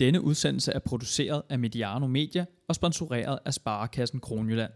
Denne 0.00 0.20
udsendelse 0.20 0.72
er 0.72 0.78
produceret 0.78 1.42
af 1.48 1.58
Mediano 1.58 2.06
Media 2.06 2.44
og 2.68 2.74
sponsoreret 2.74 3.38
af 3.44 3.54
Sparekassen 3.54 4.20
Kronjylland. 4.20 4.72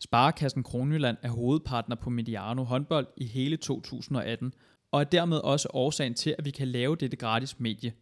Sparekassen 0.00 0.62
Kronjylland 0.62 1.16
er 1.22 1.30
hovedpartner 1.30 1.96
på 1.96 2.10
Mediano 2.10 2.62
håndbold 2.64 3.06
i 3.16 3.26
hele 3.26 3.56
2018 3.56 4.52
og 4.90 5.00
er 5.00 5.04
dermed 5.04 5.38
også 5.38 5.68
årsagen 5.72 6.14
til, 6.14 6.34
at 6.38 6.44
vi 6.44 6.50
kan 6.50 6.68
lave 6.68 6.96
dette 6.96 7.16
gratis 7.16 7.60
medie. 7.60 7.92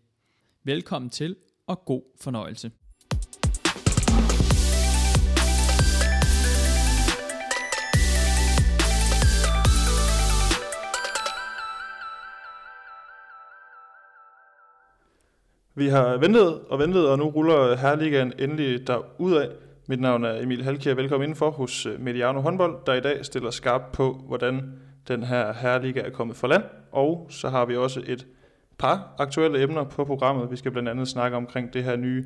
Velkommen 0.64 1.10
til 1.10 1.36
og 1.66 1.84
god 1.84 2.02
fornøjelse. 2.20 2.70
Vi 15.74 15.88
har 15.88 16.16
ventet 16.16 16.60
og 16.68 16.78
ventet, 16.78 17.08
og 17.08 17.18
nu 17.18 17.24
ruller 17.24 17.76
Herligaen 17.76 18.32
endelig 18.38 18.90
af. 18.90 19.48
Mit 19.88 20.00
navn 20.00 20.24
er 20.24 20.42
Emil 20.42 20.64
Halkier. 20.64 20.94
Velkommen 20.94 21.24
indenfor 21.24 21.50
hos 21.50 21.86
øh, 21.86 22.00
Mediano 22.00 22.40
håndbold, 22.40 22.76
der 22.86 22.94
i 22.94 23.00
dag 23.00 23.24
stiller 23.24 23.50
skarp 23.50 23.82
på, 23.92 24.20
hvordan 24.26 24.72
den 25.08 25.22
her 25.22 25.52
Herliga 25.52 26.00
er 26.00 26.10
kommet 26.10 26.36
for 26.36 26.46
land. 26.46 26.62
Og 26.92 27.26
så 27.30 27.48
har 27.48 27.64
vi 27.64 27.76
også 27.76 28.02
et 28.06 28.26
par 28.78 29.14
aktuelle 29.18 29.62
emner 29.62 29.84
på 29.84 30.04
programmet. 30.04 30.50
Vi 30.50 30.56
skal 30.56 30.70
blandt 30.70 30.88
andet 30.88 31.08
snakke 31.08 31.36
omkring 31.36 31.72
det 31.72 31.84
her 31.84 31.96
nye 31.96 32.24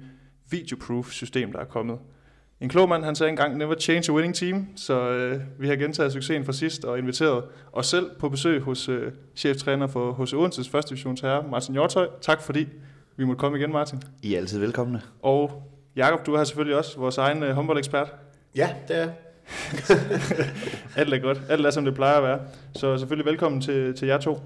videoproof 0.51 1.11
system, 1.11 1.53
der 1.53 1.59
er 1.59 1.65
kommet. 1.65 1.99
En 2.61 2.69
klog 2.69 2.89
mand, 2.89 3.05
han 3.05 3.15
sagde 3.15 3.31
engang, 3.31 3.57
never 3.57 3.75
change 3.75 4.13
a 4.13 4.15
winning 4.15 4.35
team, 4.35 4.67
så 4.77 5.11
øh, 5.11 5.41
vi 5.59 5.69
har 5.69 5.77
gentaget 5.77 6.13
succesen 6.13 6.45
fra 6.45 6.53
sidst 6.53 6.85
og 6.85 6.99
inviteret 6.99 7.45
os 7.73 7.87
selv 7.87 8.11
på 8.19 8.29
besøg 8.29 8.61
hos 8.61 8.89
øh, 8.89 9.13
cheftræner 9.37 9.87
for 9.87 10.13
H.C. 10.13 10.35
Odenses 10.35 10.69
første 10.69 10.91
divisions 10.91 11.21
herre, 11.21 11.45
Martin 11.51 11.75
Hjortøj. 11.75 12.09
Tak 12.21 12.43
fordi 12.43 12.69
vi 13.17 13.25
måtte 13.25 13.41
komme 13.41 13.59
igen, 13.59 13.73
Martin. 13.73 14.03
I 14.23 14.35
er 14.35 14.39
altid 14.39 14.59
velkomne. 14.59 15.03
Og 15.23 15.63
Jakob, 15.97 16.27
du 16.27 16.35
er 16.35 16.45
selvfølgelig 16.45 16.77
også 16.77 16.99
vores 16.99 17.19
egen 17.19 17.43
uh, 17.43 17.49
håndboldekspert. 17.49 18.15
Ja, 18.57 18.75
det 18.89 18.97
er 18.99 19.09
Alt 20.97 21.15
er 21.15 21.19
godt. 21.19 21.43
Alt 21.49 21.67
er, 21.67 21.71
som 21.71 21.85
det 21.85 21.95
plejer 21.95 22.17
at 22.17 22.23
være. 22.23 22.41
Så 22.75 22.99
selvfølgelig 22.99 23.27
velkommen 23.27 23.61
til, 23.61 23.95
til 23.95 24.09
jer 24.09 24.19
to. 24.19 24.41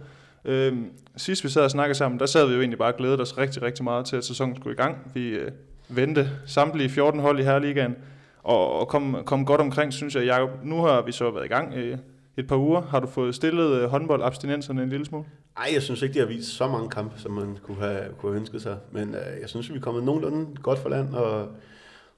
Øhm, 0.44 0.90
sidst 1.16 1.44
vi 1.44 1.48
sad 1.48 1.62
og 1.62 1.70
snakkede 1.70 1.98
sammen, 1.98 2.20
der 2.20 2.26
sad 2.26 2.46
vi 2.46 2.54
jo 2.54 2.60
egentlig 2.60 2.78
bare 2.78 2.92
og 2.92 2.96
glædede 2.96 3.22
os 3.22 3.38
rigtig, 3.38 3.62
rigtig 3.62 3.84
meget 3.84 4.06
til, 4.06 4.16
at 4.16 4.24
sæsonen 4.24 4.56
skulle 4.56 4.74
i 4.74 4.76
gang. 4.76 5.10
Vi 5.14 5.28
øh, 5.28 5.50
vendte 5.88 6.30
samtlige 6.46 6.88
14 6.88 7.20
hold 7.20 7.40
i 7.40 7.42
Herligaen, 7.42 7.96
og, 8.42 8.80
og 8.80 8.88
kom, 8.88 9.16
kom 9.24 9.44
godt 9.44 9.60
omkring, 9.60 9.92
synes 9.92 10.14
jeg. 10.14 10.24
Jakob, 10.24 10.50
nu 10.62 10.82
har 10.82 11.02
vi 11.02 11.12
så 11.12 11.30
været 11.30 11.44
i 11.44 11.48
gang 11.48 11.74
øh, 11.74 11.98
et 12.36 12.46
par 12.46 12.56
uger. 12.56 12.82
Har 12.82 13.00
du 13.00 13.06
fået 13.06 13.34
stillet 13.34 13.70
øh, 13.70 13.88
håndboldabstinenserne 13.88 14.82
en 14.82 14.88
lille 14.88 15.06
smule? 15.06 15.24
Nej, 15.58 15.70
jeg 15.74 15.82
synes 15.82 16.02
ikke, 16.02 16.14
de 16.14 16.18
har 16.18 16.26
vist 16.26 16.48
så 16.48 16.68
mange 16.68 16.90
kampe, 16.90 17.20
som 17.20 17.32
man 17.32 17.58
kunne 17.62 17.76
have, 17.76 18.14
kunne 18.18 18.32
have 18.32 18.40
ønsket 18.40 18.62
sig. 18.62 18.78
Men 18.92 19.14
øh, 19.14 19.40
jeg 19.40 19.48
synes, 19.48 19.70
vi 19.70 19.76
er 19.76 19.80
kommet 19.80 20.04
nogenlunde 20.04 20.56
godt 20.62 20.78
for 20.78 20.88
land, 20.88 21.14
og, 21.14 21.48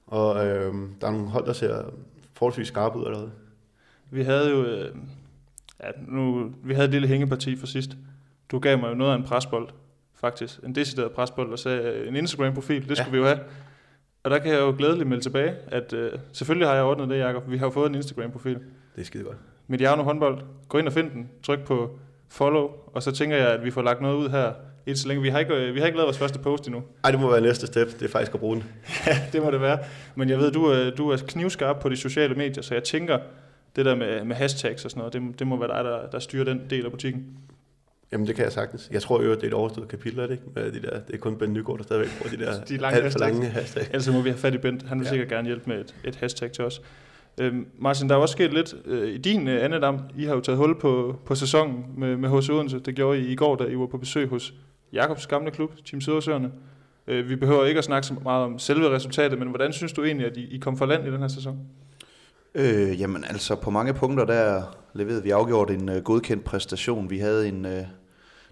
og 0.07 0.47
øh, 0.47 0.73
der 1.01 1.07
er 1.07 1.11
nogle 1.11 1.27
hold, 1.27 1.45
der 1.45 1.53
ser 1.53 1.83
forholdsvis 2.33 2.67
skarpe 2.67 2.99
ud 2.99 3.05
allerede. 3.05 3.31
Vi 4.11 4.23
havde 4.23 4.49
jo 4.49 4.63
øh, 4.63 4.95
ja, 5.83 5.89
nu, 6.07 6.51
vi 6.63 6.73
havde 6.73 6.85
et 6.85 6.91
lille 6.91 7.07
hængeparti 7.07 7.55
for 7.55 7.67
sidst. 7.67 7.91
Du 8.51 8.59
gav 8.59 8.79
mig 8.79 8.89
jo 8.89 8.93
noget 8.93 9.11
af 9.11 9.15
en 9.15 9.23
presbold, 9.23 9.69
faktisk. 10.13 10.59
En 10.63 10.75
decideret 10.75 11.11
presbold, 11.11 11.51
og 11.51 11.59
sagde 11.59 12.07
en 12.07 12.15
Instagram-profil, 12.15 12.89
det 12.89 12.97
skulle 12.97 13.17
ja. 13.17 13.23
vi 13.23 13.29
jo 13.29 13.35
have. 13.35 13.39
Og 14.23 14.31
der 14.31 14.39
kan 14.39 14.51
jeg 14.51 14.59
jo 14.59 14.75
glædeligt 14.77 15.09
melde 15.09 15.23
tilbage, 15.23 15.55
at 15.67 15.93
øh, 15.93 16.11
selvfølgelig 16.31 16.67
har 16.67 16.75
jeg 16.75 16.83
ordnet 16.83 17.09
det, 17.09 17.17
Jacob. 17.17 17.51
Vi 17.51 17.57
har 17.57 17.65
jo 17.65 17.71
fået 17.71 17.89
en 17.89 17.95
Instagram-profil. 17.95 18.59
Det 18.95 19.01
er 19.01 19.05
skide 19.05 19.23
godt. 19.23 19.37
Mediano 19.67 20.03
håndbold. 20.03 20.41
Gå 20.69 20.77
ind 20.77 20.87
og 20.87 20.93
find 20.93 21.11
den. 21.11 21.29
Tryk 21.43 21.59
på 21.59 21.99
follow, 22.31 22.69
og 22.93 23.03
så 23.03 23.11
tænker 23.11 23.37
jeg, 23.37 23.47
at 23.47 23.63
vi 23.63 23.71
får 23.71 23.81
lagt 23.81 24.01
noget 24.01 24.15
ud 24.15 24.29
her 24.29 24.51
indtil 24.85 25.07
længe. 25.07 25.23
Vi 25.23 25.29
har 25.29 25.39
ikke, 25.39 25.73
vi 25.73 25.79
har 25.79 25.85
ikke 25.85 25.97
lavet 25.97 26.05
vores 26.05 26.17
første 26.17 26.39
post 26.39 26.67
endnu. 26.67 26.83
Nej, 27.03 27.11
det 27.11 27.19
må 27.19 27.31
være 27.31 27.41
næste 27.41 27.67
step. 27.67 27.87
Det 27.87 28.01
er 28.01 28.09
faktisk 28.09 28.33
at 28.33 28.39
bruge 28.39 28.55
den. 28.55 28.63
ja, 29.07 29.17
det 29.33 29.43
må 29.43 29.51
det 29.51 29.61
være. 29.61 29.79
Men 30.15 30.29
jeg 30.29 30.37
ved, 30.39 30.51
du 30.51 30.65
er, 30.65 30.89
du 30.89 31.09
er 31.09 31.17
knivskarp 31.27 31.79
på 31.79 31.89
de 31.89 31.97
sociale 31.97 32.35
medier, 32.35 32.63
så 32.63 32.73
jeg 32.73 32.83
tænker, 32.83 33.19
det 33.75 33.85
der 33.85 33.95
med, 33.95 34.23
med 34.23 34.35
hashtags 34.35 34.85
og 34.85 34.91
sådan 34.91 34.99
noget, 34.99 35.13
det, 35.13 35.39
det 35.39 35.47
må 35.47 35.59
være 35.59 35.77
dig, 35.77 35.83
der, 35.83 36.09
der 36.09 36.19
styrer 36.19 36.43
den 36.43 36.61
del 36.69 36.85
af 36.85 36.91
butikken. 36.91 37.25
Jamen, 38.11 38.27
det 38.27 38.35
kan 38.35 38.43
jeg 38.43 38.51
sagtens. 38.51 38.89
Jeg 38.91 39.01
tror 39.01 39.23
jo, 39.23 39.31
at 39.31 39.37
det 39.37 39.43
er 39.43 39.47
et 39.47 39.53
overstået 39.53 39.87
kapitel, 39.87 40.19
er 40.19 40.27
det 40.27 40.31
ikke? 40.31 40.43
Med 40.55 40.71
de 40.71 40.81
der, 40.81 40.99
det 40.99 41.13
er 41.15 41.17
kun 41.17 41.37
Ben 41.37 41.53
Nygaard, 41.53 41.77
der 41.77 41.83
stadigvæk 41.83 42.09
bruger 42.19 42.37
de 42.37 42.45
der 42.45 42.63
de 42.69 42.77
lange 42.77 42.95
alt 42.95 43.03
hashtags. 43.03 43.33
lange 43.33 43.49
hashtags. 43.49 43.87
Ellers 43.87 44.09
må 44.09 44.21
vi 44.21 44.29
have 44.29 44.39
fat 44.39 44.53
i 44.53 44.57
Bent. 44.57 44.83
Han 44.83 44.99
vil 44.99 45.05
ja. 45.05 45.09
sikkert 45.09 45.29
gerne 45.29 45.47
hjælpe 45.47 45.69
med 45.69 45.79
et, 45.79 45.95
et 46.03 46.15
hashtag 46.15 46.51
til 46.51 46.63
os. 46.63 46.81
Øhm, 47.39 47.67
Martin, 47.79 48.09
der 48.09 48.15
er 48.15 48.19
også 48.19 48.31
sket 48.31 48.53
lidt 48.53 48.75
øh, 48.85 49.13
i 49.13 49.17
din 49.17 49.47
øh, 49.47 49.65
andedam. 49.65 49.99
I 50.17 50.23
har 50.23 50.35
jo 50.35 50.41
taget 50.41 50.57
hul 50.57 50.79
på, 50.79 51.15
på 51.25 51.35
sæsonen 51.35 51.85
med, 51.97 52.17
med 52.17 52.29
H.C. 52.29 52.49
Odense. 52.49 52.79
Det 52.79 52.95
gjorde 52.95 53.19
I 53.19 53.31
i 53.31 53.35
går, 53.35 53.55
da 53.55 53.63
I 53.63 53.77
var 53.77 53.85
på 53.85 53.97
besøg 53.97 54.27
hos 54.27 54.53
Jakobs 54.93 55.27
gamle 55.27 55.51
klub, 55.51 55.73
Team 55.85 56.01
Sødersøerne. 56.01 56.51
Øh, 57.07 57.29
vi 57.29 57.35
behøver 57.35 57.65
ikke 57.65 57.77
at 57.77 57.83
snakke 57.83 58.07
så 58.07 58.13
meget 58.23 58.43
om 58.43 58.59
selve 58.59 58.89
resultatet, 58.89 59.39
men 59.39 59.47
hvordan 59.47 59.73
synes 59.73 59.93
du 59.93 60.03
egentlig, 60.03 60.27
at 60.27 60.37
I, 60.37 60.55
I 60.55 60.57
kom 60.57 60.77
for 60.77 60.85
land 60.85 61.07
i 61.07 61.11
den 61.11 61.21
her 61.21 61.27
sæson? 61.27 61.59
Øh, 62.55 63.01
jamen 63.01 63.23
altså, 63.23 63.55
på 63.55 63.69
mange 63.69 63.93
punkter 63.93 64.25
der 64.25 64.63
leverede 64.93 65.23
vi 65.23 65.29
afgjort 65.29 65.71
en 65.71 65.89
øh, 65.89 66.03
godkendt 66.03 66.43
præstation. 66.43 67.09
Vi 67.09 67.17
havde 67.17 67.47
en, 67.47 67.65
Øh 67.65 67.83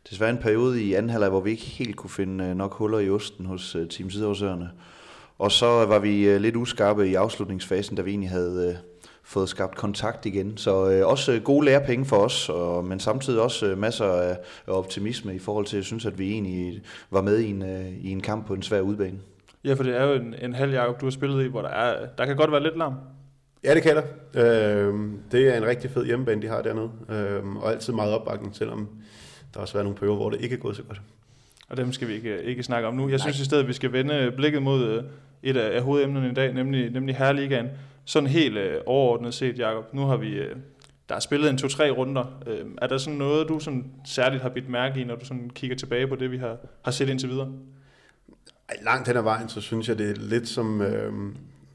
desværre 0.10 0.30
en 0.30 0.38
periode 0.38 0.84
i 0.84 0.94
anden 0.94 1.10
halvleg, 1.10 1.30
hvor 1.30 1.42
vi 1.42 1.52
ikke 1.52 1.64
helt 1.64 1.96
kunne 1.96 2.10
finde 2.10 2.46
øh, 2.46 2.56
nok 2.56 2.74
huller 2.74 3.00
i 3.00 3.10
osten 3.10 3.46
hos 3.46 3.76
øh, 3.76 3.88
Team 3.88 4.10
Sødersøerne. 4.10 4.70
Og 5.40 5.52
så 5.52 5.66
var 5.66 6.00
vi 6.00 6.30
øh, 6.30 6.42
lidt 6.42 6.56
uskarpe 6.56 7.10
i 7.10 7.16
afslutningsfasen, 7.16 7.96
da 7.96 8.02
vi 8.02 8.10
egentlig 8.10 8.30
havde 8.30 8.70
øh, 8.70 8.76
fået 9.24 9.50
skabt 9.50 9.76
kontakt 9.76 10.26
igen. 10.26 10.58
Så 10.58 10.92
øh, 10.92 11.08
også 11.08 11.40
gode 11.44 11.66
lærepenge 11.66 12.06
for 12.06 12.18
os, 12.18 12.50
og, 12.50 12.86
men 12.86 13.00
samtidig 13.00 13.42
også 13.42 13.66
øh, 13.66 13.78
masser 13.78 14.06
af, 14.06 14.38
optimisme 14.68 15.36
i 15.36 15.40
forhold 15.40 15.66
til, 15.66 15.76
at 15.76 15.80
jeg 15.80 15.86
synes, 15.86 16.06
at 16.06 16.20
vi 16.20 16.32
egentlig 16.32 16.82
var 17.12 17.22
med 17.22 17.40
i 17.40 17.50
en, 17.50 17.62
øh, 17.62 17.88
i 18.02 18.12
en 18.12 18.22
kamp 18.22 18.48
på 18.48 18.54
en 18.54 18.62
svær 18.62 18.82
udbane. 18.82 19.20
Ja, 19.64 19.74
for 19.74 19.84
det 19.84 19.98
er 19.98 20.04
jo 20.04 20.14
en, 20.14 20.36
en 20.42 20.54
halv 20.54 20.74
Jacob, 20.74 21.02
du 21.02 21.06
har 21.06 21.12
spillet 21.12 21.46
i, 21.46 21.48
hvor 21.48 21.62
der, 21.62 21.70
er, 21.70 22.06
der 22.18 22.26
kan 22.26 22.36
godt 22.36 22.52
være 22.52 22.64
lidt 22.64 22.78
larm. 22.78 22.94
Ja, 23.64 23.76
det 23.76 23.84
kan 23.84 23.96
der. 23.96 24.04
Øh, 24.36 24.94
det 25.32 25.48
er 25.48 25.58
en 25.58 25.66
rigtig 25.66 25.92
fed 25.92 26.06
hjemmebane, 26.06 26.42
de 26.42 26.48
har 26.48 26.62
dernede. 26.62 26.90
Øh, 27.10 27.56
og 27.56 27.72
altid 27.72 27.94
meget 27.94 28.14
opbakning, 28.14 28.56
selvom 28.56 28.90
der 29.54 29.60
også 29.60 29.74
været 29.74 29.86
nogle 29.86 29.98
perioder, 29.98 30.18
hvor 30.18 30.30
det 30.30 30.42
ikke 30.42 30.56
er 30.56 30.60
gået 30.60 30.76
så 30.76 30.84
godt. 30.84 31.02
Og 31.70 31.78
dem 31.78 31.94
skal 31.94 32.08
vi 32.08 32.14
ikke, 32.14 32.44
ikke 32.44 32.64
snakke 32.64 32.88
om 32.88 32.94
nu. 32.94 33.10
Jeg 33.10 33.20
synes 33.20 33.38
Nej. 33.38 33.42
i 33.42 33.46
stedet, 33.46 33.64
at 33.64 33.68
vi 33.68 33.74
skal 33.74 33.92
vende 33.92 34.34
blikket 34.36 34.62
mod 34.62 35.04
et 35.44 35.58
af, 35.58 35.76
af 35.76 35.82
hovedemnerne 35.82 36.30
i 36.30 36.34
dag, 36.34 36.54
nemlig, 36.54 36.90
nemlig 36.90 37.16
Herreligaen. 37.16 37.68
Sådan 38.06 38.30
helt 38.30 38.58
øh, 38.58 38.82
overordnet 38.86 39.34
set, 39.34 39.60
Jakob. 39.60 39.94
Nu 39.94 40.02
har 40.06 40.18
vi, 40.18 40.30
øh, 40.30 40.56
der 41.10 41.16
er 41.16 41.20
spillet 41.20 41.50
en 41.50 41.58
to-tre 41.58 41.90
runder. 41.92 42.42
Øh, 42.48 42.66
er 42.82 42.88
der 42.88 42.98
sådan 42.98 43.18
noget, 43.18 43.48
du 43.48 43.60
sådan 43.60 43.92
særligt 44.06 44.42
har 44.42 44.50
bidt 44.50 44.70
mærke 44.70 45.02
i, 45.02 45.04
når 45.04 45.16
du 45.16 45.26
sådan 45.26 45.50
kigger 45.50 45.76
tilbage 45.78 46.08
på 46.08 46.16
det, 46.16 46.32
vi 46.32 46.38
har, 46.38 46.58
har 46.84 46.92
set 46.92 47.10
indtil 47.10 47.30
videre? 47.30 47.52
Langt 48.84 49.08
hen 49.08 49.18
ad 49.18 49.22
vejen, 49.22 49.50
så 49.50 49.62
synes 49.62 49.90
jeg, 49.90 49.98
det 49.98 50.10
er 50.10 50.16
lidt 50.16 50.48
som, 50.48 50.82
øh, 50.82 51.14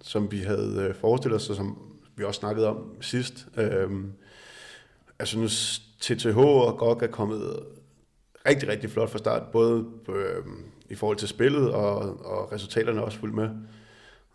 som 0.03 0.33
vi 0.33 0.39
havde 0.39 0.87
øh, 0.89 0.95
forestillet 0.95 1.41
os, 1.41 1.51
og 1.51 1.57
som 1.57 1.79
vi 2.17 2.25
også 2.25 2.41
snakkede 2.41 2.69
om 2.69 2.95
sidst. 3.01 3.47
Øh, 3.57 3.91
altså 5.19 5.39
nu 5.39 5.47
TTH 6.01 6.39
og 6.39 6.79
GOG 6.79 7.03
er 7.03 7.07
kommet 7.07 7.59
rigtig, 8.49 8.69
rigtig 8.69 8.91
flot 8.91 9.11
fra 9.11 9.19
start, 9.19 9.43
både 9.53 9.85
øh, 10.09 10.45
i 10.91 10.95
forhold 10.95 11.17
til 11.17 11.29
spillet, 11.29 11.73
og, 11.73 11.99
og 12.27 12.53
resultaterne 12.53 13.01
er 13.01 13.05
også 13.05 13.19
fuldt 13.19 13.35
med. 13.35 13.51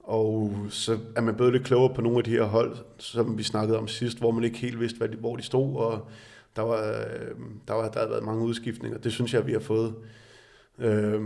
Og 0.03 0.55
så 0.69 0.97
er 1.15 1.21
man 1.21 1.35
blevet 1.35 1.53
lidt 1.53 1.63
klogere 1.63 1.93
på 1.93 2.01
nogle 2.01 2.17
af 2.17 2.23
de 2.23 2.31
her 2.31 2.43
hold, 2.43 2.75
som 2.97 3.37
vi 3.37 3.43
snakkede 3.43 3.77
om 3.77 3.87
sidst, 3.87 4.17
hvor 4.17 4.31
man 4.31 4.43
ikke 4.43 4.57
helt 4.57 4.79
vidste, 4.79 4.97
hvad 4.97 5.09
de, 5.09 5.17
hvor 5.17 5.35
de 5.35 5.43
stod, 5.43 5.75
og 5.75 6.07
der, 6.55 6.61
var, 6.61 6.77
øh, 6.77 7.35
der, 7.67 7.73
var, 7.73 7.89
der 7.89 7.99
havde 7.99 8.11
været 8.11 8.23
mange 8.23 8.45
udskiftninger. 8.45 8.97
Det 8.97 9.11
synes 9.11 9.33
jeg, 9.33 9.47
vi 9.47 9.51
har 9.51 9.59
fået 9.59 9.95
øh, 10.79 11.21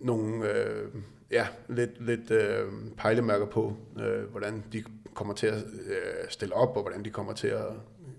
nogle 0.00 0.50
øh, 0.50 0.88
ja, 1.30 1.46
lidt, 1.68 2.06
lidt 2.06 2.30
øh, 2.30 2.64
pejlemærker 2.96 3.46
på, 3.46 3.76
øh, 4.00 4.30
hvordan 4.30 4.64
de 4.72 4.84
kommer 5.14 5.34
til 5.34 5.46
at 5.46 5.64
øh, 5.86 6.28
stille 6.28 6.54
op, 6.54 6.76
og 6.76 6.82
hvordan 6.82 7.04
de 7.04 7.10
kommer 7.10 7.32
til 7.32 7.48
at 7.48 7.66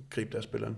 gribe 0.10 0.32
deres 0.32 0.44
spillere. 0.44 0.72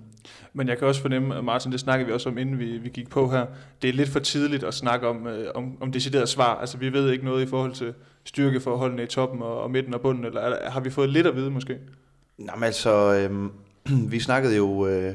Men 0.53 0.67
jeg 0.67 0.77
kan 0.77 0.88
også 0.88 1.01
fornemme, 1.01 1.41
Martin, 1.41 1.71
det 1.71 1.79
snakker 1.79 2.05
vi 2.05 2.11
også 2.11 2.29
om, 2.29 2.38
inden 2.38 2.59
vi, 2.59 2.77
vi 2.77 2.89
gik 2.89 3.09
på 3.09 3.29
her, 3.29 3.45
det 3.81 3.89
er 3.89 3.93
lidt 3.93 4.09
for 4.09 4.19
tidligt 4.19 4.63
at 4.63 4.73
snakke 4.73 5.07
om, 5.07 5.27
øh, 5.27 5.51
om, 5.55 5.77
om 5.81 5.91
decideret 5.91 6.29
svar. 6.29 6.55
Altså 6.55 6.77
vi 6.77 6.93
ved 6.93 7.11
ikke 7.11 7.25
noget 7.25 7.43
i 7.45 7.49
forhold 7.49 7.73
til 7.73 7.93
styrkeforholdene 8.24 9.03
i 9.03 9.06
toppen 9.06 9.41
og, 9.41 9.62
og 9.62 9.71
midten 9.71 9.94
og 9.94 10.01
bunden, 10.01 10.25
eller 10.25 10.41
er, 10.41 10.69
har 10.69 10.79
vi 10.79 10.89
fået 10.89 11.09
lidt 11.09 11.27
at 11.27 11.35
vide 11.35 11.51
måske? 11.51 11.77
Jamen 12.39 12.63
altså, 12.63 13.13
øh, 13.13 13.50
vi 14.12 14.19
snakkede 14.19 14.56
jo... 14.56 14.88
Øh, 14.88 15.13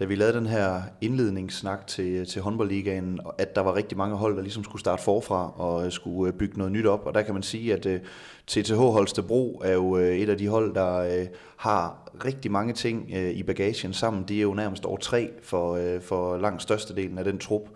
da 0.00 0.04
vi 0.04 0.14
lavede 0.14 0.36
den 0.38 0.46
her 0.46 0.82
indledningssnak 1.00 1.86
til, 1.86 2.26
til 2.26 2.42
håndboldligaen, 2.42 3.20
at 3.38 3.56
der 3.56 3.60
var 3.60 3.76
rigtig 3.76 3.98
mange 3.98 4.16
hold, 4.16 4.36
der 4.36 4.42
ligesom 4.42 4.64
skulle 4.64 4.80
starte 4.80 5.02
forfra 5.02 5.52
og 5.56 5.86
øh, 5.86 5.92
skulle 5.92 6.32
øh, 6.32 6.38
bygge 6.38 6.58
noget 6.58 6.72
nyt 6.72 6.86
op. 6.86 7.06
Og 7.06 7.14
der 7.14 7.22
kan 7.22 7.34
man 7.34 7.42
sige, 7.42 7.72
at 7.72 7.86
øh, 7.86 8.00
TTH 8.46 8.74
Holstebro 8.74 9.62
er 9.64 9.72
jo 9.72 9.94
et 9.94 10.28
af 10.28 10.38
de 10.38 10.48
hold, 10.48 10.74
der 10.74 11.24
har 11.56 12.10
rigtig 12.24 12.50
mange 12.50 12.72
ting 12.72 13.14
i 13.14 13.42
bagagen 13.42 13.92
sammen. 13.92 14.24
De 14.28 14.38
er 14.38 14.42
jo 14.42 14.54
nærmest 14.54 14.84
over 14.84 14.96
tre 14.96 15.30
for, 15.42 15.98
for 16.00 16.36
langt 16.36 16.62
størstedelen 16.62 17.18
af 17.18 17.24
den 17.24 17.38
trup. 17.38 17.68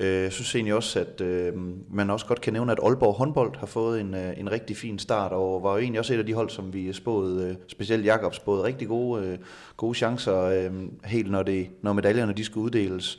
Øh, 0.00 0.22
jeg 0.22 0.32
synes 0.32 0.54
egentlig 0.54 0.74
også, 0.74 1.00
at 1.00 1.20
øh, 1.20 1.52
man 1.90 2.10
også 2.10 2.26
godt 2.26 2.40
kan 2.40 2.52
nævne, 2.52 2.72
at 2.72 2.78
Aalborg 2.82 3.14
håndbold 3.14 3.56
har 3.56 3.66
fået 3.66 4.00
en, 4.00 4.14
øh, 4.14 4.32
en 4.36 4.52
rigtig 4.52 4.76
fin 4.76 4.98
start, 4.98 5.32
og 5.32 5.62
var 5.62 5.72
jo 5.72 5.78
egentlig 5.78 5.98
også 5.98 6.14
et 6.14 6.18
af 6.18 6.26
de 6.26 6.34
hold, 6.34 6.50
som 6.50 6.72
vi 6.72 6.92
spåede, 6.92 7.48
øh, 7.48 7.56
specielt 7.68 8.04
Jakobs 8.04 8.36
spåede 8.36 8.62
rigtig 8.62 8.88
gode, 8.88 9.38
gode 9.76 9.94
chancer, 9.94 10.40
øh, 10.40 10.72
helt 11.04 11.30
når, 11.30 11.42
det, 11.42 11.68
når 11.82 11.92
medaljerne 11.92 12.32
de 12.32 12.44
skal 12.44 12.58
uddeles. 12.58 13.18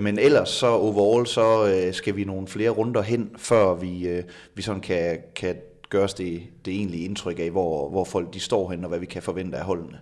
Men 0.00 0.18
ellers 0.18 0.48
så 0.48 0.66
overall, 0.66 1.26
så 1.26 1.72
skal 1.92 2.16
vi 2.16 2.24
nogle 2.24 2.48
flere 2.48 2.70
runder 2.70 3.02
hen, 3.02 3.30
før 3.36 3.74
vi, 3.74 4.08
øh, 4.08 4.22
vi 4.54 4.62
sådan 4.62 4.80
kan, 4.80 5.18
kan 5.36 5.56
gøres 5.88 6.14
det, 6.14 6.42
det 6.64 6.74
egentlige 6.74 7.04
indtryk 7.04 7.38
af, 7.38 7.50
hvor, 7.50 7.90
hvor 7.90 8.04
folk 8.04 8.34
de 8.34 8.40
står 8.40 8.70
hen, 8.70 8.84
og 8.84 8.88
hvad 8.88 8.98
vi 8.98 9.06
kan 9.06 9.22
forvente 9.22 9.56
af 9.56 9.64
holdene. 9.64 9.98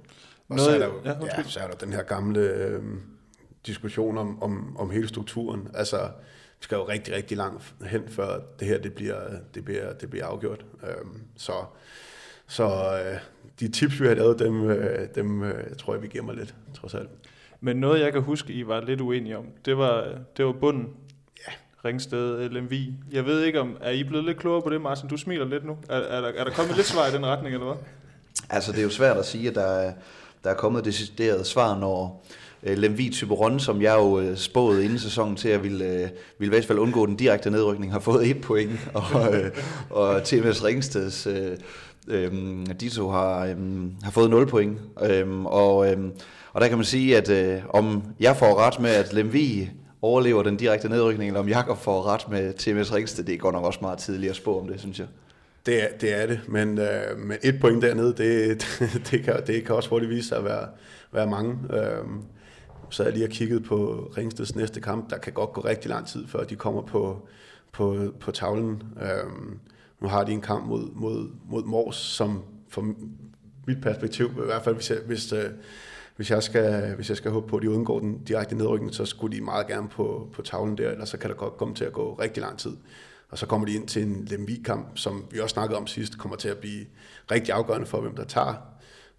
Og 0.49 0.61
så 0.61 0.71
er 0.71 0.79
der 0.79 0.87
jo 0.87 0.93
ja, 1.05 1.11
ja, 1.11 1.43
så 1.43 1.61
er 1.61 1.67
der 1.67 1.75
den 1.75 1.93
her 1.93 2.03
gamle 2.03 2.41
øh, 2.41 2.83
diskussion 3.67 4.19
om, 4.19 4.43
om, 4.43 4.77
om 4.77 4.91
hele 4.91 5.09
strukturen. 5.09 5.71
Altså, 5.75 5.99
vi 6.59 6.63
skal 6.65 6.77
jo 6.77 6.89
rigtig, 6.89 7.15
rigtig 7.15 7.37
langt 7.37 7.75
hen, 7.87 8.09
før 8.09 8.41
det 8.61 8.69
her 8.69 8.79
det 8.79 8.95
bliver, 8.95 9.21
det 9.55 9.65
bliver, 9.65 9.93
det 9.93 10.11
bliver 10.11 10.27
afgjort. 10.27 10.65
Øhm, 10.83 11.23
så 11.37 11.53
så 12.47 12.65
øh, 12.65 13.19
de 13.61 13.69
tips, 13.69 14.01
vi 14.01 14.07
har 14.07 14.15
lavet, 14.15 14.39
dem, 14.39 14.71
øh, 14.71 15.09
dem 15.15 15.43
øh, 15.43 15.77
tror 15.79 15.95
jeg, 15.95 16.03
vi 16.03 16.09
gemmer 16.09 16.33
lidt, 16.33 16.55
trods 16.75 16.95
alt. 16.95 17.09
Men 17.61 17.77
noget, 17.77 18.01
jeg 18.01 18.13
kan 18.13 18.23
huske, 18.23 18.53
I 18.53 18.67
var 18.67 18.81
lidt 18.81 19.01
uenige 19.01 19.39
om, 19.39 19.47
det 19.65 19.79
var, 19.79 20.09
det 20.37 20.45
var 20.45 20.53
bunden. 20.53 20.89
Ja. 21.47 21.53
Ringsted, 21.89 22.49
Lemvi. 22.49 22.95
Jeg 23.13 23.27
ved 23.27 23.45
ikke, 23.45 23.61
om 23.61 23.77
er 23.81 23.91
I 23.91 24.05
blevet 24.05 24.25
lidt 24.25 24.39
klogere 24.39 24.63
på 24.63 24.71
det, 24.71 24.81
Martin? 24.81 25.09
Du 25.09 25.17
smiler 25.17 25.45
lidt 25.45 25.65
nu. 25.65 25.77
Er, 25.89 25.97
er, 25.97 26.21
der, 26.21 26.29
er 26.29 26.45
der 26.45 26.51
kommet 26.51 26.77
lidt 26.77 26.87
svar 26.87 27.07
i 27.07 27.11
den 27.13 27.27
retning, 27.27 27.55
eller 27.55 27.67
hvad? 27.67 27.77
Altså, 28.51 28.73
det 28.73 28.79
er 28.79 28.83
jo 28.83 28.91
svært 28.91 29.17
at 29.17 29.27
sige, 29.27 29.49
at 29.49 29.55
der 29.55 29.67
er, 29.67 29.93
der 30.45 30.51
er 30.51 30.55
kommet 30.55 30.85
decideret 30.85 31.47
svar, 31.47 31.79
når 31.79 32.25
øh, 32.63 32.79
Lemvi 32.79 33.11
Typeron, 33.11 33.61
som 33.61 33.83
jeg 33.83 33.95
jo 33.99 34.21
øh, 34.21 34.37
spåede 34.37 34.85
inden 34.85 34.99
sæsonen 34.99 35.37
til 35.37 35.49
at 35.49 35.63
ville, 35.63 35.85
øh, 35.85 36.09
ville 36.39 36.47
i 36.47 36.49
hvert 36.49 36.65
fald 36.65 36.79
undgå 36.79 37.07
den 37.07 37.17
direkte 37.17 37.51
nedrykning, 37.51 37.93
har 37.93 38.01
fået 38.01 38.31
et 38.31 38.41
point, 38.41 38.81
og, 38.95 39.35
øh, 39.35 39.51
og 39.91 40.25
TMS 40.25 40.65
Ringsteds 40.65 41.27
øh, 41.27 41.57
øh, 42.09 42.33
de 42.81 42.89
to 42.89 43.09
har, 43.09 43.47
øhm, 43.47 43.93
har 44.03 44.11
fået 44.11 44.31
0 44.31 44.47
point. 44.47 44.79
Øhm, 45.03 45.47
og, 45.47 45.93
øhm, 45.93 46.13
og 46.53 46.61
der 46.61 46.69
kan 46.69 46.79
man 46.79 46.85
sige, 46.85 47.17
at 47.17 47.31
øh, 47.31 47.63
om 47.69 48.03
jeg 48.21 48.37
får 48.37 48.59
ret 48.67 48.81
med, 48.81 48.91
at 48.91 49.13
Lemvi 49.13 49.71
overlever 50.03 50.43
den 50.43 50.57
direkte 50.57 50.89
nedrykning, 50.89 51.29
eller 51.29 51.41
om 51.41 51.49
Jakob 51.49 51.79
får 51.79 52.07
ret 52.07 52.31
med 52.31 52.53
TMS 52.53 52.95
Ringsted, 52.95 53.25
det 53.25 53.41
går 53.41 53.53
nok 53.53 53.65
også 53.65 53.79
meget 53.83 53.99
tidligt 53.99 54.31
at 54.31 54.37
spå 54.37 54.61
om 54.61 54.69
det, 54.69 54.81
synes 54.81 54.99
jeg. 54.99 55.07
Det 55.67 55.83
er 55.83 55.89
det, 56.01 56.23
er 56.23 56.27
det. 56.27 56.41
men, 56.49 56.79
øh, 56.79 57.19
men 57.19 57.39
et 57.43 57.61
point 57.61 57.83
dernede, 57.83 58.15
det, 58.17 58.67
det, 59.11 59.25
kan, 59.25 59.35
det 59.47 59.65
kan 59.65 59.75
også 59.75 59.89
hurtigt 59.89 60.11
vise 60.11 60.29
sig 60.29 60.39
at 60.39 60.45
være, 60.45 60.67
være 61.13 61.27
mange. 61.27 61.59
Øh, 61.71 62.05
så 62.91 63.03
jeg 63.03 63.13
lige 63.13 63.25
og 63.25 63.31
kigget 63.31 63.65
på 63.65 64.11
Ringsteds 64.17 64.57
næste 64.57 64.81
kamp. 64.81 65.11
Der 65.11 65.19
kan 65.19 65.33
godt 65.33 65.53
gå 65.53 65.61
rigtig 65.61 65.89
lang 65.89 66.07
tid, 66.07 66.27
før 66.27 66.45
de 66.45 66.57
kommer 66.57 66.83
på, 66.83 67.29
på, 67.73 68.13
på 68.21 68.31
tavlen. 68.31 68.83
Øhm, 69.03 69.59
nu 70.01 70.09
har 70.09 70.25
de 70.25 70.33
en 70.33 70.41
kamp 70.41 70.67
mod, 70.67 70.91
mod, 70.95 71.29
mod 71.49 71.65
Mors, 71.65 71.97
som 71.97 72.43
fra 72.69 72.83
mit 73.67 73.81
perspektiv, 73.83 74.27
i 74.27 74.45
hvert 74.45 74.63
fald 74.65 74.75
hvis 74.75 74.91
jeg, 74.91 74.99
hvis, 75.07 75.33
øh, 75.33 75.51
hvis 76.17 76.31
jeg 76.31 76.43
skal, 76.43 76.95
hvis 76.95 77.09
jeg 77.09 77.17
skal 77.17 77.31
håbe 77.31 77.49
på, 77.49 77.57
at 77.57 77.63
de 77.63 77.71
undgår 77.71 77.99
den 77.99 78.25
direkte 78.25 78.57
nedrykning, 78.57 78.95
så 78.95 79.05
skulle 79.05 79.37
de 79.37 79.45
meget 79.45 79.67
gerne 79.67 79.89
på, 79.89 80.29
på 80.33 80.43
tavlen 80.43 80.79
der, 80.79 80.91
ellers 80.91 81.09
så 81.09 81.19
kan 81.19 81.31
der 81.31 81.37
godt 81.37 81.57
komme 81.57 81.75
til 81.75 81.85
at 81.85 81.93
gå 81.93 82.15
rigtig 82.15 82.41
lang 82.41 82.59
tid. 82.59 82.77
Og 83.29 83.39
så 83.39 83.47
kommer 83.47 83.67
de 83.67 83.75
ind 83.75 83.89
til 83.89 84.03
en 84.03 84.25
Lemvig-kamp, 84.25 84.87
som 84.95 85.25
vi 85.31 85.41
også 85.41 85.53
snakkede 85.53 85.79
om 85.79 85.87
sidst, 85.87 86.19
kommer 86.19 86.37
til 86.37 86.49
at 86.49 86.59
blive 86.59 86.87
rigtig 87.31 87.55
afgørende 87.55 87.87
for, 87.87 88.01
hvem 88.01 88.17
der 88.17 88.25
tager 88.25 88.55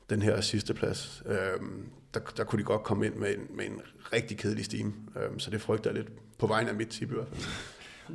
den 0.09 0.21
her 0.21 0.41
sidste 0.41 0.73
plads. 0.73 1.23
øh, 1.25 1.35
der, 2.13 2.19
der 2.37 2.43
kunne 2.43 2.59
de 2.59 2.63
godt 2.63 2.83
komme 2.83 3.05
ind 3.05 3.15
med 3.15 3.29
en, 3.29 3.57
med 3.57 3.65
en 3.65 3.81
rigtig 4.13 4.37
kedelig 4.37 4.65
stime. 4.65 4.93
Øh, 5.15 5.39
så 5.39 5.51
det 5.51 5.61
frygter 5.61 5.89
jeg 5.89 5.97
lidt 5.97 6.07
på 6.39 6.47
vejen 6.47 6.67
af 6.67 6.75
mit 6.75 6.87
tip 6.87 7.11
i 7.11 7.13
hvert 7.13 7.27
fald. 7.33 7.43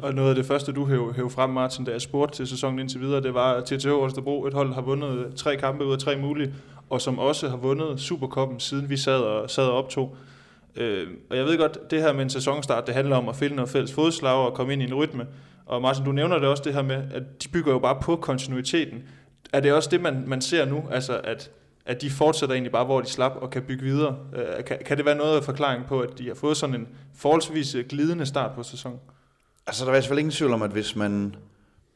Og 0.03 0.15
noget 0.15 0.29
af 0.29 0.35
det 0.35 0.47
første, 0.47 0.73
du 0.73 0.87
hæv, 0.87 1.15
hæv 1.15 1.31
frem, 1.31 1.51
Martin, 1.51 1.85
da 1.85 1.91
jeg 1.91 2.01
spurgte 2.01 2.37
til 2.37 2.47
sæsonen 2.47 2.79
indtil 2.79 3.01
videre, 3.01 3.23
det 3.23 3.35
var, 3.35 3.53
at 3.55 3.65
TTH 3.65 3.89
Holstebro, 3.89 4.47
et 4.47 4.55
hold, 4.55 4.75
har 4.75 4.81
vundet 4.81 5.35
tre 5.37 5.57
kampe 5.57 5.85
ud 5.85 5.93
af 5.93 5.99
tre 5.99 6.17
mulige, 6.17 6.55
og 6.91 7.01
som 7.01 7.19
også 7.19 7.49
har 7.49 7.57
vundet 7.57 8.01
Superkoppen, 8.01 8.61
siden 8.61 8.91
vi 8.91 8.97
sad 8.97 9.21
og, 9.21 9.51
sad 9.51 9.65
og 9.65 9.73
optog. 9.73 10.17
Øh, 10.77 11.07
og 11.31 11.37
jeg 11.37 11.45
ved 11.45 11.59
godt, 11.59 11.91
det 11.91 12.01
her 12.03 12.13
med 12.13 12.23
en 12.23 12.31
sæsonstart, 12.31 12.87
det 12.87 12.95
handler 12.95 13.17
om 13.17 13.29
at 13.29 13.37
finde 13.37 13.57
noget 13.57 13.71
fælles 13.71 13.93
fodslag 13.93 14.47
og 14.47 14.55
komme 14.55 14.73
ind 14.73 14.83
i 14.83 14.85
en 14.85 14.95
rytme. 14.95 15.27
Og 15.67 15.83
Martin, 15.83 16.05
du 16.05 16.13
nævner 16.13 16.39
det 16.39 16.49
også 16.49 16.63
det 16.63 16.75
her 16.75 16.83
med, 16.83 17.03
at 17.15 17.43
de 17.43 17.49
bygger 17.49 17.73
jo 17.73 17.79
bare 17.79 17.99
på 18.03 18.17
kontinuiteten. 18.17 19.03
Er 19.53 19.61
det 19.61 19.73
også 19.73 19.89
det, 19.91 20.01
man, 20.01 20.25
man 20.27 20.41
ser 20.41 20.65
nu, 20.65 20.85
altså 20.91 21.21
at, 21.25 21.51
at 21.87 22.03
de 22.03 22.11
fortsætter 22.11 22.55
egentlig 22.55 22.73
bare, 22.73 22.85
hvor 22.85 23.01
de 23.01 23.09
slap 23.09 23.33
og 23.41 23.51
kan 23.51 23.63
bygge 23.63 23.83
videre? 23.85 24.17
Øh, 24.37 24.65
kan, 24.65 24.79
kan 24.87 24.97
det 24.97 25.07
være 25.07 25.15
noget 25.15 25.37
af 25.37 25.45
forklaring 25.45 25.87
på, 25.87 26.01
at 26.01 26.19
de 26.19 26.29
har 26.29 26.35
fået 26.35 26.57
sådan 26.57 26.75
en 26.75 26.89
forholdsvis 27.15 27.75
øh, 27.75 27.85
glidende 27.89 28.27
start 28.27 28.51
på 28.55 28.63
sæsonen? 28.63 28.99
Altså, 29.67 29.85
der 29.85 29.91
er 29.91 29.95
i 29.95 29.97
hvert 29.97 30.07
fald 30.07 30.19
ingen 30.19 30.33
tvivl 30.33 30.53
om, 30.53 30.63
at 30.63 30.71
hvis 30.71 30.97
man, 30.97 31.35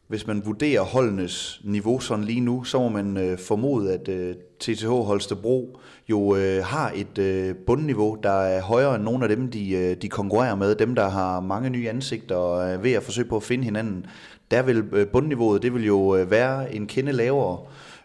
hvis 0.09 0.27
man 0.27 0.43
vurderer 0.47 0.83
holdenes 0.83 1.61
niveau 1.65 2.01
sådan 2.01 2.25
lige 2.25 2.41
nu, 2.41 2.65
så 2.65 2.79
må 2.79 2.89
man 2.89 3.17
øh, 3.17 3.39
formode, 3.39 3.95
at 3.95 4.09
øh, 4.09 4.35
TTH 4.61 4.89
Holstebro 4.89 5.79
jo 6.09 6.37
øh, 6.37 6.65
har 6.65 6.93
et 6.95 7.19
øh, 7.19 7.55
bundniveau, 7.67 8.19
der 8.23 8.41
er 8.41 8.63
højere 8.63 8.95
end 8.95 9.05
nogle 9.05 9.25
af 9.25 9.37
dem, 9.37 9.51
de, 9.51 9.71
øh, 9.71 9.97
de 10.03 10.09
konkurrerer 10.09 10.55
med. 10.55 10.75
Dem, 10.75 10.95
der 10.95 11.09
har 11.09 11.41
mange 11.41 11.71
nye 11.71 11.89
ansigter 11.89 12.37
og 12.37 12.69
er 12.69 12.77
ved 12.77 12.93
at 12.93 13.03
forsøge 13.03 13.29
på 13.29 13.37
at 13.37 13.43
finde 13.43 13.65
hinanden. 13.65 14.07
Der 14.51 14.63
vil 14.63 14.85
øh, 14.93 15.07
bundniveauet, 15.07 15.63
det 15.63 15.75
vil 15.75 15.87
jo 15.87 16.17
øh, 16.17 16.31
være 16.31 16.75
en 16.75 16.87
kende 16.87 17.13
lavere. 17.13 17.59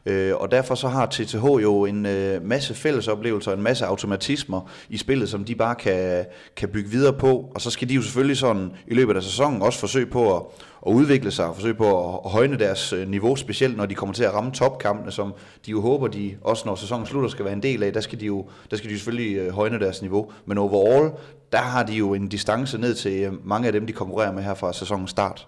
Øh, 0.06 0.36
og 0.36 0.51
derfor 0.51 0.75
så 0.75 0.88
har 0.88 1.06
TTH 1.06 1.45
jo 1.45 1.86
en 1.86 2.06
øh, 2.06 2.45
masse 2.45 2.74
fælles 2.74 3.07
oplevelser, 3.07 3.53
en 3.53 3.62
masse 3.62 3.86
automatismer 3.86 4.69
i 4.89 4.98
spillet, 4.98 5.30
som 5.30 5.44
de 5.45 5.56
bare 5.56 5.75
kan, 5.75 6.25
kan 6.56 6.69
bygge 6.69 6.89
videre 6.89 7.13
på. 7.13 7.51
Og 7.56 7.62
så 7.62 7.69
skal 7.69 7.89
de 7.89 7.94
jo 7.94 8.01
selvfølgelig 8.01 8.38
sådan 8.38 8.71
i 8.88 8.94
løbet 8.94 9.15
af 9.15 9.24
sæsonen 9.24 9.62
også 9.62 9.80
forsøge 9.80 10.06
på 10.06 10.36
at, 10.38 10.44
at 10.88 10.92
udvikle 10.94 11.31
sig 11.31 11.45
og 11.45 11.56
forsøge 11.56 11.74
på 11.74 12.15
at 12.25 12.31
højne 12.31 12.59
deres 12.59 12.94
øh, 12.94 13.09
niveau, 13.09 13.36
specielt 13.36 13.77
når 13.77 13.86
de 13.86 13.95
kommer 13.95 14.13
til 14.13 14.24
at 14.24 14.33
ramme 14.33 14.51
topkampene, 14.51 15.12
som 15.12 15.33
de 15.65 15.71
jo 15.71 15.81
håber, 15.81 16.07
de 16.07 16.38
også 16.42 16.63
når 16.65 16.75
sæsonen 16.75 17.06
slutter 17.06 17.30
skal 17.30 17.45
være 17.45 17.53
en 17.53 17.63
del 17.63 17.83
af. 17.83 17.94
Der 17.94 18.01
skal 18.01 18.19
de 18.19 18.25
jo 18.25 18.45
der 18.71 18.77
skal 18.77 18.89
de 18.89 18.95
selvfølgelig 18.95 19.38
øh, 19.38 19.53
højne 19.53 19.80
deres 19.80 20.01
niveau. 20.01 20.31
Men 20.45 20.57
overall, 20.57 21.12
der 21.51 21.57
har 21.57 21.83
de 21.83 21.94
jo 21.94 22.13
en 22.13 22.27
distance 22.27 22.77
ned 22.77 22.95
til 22.95 23.21
øh, 23.21 23.48
mange 23.48 23.68
af 23.68 23.74
dem, 23.74 23.88
de 23.88 23.94
konkurrerer 23.94 24.31
med 24.31 24.44
her 24.44 24.53
fra 24.53 24.74
sæsonens 24.74 25.09
start. 25.09 25.48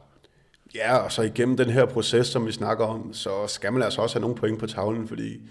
Ja, 0.75 0.97
og 0.97 1.11
så 1.11 1.21
igennem 1.21 1.57
den 1.57 1.69
her 1.69 1.85
proces, 1.85 2.27
som 2.27 2.45
vi 2.45 2.51
snakker 2.51 2.85
om, 2.85 3.13
så 3.13 3.47
skal 3.47 3.73
man 3.73 3.81
altså 3.81 4.01
også 4.01 4.15
have 4.15 4.21
nogle 4.21 4.35
point 4.35 4.59
på 4.59 4.67
tavlen, 4.67 5.07
fordi 5.07 5.41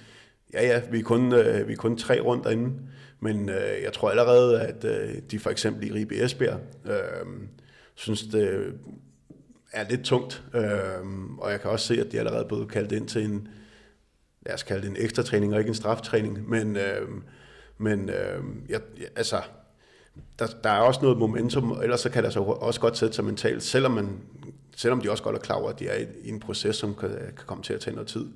ja, 0.53 0.67
ja, 0.67 0.83
vi 0.91 0.99
er 0.99 1.03
kun, 1.03 1.33
øh, 1.33 1.69
vi 1.69 1.73
er 1.73 1.77
kun 1.77 1.97
tre 1.97 2.21
rundt 2.21 2.45
derinde, 2.45 2.73
men 3.21 3.49
øh, 3.49 3.83
jeg 3.83 3.93
tror 3.93 4.11
allerede, 4.11 4.61
at 4.61 4.85
øh, 4.85 5.15
de 5.31 5.39
for 5.39 5.51
eksempel 5.51 5.89
i 5.89 5.93
Ribe 5.93 6.25
Esbjerg 6.25 6.61
øh, 6.87 7.27
synes, 7.95 8.23
det 8.23 8.75
er 9.73 9.89
lidt 9.89 10.03
tungt, 10.05 10.43
øh, 10.55 11.05
og 11.39 11.51
jeg 11.51 11.61
kan 11.61 11.71
også 11.71 11.87
se, 11.87 12.01
at 12.01 12.13
de 12.13 12.17
er 12.17 12.21
allerede 12.21 12.45
blevet 12.45 12.71
kaldt 12.71 12.93
ind 12.93 13.09
til 13.09 13.25
en, 13.25 13.49
lad 14.47 14.55
os 14.55 14.63
kalde 14.63 14.83
det 14.83 14.91
en 14.91 14.97
ekstra 15.05 15.23
træning 15.23 15.53
og 15.53 15.59
ikke 15.59 15.69
en 15.69 15.75
straftræning, 15.75 16.51
men, 16.51 16.77
øh, 16.77 17.09
men 17.79 18.09
øh, 18.09 18.45
jeg, 18.69 18.81
altså, 19.17 19.43
der, 20.39 20.47
der 20.65 20.71
er 20.71 20.81
også 20.81 21.01
noget 21.03 21.19
momentum, 21.19 21.71
ellers 21.83 22.01
så 22.01 22.11
kan 22.11 22.25
der 22.25 22.31
så 22.31 22.41
også 22.41 22.81
godt 22.81 22.99
sætte 22.99 23.15
sig 23.15 23.25
mentalt, 23.25 23.63
selvom 23.63 23.93
man 23.93 24.21
selvom 24.77 25.01
de 25.01 25.11
også 25.11 25.23
godt 25.23 25.37
er 25.37 25.41
klar 25.41 25.57
over, 25.57 25.71
at 25.71 25.79
de 25.79 25.89
er 25.89 26.07
i, 26.23 26.29
en 26.29 26.41
proces, 26.41 26.77
som 26.77 26.95
kan, 26.95 27.11
kan 27.11 27.47
komme 27.47 27.63
til 27.65 27.73
at 27.75 27.81
tage 27.81 27.95
noget 27.95 28.09
tid. 28.09 28.27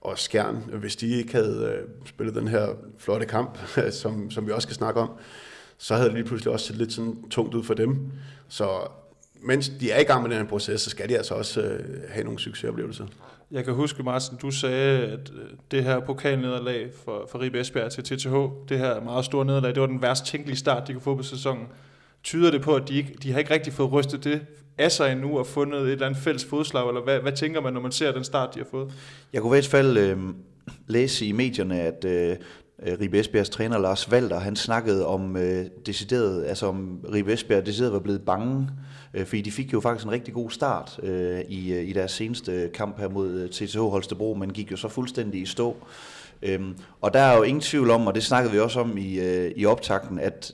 Og 0.00 0.18
Skjern, 0.18 0.56
hvis 0.56 0.96
de 0.96 1.08
ikke 1.08 1.32
havde 1.32 1.78
øh, 1.78 1.88
spillet 2.06 2.34
den 2.34 2.48
her 2.48 2.68
flotte 2.98 3.26
kamp, 3.26 3.58
som, 4.02 4.30
som 4.30 4.46
vi 4.46 4.52
også 4.52 4.66
skal 4.66 4.76
snakke 4.76 5.00
om, 5.00 5.10
så 5.78 5.94
havde 5.94 6.06
det 6.06 6.14
lige 6.14 6.24
pludselig 6.24 6.52
også 6.52 6.66
set 6.66 6.76
lidt 6.76 6.92
sådan 6.92 7.28
tungt 7.30 7.54
ud 7.54 7.64
for 7.64 7.74
dem. 7.74 8.12
Så 8.48 8.68
mens 9.40 9.68
de 9.68 9.90
er 9.90 10.00
i 10.00 10.04
gang 10.04 10.22
med 10.22 10.30
den 10.30 10.38
her 10.38 10.46
proces, 10.46 10.80
så 10.80 10.90
skal 10.90 11.08
de 11.08 11.16
altså 11.16 11.34
også 11.34 11.60
øh, 11.60 12.00
have 12.08 12.24
nogle 12.24 12.38
succesoplevelser. 12.38 13.06
Jeg 13.50 13.64
kan 13.64 13.74
huske, 13.74 14.02
Martin, 14.02 14.38
du 14.38 14.50
sagde, 14.50 14.98
at 15.06 15.32
øh, 15.34 15.50
det 15.70 15.84
her 15.84 16.00
pokalnederlag 16.00 16.90
for, 17.04 17.28
for 17.30 17.40
Ribe 17.40 17.60
Esbjerg 17.60 17.90
til 17.90 18.04
TTH, 18.04 18.34
det 18.68 18.78
her 18.78 19.00
meget 19.00 19.24
store 19.24 19.44
nederlag, 19.44 19.74
det 19.74 19.80
var 19.80 19.86
den 19.86 20.02
værst 20.02 20.26
tænkelige 20.26 20.56
start, 20.56 20.88
de 20.88 20.92
kunne 20.92 21.02
få 21.02 21.16
på 21.16 21.22
sæsonen. 21.22 21.66
Tyder 22.24 22.50
det 22.50 22.62
på, 22.62 22.74
at 22.74 22.88
de, 22.88 22.94
ikke, 22.94 23.14
de 23.22 23.32
har 23.32 23.38
ikke 23.38 23.54
rigtig 23.54 23.72
fået 23.72 23.92
rystet 23.92 24.24
det 24.24 24.40
af 24.78 24.92
sig 24.92 25.12
endnu 25.12 25.38
og 25.38 25.46
fundet 25.46 25.80
et 25.80 25.92
eller 25.92 26.06
andet 26.06 26.20
fælles 26.20 26.44
fodslag, 26.44 26.88
eller 26.88 27.02
hvad, 27.02 27.20
hvad 27.20 27.32
tænker 27.32 27.60
man, 27.60 27.72
når 27.72 27.80
man 27.80 27.92
ser 27.92 28.12
den 28.12 28.24
start, 28.24 28.54
de 28.54 28.58
har 28.58 28.66
fået? 28.70 28.92
Jeg 29.32 29.42
kunne 29.42 29.56
i 29.56 29.56
hvert 29.56 29.66
fald 29.66 29.96
øh, 29.96 30.18
læse 30.86 31.26
i 31.26 31.32
medierne, 31.32 31.80
at 31.80 32.04
øh, 32.04 32.36
øh 32.82 32.98
Ribe 33.00 33.18
Esbjergs 33.18 33.50
træner 33.50 33.78
Lars 33.78 34.10
Valder, 34.10 34.38
han 34.38 34.56
snakkede 34.56 35.06
om 35.06 35.36
øh, 35.36 35.64
decideret, 35.86 36.44
altså 36.44 36.66
om 36.66 37.00
Ribe 37.12 37.32
Esbjerg 37.32 37.66
decideret 37.66 37.92
var 37.92 37.98
blevet 37.98 38.22
bange, 38.22 38.68
øh, 39.14 39.26
fordi 39.26 39.42
de 39.42 39.52
fik 39.52 39.72
jo 39.72 39.80
faktisk 39.80 40.06
en 40.06 40.12
rigtig 40.12 40.34
god 40.34 40.50
start 40.50 41.00
øh, 41.02 41.40
i, 41.48 41.72
øh, 41.72 41.88
i 41.88 41.92
deres 41.92 42.10
seneste 42.10 42.70
kamp 42.74 43.00
her 43.00 43.08
mod 43.08 43.30
øh, 43.30 43.50
TTH 43.50 43.78
Holstebro, 43.78 44.34
men 44.34 44.52
gik 44.52 44.70
jo 44.70 44.76
så 44.76 44.88
fuldstændig 44.88 45.42
i 45.42 45.46
stå. 45.46 45.76
Øhm, 46.42 46.76
og 47.00 47.14
der 47.14 47.20
er 47.20 47.36
jo 47.36 47.42
ingen 47.42 47.60
tvivl 47.60 47.90
om, 47.90 48.06
og 48.06 48.14
det 48.14 48.22
snakkede 48.22 48.52
vi 48.52 48.58
også 48.58 48.80
om 48.80 48.96
i, 48.98 49.20
øh, 49.20 49.52
i 49.56 49.66
optakten, 49.66 50.18
at 50.18 50.52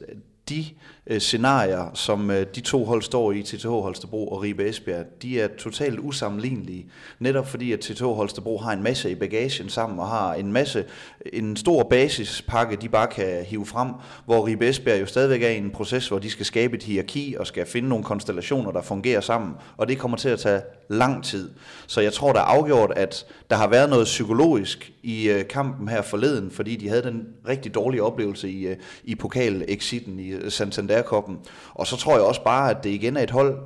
de 0.49 0.65
øh, 1.11 1.21
scenarier, 1.21 1.91
som 1.95 2.31
øh, 2.31 2.47
de 2.55 2.61
to 2.61 2.85
hold 2.85 3.03
står 3.03 3.33
i, 3.33 3.43
TTH 3.43 3.69
Holstebro 3.69 4.29
og 4.29 4.43
Ribe 4.43 4.69
Esbjerg, 4.69 5.05
de 5.23 5.41
er 5.41 5.49
totalt 5.59 5.99
usammenlignelige. 5.99 6.87
Netop 7.19 7.49
fordi, 7.49 7.73
at 7.73 7.81
TTH 7.81 8.05
Holstebro 8.05 8.59
har 8.59 8.73
en 8.73 8.83
masse 8.83 9.11
i 9.11 9.15
bagagen 9.15 9.69
sammen 9.69 9.99
og 9.99 10.09
har 10.09 10.35
en 10.35 10.53
masse, 10.53 10.85
en 11.33 11.57
stor 11.57 11.83
basispakke, 11.83 12.77
de 12.77 12.89
bare 12.89 13.07
kan 13.07 13.45
hive 13.45 13.67
frem, 13.67 13.89
hvor 14.25 14.47
Ribe 14.47 14.69
Esbjerg 14.69 15.01
jo 15.01 15.07
stadigvæk 15.07 15.43
er 15.43 15.49
i 15.49 15.57
en 15.57 15.71
proces, 15.71 16.09
hvor 16.09 16.19
de 16.19 16.31
skal 16.31 16.47
skabe 16.47 16.77
et 16.77 16.83
hierarki 16.83 17.37
og 17.39 17.47
skal 17.47 17.67
finde 17.67 17.89
nogle 17.89 18.05
konstellationer, 18.05 18.71
der 18.71 18.83
fungerer 18.83 19.21
sammen, 19.21 19.55
og 19.77 19.89
det 19.89 19.99
kommer 19.99 20.17
til 20.17 20.29
at 20.29 20.39
tage 20.39 20.61
lang 20.89 21.25
tid. 21.25 21.51
Så 21.87 22.01
jeg 22.01 22.13
tror, 22.13 22.33
der 22.33 22.41
er 22.41 22.45
afgjort, 22.45 22.93
at 22.97 23.27
der 23.51 23.57
har 23.57 23.69
været 23.69 23.91
noget 23.91 24.05
psykologisk 24.05 24.93
i 25.03 25.29
øh, 25.29 25.49
kampen 25.49 25.89
her 25.89 26.03
forleden, 26.03 26.51
fordi 26.51 26.77
de 26.77 26.89
havde 26.89 27.03
den 27.03 27.27
rigtig 27.49 27.75
dårlige 27.75 28.03
oplevelse 28.03 28.51
i, 28.51 28.67
øh, 28.67 28.77
i 29.05 29.15
pokal-exiten 29.15 30.19
i 30.19 30.29
øh, 30.29 30.51
Santander 30.51 31.00
Santander-koppen. 31.01 31.39
Og 31.75 31.87
så 31.87 31.97
tror 31.97 32.13
jeg 32.13 32.23
også 32.23 32.45
bare, 32.45 32.71
at 32.71 32.85
det 32.85 32.91
igen 32.91 33.17
er 33.17 33.23
et 33.23 33.31
hold 33.31 33.59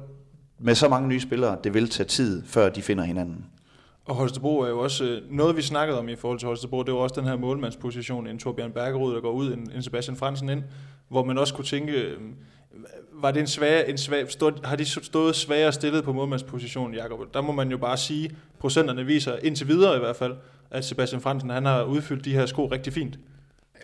med 0.58 0.74
så 0.74 0.88
mange 0.88 1.08
nye 1.08 1.20
spillere, 1.20 1.56
det 1.64 1.74
vil 1.74 1.88
tage 1.88 2.06
tid, 2.06 2.42
før 2.46 2.68
de 2.68 2.82
finder 2.82 3.04
hinanden. 3.04 3.46
Og 4.04 4.14
Holstebro 4.14 4.60
er 4.60 4.68
jo 4.68 4.78
også 4.78 5.04
øh, 5.04 5.22
noget, 5.30 5.56
vi 5.56 5.62
snakkede 5.62 5.98
om 5.98 6.08
i 6.08 6.16
forhold 6.16 6.38
til 6.38 6.46
Holstebro. 6.46 6.82
Det 6.82 6.94
var 6.94 7.00
også 7.00 7.20
den 7.20 7.28
her 7.28 7.36
målmandsposition, 7.36 8.26
en 8.26 8.38
Torbjørn 8.38 8.72
Bergerud, 8.72 9.14
der 9.14 9.20
går 9.20 9.32
ud, 9.32 9.52
en, 9.52 9.82
Sebastian 9.82 10.16
Fransen 10.16 10.48
ind, 10.48 10.62
hvor 11.08 11.24
man 11.24 11.38
også 11.38 11.54
kunne 11.54 11.64
tænke, 11.64 11.92
øh, 11.92 12.20
var 13.12 13.30
det 13.30 13.40
en 13.40 13.46
svag, 13.46 13.90
en 13.90 13.98
svag 13.98 14.30
stod, 14.30 14.52
har 14.64 14.76
de 14.76 14.84
stået 14.84 15.36
svagere 15.36 15.72
stillet 15.72 16.04
på 16.04 16.12
målmandspositionen, 16.12 16.94
Jakob? 16.94 17.34
Der 17.34 17.40
må 17.40 17.52
man 17.52 17.70
jo 17.70 17.78
bare 17.78 17.96
sige, 17.96 18.36
procenterne 18.58 19.04
viser 19.04 19.36
indtil 19.42 19.68
videre 19.68 19.96
i 19.96 19.98
hvert 19.98 20.16
fald, 20.16 20.34
at 20.70 20.84
Sebastian 20.84 21.20
Fransen 21.20 21.50
han 21.50 21.64
har 21.64 21.82
udfyldt 21.82 22.24
de 22.24 22.32
her 22.32 22.46
sko 22.46 22.66
rigtig 22.66 22.92
fint. 22.92 23.18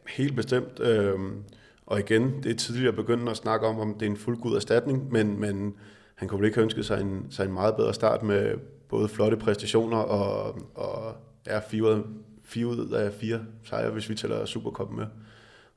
Helt 0.09 0.37
bestemt. 0.37 0.81
Øhm, 0.81 1.45
og 1.91 2.01
igen, 2.01 2.43
det 2.43 2.51
er 2.51 2.57
tidligere 2.57 2.93
begyndt 2.93 3.29
at 3.29 3.37
snakke 3.37 3.67
om, 3.67 3.81
om 3.81 3.95
det 3.95 4.07
er 4.07 4.11
en 4.11 4.17
fuldgod 4.17 4.57
erstatning, 4.57 5.13
men, 5.13 5.41
men 5.41 5.75
han 6.15 6.29
kunne 6.29 6.39
vel 6.41 6.47
ikke 6.47 6.57
have 6.57 6.65
ønsket 6.65 6.87
sig 6.87 7.01
en, 7.01 7.27
sig 7.31 7.45
en 7.45 7.53
meget 7.53 7.77
bedre 7.77 7.95
start 7.95 8.23
med 8.23 8.55
både 8.89 9.09
flotte 9.09 9.37
præstationer 9.37 9.97
og, 9.97 10.59
og 10.75 11.17
ja, 11.47 11.59
fire, 11.59 12.03
fire 12.45 12.67
ud 12.67 12.89
af 12.89 13.13
fire 13.13 13.41
sejre, 13.65 13.91
hvis 13.91 14.09
vi 14.09 14.15
tæller 14.15 14.45
Supercup 14.45 14.91
med. 14.91 15.07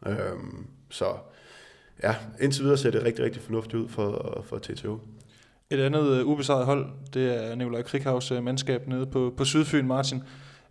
Øhm, 0.07 0.67
så 0.89 1.05
ja, 2.03 2.15
indtil 2.41 2.63
videre 2.63 2.77
ser 2.77 2.91
det 2.91 3.03
rigtig, 3.03 3.25
rigtig 3.25 3.41
fornuftigt 3.41 3.75
ud 3.75 3.87
for, 3.87 4.43
for 4.45 4.57
TTO. 4.57 4.99
Et 5.69 5.79
andet 5.79 6.19
øh, 6.19 6.25
ubesejret 6.25 6.65
hold, 6.65 6.87
det 7.13 7.45
er 7.45 7.55
Nikolaj 7.55 7.81
Krighavs 7.81 8.31
øh, 8.31 8.43
mandskab 8.43 8.87
nede 8.87 9.05
på, 9.05 9.33
på 9.37 9.45
Sydfyn, 9.45 9.87
Martin. 9.87 10.23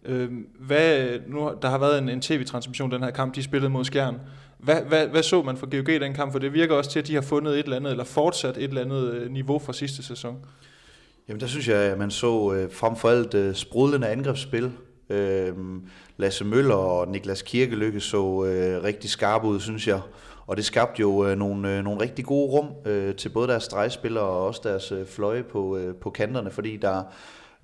Øh, 0.05 0.31
hvad, 0.59 1.09
nu, 1.27 1.53
der 1.63 1.69
har 1.69 1.79
været 1.79 1.99
en, 1.99 2.09
en 2.09 2.21
tv-transmission 2.21 2.91
den 2.91 3.03
her 3.03 3.11
kamp, 3.11 3.35
de 3.35 3.43
spillede 3.43 3.71
mod 3.71 3.85
Skjern. 3.85 4.21
Hvad, 4.59 4.83
hvad, 4.83 5.07
hvad 5.07 5.23
så 5.23 5.43
man 5.43 5.57
for 5.57 5.67
GOG 5.71 5.89
i 5.89 5.99
den 5.99 6.15
kamp? 6.15 6.33
For 6.33 6.39
det 6.39 6.53
virker 6.53 6.75
også 6.75 6.91
til, 6.91 6.99
at 6.99 7.07
de 7.07 7.15
har 7.15 7.23
fundet 7.23 7.59
et 7.59 7.65
eller 7.65 7.77
andet, 7.77 7.91
eller 7.91 8.05
fortsat 8.05 8.57
et 8.57 8.65
eller 8.65 8.81
andet 8.81 9.15
øh, 9.15 9.31
niveau 9.31 9.59
fra 9.59 9.73
sidste 9.73 10.03
sæson. 10.03 10.37
Jamen 11.29 11.41
der 11.41 11.47
synes 11.47 11.69
jeg, 11.69 11.77
at 11.77 11.99
man 11.99 12.11
så 12.11 12.53
øh, 12.53 12.73
frem 12.73 12.97
for 12.97 13.09
alt 13.09 13.35
øh, 13.35 13.55
sprudlende 13.55 14.09
angrebsspil. 14.09 14.71
Øh, 15.11 15.53
Lasse 16.17 16.45
Møller 16.45 16.75
og 16.75 17.09
Niklas 17.09 17.43
Kirkelykke 17.43 18.01
så 18.01 18.45
øh, 18.45 18.83
rigtig 18.85 19.11
skarpe 19.11 19.47
ud, 19.47 19.61
synes 19.61 19.89
jeg. 19.89 20.01
Og 20.47 20.57
det 20.57 20.65
skabte 20.65 21.01
jo 21.01 21.27
øh, 21.27 21.39
nogle, 21.39 21.77
øh, 21.77 21.85
nogle 21.85 22.01
rigtig 22.01 22.25
gode 22.25 22.51
rum 22.51 22.69
øh, 22.87 23.15
til 23.15 23.29
både 23.29 23.49
deres 23.49 23.63
stregspillere 23.63 24.25
og 24.25 24.47
også 24.47 24.61
deres 24.65 24.93
øh, 24.93 25.07
fløje 25.07 25.43
på, 25.43 25.77
øh, 25.77 25.95
på 25.95 26.11
kanterne, 26.11 26.51
fordi 26.51 26.77
der, 26.77 27.03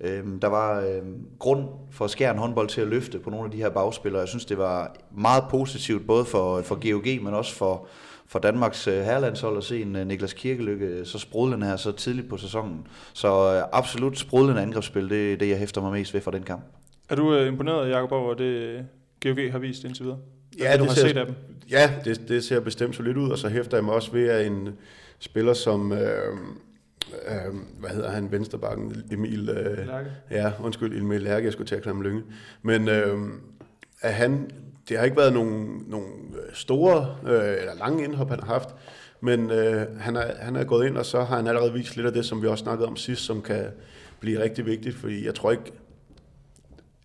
øh, 0.01 0.23
der 0.41 0.47
var 0.47 0.79
øh, 0.79 1.01
grund 1.39 1.65
for 1.91 2.07
skæren 2.07 2.37
håndbold 2.37 2.67
til 2.67 2.81
at 2.81 2.87
løfte 2.87 3.19
på 3.19 3.29
nogle 3.29 3.45
af 3.45 3.51
de 3.51 3.57
her 3.57 3.69
bagspillere. 3.69 4.19
Jeg 4.19 4.29
synes, 4.29 4.45
det 4.45 4.57
var 4.57 4.95
meget 5.11 5.43
positivt, 5.49 6.07
både 6.07 6.25
for, 6.25 6.61
for 6.61 6.91
GOG, 6.91 7.23
men 7.23 7.33
også 7.33 7.55
for, 7.55 7.87
for 8.27 8.39
Danmarks 8.39 8.87
øh, 8.87 8.93
herrelandshold 8.93 9.57
at 9.57 9.63
se 9.63 9.81
en 9.81 9.95
øh, 9.95 10.07
Niklas 10.07 10.33
Kirkelykke 10.33 10.85
øh, 10.85 11.05
så 11.05 11.19
sprudlende 11.19 11.67
her 11.67 11.75
så 11.75 11.91
tidligt 11.91 12.29
på 12.29 12.37
sæsonen. 12.37 12.87
Så 13.13 13.55
øh, 13.55 13.63
absolut 13.71 14.19
sprudlende 14.19 14.61
angrebsspil, 14.61 15.09
det 15.09 15.33
er 15.33 15.37
det, 15.37 15.49
jeg 15.49 15.57
hæfter 15.57 15.81
mig 15.81 15.91
mest 15.91 16.13
ved 16.13 16.21
fra 16.21 16.31
den 16.31 16.43
kamp. 16.43 16.63
Er 17.09 17.15
du 17.15 17.35
øh, 17.35 17.47
imponeret, 17.47 17.89
Jacob, 17.89 18.11
over 18.11 18.33
det 18.33 18.85
GOG 19.23 19.51
har 19.51 19.59
vist 19.59 19.83
indtil 19.83 20.03
videre? 20.03 20.19
Ja, 20.59 20.71
det, 20.71 20.79
du 20.79 20.85
har 20.85 20.93
ser, 20.93 21.07
set 21.07 21.17
af 21.17 21.25
dem? 21.25 21.35
Ja, 21.71 21.91
det, 22.05 22.21
det 22.27 22.43
ser 22.43 22.59
bestemt 22.59 22.95
så 22.95 23.03
lidt 23.03 23.17
ud, 23.17 23.31
og 23.31 23.37
så 23.37 23.49
hæfter 23.49 23.77
jeg 23.77 23.83
mig 23.83 23.93
også 23.93 24.11
ved, 24.11 24.29
at 24.29 24.47
en 24.47 24.69
spiller 25.19 25.53
som... 25.53 25.91
Øh, 25.91 26.37
øh, 27.27 27.55
hvad 27.79 27.89
hedder 27.89 28.09
han, 28.09 28.31
venstrebakken, 28.31 29.03
Emil... 29.11 29.49
Øh, 29.49 29.87
Lærke. 29.87 30.11
Ja, 30.31 30.51
undskyld, 30.63 31.01
Emil 31.01 31.21
Lærke, 31.21 31.45
jeg 31.45 31.53
skulle 31.53 31.67
til 31.67 31.75
at 31.75 31.81
klemme 31.81 32.03
Lynge. 32.03 32.23
Men 32.61 32.89
øh, 32.89 33.17
at 34.01 34.13
han, 34.13 34.49
det 34.89 34.97
har 34.97 35.05
ikke 35.05 35.17
været 35.17 35.33
nogle, 35.33 35.77
nogle 35.87 36.07
store 36.53 37.15
øh, 37.23 37.59
eller 37.59 37.75
lange 37.79 38.03
indhop, 38.03 38.29
han 38.29 38.39
har 38.39 38.53
haft, 38.53 38.69
men 39.21 39.51
øh, 39.51 39.99
han, 39.99 40.15
er, 40.15 40.35
han 40.39 40.55
er 40.55 40.63
gået 40.63 40.87
ind, 40.87 40.97
og 40.97 41.05
så 41.05 41.23
har 41.23 41.35
han 41.35 41.47
allerede 41.47 41.73
vist 41.73 41.95
lidt 41.95 42.07
af 42.07 42.13
det, 42.13 42.25
som 42.25 42.41
vi 42.41 42.47
også 42.47 42.63
snakkede 42.63 42.87
om 42.87 42.95
sidst, 42.95 43.21
som 43.21 43.41
kan 43.41 43.65
blive 44.19 44.43
rigtig 44.43 44.65
vigtigt, 44.65 44.95
fordi 44.95 45.25
jeg 45.25 45.35
tror 45.35 45.51
ikke, 45.51 45.71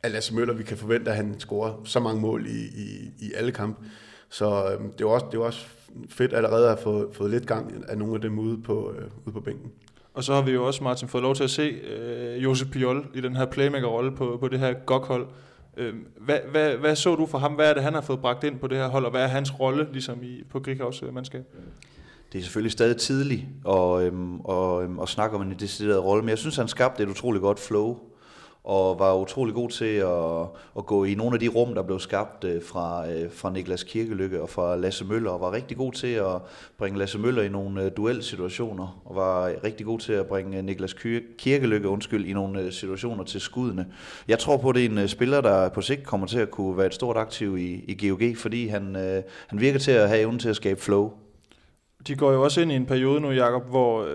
at 0.02 0.11
Lasse 0.11 0.34
Møller, 0.34 0.54
vi 0.54 0.62
kan 0.62 0.76
forvente, 0.76 1.11
at 1.11 1.16
han 1.16 1.40
scorer 1.40 1.80
så 1.84 2.00
mange 2.00 2.20
mål 2.20 2.46
i, 2.46 2.61
i, 2.61 3.12
i 3.18 3.32
alle 3.37 3.52
kampe. 3.52 3.84
Så 4.28 4.64
øh, 4.64 4.80
det, 4.99 5.06
var 5.06 5.12
også, 5.12 5.26
det 5.30 5.38
var 5.38 5.44
også 5.44 5.66
fedt 6.08 6.34
allerede 6.34 6.62
at 6.62 6.70
have 6.70 6.82
fået, 6.82 7.08
fået 7.12 7.30
lidt 7.30 7.46
gang 7.46 7.84
af 7.88 7.99
nogle 7.99 8.14
af 8.14 8.20
dem 8.20 8.38
ude 8.38 8.62
på, 8.62 8.92
øh, 8.99 9.04
ude 9.25 9.32
på 9.32 9.40
bænken. 9.40 9.73
Og 10.14 10.25
så 10.25 10.35
har 10.35 10.42
vi 10.42 10.50
jo 10.50 10.66
også, 10.66 10.85
Martin, 10.85 11.09
fået 11.09 11.23
lov 11.23 11.35
til 11.35 11.44
at 11.44 11.50
se 11.50 11.62
øh, 11.62 12.44
Josep 12.44 12.71
Piol 12.71 13.06
i 13.14 13.21
den 13.21 13.37
her 13.37 13.47
playmaker-rolle 13.47 14.12
på, 14.12 14.37
på 14.40 14.49
det 14.49 14.59
her 14.59 14.73
GOG-hold. 14.73 15.26
Øh, 15.76 15.94
hvad, 16.21 16.38
hvad, 16.50 16.76
hvad 16.76 16.97
så 16.97 17.14
du 17.14 17.26
for 17.26 17.38
ham? 17.38 17.52
Hvad 17.52 17.71
er 17.71 17.75
det, 17.75 17.83
han 17.83 17.94
har 17.94 18.00
fået 18.00 18.21
bragt 18.21 18.44
ind 18.44 18.59
på 18.59 18.66
det 18.66 18.78
her 18.78 18.88
hold, 18.88 19.04
og 19.04 19.11
hvad 19.11 19.23
er 19.23 19.26
hans 19.26 19.61
rolle 19.61 19.88
ligesom 19.92 20.23
i, 20.23 20.42
på 20.50 20.61
Grieghavs 20.61 21.02
øh, 21.02 21.14
mandskab? 21.14 21.44
Det 22.33 22.38
er 22.38 22.42
selvfølgelig 22.42 22.73
stadig 22.73 22.97
tidligt 22.97 23.42
at, 23.68 24.02
øhm, 24.02 24.40
og, 24.40 24.85
øhm, 24.85 24.99
at 24.99 25.09
snakke 25.09 25.37
om 25.37 25.42
en 25.42 25.54
decideret 25.61 26.04
rolle, 26.04 26.23
men 26.23 26.28
jeg 26.28 26.38
synes, 26.38 26.56
han 26.56 26.68
skabte 26.68 27.02
et 27.02 27.09
utroligt 27.09 27.42
godt 27.42 27.61
flow 27.61 27.99
og 28.64 28.99
var 28.99 29.14
utrolig 29.14 29.54
god 29.54 29.68
til 29.71 29.85
at, 29.94 30.42
at 30.78 30.87
gå 30.87 31.04
i 31.04 31.14
nogle 31.14 31.35
af 31.35 31.40
de 31.40 31.49
rum, 31.49 31.75
der 31.75 31.83
blev 31.83 32.00
skabt 32.00 32.44
øh, 32.44 32.62
fra, 32.62 33.11
øh, 33.11 33.30
fra 33.33 33.50
Niklas 33.50 33.83
Kirkelykke 33.83 34.42
og 34.42 34.49
fra 34.49 34.76
Lasse 34.76 35.04
Møller, 35.04 35.30
og 35.30 35.40
var 35.40 35.52
rigtig 35.52 35.76
god 35.76 35.92
til 35.92 36.06
at 36.06 36.37
bringe 36.78 36.99
Lasse 36.99 37.18
Møller 37.18 37.42
i 37.42 37.49
nogle 37.49 37.85
øh, 37.85 37.90
duelsituationer, 37.97 39.02
og 39.04 39.16
var 39.16 39.52
rigtig 39.64 39.87
god 39.87 39.99
til 39.99 40.12
at 40.12 40.26
bringe 40.26 40.62
Niklas 40.62 40.94
Kirkelykke 41.38 41.88
undskyld, 41.88 42.26
i 42.26 42.33
nogle 42.33 42.73
situationer 42.73 43.25
til 43.25 43.40
skuddene. 43.40 43.87
Jeg 44.28 44.38
tror 44.38 44.56
på, 44.56 44.68
at 44.68 44.75
det 44.75 44.85
er 44.85 45.02
en 45.02 45.09
spiller, 45.09 45.40
der 45.40 45.68
på 45.68 45.80
sigt 45.80 46.04
kommer 46.04 46.26
til 46.26 46.38
at 46.38 46.50
kunne 46.50 46.76
være 46.76 46.87
et 46.87 46.94
stort 46.94 47.16
aktiv 47.16 47.59
i, 47.59 47.85
i 47.88 48.09
GOG, 48.09 48.37
fordi 48.37 48.66
han, 48.66 48.94
han 49.47 49.61
virker 49.61 49.78
til 49.78 49.90
at 49.90 50.09
have 50.09 50.21
evnen 50.21 50.38
til 50.38 50.49
at 50.49 50.56
skabe 50.56 50.80
flow. 50.80 51.12
De 52.06 52.16
går 52.16 52.33
jo 52.33 52.42
også 52.42 52.61
ind 52.61 52.73
i 52.73 52.75
en 52.75 52.87
periode 52.87 53.21
nu, 53.21 53.30
Jakob, 53.30 53.68
hvor 53.68 54.09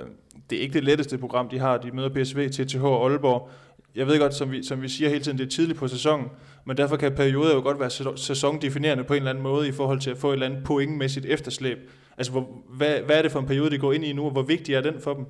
det 0.49 0.57
er 0.57 0.61
ikke 0.61 0.73
det 0.73 0.83
letteste 0.83 1.17
program, 1.17 1.49
de 1.49 1.59
har. 1.59 1.77
De 1.77 1.91
møder 1.91 2.09
PSV, 2.09 2.49
TTH 2.49 2.83
og 2.83 3.09
Aalborg, 3.09 3.49
jeg 3.95 4.07
ved 4.07 4.19
godt, 4.19 4.33
som 4.33 4.51
vi, 4.51 4.63
som 4.63 4.81
vi 4.81 4.89
siger 4.89 5.09
hele 5.09 5.23
tiden, 5.23 5.37
det 5.37 5.45
er 5.45 5.49
tidligt 5.49 5.79
på 5.79 5.87
sæsonen, 5.87 6.27
men 6.65 6.77
derfor 6.77 6.97
kan 6.97 7.15
perioder 7.15 7.53
jo 7.55 7.61
godt 7.61 7.79
være 7.79 8.17
sæsondefinerende 8.17 9.03
på 9.03 9.13
en 9.13 9.17
eller 9.17 9.29
anden 9.29 9.43
måde 9.43 9.67
i 9.67 9.71
forhold 9.71 9.99
til 9.99 10.09
at 10.09 10.17
få 10.17 10.29
et 10.29 10.33
eller 10.33 10.45
andet 10.45 10.63
pointmæssigt 10.63 11.25
efterslæb. 11.25 11.77
Altså, 12.17 12.31
hvor, 12.31 12.63
hvad, 12.69 12.99
hvad 12.99 13.17
er 13.17 13.21
det 13.21 13.31
for 13.31 13.39
en 13.39 13.45
periode, 13.45 13.71
de 13.71 13.77
går 13.77 13.93
ind 13.93 14.05
i 14.05 14.13
nu, 14.13 14.25
og 14.25 14.31
hvor 14.31 14.41
vigtig 14.41 14.75
er 14.75 14.81
den 14.81 15.01
for 15.01 15.13
dem? 15.13 15.25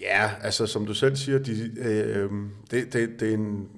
Ja, 0.00 0.30
altså 0.40 0.66
som 0.66 0.86
du 0.86 0.94
selv 0.94 1.16
siger, 1.16 1.38
de, 1.38 1.70
øh, 1.78 2.30
det, 2.70 2.92
det, 2.92 3.20
det, 3.20 3.30
er 3.30 3.34
en, 3.34 3.68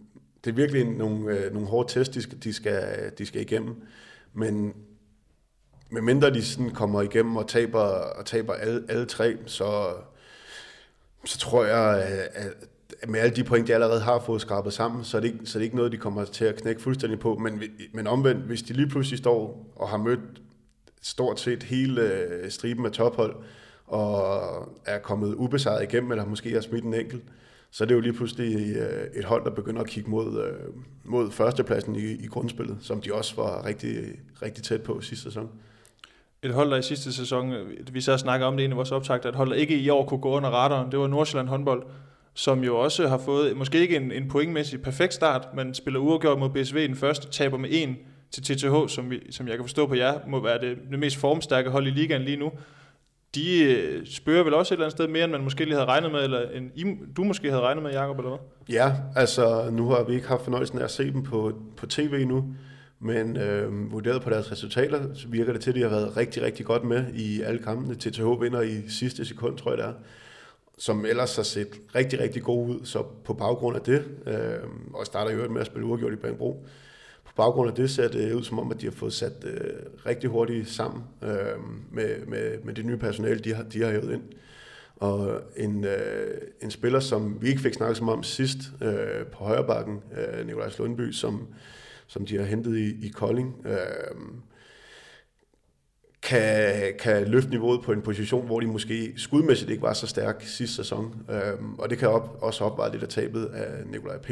det 0.44 0.50
er 0.50 0.54
virkelig 0.54 0.84
nogle, 0.84 1.38
øh, 1.38 1.52
nogle 1.52 1.68
hårde 1.68 1.92
test, 1.92 2.14
de 2.14 2.22
skal, 2.22 2.38
de, 2.44 2.52
skal, 2.52 3.12
de 3.18 3.26
skal 3.26 3.40
igennem. 3.40 3.74
Men 4.32 4.74
medmindre 5.90 6.34
de 6.34 6.44
sådan 6.44 6.70
kommer 6.70 7.02
igennem 7.02 7.36
og 7.36 7.48
taber, 7.48 7.80
og 7.80 8.26
taber 8.26 8.54
alle, 8.54 8.82
alle 8.88 9.06
tre, 9.06 9.36
så, 9.46 9.94
så 11.24 11.38
tror 11.38 11.64
jeg, 11.64 12.02
at 12.34 12.54
med 13.08 13.20
alle 13.20 13.36
de 13.36 13.44
point, 13.44 13.68
de 13.68 13.74
allerede 13.74 14.00
har 14.00 14.20
fået 14.26 14.40
skrabet 14.40 14.72
sammen, 14.72 15.04
så 15.04 15.16
er 15.16 15.20
det 15.20 15.28
ikke, 15.28 15.46
så 15.46 15.58
er 15.58 15.60
det 15.60 15.64
ikke 15.64 15.76
noget, 15.76 15.92
de 15.92 15.96
kommer 15.96 16.24
til 16.24 16.44
at 16.44 16.56
knække 16.56 16.82
fuldstændig 16.82 17.18
på. 17.18 17.34
Men, 17.34 17.62
men 17.92 18.06
omvendt, 18.06 18.42
hvis 18.42 18.62
de 18.62 18.72
lige 18.72 18.88
pludselig 18.88 19.18
står 19.18 19.66
og 19.76 19.88
har 19.88 19.96
mødt 19.96 20.20
stort 21.02 21.40
set 21.40 21.62
hele 21.62 22.02
øh, 22.02 22.50
striben 22.50 22.86
af 22.86 22.92
tophold, 22.92 23.36
og 23.86 24.42
er 24.86 24.98
kommet 24.98 25.34
ubesejret 25.34 25.82
igennem, 25.82 26.10
eller 26.10 26.26
måske 26.26 26.50
har 26.50 26.60
smidt 26.60 26.84
en 26.84 26.94
enkelt, 26.94 27.22
så 27.70 27.84
er 27.84 27.88
det 27.88 27.94
jo 27.94 28.00
lige 28.00 28.12
pludselig 28.12 28.76
øh, 28.76 29.06
et 29.14 29.24
hold, 29.24 29.44
der 29.44 29.50
begynder 29.50 29.80
at 29.80 29.86
kigge 29.86 30.10
mod, 30.10 30.44
øh, 30.44 30.52
mod 31.04 31.30
førstepladsen 31.30 31.96
i, 31.96 32.12
i 32.12 32.26
grundspillet, 32.26 32.76
som 32.80 33.00
de 33.00 33.14
også 33.14 33.36
var 33.36 33.66
rigtig, 33.66 33.96
rigtig 34.42 34.64
tæt 34.64 34.82
på 34.82 35.00
sidste 35.00 35.24
sæson. 35.24 35.50
Et 36.42 36.54
hold, 36.54 36.70
der 36.70 36.76
i 36.76 36.82
sidste 36.82 37.12
sæson, 37.12 37.54
vi 37.92 38.00
så 38.00 38.16
snakker 38.16 38.46
om 38.46 38.56
det 38.56 38.68
i 38.68 38.72
vores 38.72 38.92
optagter, 38.92 39.28
at 39.28 39.32
et 39.32 39.36
hold, 39.36 39.50
der 39.50 39.56
ikke 39.56 39.78
i 39.78 39.88
år 39.88 40.06
kunne 40.06 40.20
gå 40.20 40.30
under 40.36 40.50
radaren, 40.50 40.90
det 40.90 40.98
var 40.98 41.06
Nordsjælland 41.06 41.48
håndbold, 41.48 41.82
som 42.34 42.64
jo 42.64 42.78
også 42.78 43.08
har 43.08 43.18
fået, 43.18 43.56
måske 43.56 43.78
ikke 43.78 43.96
en, 43.96 44.12
en 44.12 44.28
pointmæssig 44.28 44.82
perfekt 44.82 45.14
start, 45.14 45.48
men 45.54 45.74
spiller 45.74 46.00
uafgjort 46.00 46.38
mod 46.38 46.50
BSV 46.50 46.88
den 46.88 46.96
første, 46.96 47.30
taber 47.30 47.58
med 47.58 47.68
en 47.72 47.96
til 48.30 48.42
TTH, 48.42 48.88
som, 48.88 49.10
vi, 49.10 49.20
som 49.30 49.48
jeg 49.48 49.56
kan 49.56 49.64
forstå 49.64 49.86
på 49.86 49.94
jer, 49.94 50.18
må 50.28 50.42
være 50.42 50.60
det, 50.60 50.78
det 50.90 50.98
mest 50.98 51.16
formstærke 51.16 51.70
hold 51.70 51.86
i 51.86 51.90
ligaen 51.90 52.22
lige 52.22 52.36
nu. 52.36 52.52
De 53.34 53.62
øh, 53.62 54.06
spørger 54.06 54.44
vel 54.44 54.54
også 54.54 54.74
et 54.74 54.76
eller 54.76 54.84
andet 54.84 54.96
sted 54.96 55.08
mere, 55.08 55.24
end 55.24 55.32
man 55.32 55.44
måske 55.44 55.64
lige 55.64 55.74
havde 55.74 55.86
regnet 55.86 56.12
med, 56.12 56.24
eller 56.24 56.50
end 56.50 56.70
I, 56.74 56.84
du 57.16 57.24
måske 57.24 57.50
havde 57.50 57.62
regnet 57.62 57.82
med, 57.82 57.92
Jacob, 57.92 58.18
eller 58.18 58.30
hvad? 58.30 58.38
Ja, 58.74 58.92
altså 59.16 59.70
nu 59.70 59.88
har 59.88 60.04
vi 60.04 60.14
ikke 60.14 60.28
haft 60.28 60.42
fornøjelsen 60.44 60.78
af 60.78 60.84
at 60.84 60.90
se 60.90 61.12
dem 61.12 61.22
på, 61.22 61.52
på 61.76 61.86
tv 61.86 62.26
nu, 62.26 62.44
men 63.00 63.36
øh, 63.36 63.92
vurderet 63.92 64.22
på 64.22 64.30
deres 64.30 64.52
resultater, 64.52 65.14
så 65.14 65.28
virker 65.28 65.52
det 65.52 65.62
til, 65.62 65.70
at 65.70 65.76
de 65.76 65.82
har 65.82 65.88
været 65.88 66.16
rigtig, 66.16 66.42
rigtig 66.42 66.66
godt 66.66 66.84
med 66.84 67.04
i 67.14 67.42
alle 67.42 67.62
kampene. 67.62 67.94
TTH 67.94 68.40
vinder 68.40 68.60
i 68.60 68.88
sidste 68.88 69.24
sekund, 69.24 69.58
tror 69.58 69.70
jeg 69.70 69.78
det 69.78 69.86
er, 69.86 69.92
som 70.78 71.06
ellers 71.06 71.36
har 71.36 71.42
set 71.42 71.80
rigtig, 71.94 72.20
rigtig 72.20 72.42
god 72.42 72.68
ud. 72.68 72.80
Så 72.84 73.02
på 73.24 73.34
baggrund 73.34 73.76
af 73.76 73.82
det, 73.82 74.04
øh, 74.26 74.68
og 74.94 75.06
starter 75.06 75.32
jo 75.32 75.48
med 75.48 75.60
at 75.60 75.66
spille 75.66 75.86
uafgjort 75.86 76.12
i 76.12 76.16
Banbro, 76.16 76.66
på 77.24 77.32
baggrund 77.36 77.70
af 77.70 77.76
det 77.76 77.90
ser 77.90 78.08
det 78.08 78.32
ud 78.32 78.42
som 78.42 78.58
om, 78.58 78.70
at 78.70 78.80
de 78.80 78.86
har 78.86 78.92
fået 78.92 79.12
sat 79.12 79.44
øh, 79.44 79.60
rigtig 80.06 80.30
hurtigt 80.30 80.68
sammen 80.68 81.04
øh, 81.22 81.30
med, 81.92 82.26
med, 82.26 82.58
med 82.64 82.74
det 82.74 82.86
nye 82.86 82.96
personale, 82.96 83.40
de 83.40 83.54
har, 83.54 83.62
de 83.62 83.82
har 83.82 83.90
hævet 83.90 84.12
ind. 84.12 84.22
Og 84.96 85.42
en, 85.56 85.84
øh, 85.84 86.40
en 86.62 86.70
spiller, 86.70 87.00
som 87.00 87.42
vi 87.42 87.48
ikke 87.48 87.60
fik 87.60 87.74
snakket 87.74 87.96
så 87.96 88.04
meget 88.04 88.16
om 88.16 88.22
sidst 88.22 88.58
øh, 88.82 89.26
på 89.26 89.44
højrebakken, 89.44 90.00
øh, 90.16 90.46
Nikolaj 90.46 90.70
Lundby, 90.78 91.12
som, 91.12 91.46
som 92.06 92.26
de 92.26 92.36
har 92.36 92.44
hentet 92.44 92.76
i, 92.76 93.06
i 93.06 93.08
Kolding, 93.08 93.66
øh, 93.66 94.16
kan, 96.24 96.94
kan 96.98 97.28
løfte 97.28 97.50
niveauet 97.50 97.82
på 97.82 97.92
en 97.92 98.02
position, 98.02 98.46
hvor 98.46 98.60
de 98.60 98.66
måske 98.66 99.12
skudmæssigt 99.16 99.70
ikke 99.70 99.82
var 99.82 99.92
så 99.92 100.06
stærk 100.06 100.42
sidste 100.46 100.76
sæson. 100.76 101.14
Øh, 101.30 101.68
og 101.78 101.90
det 101.90 101.98
kan 101.98 102.08
op, 102.08 102.38
også 102.40 102.64
opveje 102.64 102.92
lidt 102.92 103.02
af 103.02 103.08
tabet 103.08 103.44
af 103.44 103.86
Nikolaj 103.86 104.18
P. 104.18 104.30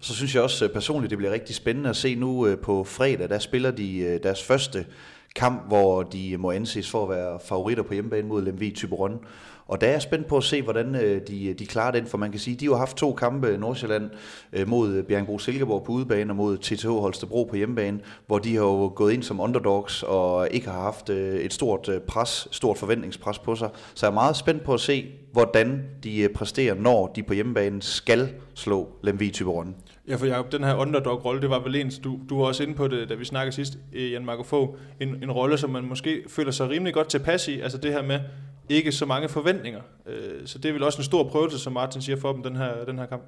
Så 0.00 0.14
synes 0.14 0.34
jeg 0.34 0.42
også 0.42 0.64
øh, 0.64 0.70
personligt, 0.70 1.10
det 1.10 1.18
bliver 1.18 1.32
rigtig 1.32 1.54
spændende 1.54 1.90
at 1.90 1.96
se 1.96 2.14
nu 2.14 2.46
øh, 2.46 2.58
på 2.58 2.84
fredag, 2.84 3.28
der 3.28 3.38
spiller 3.38 3.70
de 3.70 3.98
øh, 3.98 4.22
deres 4.22 4.42
første 4.42 4.86
kamp, 5.34 5.68
hvor 5.68 6.02
de 6.02 6.36
må 6.38 6.50
anses 6.50 6.90
for 6.90 7.02
at 7.02 7.10
være 7.10 7.40
favoritter 7.44 7.82
på 7.82 7.94
hjemmebane 7.94 8.28
mod 8.28 8.42
Lemvi 8.42 8.70
Tyberon. 8.70 9.20
Og 9.66 9.80
der 9.80 9.86
er 9.86 9.90
jeg 9.90 10.02
spændt 10.02 10.26
på 10.26 10.36
at 10.36 10.44
se, 10.44 10.62
hvordan 10.62 10.94
øh, 10.94 11.20
de, 11.28 11.54
de 11.54 11.66
klarer 11.66 11.90
den, 11.90 12.06
for 12.06 12.18
man 12.18 12.30
kan 12.30 12.40
sige, 12.40 12.56
de 12.56 12.68
har 12.68 12.76
haft 12.76 12.96
to 12.96 13.12
kampe 13.12 13.54
i 13.54 13.56
Nordsjælland 13.56 14.10
øh, 14.52 14.68
mod 14.68 15.02
Bjergbro 15.02 15.38
Silkeborg 15.38 15.84
på 15.84 15.92
udebane 15.92 16.32
og 16.32 16.36
mod 16.36 16.58
TTH 16.58 16.88
Holstebro 16.88 17.44
på 17.44 17.56
hjemmebane, 17.56 18.00
hvor 18.26 18.38
de 18.38 18.54
har 18.54 18.62
jo 18.62 18.92
gået 18.94 19.12
ind 19.12 19.22
som 19.22 19.40
underdogs 19.40 20.02
og 20.02 20.48
ikke 20.50 20.68
har 20.68 20.80
haft 20.80 21.10
et 21.10 21.52
stort 21.52 21.90
pres, 22.06 22.48
stort 22.50 22.78
forventningspres 22.78 23.38
på 23.38 23.56
sig. 23.56 23.68
Så 23.94 24.06
jeg 24.06 24.10
er 24.10 24.14
meget 24.14 24.36
spændt 24.36 24.64
på 24.64 24.74
at 24.74 24.80
se, 24.80 25.06
hvordan 25.34 25.82
de 26.04 26.28
præsterer, 26.34 26.74
når 26.74 27.12
de 27.16 27.22
på 27.22 27.34
hjemmebane 27.34 27.82
skal 27.82 28.28
slå 28.54 28.88
Lemvi 29.02 29.30
Tyberon. 29.30 29.74
Ja, 30.08 30.16
for 30.16 30.26
Jacob, 30.26 30.52
den 30.52 30.64
her 30.64 30.74
underdog-rolle, 30.74 31.40
det 31.42 31.50
var 31.50 31.62
vel 31.62 31.76
en, 31.76 31.90
du, 32.04 32.18
du 32.28 32.38
var 32.38 32.44
også 32.44 32.62
inde 32.62 32.74
på 32.74 32.88
det, 32.88 33.08
da 33.08 33.14
vi 33.14 33.24
snakkede 33.24 33.54
sidst, 33.54 33.78
eh, 33.92 34.12
Jan 34.12 34.24
Marco 34.24 34.42
Fogh, 34.42 34.76
en, 35.00 35.22
en 35.22 35.32
rolle, 35.32 35.58
som 35.58 35.70
man 35.70 35.84
måske 35.84 36.22
føler 36.28 36.50
sig 36.50 36.68
rimelig 36.68 36.94
godt 36.94 37.08
tilpas 37.08 37.48
i, 37.48 37.60
altså 37.60 37.78
det 37.78 37.92
her 37.92 38.02
med 38.02 38.20
ikke 38.68 38.92
så 38.92 39.06
mange 39.06 39.28
forventninger. 39.28 39.80
Øh, 40.06 40.46
så 40.46 40.58
det 40.58 40.68
er 40.68 40.72
vel 40.72 40.82
også 40.82 40.98
en 40.98 41.04
stor 41.04 41.28
prøvelse, 41.28 41.58
som 41.58 41.72
Martin 41.72 42.02
siger 42.02 42.16
for 42.16 42.32
dem, 42.32 42.42
den 42.42 42.56
her, 42.56 42.84
den 42.84 42.98
her 42.98 43.06
kamp. 43.06 43.22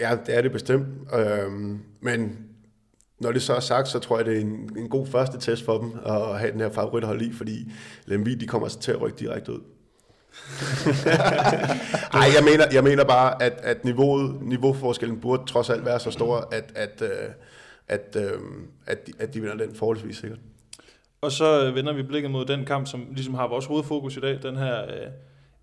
Ja, 0.00 0.16
det 0.26 0.36
er 0.36 0.42
det 0.42 0.52
bestemt. 0.52 0.86
Øhm, 1.14 1.80
men 2.00 2.38
når 3.20 3.32
det 3.32 3.42
så 3.42 3.54
er 3.54 3.60
sagt, 3.60 3.88
så 3.88 3.98
tror 3.98 4.16
jeg, 4.16 4.26
det 4.26 4.36
er 4.36 4.40
en, 4.40 4.70
en 4.78 4.88
god 4.88 5.06
første 5.06 5.38
test 5.40 5.64
for 5.64 5.78
dem 5.78 5.92
at 6.06 6.38
have 6.38 6.52
den 6.52 6.60
her 6.60 6.70
favorithold 6.70 7.22
i, 7.22 7.32
fordi 7.32 7.72
Lemvi, 8.06 8.34
de 8.34 8.46
kommer 8.46 8.66
altså 8.66 8.80
til 8.80 8.92
at 8.92 9.00
rykke 9.00 9.18
direkte 9.18 9.52
ud. 9.52 9.60
Nej, 12.14 12.26
jeg 12.36 12.44
mener, 12.44 12.64
jeg 12.72 12.84
mener 12.84 13.04
bare, 13.04 13.42
at, 13.42 13.52
at 13.62 13.84
niveauet, 13.84 14.42
niveauforskellen 14.42 15.20
burde 15.20 15.42
trods 15.46 15.70
alt 15.70 15.84
være 15.84 16.00
så 16.00 16.10
stor, 16.10 16.48
at, 16.52 16.72
at, 16.74 17.02
øh, 17.02 17.08
at, 17.88 18.16
at, 18.16 18.32
at, 18.86 19.06
de, 19.06 19.12
at 19.18 19.34
de 19.34 19.40
vinder 19.40 19.56
den 19.56 19.74
forholdsvis 19.74 20.16
sikkert. 20.16 20.38
Og 21.20 21.32
så 21.32 21.66
øh, 21.66 21.74
vender 21.74 21.92
vi 21.92 22.02
blikket 22.02 22.30
mod 22.30 22.44
den 22.44 22.64
kamp, 22.64 22.86
som 22.86 23.06
ligesom 23.10 23.34
har 23.34 23.48
vores 23.48 23.66
hovedfokus 23.66 24.16
i 24.16 24.20
dag, 24.20 24.38
den 24.42 24.56
her, 24.56 24.84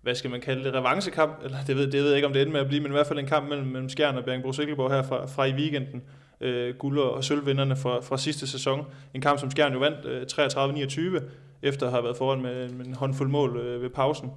hvad 0.02 0.14
skal 0.14 0.30
man 0.30 0.40
kalde 0.40 0.64
det, 0.64 0.74
revanchekamp, 0.74 1.44
eller 1.44 1.58
det 1.66 1.76
ved, 1.76 1.86
det 1.90 2.02
ved 2.02 2.06
jeg 2.06 2.16
ikke, 2.16 2.26
om 2.26 2.32
det 2.32 2.42
ender 2.42 2.52
med 2.52 2.60
at 2.60 2.68
blive, 2.68 2.80
men 2.80 2.92
i 2.92 2.94
hvert 2.94 3.06
fald 3.06 3.18
en 3.18 3.26
kamp 3.26 3.48
mellem, 3.48 3.66
mellem 3.66 3.88
Skjern 3.88 4.16
og 4.16 4.24
Bjergbro 4.24 4.52
Silkeborg 4.52 4.90
her 4.90 5.02
fra, 5.02 5.26
fra 5.26 5.44
i 5.44 5.52
weekenden. 5.52 6.02
Øh, 6.40 6.74
guld- 6.74 6.98
og 6.98 7.24
sølvvinderne 7.24 7.76
fra, 7.76 8.00
fra 8.00 8.18
sidste 8.18 8.46
sæson. 8.46 8.86
En 9.14 9.20
kamp, 9.20 9.40
som 9.40 9.50
Skjern 9.50 9.72
jo 9.72 9.78
vandt 9.78 10.04
øh, 10.04 11.18
33-29, 11.18 11.22
efter 11.62 11.86
at 11.86 11.92
have 11.92 12.04
været 12.04 12.16
foran 12.16 12.42
med, 12.42 12.68
med 12.68 12.86
en 12.86 12.94
håndfuld 12.94 13.28
mål 13.28 13.56
øh, 13.56 13.82
ved 13.82 13.90
pausen. 13.90 14.30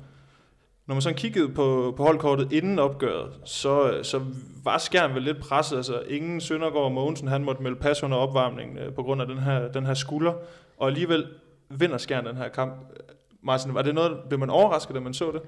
Når 0.87 0.95
man 0.95 1.01
sådan 1.01 1.17
kiggede 1.17 1.49
på, 1.49 1.93
på 1.97 2.03
holdkortet 2.03 2.53
inden 2.53 2.79
opgøret, 2.79 3.33
så, 3.45 3.99
så 4.03 4.21
var 4.63 4.77
Skjern 4.77 5.15
vel 5.15 5.23
lidt 5.23 5.39
presset. 5.39 5.77
Altså 5.77 6.01
ingen 6.07 6.41
Søndergaard 6.41 6.83
og 6.83 6.91
Mogensen, 6.91 7.27
han 7.27 7.43
måtte 7.43 7.63
melde 7.63 7.75
pas 7.75 8.03
under 8.03 8.17
opvarmningen 8.17 8.77
øh, 8.77 8.93
på 8.93 9.03
grund 9.03 9.21
af 9.21 9.27
den 9.27 9.39
her, 9.39 9.67
den 9.71 9.85
her 9.85 9.93
skulder. 9.93 10.33
Og 10.77 10.87
alligevel 10.87 11.27
vinder 11.69 11.97
Skjern 11.97 12.25
den 12.25 12.37
her 12.37 12.49
kamp. 12.49 12.73
Martin, 13.41 13.73
var 13.73 13.81
det 13.81 13.95
noget, 13.95 14.17
blev 14.27 14.39
man 14.39 14.49
overrasket, 14.49 14.95
da 14.95 14.99
man 14.99 15.13
så 15.13 15.31
det? 15.31 15.41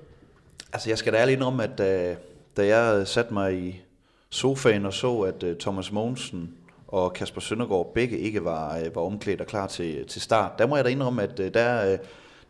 Altså 0.73 0.89
jeg 0.89 0.97
skal 0.97 1.13
da 1.13 1.17
ærligt 1.17 1.37
indrømme, 1.37 1.63
at 1.63 1.77
da, 1.77 2.15
da 2.57 2.65
jeg 2.77 3.07
satte 3.07 3.33
mig 3.33 3.67
i 3.67 3.81
sofaen 4.29 4.85
og 4.85 4.93
så, 4.93 5.19
at 5.19 5.43
uh, 5.43 5.49
Thomas 5.59 5.91
Mogensen 5.91 6.53
og 6.87 7.13
Kasper 7.13 7.41
Søndergaard 7.41 7.93
begge 7.93 8.17
ikke 8.17 8.43
var, 8.45 8.79
uh, 8.79 8.95
var 8.95 9.01
omklædt 9.01 9.41
og 9.41 9.47
klar 9.47 9.67
til, 9.67 10.07
til 10.07 10.21
start, 10.21 10.59
der 10.59 10.67
må 10.67 10.75
jeg 10.75 10.85
da 10.85 10.89
indrømme, 10.89 11.23
at 11.23 11.39
uh, 11.39 11.45
der, 11.45 11.93
uh, 11.93 11.99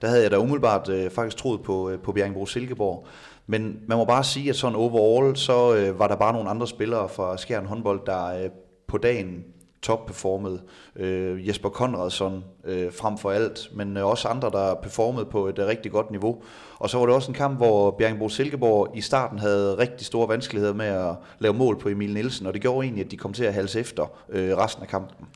der 0.01 0.07
havde 0.07 0.23
jeg 0.23 0.31
da 0.31 0.37
umiddelbart 0.37 0.89
øh, 0.89 1.11
faktisk 1.11 1.37
troet 1.37 1.61
på, 1.61 1.89
øh, 1.89 1.99
på 1.99 2.11
Bjergbro 2.11 2.45
Silkeborg. 2.45 3.07
Men 3.47 3.79
man 3.87 3.97
må 3.97 4.05
bare 4.05 4.23
sige, 4.23 4.49
at 4.49 4.55
sådan 4.55 4.75
overall, 4.75 5.37
så 5.37 5.75
øh, 5.75 5.99
var 5.99 6.07
der 6.07 6.15
bare 6.15 6.33
nogle 6.33 6.49
andre 6.49 6.67
spillere 6.67 7.09
fra 7.09 7.37
Skjern 7.37 7.65
håndbold, 7.65 8.01
der 8.05 8.43
øh, 8.43 8.49
på 8.87 8.97
dagen 8.97 9.43
topperformede. 9.81 10.61
Øh, 10.95 11.47
Jesper 11.47 11.69
Konradsson 11.69 12.43
øh, 12.63 12.93
frem 12.93 13.17
for 13.17 13.31
alt, 13.31 13.69
men 13.73 13.97
øh, 13.97 14.05
også 14.05 14.27
andre, 14.27 14.49
der 14.49 14.73
performede 14.73 15.25
på 15.25 15.47
et 15.47 15.59
øh, 15.59 15.67
rigtig 15.67 15.91
godt 15.91 16.11
niveau. 16.11 16.41
Og 16.77 16.89
så 16.89 16.97
var 16.97 17.05
det 17.05 17.15
også 17.15 17.31
en 17.31 17.35
kamp, 17.35 17.57
hvor 17.57 17.91
Bjerringbro 17.91 18.29
Silkeborg 18.29 18.97
i 18.97 19.01
starten 19.01 19.39
havde 19.39 19.77
rigtig 19.77 20.07
store 20.07 20.27
vanskeligheder 20.27 20.73
med 20.73 20.85
at 20.85 21.15
lave 21.39 21.53
mål 21.53 21.79
på 21.79 21.89
Emil 21.89 22.13
Nielsen, 22.13 22.45
og 22.45 22.53
det 22.53 22.61
gjorde 22.61 22.85
egentlig, 22.85 23.05
at 23.05 23.11
de 23.11 23.17
kom 23.17 23.33
til 23.33 23.43
at 23.43 23.53
halse 23.53 23.79
efter 23.79 24.05
øh, 24.29 24.57
resten 24.57 24.83
af 24.83 24.89
kampen. 24.89 25.27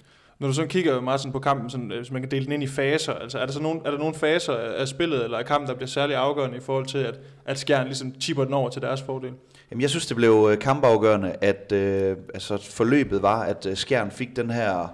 Når 0.44 0.48
du 0.48 0.54
så 0.54 0.66
kigger, 0.66 1.02
Martin, 1.02 1.32
på 1.32 1.40
kampen, 1.40 1.70
sådan, 1.70 1.92
hvis 1.98 2.12
man 2.12 2.22
kan 2.22 2.32
dele 2.32 2.46
den 2.46 2.54
ind 2.54 2.64
i 2.64 2.68
faser, 2.68 3.14
altså 3.14 3.40
er 3.40 3.46
der, 3.46 3.54
så 3.54 3.62
nogen, 3.62 3.82
er 3.86 3.92
der 3.92 3.98
nogle 3.98 4.14
faser 4.14 4.54
af 4.54 4.88
spillet 4.88 5.24
eller 5.24 5.38
af 5.38 5.46
kampen, 5.46 5.70
der 5.70 5.76
bliver 5.76 5.88
særlig 5.88 6.16
afgørende 6.16 6.58
i 6.58 6.60
forhold 6.60 6.86
til, 6.86 6.98
at, 6.98 7.20
at 7.46 7.60
Skjern 7.60 7.86
ligesom 7.86 8.12
tipper 8.12 8.44
den 8.44 8.54
over 8.54 8.70
til 8.70 8.82
deres 8.82 9.02
fordel? 9.02 9.32
Jamen, 9.72 9.82
jeg 9.82 9.90
synes, 9.90 10.06
det 10.06 10.16
blev 10.16 10.50
øh, 10.52 10.60
kampafgørende, 10.60 11.36
at 11.42 11.72
øh, 11.72 12.18
altså, 12.34 12.58
forløbet 12.72 13.22
var, 13.22 13.44
at 13.44 13.66
øh, 13.66 13.76
Skjern 13.76 14.12
fik 14.12 14.36
den 14.36 14.50
her 14.50 14.88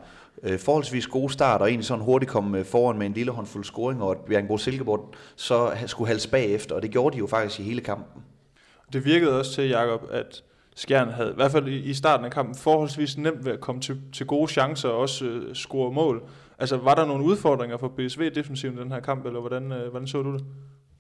øh, 0.44 0.60
forholdsvis 0.60 1.08
gode 1.08 1.34
start, 1.34 1.62
og 1.62 1.68
egentlig 1.68 1.86
sådan 1.86 2.04
hurtigt 2.04 2.32
kom 2.32 2.56
øh, 2.56 2.66
foran 2.66 2.98
med 2.98 3.06
en 3.06 3.14
lille 3.14 3.32
håndfuld 3.32 3.64
scoring, 3.64 4.04
og 4.04 4.12
at 4.12 4.18
Bjergbro 4.18 4.58
Silkeborg 4.58 5.14
så 5.36 5.72
skulle 5.86 6.08
halse 6.08 6.30
bagefter, 6.30 6.76
og 6.76 6.82
det 6.82 6.92
gjorde 6.92 7.14
de 7.14 7.20
jo 7.20 7.28
faktisk 7.28 7.60
i 7.60 7.64
hele 7.64 7.82
kampen. 7.82 8.24
Det 8.94 9.06
virkede 9.06 9.40
også 9.40 9.54
til, 9.54 9.70
Jakob, 9.70 10.02
at 10.12 10.44
Skjern 10.80 11.10
havde, 11.10 11.32
i 11.32 11.36
hvert 11.36 11.52
fald 11.52 11.68
i 11.68 11.94
starten 11.94 12.26
af 12.26 12.32
kampen, 12.32 12.56
forholdsvis 12.56 13.18
nemt 13.18 13.46
ved 13.46 13.52
at 13.52 13.60
komme 13.60 13.82
til, 13.82 14.02
til 14.14 14.26
gode 14.26 14.52
chancer 14.52 14.90
og 14.90 14.98
også 14.98 15.26
øh, 15.26 15.56
score 15.56 15.92
mål. 15.92 16.30
Altså, 16.60 16.78
var 16.78 16.96
der 16.96 17.06
nogle 17.06 17.24
udfordringer 17.24 17.78
for 17.78 17.94
PSV 17.98 18.32
defensivt 18.36 18.76
i 18.76 18.78
den 18.78 18.92
her 18.92 19.00
kamp, 19.00 19.26
eller 19.26 19.40
hvordan, 19.40 19.72
øh, 19.72 19.90
hvordan 19.90 20.08
så 20.08 20.22
du 20.22 20.34
det? 20.34 20.46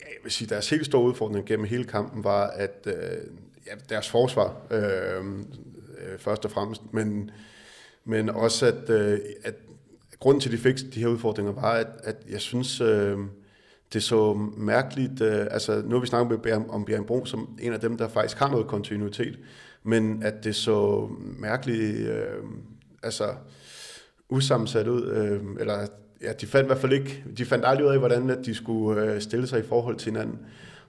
Ja, 0.02 0.06
jeg 0.06 0.18
vil 0.24 0.32
sige, 0.32 0.48
deres 0.48 0.70
helt 0.70 0.86
store 0.86 1.04
udfordring 1.04 1.46
gennem 1.46 1.66
hele 1.66 1.84
kampen 1.84 2.24
var, 2.24 2.48
at 2.48 2.88
øh, 2.88 2.94
ja, 3.68 3.72
deres 3.90 4.10
forsvar, 4.10 4.56
øh, 4.72 5.26
øh, 5.98 6.20
først 6.20 6.46
og 6.46 6.52
fremmest, 6.52 6.82
men, 6.94 7.32
men 8.06 8.30
også, 8.30 8.66
at, 8.66 8.90
øh, 8.90 9.20
at 9.44 9.56
grunden 10.20 10.42
til, 10.42 10.50
at 10.50 10.54
de 10.54 10.58
fik 10.58 10.94
de 10.94 11.00
her 11.00 11.08
udfordringer, 11.08 11.52
var, 11.52 11.72
at, 11.72 11.88
at 12.04 12.16
jeg 12.30 12.42
synes, 12.42 12.82
øh, 12.82 13.18
det 13.94 14.04
så 14.04 14.34
mærkeligt, 14.58 15.22
øh, 15.22 15.48
altså 15.52 15.82
nu 15.86 15.96
har 15.96 16.00
vi 16.00 16.08
snakket 16.08 16.52
om 16.70 16.86
Bjørn 16.86 17.06
Bro 17.06 17.26
som 17.26 17.58
en 17.62 17.74
af 17.74 17.80
dem, 17.80 17.98
der 17.98 18.08
faktisk 18.08 18.38
har 18.38 18.50
noget 18.50 18.68
kontinuitet, 18.68 19.40
men 19.90 20.24
at 20.24 20.44
det 20.44 20.56
så 20.56 21.10
mærkeligt, 21.40 22.08
øh, 22.08 22.44
altså 23.04 23.24
usammensat 24.30 24.88
ud, 24.88 25.08
øh, 25.08 25.42
eller 25.60 25.88
ja, 26.22 26.34
de 26.34 26.48
fandt 26.48 26.66
i 26.66 26.68
hvert 26.68 26.78
fald 26.78 26.94
ikke, 26.94 27.24
de 27.38 27.46
fandt 27.46 27.66
aldrig 27.66 27.86
ud 27.86 27.92
af, 27.92 28.00
hvordan 28.00 28.30
at 28.30 28.46
de 28.46 28.56
skulle 28.56 29.04
øh, 29.04 29.22
stille 29.22 29.48
sig 29.48 29.60
i 29.60 29.68
forhold 29.68 29.96
til 29.96 30.12
hinanden, 30.12 30.40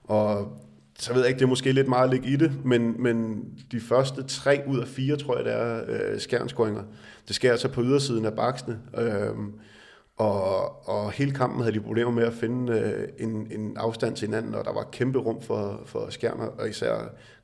og 0.03 0.57
så 0.99 1.13
ved 1.13 1.21
jeg 1.21 1.29
ikke, 1.29 1.39
det 1.39 1.45
er 1.45 1.49
måske 1.49 1.71
lidt 1.71 1.87
meget 1.87 2.03
at 2.03 2.09
ligge 2.09 2.29
i 2.29 2.35
det, 2.35 2.65
men, 2.65 3.03
men 3.03 3.45
de 3.71 3.79
første 3.79 4.23
tre 4.23 4.63
ud 4.67 4.79
af 4.79 4.87
fire, 4.87 5.15
tror 5.15 5.35
jeg, 5.35 5.45
det 5.45 5.53
er 5.53 5.81
øh, 5.87 6.19
skærnskoringer. 6.19 6.83
Det 7.27 7.35
sker 7.35 7.51
altså 7.51 7.67
på 7.67 7.83
ydersiden 7.83 8.25
af 8.25 8.33
baksene, 8.33 8.79
øh, 8.97 9.29
og, 10.21 10.89
og 10.89 11.11
hele 11.11 11.31
kampen 11.31 11.61
havde 11.61 11.75
de 11.75 11.79
problemer 11.79 12.11
med 12.11 12.23
at 12.23 12.33
finde 12.33 12.73
øh, 12.73 13.27
en, 13.27 13.47
en 13.51 13.77
afstand 13.77 14.15
til 14.15 14.27
hinanden, 14.27 14.55
og 14.55 14.65
der 14.65 14.73
var 14.73 14.87
kæmpe 14.91 15.19
rum 15.19 15.41
for, 15.41 15.81
for 15.85 16.09
skærmer, 16.09 16.45
og 16.45 16.69
især 16.69 16.95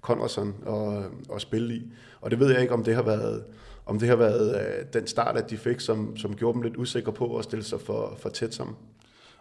Conradson 0.01 0.55
og, 0.65 0.87
og 1.29 1.33
øh, 1.33 1.39
spille 1.39 1.75
i. 1.75 1.91
Og 2.21 2.31
det 2.31 2.39
ved 2.39 2.51
jeg 2.51 2.61
ikke, 2.61 2.73
om 2.73 2.83
det 2.83 2.95
har 2.95 3.01
været, 3.01 3.43
om 3.85 3.99
det 3.99 4.09
har 4.09 4.15
været 4.15 4.55
øh, 4.55 4.85
den 4.93 5.07
start, 5.07 5.37
at 5.37 5.49
de 5.49 5.57
fik, 5.57 5.79
som, 5.79 6.17
som 6.17 6.35
gjorde 6.35 6.53
dem 6.53 6.61
lidt 6.61 6.77
usikre 6.77 7.13
på 7.13 7.37
at 7.37 7.43
stille 7.43 7.63
sig 7.63 7.81
for, 7.81 8.17
for 8.19 8.29
tæt 8.29 8.53
sammen. 8.53 8.75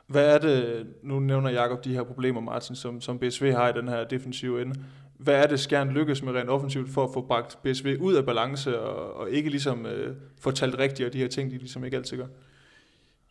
Hvad 0.06 0.34
er 0.34 0.38
det, 0.38 0.86
nu 1.02 1.20
nævner 1.20 1.50
Jakob 1.50 1.84
de 1.84 1.94
her 1.94 2.02
problemer, 2.02 2.40
Martin, 2.40 2.76
som, 2.76 3.00
som 3.00 3.18
BSV 3.18 3.52
har 3.52 3.68
i 3.68 3.72
den 3.72 3.88
her 3.88 4.04
defensive 4.04 4.62
ende. 4.62 4.74
Hvad 5.18 5.34
er 5.34 5.46
det, 5.46 5.60
Skjern 5.60 5.88
lykkes 5.88 6.22
med 6.22 6.32
rent 6.32 6.50
offensivt 6.50 6.90
for 6.90 7.04
at 7.04 7.10
få 7.14 7.20
bragt 7.20 7.58
BSV 7.62 7.96
ud 8.00 8.14
af 8.14 8.24
balance 8.24 8.80
og, 8.80 9.16
og 9.20 9.30
ikke 9.30 9.50
ligesom 9.50 9.86
øh, 9.86 10.16
få 10.40 10.50
talt 10.50 10.78
rigtigt 10.78 11.06
og 11.06 11.12
de 11.12 11.18
her 11.18 11.28
ting, 11.28 11.50
de 11.50 11.58
ligesom 11.58 11.84
ikke 11.84 11.96
altid 11.96 12.16
gør? 12.16 12.26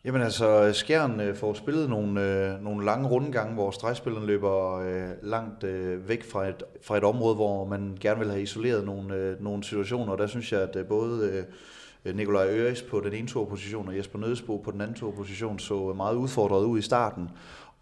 Jamen 0.06 0.22
altså, 0.22 0.72
Skjern 0.72 1.20
øh, 1.20 1.36
får 1.36 1.54
spillet 1.54 1.90
nogle, 1.90 2.22
øh, 2.22 2.64
nogle 2.64 2.84
lange 2.84 3.08
rundgange, 3.08 3.54
hvor 3.54 3.70
stregspilleren 3.70 4.26
løber 4.26 4.78
øh, 4.78 5.08
langt 5.22 5.64
øh, 5.64 6.08
væk 6.08 6.30
fra 6.30 6.48
et, 6.48 6.62
fra 6.82 6.96
et 6.96 7.04
område, 7.04 7.34
hvor 7.34 7.64
man 7.64 7.96
gerne 8.00 8.20
vil 8.20 8.30
have 8.30 8.42
isoleret 8.42 8.84
nogle, 8.84 9.14
øh, 9.14 9.42
nogle 9.42 9.64
situationer. 9.64 10.12
Og 10.12 10.18
der 10.18 10.26
synes 10.26 10.52
jeg, 10.52 10.60
at 10.60 10.76
øh, 10.76 10.86
både 10.86 11.44
Øh, 12.06 12.16
Nikolaj 12.16 12.46
Øres 12.46 12.82
på 12.82 13.00
den 13.00 13.12
ene 13.12 13.28
position, 13.48 13.88
og 13.88 13.96
Jesper 13.96 14.18
Nødesbo 14.18 14.56
på 14.56 14.70
den 14.70 14.80
anden 14.80 15.12
position 15.16 15.58
så 15.58 15.92
meget 15.96 16.14
udfordret 16.14 16.64
ud 16.64 16.78
i 16.78 16.82
starten. 16.82 17.28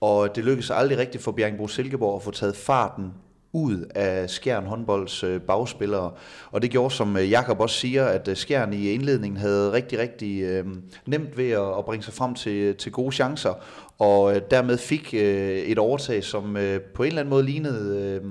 Og 0.00 0.36
det 0.36 0.44
lykkedes 0.44 0.70
aldrig 0.70 0.98
rigtigt 0.98 1.24
for 1.24 1.32
Bjergbro 1.32 1.68
Silkeborg 1.68 2.16
at 2.16 2.22
få 2.22 2.30
taget 2.30 2.56
farten 2.56 3.12
ud 3.54 3.84
af 3.94 4.30
Skjern 4.30 4.64
håndbolds 4.64 5.24
øh, 5.24 5.40
bagspillere. 5.40 6.10
Og 6.50 6.62
det 6.62 6.70
gjorde, 6.70 6.94
som 6.94 7.16
øh, 7.16 7.30
Jakob 7.30 7.60
også 7.60 7.76
siger, 7.76 8.04
at 8.04 8.28
øh, 8.28 8.36
Skjern 8.36 8.72
i 8.72 8.90
indledningen 8.90 9.36
havde 9.36 9.72
rigtig, 9.72 9.98
rigtig 9.98 10.42
øh, 10.42 10.66
nemt 11.06 11.36
ved 11.36 11.50
at, 11.50 11.78
at 11.78 11.84
bringe 11.84 12.04
sig 12.04 12.14
frem 12.14 12.34
til, 12.34 12.74
til 12.74 12.92
gode 12.92 13.12
chancer, 13.12 13.54
og 13.98 14.50
dermed 14.50 14.78
fik 14.78 15.14
øh, 15.14 15.58
et 15.58 15.78
overtag, 15.78 16.24
som 16.24 16.56
øh, 16.56 16.80
på 16.80 17.02
en 17.02 17.06
eller 17.06 17.20
anden 17.20 17.30
måde 17.30 17.44
lignede... 17.44 18.20
Øh, 18.24 18.30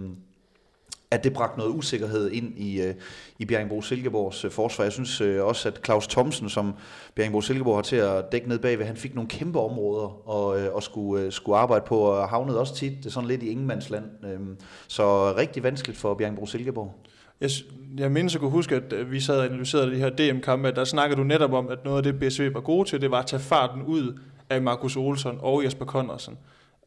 at 1.13 1.23
det 1.23 1.33
bragte 1.33 1.57
noget 1.57 1.71
usikkerhed 1.71 2.31
ind 2.31 2.57
i, 2.57 2.81
øh, 2.81 2.93
i 3.39 3.45
Bjergbro 3.45 3.81
Silkeborgs 3.81 4.45
øh, 4.45 4.51
forsvar. 4.51 4.85
Jeg 4.85 4.91
synes 4.91 5.21
øh, 5.21 5.45
også, 5.45 5.67
at 5.69 5.79
Claus 5.85 6.07
Thomsen, 6.07 6.49
som 6.49 6.73
Bjergbro 7.15 7.41
Silkeborg 7.41 7.77
har 7.77 7.81
til 7.81 7.95
at 7.95 8.31
dække 8.31 8.49
ned 8.49 8.59
bagved, 8.59 8.85
han 8.85 8.97
fik 8.97 9.15
nogle 9.15 9.27
kæmpe 9.27 9.59
områder 9.59 10.29
og, 10.29 10.61
øh, 10.61 10.73
og 10.73 10.83
skulle, 10.83 11.23
øh, 11.23 11.31
skulle 11.31 11.57
arbejde 11.57 11.85
på, 11.87 11.99
og 11.99 12.29
havnede 12.29 12.59
også 12.59 12.75
tit 12.75 12.97
det 12.97 13.05
er 13.05 13.09
sådan 13.09 13.27
lidt 13.27 13.43
i 13.43 13.49
ingenmandsland. 13.49 14.05
Øh, 14.25 14.39
så 14.87 15.33
rigtig 15.37 15.63
vanskeligt 15.63 15.99
for 15.99 16.13
Bjergbro 16.13 16.45
Silkeborg. 16.45 16.95
Jeg, 17.41 17.49
jeg 17.97 18.11
mindes 18.11 18.35
at 18.35 18.41
kunne 18.41 18.51
huske, 18.51 18.75
at 18.75 18.93
øh, 18.93 19.11
vi 19.11 19.19
sad 19.19 19.39
og 19.39 19.45
analyserede 19.45 19.91
de 19.91 19.97
her 19.97 20.09
DM-kampe, 20.09 20.71
der 20.71 20.83
snakkede 20.83 21.19
du 21.19 21.23
netop 21.23 21.53
om, 21.53 21.67
at 21.67 21.85
noget 21.85 21.97
af 21.97 22.03
det 22.13 22.19
BSV 22.19 22.53
var 22.53 22.61
gode 22.61 22.89
til, 22.89 23.01
det 23.01 23.11
var 23.11 23.19
at 23.19 23.25
tage 23.25 23.41
farten 23.41 23.81
ud 23.83 24.19
af 24.49 24.61
Markus 24.61 24.95
Olsson 24.95 25.37
og 25.41 25.63
Jesper 25.63 25.85
Connorsen. 25.85 26.37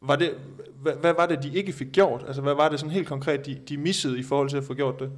Var 0.01 0.15
det, 0.15 0.31
hvad, 0.81 0.93
hvad 1.01 1.13
var 1.17 1.25
det, 1.25 1.43
de 1.43 1.57
ikke 1.57 1.73
fik 1.73 1.91
gjort? 1.91 2.23
Altså, 2.27 2.41
hvad 2.41 2.53
var 2.53 2.69
det 2.69 2.79
sådan 2.79 2.93
helt 2.93 3.07
konkret, 3.07 3.45
de, 3.45 3.57
de 3.69 3.77
missede 3.77 4.19
i 4.19 4.23
forhold 4.23 4.49
til 4.49 4.57
at 4.57 4.63
få 4.63 4.73
gjort 4.73 4.99
det? 4.99 5.11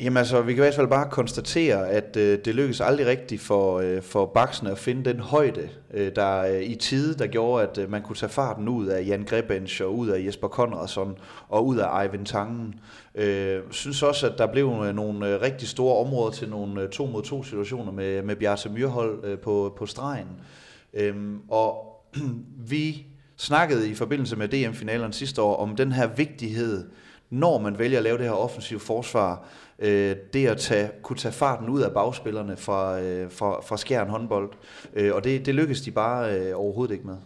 Jamen 0.00 0.16
altså, 0.16 0.40
vi 0.42 0.52
kan 0.54 0.62
i 0.62 0.64
hvert 0.64 0.74
fald 0.74 0.88
bare 0.88 1.10
konstatere, 1.10 1.88
at 1.88 2.16
øh, 2.16 2.38
det 2.44 2.54
lykkedes 2.54 2.80
aldrig 2.80 3.06
rigtigt 3.06 3.42
for, 3.42 3.78
øh, 3.78 4.02
for 4.02 4.26
Baksene 4.26 4.70
at 4.70 4.78
finde 4.78 5.12
den 5.12 5.20
højde, 5.20 5.68
øh, 5.94 6.12
der 6.16 6.38
øh, 6.38 6.62
i 6.62 6.74
tide, 6.74 7.18
der 7.18 7.26
gjorde, 7.26 7.68
at 7.68 7.78
øh, 7.78 7.90
man 7.90 8.02
kunne 8.02 8.16
tage 8.16 8.30
farten 8.30 8.68
ud 8.68 8.86
af 8.86 9.06
Jan 9.06 9.24
Grebensch 9.24 9.82
og 9.82 9.98
ud 9.98 10.08
af 10.08 10.24
Jesper 10.24 10.48
Konradsson 10.48 11.18
og 11.48 11.66
ud 11.66 11.78
af 11.78 12.04
Ivan 12.04 12.24
Tangen. 12.24 12.74
Øh, 13.14 13.60
synes 13.70 14.02
også, 14.02 14.26
at 14.26 14.38
der 14.38 14.46
blev 14.46 14.82
øh, 14.86 14.94
nogle 14.94 15.28
øh, 15.28 15.40
rigtig 15.40 15.68
store 15.68 16.06
områder 16.06 16.30
til 16.30 16.48
nogle 16.48 16.82
øh, 16.82 16.88
to 16.88 17.06
mod 17.06 17.22
to 17.22 17.42
situationer 17.42 17.92
med, 17.92 18.22
med 18.22 18.36
Bjarte 18.36 18.68
Myrhold 18.68 19.24
øh, 19.24 19.38
på, 19.38 19.74
på 19.78 19.86
stregen. 19.86 20.28
Øh, 20.94 21.16
og 21.48 21.94
vi 22.70 23.06
snakkede 23.38 23.90
i 23.90 23.94
forbindelse 23.94 24.36
med 24.36 24.48
DM-finalerne 24.48 25.12
sidste 25.12 25.42
år 25.42 25.56
om 25.56 25.76
den 25.76 25.92
her 25.92 26.06
vigtighed, 26.06 26.84
når 27.30 27.58
man 27.58 27.78
vælger 27.78 27.98
at 27.98 28.04
lave 28.04 28.18
det 28.18 28.24
her 28.24 28.32
offensive 28.32 28.80
forsvar, 28.80 29.44
øh, 29.78 30.16
det 30.32 30.46
at 30.46 30.56
tage, 30.58 30.90
kunne 31.02 31.16
tage 31.16 31.32
farten 31.32 31.68
ud 31.68 31.80
af 31.80 31.92
bagspillerne 31.92 32.56
fra, 32.56 33.00
øh, 33.00 33.30
fra, 33.30 33.60
fra 33.60 33.76
skæren 33.76 34.08
håndbold. 34.08 34.50
Øh, 34.94 35.14
og 35.14 35.24
det, 35.24 35.46
det 35.46 35.54
lykkedes 35.54 35.80
de 35.80 35.90
bare 35.90 36.38
øh, 36.38 36.52
overhovedet 36.54 36.94
ikke 36.94 37.06
med. 37.06 37.16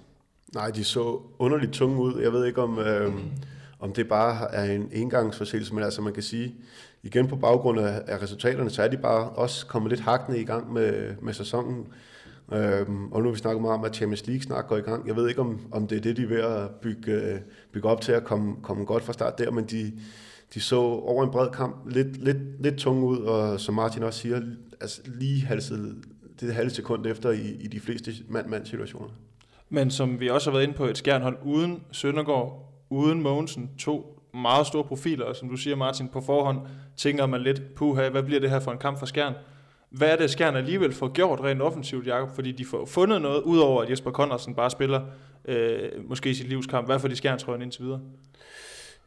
Nej, 0.54 0.70
de 0.70 0.84
så 0.84 1.20
underligt 1.38 1.72
tunge 1.72 2.02
ud. 2.02 2.20
Jeg 2.22 2.32
ved 2.32 2.46
ikke, 2.46 2.62
om, 2.62 2.78
øh, 2.78 3.12
om 3.80 3.92
det 3.92 4.08
bare 4.08 4.54
er 4.54 4.74
en 4.74 4.88
engangsforseelse, 4.92 5.74
men 5.74 5.84
altså 5.84 6.02
man 6.02 6.12
kan 6.12 6.22
sige, 6.22 6.54
igen 7.02 7.28
på 7.28 7.36
baggrund 7.36 7.80
af, 7.80 8.02
af 8.06 8.22
resultaterne, 8.22 8.70
så 8.70 8.82
er 8.82 8.88
de 8.88 8.96
bare 8.96 9.28
også 9.28 9.66
kommet 9.66 9.90
lidt 9.90 10.00
hakne 10.00 10.38
i 10.38 10.44
gang 10.44 10.72
med, 10.72 11.14
med 11.20 11.32
sæsonen. 11.34 11.86
Øhm, 12.54 13.12
og 13.12 13.20
nu 13.20 13.28
har 13.28 13.32
vi 13.32 13.38
snakket 13.38 13.62
meget 13.62 13.78
om, 13.78 13.84
at 13.84 13.94
Champions 13.94 14.26
League 14.26 14.42
snart 14.42 14.66
går 14.66 14.76
i 14.76 14.80
gang. 14.80 15.06
Jeg 15.06 15.16
ved 15.16 15.28
ikke, 15.28 15.40
om, 15.40 15.60
om 15.70 15.86
det 15.86 15.98
er 15.98 16.02
det, 16.02 16.16
de 16.16 16.22
er 16.22 16.26
ved 16.26 16.40
at 16.40 16.70
bygge, 16.70 17.12
øh, 17.12 17.40
bygge 17.72 17.88
op 17.88 18.00
til 18.00 18.12
at 18.12 18.24
komme, 18.24 18.56
komme 18.62 18.84
godt 18.84 19.02
fra 19.02 19.12
start 19.12 19.38
der, 19.38 19.50
men 19.50 19.64
de, 19.64 19.92
de 20.54 20.60
så 20.60 20.76
over 20.80 21.24
en 21.24 21.30
bred 21.30 21.50
kamp 21.50 21.76
lidt, 21.90 22.24
lidt, 22.24 22.62
lidt 22.62 22.76
tunge 22.76 23.06
ud, 23.06 23.18
og 23.18 23.60
som 23.60 23.74
Martin 23.74 24.02
også 24.02 24.20
siger, 24.20 24.40
altså 24.80 25.00
lige 25.04 25.46
halset, 25.46 25.96
det 26.40 26.54
halve 26.54 26.70
sekund 26.70 27.06
efter 27.06 27.30
i, 27.30 27.56
i 27.60 27.66
de 27.66 27.80
fleste 27.80 28.12
mand-mand 28.28 28.66
situationer. 28.66 29.08
Men 29.68 29.90
som 29.90 30.20
vi 30.20 30.28
også 30.28 30.50
har 30.50 30.56
været 30.58 30.66
inde 30.66 30.76
på, 30.76 30.84
et 30.84 30.98
skjernhold 30.98 31.36
uden 31.44 31.82
Søndergaard, 31.92 32.72
uden 32.90 33.22
Mogensen, 33.22 33.70
to 33.78 34.20
meget 34.34 34.66
store 34.66 34.84
profiler, 34.84 35.24
og 35.24 35.36
som 35.36 35.48
du 35.48 35.56
siger 35.56 35.76
Martin, 35.76 36.08
på 36.08 36.20
forhånd 36.20 36.58
tænker 36.96 37.26
man 37.26 37.40
lidt, 37.40 37.74
puha, 37.74 38.08
hvad 38.08 38.22
bliver 38.22 38.40
det 38.40 38.50
her 38.50 38.60
for 38.60 38.72
en 38.72 38.78
kamp 38.78 38.98
for 38.98 39.06
Skjern? 39.06 39.34
Hvad 39.92 40.08
er 40.08 40.16
det, 40.16 40.30
Skjern 40.30 40.56
alligevel 40.56 40.92
får 40.92 41.12
gjort 41.12 41.40
rent 41.40 41.62
offensivt, 41.62 42.06
Jakob? 42.06 42.34
Fordi 42.34 42.52
de 42.52 42.64
får 42.64 42.86
fundet 42.86 43.22
noget, 43.22 43.42
udover 43.42 43.82
at 43.82 43.90
Jesper 43.90 44.10
Conradsen 44.10 44.54
bare 44.54 44.70
spiller 44.70 45.00
øh, 45.44 45.90
måske 46.08 46.30
i 46.30 46.34
sit 46.34 46.48
livskamp. 46.48 46.88
Hvad 46.88 46.98
får 46.98 47.08
de 47.08 47.16
Skjern 47.16 47.62
indtil 47.62 47.84
videre? 47.84 48.00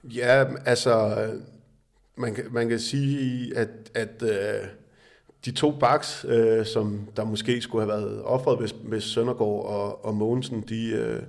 Ja, 0.04 0.46
altså, 0.66 1.16
man 2.16 2.34
kan, 2.34 2.46
man 2.52 2.70
kan 2.70 2.80
sige, 2.80 3.58
at, 3.58 3.70
at 3.94 4.24
øh, 4.24 4.68
de 5.46 5.52
to 5.52 5.72
backs, 5.72 6.26
øh, 6.30 6.66
som 6.66 7.08
der 7.16 7.24
måske 7.24 7.62
skulle 7.62 7.86
have 7.86 8.02
været 8.02 8.24
offret, 8.24 8.60
hvis, 8.60 8.76
hvis 8.84 9.04
Søndergaard 9.04 9.66
og, 9.66 10.06
og 10.06 10.16
Mogensen, 10.16 10.62
de, 10.70 10.92
øh, 10.92 11.22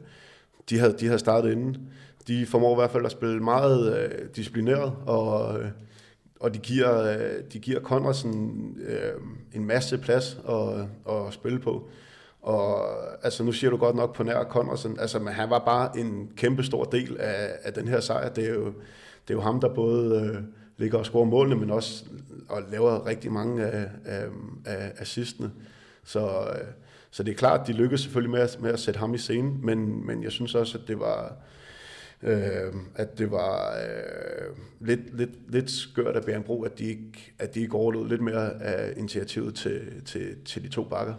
de, 0.71 0.79
havde, 0.79 0.97
de 1.01 1.07
havde 1.07 1.19
startet 1.19 1.53
inden. 1.53 1.77
De 2.29 2.47
formår 2.47 2.73
i 2.73 2.81
hvert 2.81 2.91
fald 2.91 3.05
at 3.05 3.11
spille 3.11 3.41
meget 3.41 3.99
øh, 3.99 4.29
disciplineret, 4.37 4.93
og 5.07 5.61
øh, 5.61 5.69
og 6.41 6.55
de 6.55 6.59
giver, 6.59 7.17
de 7.53 7.59
giver 7.59 7.81
Conradsen 7.81 8.77
øh, 8.87 9.13
en 9.53 9.65
masse 9.65 9.99
plads 9.99 10.39
at, 10.49 11.15
at 11.15 11.33
spille 11.33 11.59
på. 11.59 11.89
Og 12.43 12.87
altså, 13.25 13.45
nu 13.45 13.53
siger 13.53 13.71
du 13.71 13.77
godt 13.77 13.97
nok 13.97 14.15
på 14.15 14.23
nær 14.23 14.45
Conradsen, 14.45 15.01
altså, 15.01 15.19
men 15.19 15.33
han 15.33 15.51
var 15.51 15.59
bare 15.59 15.99
en 15.99 16.31
kæmpe 16.37 16.63
stor 16.63 16.85
del 16.85 17.17
af, 17.21 17.49
af 17.63 17.73
den 17.73 17.89
her 17.89 18.01
sejr. 18.01 18.29
Det 18.29 18.45
er 18.45 18.55
jo, 18.55 18.65
det 18.65 19.31
er 19.31 19.35
jo 19.35 19.41
ham, 19.41 19.61
der 19.61 19.75
både 19.75 20.21
øh, 20.21 20.43
ligger 20.77 20.99
og 20.99 21.07
scorer 21.07 21.25
målene, 21.25 21.57
men 21.57 21.71
også 21.71 22.05
og 22.49 22.63
laver 22.71 23.07
rigtig 23.07 23.33
mange 23.33 23.67
af, 23.67 23.89
af, 24.05 24.27
af 24.65 24.93
assistene. 24.99 25.51
Så, 26.05 26.29
øh, 26.29 26.67
så 27.11 27.23
det 27.23 27.33
er 27.33 27.37
klart, 27.37 27.61
at 27.61 27.67
de 27.67 27.73
lykkedes 27.73 28.01
selvfølgelig 28.01 28.31
med 28.31 28.41
at, 28.41 28.59
med 28.61 28.71
at 28.71 28.81
sætte 28.81 29.01
ham 29.01 29.15
i 29.15 29.19
scenen, 29.19 29.59
men, 29.63 30.07
men 30.07 30.23
jeg 30.23 30.33
synes 30.33 30.55
også, 30.55 30.79
at 30.79 30.89
det 30.89 31.01
var, 31.01 31.37
øh, 32.23 32.73
at 32.95 33.19
det 33.19 33.31
var 33.31 33.77
øh, 33.77 34.57
lidt, 34.81 35.17
lidt, 35.17 35.53
lidt 35.53 35.71
skørt 35.71 36.17
af 36.17 36.25
Bjørnbro, 36.25 36.63
at 36.63 36.79
de 36.79 36.85
ikke, 36.85 37.35
at 37.39 37.55
de 37.55 37.61
ikke 37.61 37.75
overlod 37.75 38.09
lidt 38.09 38.21
mere 38.21 38.63
af 38.63 38.95
initiativet 38.97 39.55
til, 39.55 40.05
til, 40.05 40.45
til 40.45 40.63
de 40.63 40.69
to 40.69 40.85
bakker. 40.85 41.15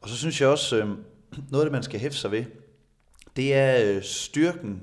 Og 0.00 0.08
så 0.08 0.16
synes 0.16 0.40
jeg 0.40 0.48
også, 0.48 0.76
øh, 0.76 0.88
noget 1.50 1.64
af 1.64 1.66
det, 1.66 1.72
man 1.72 1.82
skal 1.82 2.00
hæfte 2.00 2.18
sig 2.18 2.30
ved, 2.30 2.44
det 3.36 3.54
er 3.54 3.96
øh, 3.96 4.02
styrken 4.02 4.82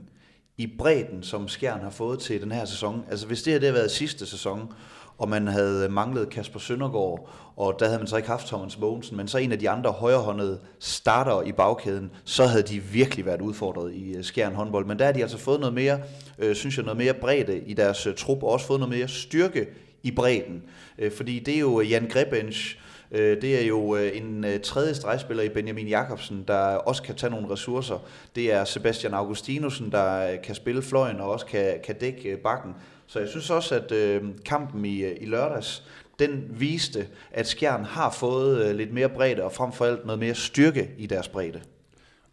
i 0.57 0.75
bredden, 0.77 1.23
som 1.23 1.47
Skjern 1.47 1.79
har 1.79 1.89
fået 1.89 2.19
til 2.19 2.41
den 2.41 2.51
her 2.51 2.65
sæson. 2.65 3.05
Altså 3.09 3.27
hvis 3.27 3.43
det 3.43 3.53
her 3.53 3.59
det 3.59 3.67
havde 3.67 3.79
været 3.79 3.91
sidste 3.91 4.25
sæson, 4.25 4.73
og 5.17 5.29
man 5.29 5.47
havde 5.47 5.89
manglet 5.89 6.29
Kasper 6.29 6.59
Søndergaard, 6.59 7.29
og 7.55 7.75
der 7.79 7.85
havde 7.85 7.99
man 7.99 8.07
så 8.07 8.17
ikke 8.17 8.29
haft 8.29 8.47
Thomas 8.47 8.79
Mogensen, 8.79 9.17
men 9.17 9.27
så 9.27 9.37
en 9.37 9.51
af 9.51 9.59
de 9.59 9.69
andre 9.69 9.91
højrehåndede 9.91 10.59
starter 10.79 11.41
i 11.41 11.51
bagkæden, 11.51 12.11
så 12.23 12.45
havde 12.45 12.63
de 12.63 12.79
virkelig 12.79 13.25
været 13.25 13.41
udfordret 13.41 13.93
i 13.93 14.15
øh, 14.15 14.23
Skjern 14.23 14.55
håndbold. 14.55 14.85
Men 14.85 14.99
der 14.99 15.05
har 15.05 15.11
de 15.11 15.21
altså 15.21 15.37
fået 15.37 15.59
noget 15.59 15.73
mere, 15.73 15.99
øh, 16.39 16.55
synes 16.55 16.77
jeg, 16.77 16.85
noget 16.85 16.97
mere 16.97 17.13
bredde 17.13 17.59
i 17.59 17.73
deres 17.73 18.07
øh, 18.07 18.15
trup, 18.15 18.43
og 18.43 18.49
også 18.49 18.65
fået 18.65 18.79
noget 18.79 18.95
mere 18.95 19.07
styrke 19.07 19.67
i 20.03 20.11
bredden. 20.11 20.63
Øh, 20.99 21.11
fordi 21.11 21.39
det 21.39 21.55
er 21.55 21.59
jo 21.59 21.79
øh, 21.79 21.91
Jan 21.91 22.07
Grebensch, 22.09 22.79
øh, 23.11 23.41
det 23.41 23.61
er 23.61 23.67
jo 23.67 23.95
en 23.95 24.45
tredje 24.63 24.95
stregspiller 24.95 25.43
i 25.43 25.49
Benjamin 25.49 25.87
Jakobsen, 25.87 26.43
der 26.47 26.59
også 26.59 27.03
kan 27.03 27.15
tage 27.15 27.31
nogle 27.31 27.49
ressourcer. 27.49 28.05
Det 28.35 28.53
er 28.53 28.63
Sebastian 28.63 29.13
Augustinusen, 29.13 29.91
der 29.91 30.35
kan 30.43 30.55
spille 30.55 30.81
fløjen 30.81 31.19
og 31.19 31.31
også 31.31 31.45
kan, 31.45 31.79
kan 31.83 31.95
dække 31.95 32.37
bakken. 32.37 32.75
Så 33.07 33.19
jeg 33.19 33.29
synes 33.29 33.49
også, 33.49 33.75
at 33.75 33.91
øh, 33.91 34.21
kampen 34.45 34.85
i, 34.85 35.03
i 35.03 35.25
lørdags, 35.25 35.83
den 36.19 36.47
viste, 36.49 37.07
at 37.31 37.47
Skjern 37.47 37.83
har 37.83 38.11
fået 38.11 38.65
øh, 38.65 38.75
lidt 38.75 38.93
mere 38.93 39.09
bredde, 39.09 39.43
og 39.43 39.51
frem 39.51 39.71
for 39.71 39.85
alt 39.85 40.05
noget 40.05 40.19
mere 40.19 40.35
styrke 40.35 40.89
i 40.97 41.05
deres 41.05 41.27
bredde. 41.27 41.61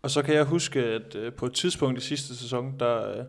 Og 0.02 0.10
så 0.10 0.22
kan 0.22 0.34
jeg 0.34 0.44
huske, 0.44 0.84
at 0.84 1.16
øh, 1.16 1.32
på 1.32 1.46
et 1.46 1.52
tidspunkt 1.52 1.98
i 1.98 2.06
sidste 2.06 2.36
sæson, 2.36 2.74
der 2.78 3.10
øh, 3.10 3.24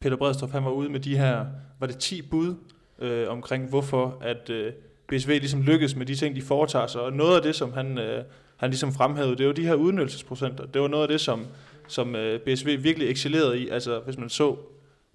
Peter 0.00 0.16
Bredstrup 0.16 0.50
han 0.50 0.64
var 0.64 0.70
ude 0.70 0.88
med 0.88 1.00
de 1.00 1.16
her, 1.16 1.46
var 1.80 1.86
det 1.86 1.98
10 1.98 2.22
bud 2.22 2.54
øh, 2.98 3.28
omkring, 3.28 3.68
hvorfor 3.68 4.18
at 4.20 4.50
øh, 4.50 4.72
BSV 5.08 5.28
ligesom 5.28 5.62
lykkedes 5.62 5.96
med 5.96 6.06
de 6.06 6.14
ting, 6.14 6.36
de 6.36 6.42
foretager 6.42 6.86
sig. 6.86 7.00
Og 7.00 7.12
noget 7.12 7.36
af 7.36 7.42
det, 7.42 7.54
som 7.54 7.72
han, 7.72 7.98
øh, 7.98 8.24
han 8.56 8.70
ligesom 8.70 8.92
fremhævede, 8.92 9.36
det 9.36 9.46
var 9.46 9.52
de 9.52 9.66
her 9.66 9.74
udnyttelsesprocenter. 9.74 10.66
Det 10.66 10.82
var 10.82 10.88
noget 10.88 11.02
af 11.02 11.08
det, 11.08 11.20
som, 11.20 11.46
som 11.88 12.16
øh, 12.16 12.40
BSV 12.40 12.82
virkelig 12.82 13.10
excellerede 13.10 13.58
i. 13.58 13.68
Altså 13.68 14.00
hvis 14.00 14.18
man 14.18 14.28
så 14.28 14.56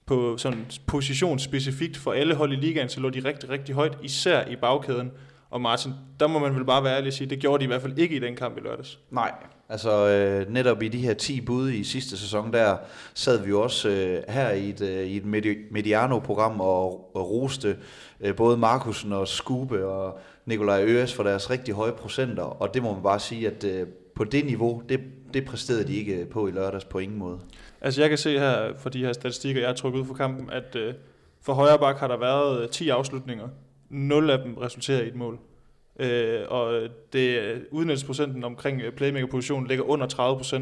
på 0.10 0.38
sådan 0.38 0.66
position 0.88 1.40
specifikt 1.40 1.98
for 1.98 2.12
alle 2.12 2.36
hold 2.36 2.54
i 2.54 2.56
ligaen, 2.56 2.90
så 2.90 3.00
lå 3.00 3.10
de 3.10 3.20
rigtig, 3.26 3.50
rigtig 3.50 3.76
højt, 3.76 3.98
især 4.04 4.46
i 4.46 4.56
bagkæden. 4.56 5.12
Og 5.50 5.62
Martin, 5.62 5.92
der 6.20 6.28
må 6.28 6.40
man 6.40 6.56
vel 6.56 6.66
bare 6.66 6.84
være 6.84 6.98
ærlig 6.98 7.08
og 7.08 7.14
sige, 7.14 7.30
det 7.30 7.40
gjorde 7.40 7.60
de 7.60 7.64
i 7.64 7.68
hvert 7.68 7.82
fald 7.82 7.98
ikke 7.98 8.16
i 8.16 8.20
den 8.20 8.36
kamp 8.36 8.58
i 8.58 8.60
lørdags. 8.60 9.00
Nej, 9.12 9.32
altså 9.70 10.08
øh, 10.08 10.54
netop 10.54 10.84
i 10.84 10.88
de 10.88 10.98
her 10.98 11.14
10 11.14 11.42
bud 11.42 11.70
i 11.70 11.84
sidste 11.84 12.18
sæson, 12.18 12.54
der 12.54 12.78
sad 13.14 13.44
vi 13.44 13.50
jo 13.50 13.62
også 13.62 13.90
øh, 13.90 14.24
her 14.30 14.50
i 14.50 14.70
et, 14.70 14.82
øh, 14.82 15.06
i 15.06 15.18
et 15.18 15.26
Mediano-program 15.72 16.62
og, 16.62 17.16
og 17.16 17.32
roste 17.32 17.78
øh, 18.22 18.36
både 18.36 18.58
Markusen 18.58 19.14
og 19.14 19.28
Skube 19.28 19.86
og 19.86 20.20
Nikolaj 20.46 20.84
Øres 20.84 21.14
for 21.14 21.24
deres 21.24 21.50
rigtig 21.50 21.74
høje 21.74 21.92
procenter, 21.92 22.44
og 22.44 22.74
det 22.74 22.84
må 22.84 22.94
man 22.94 23.04
bare 23.04 23.20
sige, 23.20 23.48
at 23.48 23.64
øh, 23.64 23.88
på 24.16 24.24
det 24.24 24.46
niveau, 24.46 24.84
det, 24.90 25.00
det 25.34 25.46
præsterede 25.46 25.88
de 25.88 25.96
ikke 25.96 26.26
på 26.26 26.48
i 26.48 26.52
lørdags 26.52 26.86
på 26.86 27.00
ingen 27.00 27.20
måde. 27.20 27.40
Altså 27.82 28.02
jeg 28.02 28.10
kan 28.10 28.18
se 28.18 28.40
her, 28.40 28.74
for 28.78 28.90
de 28.90 29.06
her 29.06 29.14
statistikker, 29.14 29.62
jeg 29.62 29.70
har 29.70 29.76
trukket 29.76 30.00
ud 30.00 30.06
for 30.06 30.14
kampen, 30.14 30.50
at 30.52 30.76
øh, 30.76 30.94
for 31.42 31.54
højre 31.54 31.80
bak 31.80 31.98
har 31.98 32.08
der 32.08 32.18
været 32.18 32.64
øh, 32.64 32.70
10 32.70 32.90
afslutninger. 32.90 33.48
0 33.90 34.30
af 34.30 34.40
dem 34.40 34.58
resulterer 34.58 35.02
i 35.02 35.08
et 35.08 35.16
mål. 35.16 35.40
øh, 36.00 36.42
og 36.48 36.88
det 37.14 37.40
øh, 37.40 37.62
udnyttelsesprocenten 37.72 38.44
omkring 38.44 38.82
øh, 38.82 38.92
playmaker-positionen 38.94 39.68
ligger 39.68 39.84
under 39.84 40.08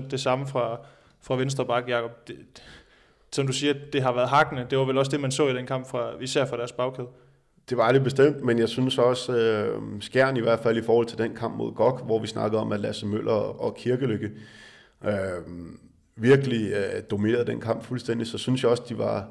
30%. 0.06 0.10
Det 0.12 0.19
samme 0.19 0.47
fra, 0.47 0.80
fra 1.21 1.36
venstre 1.36 1.65
bak, 1.65 1.89
Jacob. 1.89 2.27
Det, 2.27 2.36
som 3.32 3.47
du 3.47 3.53
siger, 3.53 3.73
det 3.93 4.01
har 4.01 4.13
været 4.13 4.30
hakkende. 4.30 4.67
Det 4.69 4.77
var 4.77 4.86
vel 4.86 4.97
også 4.97 5.12
det, 5.12 5.19
man 5.19 5.32
så 5.32 5.47
i 5.47 5.53
den 5.53 5.65
kamp, 5.65 5.88
fra, 5.88 6.12
især 6.21 6.45
fra 6.45 6.58
deres 6.58 6.71
bagkæde. 6.71 7.08
Det 7.69 7.77
var 7.77 7.91
det 7.91 8.03
bestemt, 8.03 8.43
men 8.43 8.60
jeg 8.60 8.69
synes 8.69 8.97
også, 8.97 9.38
øh, 9.38 9.82
skærn 10.01 10.38
i 10.38 10.39
hvert 10.39 10.60
fald 10.60 10.77
i 10.77 10.82
forhold 10.82 11.06
til 11.08 11.17
den 11.17 11.36
kamp 11.36 11.56
mod 11.56 11.73
GOG, 11.73 11.99
hvor 11.99 12.19
vi 12.19 12.27
snakkede 12.27 12.62
om, 12.62 12.71
at 12.71 12.80
Lasse 12.80 13.06
Møller 13.06 13.32
og 13.32 13.75
Kirkelykke 13.75 14.32
øh, 15.06 15.12
virkelig 16.17 16.71
øh, 16.71 17.03
dominerede 17.12 17.45
den 17.45 17.62
kamp 17.62 17.84
fuldstændig, 17.84 18.27
så 18.27 18.38
synes 18.38 18.63
jeg 18.63 18.71
også, 18.71 18.84
de 18.89 18.97
var, 18.97 19.27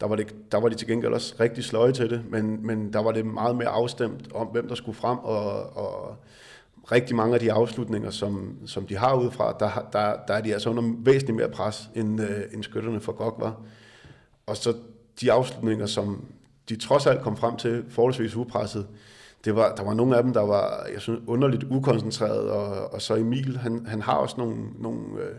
der 0.00 0.06
var, 0.06 0.16
det, 0.16 0.34
der 0.52 0.60
var 0.60 0.68
de 0.68 0.74
til 0.74 0.88
gengæld 0.88 1.12
også 1.12 1.34
rigtig 1.40 1.64
sløje 1.64 1.92
til 1.92 2.10
det, 2.10 2.22
men, 2.30 2.66
men 2.66 2.92
der 2.92 3.02
var 3.02 3.12
det 3.12 3.26
meget 3.26 3.56
mere 3.56 3.68
afstemt 3.68 4.32
om, 4.32 4.46
hvem 4.46 4.68
der 4.68 4.74
skulle 4.74 4.96
frem, 4.96 5.18
og, 5.18 5.76
og 5.76 6.16
rigtig 6.92 7.16
mange 7.16 7.34
af 7.34 7.40
de 7.40 7.52
afslutninger, 7.52 8.10
som, 8.10 8.56
som 8.66 8.86
de 8.86 8.96
har 8.96 9.14
udefra, 9.14 9.56
der, 9.60 9.88
der, 9.92 10.16
der 10.28 10.34
er 10.34 10.40
de 10.40 10.52
altså 10.52 10.70
under 10.70 10.82
væsentligt 10.98 11.36
mere 11.36 11.48
pres, 11.48 11.90
end, 11.94 12.20
øh, 12.20 12.40
end 12.54 12.62
skytterne 12.62 13.00
for 13.00 13.12
GOG 13.12 13.36
var. 13.40 13.60
Og 14.46 14.56
så 14.56 14.74
de 15.20 15.32
afslutninger, 15.32 15.86
som 15.86 16.24
de 16.68 16.76
trods 16.76 17.06
alt 17.06 17.22
kom 17.22 17.36
frem 17.36 17.56
til 17.56 17.84
forholdsvis 17.88 18.36
upresset, 18.36 18.86
det 19.44 19.56
var, 19.56 19.74
der 19.74 19.84
var 19.84 19.94
nogle 19.94 20.16
af 20.16 20.22
dem, 20.22 20.32
der 20.32 20.40
var 20.40 20.86
jeg 20.92 21.00
synes, 21.00 21.20
underligt 21.26 21.64
ukoncentreret, 21.70 22.50
og, 22.50 22.92
og 22.92 23.02
så 23.02 23.14
Emil, 23.14 23.56
han, 23.56 23.86
han 23.86 24.02
har 24.02 24.14
også 24.14 24.34
nogle, 24.38 24.56
nogle 24.78 25.00
øh, 25.20 25.34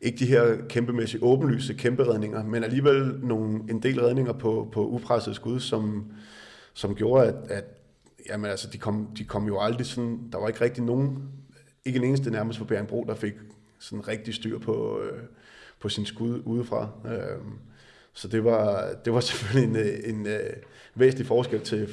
ikke 0.00 0.18
de 0.18 0.26
her 0.26 0.56
kæmpemæssige 0.68 1.22
åbenlyse 1.22 1.74
kæmpe 1.74 2.12
redninger, 2.12 2.44
men 2.44 2.64
alligevel 2.64 3.18
nogle, 3.22 3.60
en 3.70 3.82
del 3.82 4.00
redninger 4.00 4.32
på, 4.32 4.68
på 4.72 4.88
upresset 4.88 5.36
skud, 5.36 5.60
som, 5.60 6.12
som 6.74 6.94
gjorde, 6.94 7.26
at, 7.26 7.34
at 7.50 7.64
jamen, 8.28 8.50
altså, 8.50 8.68
de, 8.72 8.78
kom, 8.78 9.08
de 9.18 9.24
kom 9.24 9.46
jo 9.46 9.60
aldrig 9.60 9.86
sådan, 9.86 10.20
der 10.32 10.38
var 10.38 10.48
ikke 10.48 10.60
rigtig 10.60 10.84
nogen, 10.84 11.18
ikke 11.84 11.96
en 11.98 12.04
eneste 12.04 12.30
nærmest 12.30 12.58
for 12.58 12.64
Bjergenbro, 12.64 13.04
der 13.08 13.14
fik 13.14 13.34
sådan 13.78 14.08
rigtig 14.08 14.34
styr 14.34 14.58
på, 14.58 15.00
øh, 15.00 15.22
på 15.80 15.88
sin 15.88 16.06
skud 16.06 16.42
udefra. 16.44 16.88
Øh, 17.06 17.42
så 18.12 18.28
det 18.28 18.44
var, 18.44 18.92
det 19.04 19.12
var 19.12 19.20
selvfølgelig 19.30 19.80
en, 20.04 20.14
en, 20.14 20.26
en 20.26 20.36
væsentlig 20.94 21.26
forskel 21.26 21.60
til, 21.60 21.88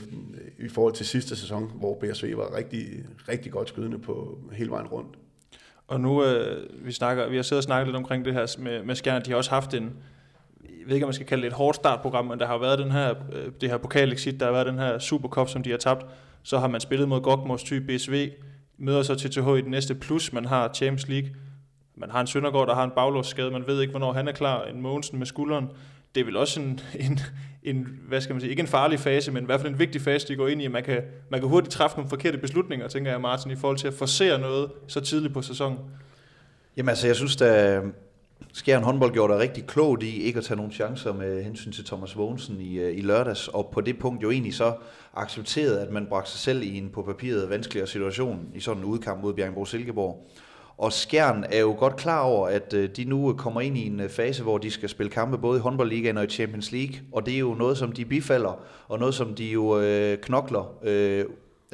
i 0.59 0.69
forhold 0.69 0.93
til 0.93 1.05
sidste 1.05 1.35
sæson, 1.35 1.71
hvor 1.75 1.99
BSV 1.99 2.37
var 2.37 2.55
rigtig, 2.55 2.87
rigtig 3.29 3.51
godt 3.51 3.69
skydende 3.69 3.99
på 3.99 4.39
hele 4.51 4.71
vejen 4.71 4.87
rundt. 4.87 5.17
Og 5.87 6.01
nu, 6.01 6.23
øh, 6.23 6.85
vi, 6.85 6.91
snakker, 6.91 7.29
vi 7.29 7.35
har 7.35 7.43
siddet 7.43 7.59
og 7.59 7.63
snakket 7.63 7.87
lidt 7.87 7.97
omkring 7.97 8.25
det 8.25 8.33
her 8.33 8.55
med, 8.59 8.83
med 8.83 8.95
Skjern. 8.95 9.25
De 9.25 9.29
har 9.29 9.37
også 9.37 9.49
haft 9.49 9.73
en, 9.73 9.93
jeg 10.63 10.87
ved 10.87 10.93
ikke, 10.93 11.05
om 11.05 11.07
man 11.07 11.13
skal 11.13 11.27
kalde 11.27 11.41
det 11.41 11.47
et 11.47 11.53
hårdt 11.53 11.75
startprogram, 11.75 12.25
men 12.25 12.39
der 12.39 12.45
har 12.47 12.57
været 12.57 12.79
den 12.79 12.91
her, 12.91 13.13
øh, 13.33 13.51
det 13.61 13.69
her 13.69 13.77
pokalexit, 13.77 14.39
der 14.39 14.45
har 14.45 14.53
været 14.53 14.65
den 14.65 14.79
her 14.79 14.99
Supercup, 14.99 15.49
som 15.49 15.63
de 15.63 15.69
har 15.69 15.77
tabt. 15.77 16.05
Så 16.43 16.59
har 16.59 16.67
man 16.67 16.81
spillet 16.81 17.09
mod 17.09 17.21
Gokmors 17.21 17.63
type 17.63 17.85
BSV, 17.85 18.29
møder 18.77 19.03
så 19.03 19.15
til 19.15 19.31
TH 19.31 19.47
i 19.57 19.61
den 19.61 19.71
næste 19.71 19.95
plus, 19.95 20.33
man 20.33 20.45
har 20.45 20.73
Champions 20.73 21.07
League. 21.07 21.29
Man 21.95 22.11
har 22.11 22.21
en 22.21 22.27
Søndergaard, 22.27 22.67
der 22.67 22.75
har 22.75 22.83
en 22.83 22.91
baglårsskade, 22.95 23.51
man 23.51 23.67
ved 23.67 23.81
ikke, 23.81 23.91
hvornår 23.91 24.13
han 24.13 24.27
er 24.27 24.31
klar. 24.31 24.63
En 24.63 24.81
Mogensen 24.81 25.17
med 25.17 25.25
skulderen. 25.25 25.69
Det 26.15 26.21
er 26.21 26.25
vel 26.25 26.37
også 26.37 26.61
en, 26.61 26.79
en, 27.05 27.19
en, 27.65 27.87
hvad 28.07 28.21
skal 28.21 28.33
man 28.33 28.41
sige, 28.41 28.49
ikke 28.49 28.59
en 28.59 28.67
farlig 28.67 28.99
fase, 28.99 29.31
men 29.31 29.43
i 29.43 29.45
hvert 29.45 29.61
fald 29.61 29.73
en 29.73 29.79
vigtig 29.79 30.01
fase, 30.01 30.27
de 30.27 30.35
går 30.35 30.47
ind 30.47 30.61
i. 30.61 30.67
Man 30.67 30.83
kan, 30.83 31.01
man 31.29 31.39
kan 31.39 31.49
hurtigt 31.49 31.73
træffe 31.73 31.97
nogle 31.97 32.09
forkerte 32.09 32.37
beslutninger, 32.37 32.87
tænker 32.87 33.11
jeg, 33.11 33.21
Martin, 33.21 33.51
i 33.51 33.55
forhold 33.55 33.77
til 33.77 33.87
at 33.87 33.93
forsere 33.93 34.39
noget 34.39 34.71
så 34.87 35.01
tidligt 35.01 35.33
på 35.33 35.41
sæsonen. 35.41 35.79
Jamen 36.77 36.89
altså, 36.89 37.07
jeg 37.07 37.15
synes, 37.15 37.35
der 37.35 37.81
Skjern 38.53 38.83
håndbold 38.83 39.13
gjorde 39.13 39.33
det 39.33 39.41
rigtig 39.41 39.67
klogt 39.67 40.03
i 40.03 40.21
ikke 40.21 40.37
at 40.37 40.45
tage 40.45 40.57
nogen 40.57 40.71
chancer 40.71 41.13
med 41.13 41.43
hensyn 41.43 41.71
til 41.71 41.85
Thomas 41.85 42.17
Vogensen 42.17 42.61
i, 42.61 42.79
øh, 42.79 42.97
i 42.97 43.01
lørdags, 43.01 43.47
og 43.47 43.69
på 43.73 43.81
det 43.81 43.99
punkt 43.99 44.23
jo 44.23 44.31
egentlig 44.31 44.53
så 44.53 44.73
accepterede, 45.13 45.81
at 45.81 45.91
man 45.91 46.05
bragte 46.05 46.31
sig 46.31 46.39
selv 46.39 46.63
i 46.63 46.77
en 46.77 46.89
på 46.89 47.01
papiret 47.01 47.49
vanskeligere 47.49 47.87
situation 47.87 48.47
i 48.53 48.59
sådan 48.59 48.83
en 48.83 48.89
udkamp 48.89 49.21
mod 49.21 49.33
Bjergbro 49.33 49.65
Silkeborg. 49.65 50.27
Og 50.77 50.93
Skjern 50.93 51.45
er 51.49 51.59
jo 51.59 51.75
godt 51.79 51.95
klar 51.95 52.21
over, 52.21 52.47
at 52.47 52.73
øh, 52.73 52.89
de 52.89 53.05
nu 53.05 53.31
øh, 53.31 53.37
kommer 53.37 53.61
ind 53.61 53.77
i 53.77 53.87
en 53.87 53.99
øh, 53.99 54.09
fase, 54.09 54.43
hvor 54.43 54.57
de 54.57 54.71
skal 54.71 54.89
spille 54.89 55.09
kampe 55.09 55.37
både 55.37 55.57
i 55.57 55.61
håndboldligaen 55.61 56.17
og 56.17 56.23
i 56.23 56.27
Champions 56.27 56.71
League. 56.71 56.95
Og 57.11 57.25
det 57.25 57.33
er 57.33 57.39
jo 57.39 57.53
noget, 57.53 57.77
som 57.77 57.91
de 57.91 58.05
bifalder, 58.05 58.59
og 58.87 58.99
noget, 58.99 59.15
som 59.15 59.35
de 59.35 59.45
jo 59.45 59.79
øh, 59.79 60.17
knokler 60.17 60.77
øh, 60.83 61.25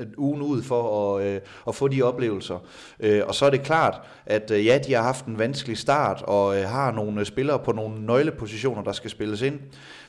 Øh, 0.02 0.08
ugen 0.18 0.42
ud 0.42 0.64
for 0.64 1.16
at, 1.18 1.26
øh, 1.26 1.42
at 1.68 1.76
få 1.76 1.88
de 1.88 2.02
oplevelser. 2.02 2.64
Øh, 3.00 3.22
og 3.28 3.36
så 3.36 3.46
er 3.46 3.50
det 3.50 3.64
klart, 3.64 4.02
at 4.26 4.52
øh, 4.52 4.66
ja, 4.66 4.78
de 4.88 4.94
har 4.94 5.04
haft 5.04 5.26
en 5.26 5.40
vanskelig 5.40 5.78
start, 5.78 6.22
og 6.22 6.58
øh, 6.58 6.70
har 6.70 6.92
nogle 6.92 7.20
øh, 7.20 7.26
spillere 7.26 7.60
på 7.60 7.72
nogle 7.72 8.06
nøglepositioner, 8.06 8.84
der 8.84 8.92
skal 8.92 9.10
spilles 9.10 9.42
ind. 9.42 9.60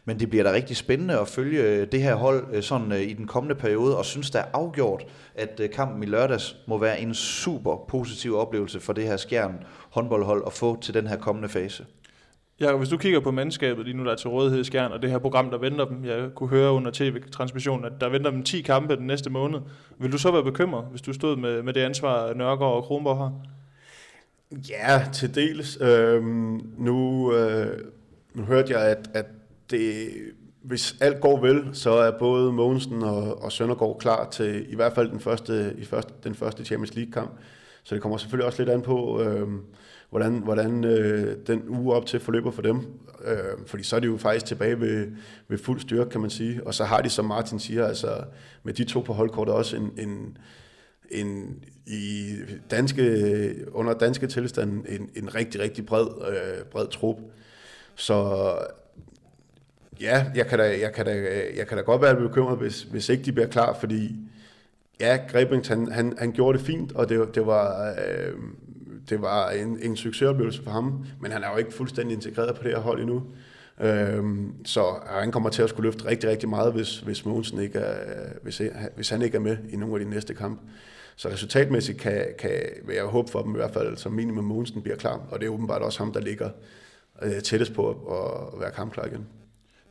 Men 0.04 0.20
det 0.20 0.30
bliver 0.30 0.44
da 0.44 0.52
rigtig 0.52 0.76
spændende 0.76 1.18
at 1.18 1.28
følge 1.28 1.62
øh, 1.62 1.86
det 1.92 2.02
her 2.02 2.14
hold 2.14 2.46
øh, 2.52 2.62
sådan 2.62 2.92
øh, 2.92 3.00
i 3.00 3.12
den 3.12 3.26
kommende 3.26 3.54
periode, 3.54 3.98
og 3.98 4.04
synes 4.04 4.30
er 4.30 4.44
afgjort, 4.52 5.04
at 5.34 5.60
kampen 5.74 6.02
i 6.02 6.06
lørdags 6.06 6.56
må 6.66 6.78
være 6.78 7.00
en 7.00 7.14
super 7.14 7.76
positiv 7.88 8.36
oplevelse 8.36 8.80
for 8.80 8.92
det 8.92 9.04
her 9.04 9.16
skjern 9.16 9.54
håndboldhold 9.90 10.42
at 10.46 10.52
få 10.52 10.80
til 10.80 10.94
den 10.94 11.06
her 11.06 11.16
kommende 11.16 11.48
fase. 11.48 11.84
Ja, 12.60 12.76
hvis 12.76 12.88
du 12.88 12.96
kigger 12.96 13.20
på 13.20 13.30
mandskabet 13.30 13.84
lige 13.84 13.96
nu, 13.96 14.04
der 14.04 14.12
er 14.12 14.16
til 14.16 14.30
rådighed 14.30 14.60
i 14.60 14.64
Skjern, 14.64 14.92
og 14.92 15.02
det 15.02 15.10
her 15.10 15.18
program, 15.18 15.50
der 15.50 15.58
venter 15.58 15.84
dem, 15.84 16.04
jeg 16.04 16.30
kunne 16.34 16.50
høre 16.50 16.72
under 16.72 16.90
tv-transmissionen, 16.90 17.84
at 17.84 17.92
der 18.00 18.08
venter 18.08 18.30
dem 18.30 18.42
10 18.42 18.60
kampe 18.60 18.96
den 18.96 19.06
næste 19.06 19.30
måned. 19.30 19.60
Vil 19.98 20.12
du 20.12 20.18
så 20.18 20.30
være 20.30 20.44
bekymret, 20.44 20.84
hvis 20.90 21.02
du 21.02 21.12
stod 21.12 21.36
med, 21.36 21.62
med 21.62 21.72
det 21.72 21.80
ansvar, 21.80 22.34
Nørgaard 22.34 22.74
og 22.74 22.84
Kronborg 22.84 23.16
har? 23.16 23.32
Ja, 24.70 25.04
til 25.12 25.34
dels. 25.34 25.78
Øhm, 25.80 26.60
nu, 26.78 27.32
øh, 27.34 27.78
nu 28.34 28.42
hørte 28.42 28.72
jeg, 28.72 28.80
at, 28.80 29.10
at 29.14 29.26
det, 29.70 30.08
hvis 30.62 30.96
alt 31.00 31.20
går 31.20 31.40
vel, 31.40 31.70
så 31.72 31.90
er 31.90 32.18
både 32.18 32.52
Mogensen 32.52 33.02
og, 33.02 33.42
og 33.42 33.52
Søndergaard 33.52 33.98
klar 33.98 34.30
til 34.30 34.72
i 34.72 34.74
hvert 34.76 34.92
fald 34.92 35.10
den 35.10 35.20
første, 35.20 35.74
i 35.78 35.84
første, 35.84 36.12
den 36.24 36.34
første 36.34 36.64
Champions 36.64 36.94
League-kamp. 36.94 37.30
Så 37.82 37.94
det 37.94 38.02
kommer 38.02 38.18
selvfølgelig 38.18 38.46
også 38.46 38.62
lidt 38.62 38.70
an 38.70 38.82
på, 38.82 39.20
øh, 39.22 39.48
hvordan, 40.12 40.38
hvordan 40.38 40.84
øh, 40.84 41.36
den 41.46 41.68
uge 41.68 41.94
op 41.94 42.06
til 42.06 42.20
forløber 42.20 42.50
for 42.50 42.62
dem. 42.62 42.76
Øh, 43.24 43.66
fordi 43.66 43.82
så 43.82 43.96
er 43.96 44.00
de 44.00 44.06
jo 44.06 44.16
faktisk 44.16 44.46
tilbage 44.46 44.80
ved, 44.80 45.06
ved 45.48 45.58
fuld 45.58 45.80
styrke, 45.80 46.10
kan 46.10 46.20
man 46.20 46.30
sige. 46.30 46.66
Og 46.66 46.74
så 46.74 46.84
har 46.84 47.00
de, 47.00 47.10
som 47.10 47.24
Martin 47.24 47.58
siger, 47.58 47.86
altså 47.86 48.24
med 48.62 48.74
de 48.74 48.84
to 48.84 49.00
på 49.00 49.12
holdkortet 49.12 49.54
også 49.54 49.76
en, 49.76 49.90
en, 49.98 50.38
en 51.10 51.64
i 51.86 52.34
danske, 52.70 53.54
under 53.72 53.94
danske 53.94 54.26
tilstand 54.26 54.84
en, 54.88 55.10
en 55.16 55.34
rigtig, 55.34 55.60
rigtig 55.60 55.86
bred, 55.86 56.06
øh, 56.28 56.64
bred 56.64 56.86
trup. 56.86 57.16
Så 57.94 58.48
ja, 60.00 60.26
jeg 60.34 60.46
kan 60.46 60.58
da, 60.58 60.80
jeg 60.80 60.92
kan 60.92 61.06
da, 61.06 61.42
jeg 61.56 61.66
kan 61.66 61.76
da 61.76 61.82
godt 61.82 62.02
være 62.02 62.16
bekymret, 62.16 62.58
hvis, 62.58 62.82
hvis 62.82 63.08
ikke 63.08 63.24
de 63.24 63.32
bliver 63.32 63.48
klar, 63.48 63.76
fordi 63.80 64.16
ja, 65.00 65.18
Grebings, 65.28 65.68
han, 65.68 65.92
han, 65.92 66.14
han 66.18 66.32
gjorde 66.32 66.58
det 66.58 66.66
fint, 66.66 66.92
og 66.92 67.08
det, 67.08 67.34
det 67.34 67.46
var, 67.46 67.90
øh, 67.90 68.34
det 69.10 69.22
var 69.22 69.50
en, 69.50 69.78
en 69.82 69.96
succesoplevelse 69.96 70.62
for 70.62 70.70
ham, 70.70 71.04
men 71.20 71.32
han 71.32 71.42
er 71.42 71.50
jo 71.50 71.56
ikke 71.56 71.72
fuldstændig 71.74 72.14
integreret 72.14 72.56
på 72.56 72.62
det 72.62 72.70
her 72.70 72.78
hold 72.78 73.00
endnu. 73.00 73.22
Øhm, 73.80 74.54
så 74.64 74.84
han 75.06 75.32
kommer 75.32 75.50
til 75.50 75.62
at 75.62 75.68
skulle 75.68 75.86
løfte 75.86 76.06
rigtig, 76.06 76.30
rigtig 76.30 76.48
meget, 76.48 76.72
hvis, 76.72 76.98
hvis 76.98 77.24
Mogensen 77.24 77.60
ikke 77.60 77.78
er, 77.78 78.28
hvis, 78.42 78.62
hvis 78.96 79.10
han 79.10 79.22
ikke 79.22 79.36
er 79.36 79.40
med 79.40 79.56
i 79.70 79.76
nogle 79.76 79.94
af 79.94 80.04
de 80.04 80.10
næste 80.10 80.34
kampe. 80.34 80.62
Så 81.16 81.28
resultatmæssigt 81.28 81.98
kan, 81.98 82.26
kan 82.38 82.50
vil 82.84 82.94
jeg 82.94 83.04
håbe 83.04 83.30
for 83.30 83.42
dem 83.42 83.54
i 83.54 83.56
hvert 83.56 83.72
fald, 83.74 83.96
som 83.96 84.12
minimum 84.12 84.44
Mogensen 84.44 84.82
bliver 84.82 84.96
klar, 84.96 85.20
og 85.30 85.40
det 85.40 85.46
er 85.46 85.50
åbenbart 85.50 85.82
også 85.82 85.98
ham, 85.98 86.12
der 86.12 86.20
ligger 86.20 86.50
øh, 87.22 87.40
tættest 87.40 87.74
på 87.74 87.88
at, 87.90 87.96
at 88.54 88.60
være 88.60 88.70
kampklar 88.70 89.04
igen. 89.04 89.26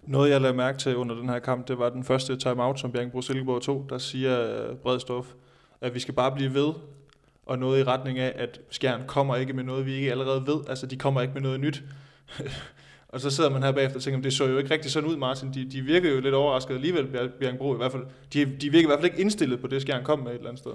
Noget, 0.04 0.30
jeg 0.30 0.41
lagde 0.41 0.58
mærke 0.58 0.78
til 0.78 0.95
under 0.95 1.15
den 1.15 1.30
her 1.30 1.39
kamp, 1.39 1.67
det 1.67 1.80
var 1.80 1.89
den 1.89 2.04
første 2.04 2.38
timeout, 2.38 2.80
som 2.80 2.91
Bjergbro 2.91 3.21
Silkeborg 3.21 3.62
tog, 3.62 3.86
der 3.89 3.97
siger 3.97 4.69
øh, 4.69 4.76
Bredstof, 4.76 5.34
at 5.82 5.93
vi 5.93 6.00
skal 6.00 6.13
bare 6.13 6.32
blive 6.32 6.54
ved, 6.54 6.74
og 7.46 7.60
noget 7.60 7.80
i 7.80 7.84
retning 7.84 8.20
af, 8.20 8.34
at 8.36 8.60
Skjern 8.70 9.02
kommer 9.08 9.36
ikke 9.36 9.54
med 9.54 9.64
noget, 9.64 9.86
vi 9.86 9.94
ikke 9.94 10.12
allerede 10.12 10.48
ved. 10.48 10.60
Altså, 10.70 10.86
de 10.86 10.98
kommer 10.98 11.22
ikke 11.22 11.34
med 11.34 11.42
noget 11.42 11.60
nyt. 11.60 11.84
og 13.10 13.22
så 13.22 13.30
sidder 13.30 13.50
man 13.50 13.64
her 13.64 13.72
bagefter 13.72 13.98
og 13.98 14.04
tænker, 14.04 14.22
det 14.22 14.34
så 14.34 14.46
jo 14.46 14.58
ikke 14.58 14.74
rigtig 14.74 14.92
sådan 14.92 15.10
ud, 15.10 15.18
Martin. 15.18 15.54
De, 15.54 15.72
de 15.72 15.82
virker 15.82 16.12
jo 16.12 16.20
lidt 16.20 16.36
overrasket 16.36 16.76
alligevel, 16.76 17.30
Bjergbro 17.40 17.74
i 17.74 17.78
hvert 17.78 17.92
fald. 17.92 18.04
De, 18.34 18.46
de 18.46 18.70
virker 18.70 18.88
i 18.88 18.90
hvert 18.90 19.00
fald 19.00 19.12
ikke 19.12 19.22
indstillet 19.22 19.62
på 19.62 19.68
det, 19.68 19.82
Skjern 19.82 20.04
kom 20.04 20.20
med 20.20 20.32
et 20.32 20.36
eller 20.36 20.50
andet 20.50 20.60
sted. 20.60 20.72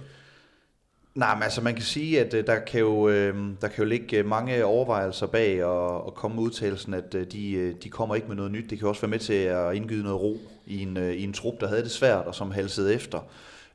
Nej, 1.17 1.35
men 1.35 1.43
altså 1.43 1.61
man 1.61 1.75
kan 1.75 1.83
sige, 1.83 2.21
at 2.21 2.35
øh, 2.35 2.47
der 2.47 2.59
kan 2.59 2.81
jo, 2.81 3.09
øh, 3.09 3.35
der 3.61 3.69
kan 3.69 3.85
jo 3.85 3.89
ligge 3.89 4.19
øh, 4.19 4.27
mange 4.27 4.65
overvejelser 4.65 5.27
bag 5.27 5.65
og, 5.65 6.07
og 6.07 6.15
komme 6.15 6.35
med 6.35 6.45
udtalelsen, 6.45 6.95
at 6.95 7.13
de, 7.13 7.75
de 7.83 7.89
kommer 7.91 8.15
ikke 8.15 8.29
med 8.29 8.37
noget 8.37 8.53
nyt. 8.53 8.71
Det 8.71 8.79
kan 8.79 8.89
også 8.89 9.01
være 9.01 9.11
med 9.11 9.19
til 9.19 9.33
at 9.33 9.75
indgyde 9.75 10.03
noget 10.03 10.21
ro 10.21 10.39
i 10.67 10.83
en, 10.83 10.97
i 10.97 11.25
en 11.25 11.33
trup, 11.33 11.61
der 11.61 11.69
havde 11.69 11.83
det 11.83 11.91
svært 11.91 12.27
og 12.27 12.35
som 12.35 12.51
halsede 12.51 12.95
efter. 12.95 13.19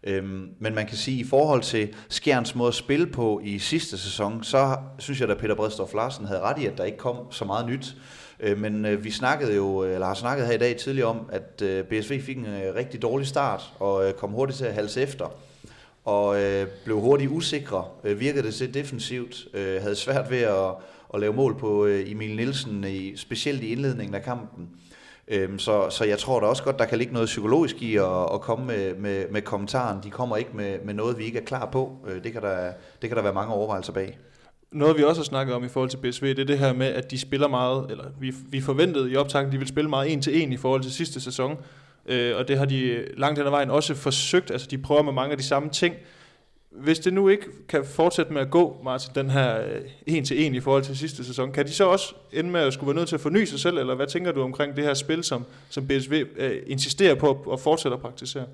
Øhm, 0.04 0.50
men 0.60 0.76
man 0.76 0.88
kan 0.88 0.98
sige, 0.98 1.20
at 1.20 1.26
i 1.26 1.30
forhold 1.30 1.62
til 1.62 1.96
Skjerns 2.10 2.56
måde 2.56 2.68
at 2.68 2.74
spille 2.74 3.08
på 3.08 3.42
i 3.44 3.60
sidste 3.60 3.98
sæson, 3.98 4.44
så 4.44 4.78
synes 5.00 5.22
jeg, 5.22 5.30
at 5.30 5.38
Peter 5.38 5.56
Bredstorff 5.56 5.94
Larsen 5.94 6.26
havde 6.26 6.40
ret 6.40 6.62
i, 6.62 6.66
at 6.66 6.78
der 6.78 6.84
ikke 6.84 6.98
kom 6.98 7.32
så 7.32 7.46
meget 7.46 7.66
nyt. 7.66 7.96
Øh, 8.40 8.58
men 8.58 8.86
øh, 8.86 9.04
vi 9.04 9.12
snakkede 9.12 9.56
jo, 9.56 9.84
øh, 9.84 9.94
eller 9.94 10.08
har 10.08 10.14
snakket 10.14 10.48
her 10.48 10.54
i 10.54 10.58
dag 10.58 10.78
tidligere 10.78 11.08
om, 11.08 11.30
at 11.32 11.64
BSV 11.88 12.22
fik 12.22 12.38
en 12.38 12.46
rigtig 12.76 13.02
dårlig 13.02 13.28
start 13.28 13.74
og 13.80 14.14
kom 14.18 14.30
hurtigt 14.30 14.58
til 14.58 14.66
at 14.66 14.74
halse 14.74 15.02
efter 15.02 15.28
og 16.06 16.42
øh, 16.42 16.68
blev 16.86 17.00
hurtigt 17.00 17.32
usikre, 17.32 17.86
øh, 18.04 18.20
virkede 18.20 18.44
det 18.44 18.54
til 18.54 18.74
defensivt, 18.74 19.48
øh, 19.54 19.82
havde 19.82 19.96
svært 19.96 20.32
ved 20.32 20.38
at, 20.42 20.74
at 21.14 21.20
lave 21.20 21.34
mål 21.34 21.60
på 21.60 21.86
øh, 21.86 22.12
Emil 22.12 22.36
Nielsen, 22.36 22.84
i, 22.84 23.18
specielt 23.18 23.64
i 23.64 23.72
indledningen 23.72 24.16
af 24.16 24.24
kampen. 24.24 24.70
Øhm, 25.32 25.60
så, 25.60 25.90
så 25.90 26.06
jeg 26.06 26.20
tror 26.20 26.40
da 26.40 26.46
også 26.46 26.64
godt, 26.64 26.80
der 26.80 26.86
kan 26.86 26.98
ligge 26.98 27.14
noget 27.14 27.26
psykologisk 27.26 27.82
i 27.82 27.96
at, 27.96 28.34
at 28.34 28.42
komme 28.42 28.66
med, 28.66 28.96
med, 28.96 29.26
med 29.32 29.42
kommentaren. 29.42 30.04
De 30.04 30.10
kommer 30.10 30.38
ikke 30.38 30.52
med, 30.54 30.78
med 30.86 30.94
noget, 30.94 31.18
vi 31.18 31.24
ikke 31.24 31.40
er 31.40 31.44
klar 31.44 31.66
på. 31.66 31.98
Øh, 32.08 32.24
det, 32.24 32.34
kan 32.34 32.42
der, 32.42 32.72
det 33.02 33.10
kan 33.10 33.18
der 33.18 33.24
være 33.24 33.34
mange 33.34 33.54
overvejelser 33.54 33.94
bag. 33.94 34.18
Noget 34.72 34.98
vi 34.98 35.04
også 35.04 35.22
har 35.22 35.26
snakket 35.26 35.56
om 35.56 35.64
i 35.64 35.68
forhold 35.68 35.90
til 35.90 35.98
BSV, 35.98 36.28
det 36.28 36.40
er 36.40 36.46
det 36.46 36.60
her 36.60 36.74
med, 36.74 36.88
at 36.88 37.12
de 37.12 37.20
spiller 37.20 37.48
meget, 37.48 37.92
eller 37.92 38.04
vi, 38.20 38.34
vi 38.50 38.62
forventede 38.62 39.12
i 39.12 39.16
optakten, 39.16 39.48
at 39.48 39.52
de 39.52 39.58
ville 39.58 39.70
spille 39.70 39.90
meget 39.90 40.14
en 40.14 40.22
til 40.22 40.42
en 40.42 40.54
i 40.54 40.58
forhold 40.58 40.82
til 40.82 40.92
sidste 40.92 41.22
sæson. 41.22 41.58
Øh, 42.06 42.38
og 42.38 42.48
det 42.48 42.58
har 42.58 42.66
de 42.66 43.06
langt 43.18 43.40
hen 43.40 43.46
ad 43.46 43.52
vejen 43.52 43.70
også 43.70 43.96
forsøgt. 43.96 44.52
Altså 44.52 44.68
de 44.72 44.78
prøver 44.78 45.02
med 45.02 45.14
mange 45.14 45.32
af 45.32 45.38
de 45.38 45.44
samme 45.44 45.70
ting. 45.70 45.96
Hvis 46.72 47.00
det 47.00 47.14
nu 47.14 47.30
ikke 47.30 47.46
kan 47.68 47.86
fortsætte 47.86 48.34
med 48.34 48.42
at 48.42 48.52
gå, 48.52 48.82
Martin, 48.84 49.12
den 49.16 49.30
her 49.30 49.64
en 50.08 50.26
til 50.26 50.46
en 50.46 50.56
i 50.56 50.60
forhold 50.60 50.84
til 50.84 50.98
sidste 50.98 51.24
sæson, 51.24 51.52
kan 51.52 51.66
de 51.66 51.72
så 51.74 51.86
også 51.86 52.16
ende 52.32 52.50
med 52.50 52.62
at 52.62 52.74
skulle 52.74 52.88
være 52.88 52.96
nødt 52.96 53.10
til 53.10 53.16
at 53.16 53.22
forny 53.22 53.44
sig 53.44 53.60
selv, 53.60 53.78
eller 53.78 53.96
hvad 53.96 54.08
tænker 54.08 54.32
du 54.32 54.42
omkring 54.42 54.76
det 54.76 54.84
her 54.84 54.94
spil, 54.94 55.24
som, 55.24 55.46
som 55.70 55.88
BSV 55.88 56.26
øh, 56.38 56.64
insisterer 56.68 57.16
på 57.16 57.50
at 57.54 57.60
fortsætte 57.60 57.96
at 57.96 58.02
praktisere? 58.02 58.46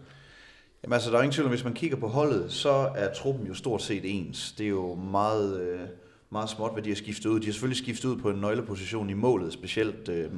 Jamen 0.84 0.94
altså, 0.94 1.12
der 1.12 1.18
er 1.18 1.22
ingen 1.22 1.34
tvivl 1.34 1.46
om, 1.46 1.52
hvis 1.52 1.64
man 1.64 1.74
kigger 1.74 1.98
på 1.98 2.08
holdet, 2.08 2.52
så 2.52 2.90
er 2.96 3.14
truppen 3.14 3.48
jo 3.48 3.54
stort 3.54 3.82
set 3.82 4.02
ens. 4.04 4.52
Det 4.58 4.64
er 4.64 4.70
jo 4.70 4.96
meget, 4.96 5.62
øh, 5.62 5.80
meget 6.30 6.50
småt, 6.50 6.74
hvad 6.74 6.84
de 6.84 6.90
har 6.90 6.96
skiftet 6.96 7.30
ud. 7.30 7.40
De 7.40 7.46
har 7.46 7.54
selvfølgelig 7.54 7.84
skiftet 7.84 8.10
ud 8.10 8.18
på 8.18 8.30
en 8.30 8.42
nøgleposition 8.42 9.10
i 9.10 9.14
målet, 9.14 9.54
specielt 9.54 10.10
øh, 10.10 10.30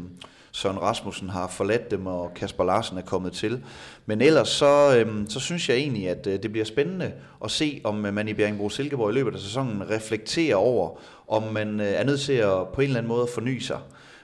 Søren 0.52 0.82
Rasmussen 0.82 1.30
har 1.30 1.48
forladt 1.48 1.92
dem, 1.92 2.08
og 2.08 2.34
Kasper 2.36 2.64
Larsen 2.64 2.98
er 2.98 3.02
kommet 3.02 3.34
til. 3.34 3.64
Men 4.06 4.22
ellers 4.22 4.50
så, 4.50 4.98
øh, 4.98 5.28
så 5.30 5.40
synes 5.40 5.70
jeg 5.70 5.78
egentlig, 5.78 6.10
at 6.10 6.28
øh, 6.28 6.44
det 6.44 6.52
bliver 6.52 6.66
spændende 6.66 7.14
at 7.44 7.52
se, 7.52 7.82
om 7.84 8.06
øh, 8.06 8.14
man 8.14 8.28
i 8.28 8.34
Bjerringbro 8.34 8.70
Silkeborg 8.70 9.12
i 9.12 9.14
løbet 9.14 9.34
af 9.34 9.40
sæsonen 9.40 9.90
reflekterer 9.90 10.56
over, 10.56 11.00
om 11.28 11.44
man 11.44 11.80
øh, 11.80 11.88
er 11.88 12.04
nødt 12.04 12.20
til 12.20 12.34
at 12.34 12.68
på 12.74 12.82
en 12.82 12.88
eller 12.88 12.98
anden 12.98 13.08
måde 13.08 13.28
forny 13.34 13.60
sig. 13.60 13.80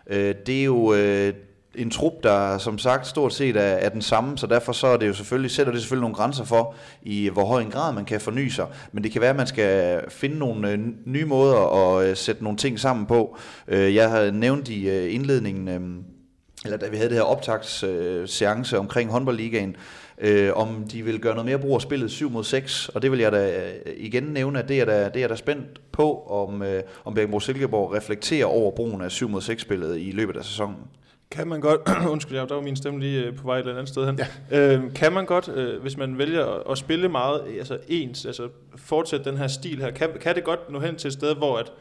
Øh, 0.08 0.36
det 0.45 0.60
er 0.60 0.63
jo... 0.63 0.93
Øh, 0.93 1.34
en 1.78 1.90
trup, 1.90 2.14
der 2.24 2.58
som 2.58 2.78
sagt 2.78 3.08
stort 3.08 3.34
set 3.34 3.58
er, 3.58 3.62
er 3.62 3.90
den 3.90 4.02
samme, 4.02 4.38
så 4.38 4.48
derfor 4.48 4.72
så 4.72 4.88
er 4.88 4.98
det 4.98 5.08
jo 5.08 5.14
selvfølgelig, 5.14 5.52
sætter 5.52 5.74
det 5.74 5.82
selvfølgelig 5.82 6.02
nogle 6.02 6.16
grænser 6.16 6.44
for, 6.44 6.76
i 7.02 7.30
hvor 7.34 7.46
høj 7.46 7.62
en 7.62 7.72
grad 7.72 7.94
man 7.94 8.06
kan 8.06 8.22
forny 8.22 8.48
sig. 8.48 8.66
Men 8.92 9.04
det 9.04 9.12
kan 9.12 9.22
være, 9.22 9.30
at 9.30 9.36
man 9.36 9.48
skal 9.48 10.02
finde 10.10 10.38
nogle 10.38 10.72
øh, 10.72 10.80
nye 11.06 11.26
måder 11.26 11.96
at 11.98 12.08
øh, 12.08 12.16
sætte 12.16 12.44
nogle 12.44 12.58
ting 12.58 12.80
sammen 12.80 13.06
på. 13.06 13.38
Øh, 13.68 13.96
jeg 13.96 14.10
har 14.10 14.32
nævnt 14.32 14.70
i 14.70 14.90
øh, 14.90 15.14
indledningen, 15.14 15.68
øh, 15.68 16.04
eller 16.66 16.78
da 16.78 16.88
vi 16.88 16.98
havde 16.98 17.10
det 17.10 17.18
her 17.18 17.24
optagsseance 17.24 18.76
øh, 18.76 18.80
omkring 18.80 19.12
håndboldligaen, 19.12 19.76
øh, 20.18 20.52
om 20.56 20.88
de 20.92 21.04
vil 21.04 21.20
gøre 21.20 21.34
noget 21.34 21.46
mere 21.46 21.60
brug 21.60 21.76
af 21.76 21.82
spillet 21.82 22.12
7 22.12 22.30
mod 22.30 22.44
6, 22.44 22.90
og 22.90 23.02
det 23.02 23.12
vil 23.12 23.20
jeg 23.20 23.32
da 23.32 23.58
øh, 23.58 23.94
igen 23.98 24.24
nævne, 24.24 24.60
at 24.60 24.70
det 24.70 24.82
er 24.82 24.86
da, 24.86 25.10
det 25.10 25.24
er 25.24 25.28
da 25.28 25.36
spændt 25.36 25.82
på, 25.92 26.20
om, 26.20 26.62
øh, 26.62 26.84
om 27.06 27.14
Bjergbro 27.14 27.40
Silkeborg 27.40 27.94
reflekterer 27.94 28.46
over 28.46 28.72
brugen 28.72 29.02
af 29.02 29.12
7 29.12 29.30
mod 29.30 29.42
6 29.42 29.62
spillet 29.62 30.00
i 30.00 30.12
løbet 30.12 30.38
af 30.38 30.46
sæsonen. 30.46 30.78
Kan 31.36 31.48
man 31.48 31.62
godt, 31.62 31.82
undskyld, 32.13 32.38
der 32.38 32.56
var 32.56 32.62
min 32.62 32.76
stemme 32.76 33.00
lige 33.00 33.24
øh, 33.24 33.36
på 33.36 33.43
vej 33.43 33.56
et 33.56 33.60
eller 33.60 33.74
andet 33.74 33.89
sted 33.89 34.06
hen. 34.06 34.19
Ja. 34.52 34.76
Øh, 34.76 34.93
kan 34.93 35.13
man 35.13 35.26
godt, 35.26 35.50
øh, 35.50 35.82
hvis 35.82 35.98
man 35.98 36.17
vælger 36.17 36.45
at, 36.45 36.63
at 36.71 36.78
spille 36.78 37.10
meget 37.10 37.41
altså 37.58 37.78
ens, 37.88 38.26
altså 38.26 38.50
fortsætte 38.76 39.30
den 39.30 39.38
her 39.38 39.48
stil 39.48 39.82
her, 39.82 39.91
kan, 39.91 40.10
kan 40.21 40.36
det 40.36 40.43
godt 40.43 40.71
nå 40.71 40.80
hen 40.80 40.95
til 40.95 41.08
et 41.08 41.13
sted, 41.13 41.36
hvor 41.36 41.58
at, 41.58 41.71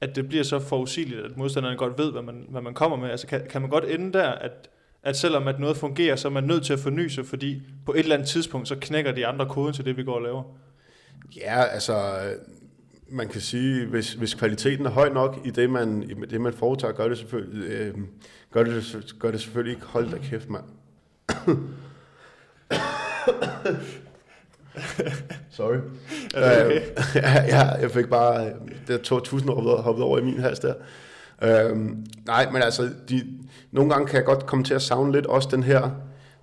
at 0.00 0.16
det 0.16 0.28
bliver 0.28 0.44
så 0.44 0.58
forudsigeligt, 0.58 1.20
at 1.20 1.36
modstanderne 1.36 1.76
godt 1.76 1.98
ved, 1.98 2.12
hvad 2.12 2.22
man, 2.22 2.46
hvad 2.48 2.62
man 2.62 2.74
kommer 2.74 2.96
med? 2.96 3.10
Altså 3.10 3.26
kan, 3.26 3.46
kan 3.50 3.60
man 3.60 3.70
godt 3.70 3.84
ende 3.84 4.12
der, 4.12 4.28
at, 4.28 4.68
at 5.02 5.16
selvom 5.16 5.48
at 5.48 5.60
noget 5.60 5.76
fungerer, 5.76 6.16
så 6.16 6.28
er 6.28 6.32
man 6.32 6.44
nødt 6.44 6.64
til 6.64 6.72
at 6.72 6.78
forny 6.78 7.08
sig, 7.08 7.26
fordi 7.26 7.62
på 7.86 7.92
et 7.92 7.98
eller 7.98 8.14
andet 8.14 8.28
tidspunkt, 8.28 8.68
så 8.68 8.76
knækker 8.80 9.12
de 9.12 9.26
andre 9.26 9.46
koden 9.46 9.74
til 9.74 9.84
det, 9.84 9.96
vi 9.96 10.04
går 10.04 10.14
og 10.14 10.22
laver? 10.22 10.42
Ja, 11.36 11.64
altså 11.64 11.94
man 13.08 13.28
kan 13.28 13.40
sige, 13.40 13.86
hvis, 13.86 14.12
hvis 14.12 14.34
kvaliteten 14.34 14.86
er 14.86 14.90
høj 14.90 15.08
nok 15.08 15.40
i 15.44 15.50
det, 15.50 15.70
man, 15.70 16.02
i 16.02 16.26
det, 16.30 16.40
man 16.40 16.52
foretager, 16.52 16.92
gør 16.92 17.08
det 17.08 17.18
selvfølgelig, 17.18 17.70
øh, 17.70 17.94
gør 18.54 18.64
det, 18.64 19.14
gør 19.18 19.30
det 19.30 19.40
selvfølgelig 19.40 19.74
ikke. 19.74 19.86
Hold 19.86 20.10
da 20.10 20.18
kæft, 20.18 20.50
mand. 20.50 20.64
Sorry. 25.50 25.76
Okay. 26.36 26.76
Øh, 26.76 26.82
ja, 27.48 27.60
jeg 27.60 27.90
fik 27.90 28.06
bare, 28.06 28.52
der 28.88 28.98
tog 28.98 29.24
tusind 29.24 29.50
år 29.50 29.82
hoppet 29.82 30.04
over 30.04 30.18
i 30.18 30.22
min 30.22 30.40
hals 30.40 30.58
der. 30.58 30.74
Øhm, 31.42 32.06
nej, 32.26 32.50
men 32.50 32.62
altså, 32.62 32.90
de, 33.08 33.22
nogle 33.72 33.90
gange 33.92 34.06
kan 34.06 34.16
jeg 34.16 34.24
godt 34.24 34.46
komme 34.46 34.64
til 34.64 34.74
at 34.74 34.82
savne 34.82 35.12
lidt 35.12 35.26
også 35.26 35.48
den 35.52 35.62
her, 35.62 35.90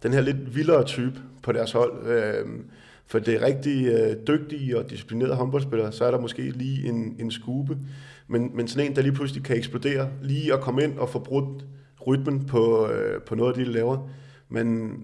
den 0.04 0.13
her 0.13 0.21
lidt 0.21 0.56
vildere 0.56 0.84
type 0.84 1.19
på 1.43 1.52
deres 1.52 1.71
hold. 1.71 2.08
Øhm, 2.08 2.65
for 3.06 3.19
det 3.19 3.36
er 3.36 3.45
rigtig 3.45 3.88
øh, 3.88 4.15
dygtige 4.28 4.78
og 4.78 4.89
disciplinerede 4.89 5.36
håndboldspillere, 5.36 5.91
så 5.91 6.06
er 6.06 6.12
der 6.12 6.19
måske 6.19 6.41
lige 6.41 6.89
en, 6.89 7.15
en 7.19 7.32
skube. 7.32 7.78
Men, 8.28 8.52
men 8.56 8.67
sådan 8.67 8.89
en, 8.89 8.95
der 8.95 9.02
lige 9.02 9.13
pludselig 9.13 9.43
kan 9.43 9.58
eksplodere, 9.58 10.10
lige 10.21 10.54
at 10.54 10.62
komme 10.62 10.84
ind 10.84 11.00
og 11.00 11.10
få 11.10 11.19
brudt 11.19 11.63
rytmen 12.08 12.46
på, 12.46 12.88
øh, 12.88 13.22
på 13.22 13.36
noget 13.36 13.50
af 13.50 13.58
det, 13.58 13.68
de 13.68 13.72
laver. 13.72 14.10
Men, 14.50 14.98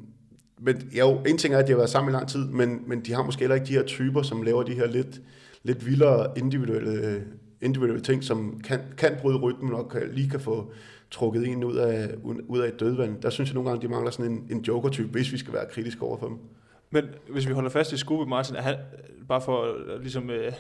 men 0.60 0.89
jo, 0.99 1.21
en 1.27 1.38
ting 1.38 1.53
er, 1.53 1.57
at 1.57 1.67
de 1.67 1.71
har 1.71 1.77
været 1.77 1.89
sammen 1.89 2.12
i 2.12 2.15
lang 2.15 2.27
tid, 2.27 2.47
men, 2.47 2.83
men 2.88 3.01
de 3.01 3.13
har 3.13 3.23
måske 3.23 3.39
heller 3.39 3.55
ikke 3.55 3.67
de 3.67 3.73
her 3.73 3.83
typer, 3.83 4.21
som 4.21 4.41
laver 4.41 4.63
de 4.63 4.73
her 4.73 4.88
lidt, 4.88 5.21
lidt 5.63 5.86
vildere 5.86 6.38
individuelle, 6.38 7.23
individuelle 7.62 8.03
ting, 8.03 8.23
som 8.23 8.62
kan, 8.63 8.79
kan 8.97 9.15
bryde 9.21 9.38
rytmen 9.38 9.73
og 9.73 9.89
kan, 9.89 10.01
lige 10.12 10.29
kan 10.29 10.39
få 10.39 10.71
trukket 11.12 11.47
en 11.47 11.63
ud 11.63 11.75
af, 11.75 12.10
ud 12.47 12.60
af 12.60 12.67
et 12.67 12.79
dødvand. 12.79 13.21
Der 13.21 13.29
synes 13.29 13.49
jeg 13.49 13.55
nogle 13.55 13.69
gange, 13.69 13.88
de 13.88 13.91
mangler 13.91 14.12
sådan 14.12 14.31
en, 14.31 14.47
en 14.51 14.62
joker-type, 14.62 15.07
hvis 15.07 15.31
vi 15.31 15.38
skal 15.38 15.53
være 15.53 15.65
kritiske 15.71 16.03
over 16.03 16.17
for 16.17 16.27
dem. 16.27 16.38
Men 16.91 17.05
hvis 17.29 17.47
vi 17.47 17.53
holder 17.53 17.69
fast 17.69 17.93
i 17.93 17.97
Scooby 17.97 18.29
Martin, 18.29 18.55
er 18.55 18.62
han, 18.62 18.75
bare 19.27 19.41
for 19.41 19.63
øh, 19.63 20.01
ligesom, 20.01 20.29
øh, 20.29 20.51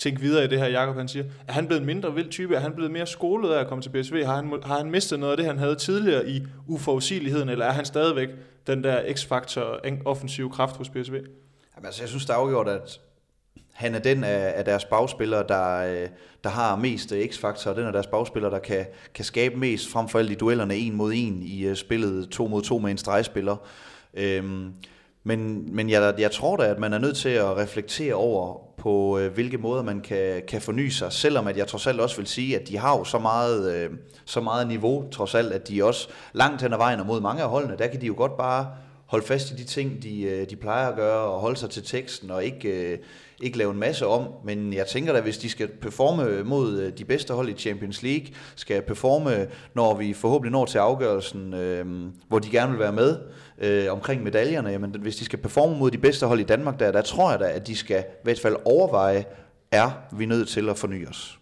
tænke 0.00 0.20
videre 0.20 0.44
i 0.44 0.46
det 0.46 0.58
her, 0.58 0.66
Jakob 0.66 0.96
han 0.96 1.08
siger, 1.08 1.24
er 1.48 1.52
han 1.52 1.66
blevet 1.66 1.82
mindre 1.82 2.14
vild 2.14 2.30
type? 2.30 2.54
Er 2.54 2.60
han 2.60 2.72
blevet 2.72 2.90
mere 2.90 3.06
skolet 3.06 3.52
af 3.52 3.60
at 3.60 3.66
komme 3.66 3.82
til 3.82 3.90
BSV? 3.90 4.24
Har 4.24 4.36
han, 4.36 4.52
har 4.64 4.78
han 4.78 4.90
mistet 4.90 5.20
noget 5.20 5.30
af 5.30 5.36
det, 5.36 5.46
han 5.46 5.58
havde 5.58 5.74
tidligere 5.74 6.28
i 6.28 6.42
uforudsigeligheden, 6.66 7.48
eller 7.48 7.66
er 7.66 7.72
han 7.72 7.84
stadigvæk 7.84 8.28
den 8.66 8.84
der 8.84 9.14
x-faktor 9.14 9.80
offensiv 10.04 10.50
kraft 10.52 10.76
hos 10.76 10.88
BSV? 10.88 11.14
Jamen, 11.14 11.86
altså, 11.86 12.02
jeg 12.02 12.08
synes, 12.08 12.26
det 12.26 12.32
er 12.32 12.36
afgjort, 12.36 12.68
at 12.68 13.00
han 13.72 13.94
er 13.94 13.98
den 13.98 14.24
af, 14.24 14.52
af 14.56 14.64
deres 14.64 14.84
bagspillere, 14.84 15.44
der, 15.48 15.76
øh, 15.76 16.08
der 16.44 16.50
har 16.50 16.76
mest 16.76 17.12
øh, 17.12 17.28
x-faktor, 17.28 17.70
og 17.70 17.76
den 17.76 17.86
af 17.86 17.92
deres 17.92 18.06
bagspillere, 18.06 18.50
der 18.50 18.58
kan, 18.58 18.86
kan 19.14 19.24
skabe 19.24 19.56
mest, 19.56 19.88
frem 19.88 20.08
for 20.08 20.18
alt 20.18 20.30
i 20.30 20.34
duellerne 20.34 20.76
en 20.76 20.96
mod 20.96 21.12
en 21.14 21.42
i 21.42 21.66
øh, 21.66 21.76
spillet 21.76 22.28
to 22.28 22.46
mod 22.46 22.62
to 22.62 22.78
med 22.78 22.90
en 22.90 22.98
stregspiller. 22.98 23.56
Øhm, 24.14 24.72
men, 25.24 25.68
men 25.74 25.90
jeg, 25.90 26.14
jeg 26.18 26.30
tror 26.30 26.56
da, 26.56 26.64
at 26.64 26.78
man 26.78 26.92
er 26.92 26.98
nødt 26.98 27.16
til 27.16 27.28
at 27.28 27.56
reflektere 27.56 28.14
over, 28.14 28.70
på 28.80 29.18
øh, 29.18 29.32
hvilke 29.32 29.58
måder 29.58 29.82
man 29.82 30.00
kan, 30.00 30.42
kan 30.48 30.60
forny 30.60 30.88
sig, 30.88 31.12
selvom 31.12 31.46
at 31.46 31.56
jeg 31.56 31.66
trods 31.66 31.86
alt 31.86 32.00
også 32.00 32.16
vil 32.16 32.26
sige, 32.26 32.60
at 32.60 32.68
de 32.68 32.78
har 32.78 32.98
jo 32.98 33.04
så 33.04 33.18
meget, 33.18 33.74
øh, 33.74 33.90
så 34.24 34.40
meget 34.40 34.68
niveau, 34.68 35.10
trods 35.10 35.34
alt, 35.34 35.52
at 35.52 35.68
de 35.68 35.84
også 35.84 36.08
langt 36.32 36.62
hen 36.62 36.72
ad 36.72 36.78
vejen 36.78 37.00
og 37.00 37.06
mod 37.06 37.20
mange 37.20 37.42
af 37.42 37.48
holdene, 37.48 37.76
der 37.78 37.86
kan 37.86 38.00
de 38.00 38.06
jo 38.06 38.14
godt 38.16 38.36
bare 38.36 38.66
holde 39.06 39.26
fast 39.26 39.50
i 39.50 39.54
de 39.54 39.64
ting, 39.64 40.02
de, 40.02 40.22
øh, 40.22 40.50
de 40.50 40.56
plejer 40.56 40.88
at 40.88 40.96
gøre, 40.96 41.20
og 41.20 41.40
holde 41.40 41.56
sig 41.56 41.70
til 41.70 41.84
teksten, 41.84 42.30
og 42.30 42.44
ikke, 42.44 42.92
øh, 42.92 42.98
ikke 43.40 43.58
lave 43.58 43.72
en 43.72 43.78
masse 43.78 44.06
om. 44.06 44.26
Men 44.44 44.72
jeg 44.72 44.86
tænker 44.86 45.12
da, 45.12 45.20
hvis 45.20 45.38
de 45.38 45.50
skal 45.50 45.68
performe 45.68 46.44
mod 46.44 46.80
øh, 46.80 46.92
de 46.98 47.04
bedste 47.04 47.34
hold 47.34 47.48
i 47.48 47.54
Champions 47.54 48.02
League, 48.02 48.26
skal 48.56 48.82
performe, 48.82 49.46
når 49.74 49.94
vi 49.94 50.12
forhåbentlig 50.12 50.52
når 50.52 50.64
til 50.64 50.78
afgørelsen, 50.78 51.54
øh, 51.54 51.86
hvor 52.28 52.38
de 52.38 52.50
gerne 52.50 52.70
vil 52.70 52.80
være 52.80 52.92
med, 52.92 53.18
øh, 53.60 53.92
omkring 53.92 54.22
medaljerne, 54.22 54.70
jamen 54.70 54.96
hvis 55.00 55.16
de 55.16 55.24
skal 55.24 55.38
performe 55.38 55.78
mod 55.78 55.90
de 55.90 55.98
bedste 55.98 56.26
hold 56.26 56.40
i 56.40 56.44
Danmark, 56.44 56.80
der, 56.80 56.92
der 56.92 57.02
tror 57.02 57.30
jeg 57.30 57.40
da, 57.40 57.50
at 57.50 57.66
de 57.66 57.76
skal 57.76 57.98
i 57.98 58.22
hvert 58.24 58.40
fald 58.40 58.56
overveje, 58.64 59.24
er 59.70 59.90
vi 60.12 60.26
nødt 60.26 60.48
til 60.48 60.68
at 60.68 60.78
forny 60.78 61.08
os. 61.08 61.38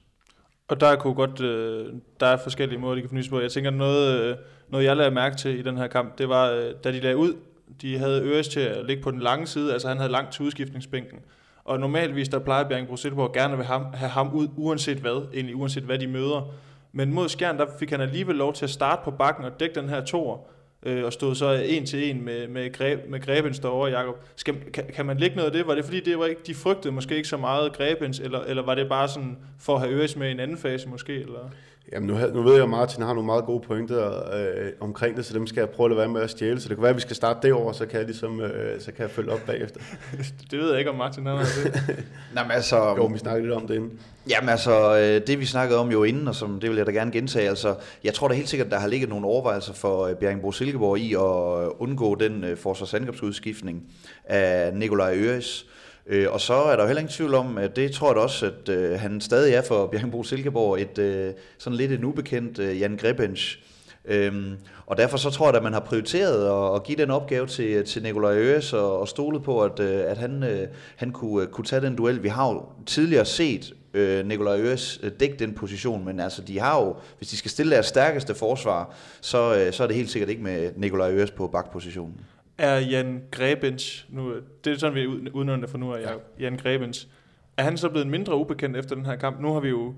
Og 0.69 0.81
der 0.81 0.97
kunne 0.97 1.15
godt, 1.15 1.41
øh, 1.41 1.87
der 2.21 2.27
er 2.27 2.37
forskellige 2.37 2.79
måder, 2.79 2.95
de 2.95 3.01
kan 3.01 3.09
fornyes 3.09 3.29
på. 3.29 3.41
Jeg 3.41 3.51
tænker, 3.51 3.71
noget, 3.71 4.21
øh, 4.21 4.37
noget 4.69 4.85
jeg 4.85 4.97
lagde 4.97 5.11
mærke 5.11 5.37
til 5.37 5.59
i 5.59 5.63
den 5.63 5.77
her 5.77 5.87
kamp, 5.87 6.19
det 6.19 6.29
var, 6.29 6.51
øh, 6.51 6.75
da 6.85 6.93
de 6.93 7.01
lagde 7.01 7.17
ud, 7.17 7.35
de 7.83 7.99
havde 7.99 8.23
Øres 8.23 8.49
til 8.49 8.61
at 8.61 8.87
ligge 8.87 9.03
på 9.03 9.11
den 9.11 9.21
lange 9.21 9.47
side, 9.47 9.73
altså 9.73 9.89
han 9.89 9.97
havde 9.97 10.13
langt 10.13 10.33
til 10.33 10.45
udskiftningsbænken. 10.45 11.19
Og 11.65 11.81
normalvis, 11.81 12.29
der 12.29 12.39
plejer 12.39 12.69
Bjerg 12.69 12.99
Silkeborg 12.99 13.33
gerne 13.33 13.57
vil 13.57 13.67
have, 13.67 13.87
have 13.95 14.11
ham 14.11 14.35
ud, 14.35 14.49
uanset 14.57 14.99
hvad, 14.99 15.29
egentlig 15.35 15.57
uanset 15.57 15.83
hvad 15.83 15.99
de 15.99 16.07
møder. 16.07 16.55
Men 16.93 17.13
mod 17.15 17.29
Skjern, 17.29 17.59
der 17.59 17.67
fik 17.79 17.91
han 17.91 18.01
alligevel 18.01 18.37
lov 18.37 18.53
til 18.53 18.65
at 18.65 18.71
starte 18.71 19.01
på 19.05 19.11
bakken 19.11 19.45
og 19.45 19.61
dække 19.61 19.81
den 19.81 19.89
her 19.89 20.05
toer 20.05 20.39
øh, 20.83 21.05
og 21.05 21.13
stod 21.13 21.35
så 21.35 21.53
en 21.53 21.87
til 21.87 22.11
en 22.11 22.25
med, 22.25 22.49
med, 22.49 22.73
Greb, 22.73 23.09
med 23.09 23.21
Grebens 23.21 23.59
derovre, 23.59 23.99
Jacob. 23.99 24.25
Skal, 24.37 24.55
kan, 24.73 24.85
kan, 24.95 25.07
man 25.07 25.19
lægge 25.19 25.37
noget 25.37 25.47
af 25.47 25.53
det? 25.53 25.67
Var 25.67 25.75
det 25.75 25.85
fordi, 25.85 26.01
det 26.01 26.19
var 26.19 26.27
ikke, 26.27 26.41
de 26.47 26.55
frygtede 26.55 26.95
måske 26.95 27.17
ikke 27.17 27.29
så 27.29 27.37
meget 27.37 27.73
Grebens, 27.73 28.19
eller, 28.19 28.41
eller 28.41 28.63
var 28.63 28.75
det 28.75 28.89
bare 28.89 29.09
sådan 29.09 29.39
for 29.61 29.75
at 29.75 29.81
have 29.81 29.93
Øres 29.93 30.17
med 30.17 30.29
i 30.29 30.31
en 30.31 30.41
anden 30.41 30.59
fase 30.59 30.89
måske? 30.89 31.13
Eller? 31.13 31.51
Jamen 31.93 32.07
nu, 32.07 32.19
nu 32.35 32.43
ved 32.43 32.55
jeg, 32.55 32.63
at 32.63 32.69
Martin 32.69 33.03
har 33.03 33.13
nogle 33.13 33.27
meget 33.27 33.45
gode 33.45 33.61
pointer 33.61 34.35
øh, 34.35 34.73
omkring 34.81 35.17
det, 35.17 35.25
så 35.25 35.35
dem 35.35 35.47
skal 35.47 35.61
jeg 35.61 35.71
prøve 35.71 35.87
at 35.87 35.91
lade 35.91 35.99
være 35.99 36.09
med 36.09 36.21
at 36.21 36.31
stjæle. 36.31 36.61
Så 36.61 36.69
det 36.69 36.77
kan 36.77 36.83
være, 36.83 36.91
at 36.91 36.97
vi 36.97 37.01
skal 37.01 37.17
starte 37.17 37.49
derovre, 37.49 37.75
så 37.75 37.87
kan 37.87 37.99
jeg, 37.99 38.07
ligesom, 38.07 38.41
øh, 38.41 38.81
så 38.81 38.93
kan 38.93 39.03
jeg 39.03 39.11
følge 39.11 39.33
op 39.33 39.41
bagefter. 39.47 39.81
det 40.51 40.59
ved 40.59 40.71
jeg 40.71 40.79
ikke, 40.79 40.91
om 40.91 40.97
Martin 40.97 41.27
har 41.27 41.37
det. 41.39 41.47
Nå, 42.35 42.43
men 42.43 42.51
altså, 42.51 42.95
jo, 42.97 43.05
vi 43.05 43.19
snakkede 43.19 43.47
lidt 43.47 43.57
om 43.57 43.67
det 43.67 43.75
inden. 43.75 44.01
Jamen 44.31 44.49
altså, 44.49 44.97
øh, 44.97 45.27
det 45.27 45.41
vi 45.41 45.45
snakkede 45.45 45.79
om 45.79 45.91
jo 45.91 46.05
inden, 46.05 46.29
og 46.29 46.35
som 46.35 46.61
det 46.61 46.71
vil 46.71 46.77
jeg 46.77 46.87
da 46.87 46.93
gerne 46.93 47.13
gentage, 47.13 47.49
altså, 47.49 47.75
jeg 48.05 48.15
tror 48.15 48.29
da 48.29 48.35
helt 48.35 48.49
sikkert, 48.49 48.71
der 48.71 48.79
har 48.79 48.89
ligget 48.89 49.09
nogle 49.09 49.27
overvejelser 49.27 49.73
for 49.73 50.07
øh, 50.07 50.15
Bjerringbro 50.15 50.53
Silkeborg 50.53 50.99
i 50.99 51.15
at 51.15 51.73
undgå 51.79 52.15
den 52.15 52.45
øh, 52.45 52.57
forsvarsangrebsudskiftning 52.57 53.83
af 54.25 54.75
Nikolaj 54.75 55.15
Øres. 55.17 55.67
Øh, 55.69 55.78
Øh, 56.09 56.27
og 56.31 56.41
så 56.41 56.55
er 56.55 56.77
der 56.77 56.83
jo 56.83 56.87
heller 56.87 57.01
ingen 57.01 57.13
tvivl 57.13 57.35
om, 57.35 57.59
at 57.59 57.77
det 57.77 57.93
tror 57.93 58.09
jeg 58.09 58.17
også, 58.17 58.47
at 58.47 58.69
øh, 58.69 59.01
han 59.01 59.21
stadig 59.21 59.55
er 59.55 59.63
for 59.63 59.87
Bjergenbro 59.87 60.23
Silkeborg 60.23 60.81
et 60.81 60.99
øh, 60.99 61.33
sådan 61.59 61.77
lidt 61.77 61.93
en 61.93 62.05
ubekendt 62.05 62.59
øh, 62.59 62.81
Jan 62.81 62.97
Grebens. 62.97 63.59
Øhm, 64.05 64.57
og 64.87 64.97
derfor 64.97 65.17
så 65.17 65.31
tror 65.31 65.47
jeg, 65.47 65.57
at 65.57 65.63
man 65.63 65.73
har 65.73 65.81
prioriteret 65.81 66.47
at, 66.47 66.77
at 66.77 66.83
give 66.83 66.99
den 66.99 67.11
opgave 67.11 67.47
til, 67.47 67.85
til 67.85 68.03
Nikolaj 68.03 68.37
Øres 68.37 68.73
og, 68.73 69.01
og 69.01 69.09
stolet 69.09 69.43
på, 69.43 69.63
at, 69.63 69.81
øh, 69.81 70.11
at 70.11 70.19
han, 70.19 70.43
øh, 70.43 70.69
han 70.97 71.13
kunne, 71.13 71.43
øh, 71.43 71.49
kunne 71.49 71.65
tage 71.65 71.83
den 71.83 71.97
duel. 71.97 72.23
Vi 72.23 72.29
har 72.29 72.49
jo 72.49 72.63
tidligere 72.87 73.25
set 73.25 73.75
øh, 73.95 74.27
Nikolaj 74.27 74.61
Øres 74.61 75.01
øh, 75.03 75.13
dække 75.21 75.37
den 75.37 75.55
position, 75.55 76.05
men 76.05 76.21
altså 76.21 76.43
de 76.43 76.59
har 76.59 76.85
jo, 76.85 76.97
hvis 77.19 77.29
de 77.29 77.37
skal 77.37 77.51
stille 77.51 77.73
deres 77.73 77.87
stærkeste 77.87 78.35
forsvar, 78.35 78.95
så, 79.21 79.57
øh, 79.57 79.73
så 79.73 79.83
er 79.83 79.87
det 79.87 79.97
helt 79.97 80.11
sikkert 80.11 80.31
ikke 80.31 80.43
med 80.43 80.73
Nikolaj 80.77 81.13
Øres 81.13 81.31
på 81.31 81.47
bakpositionen. 81.47 82.21
Er 82.59 82.79
Jan 82.79 83.23
Grebens, 83.31 84.07
nu, 84.09 84.35
det 84.65 84.73
er 84.73 84.79
sådan, 84.79 84.95
vi 84.95 85.07
udnævner 85.31 85.67
for 85.67 85.79
nu, 85.79 85.91
er 85.91 86.19
Jan 86.41 86.57
Grebens, 86.57 87.09
er 87.57 87.63
han 87.63 87.77
så 87.77 87.89
blevet 87.89 88.07
mindre 88.07 88.37
ubekendt 88.37 88.77
efter 88.77 88.95
den 88.95 89.07
her 89.07 89.17
kamp? 89.17 89.41
Nu 89.41 89.53
har 89.53 89.61
vi 89.61 89.69
jo 89.69 89.95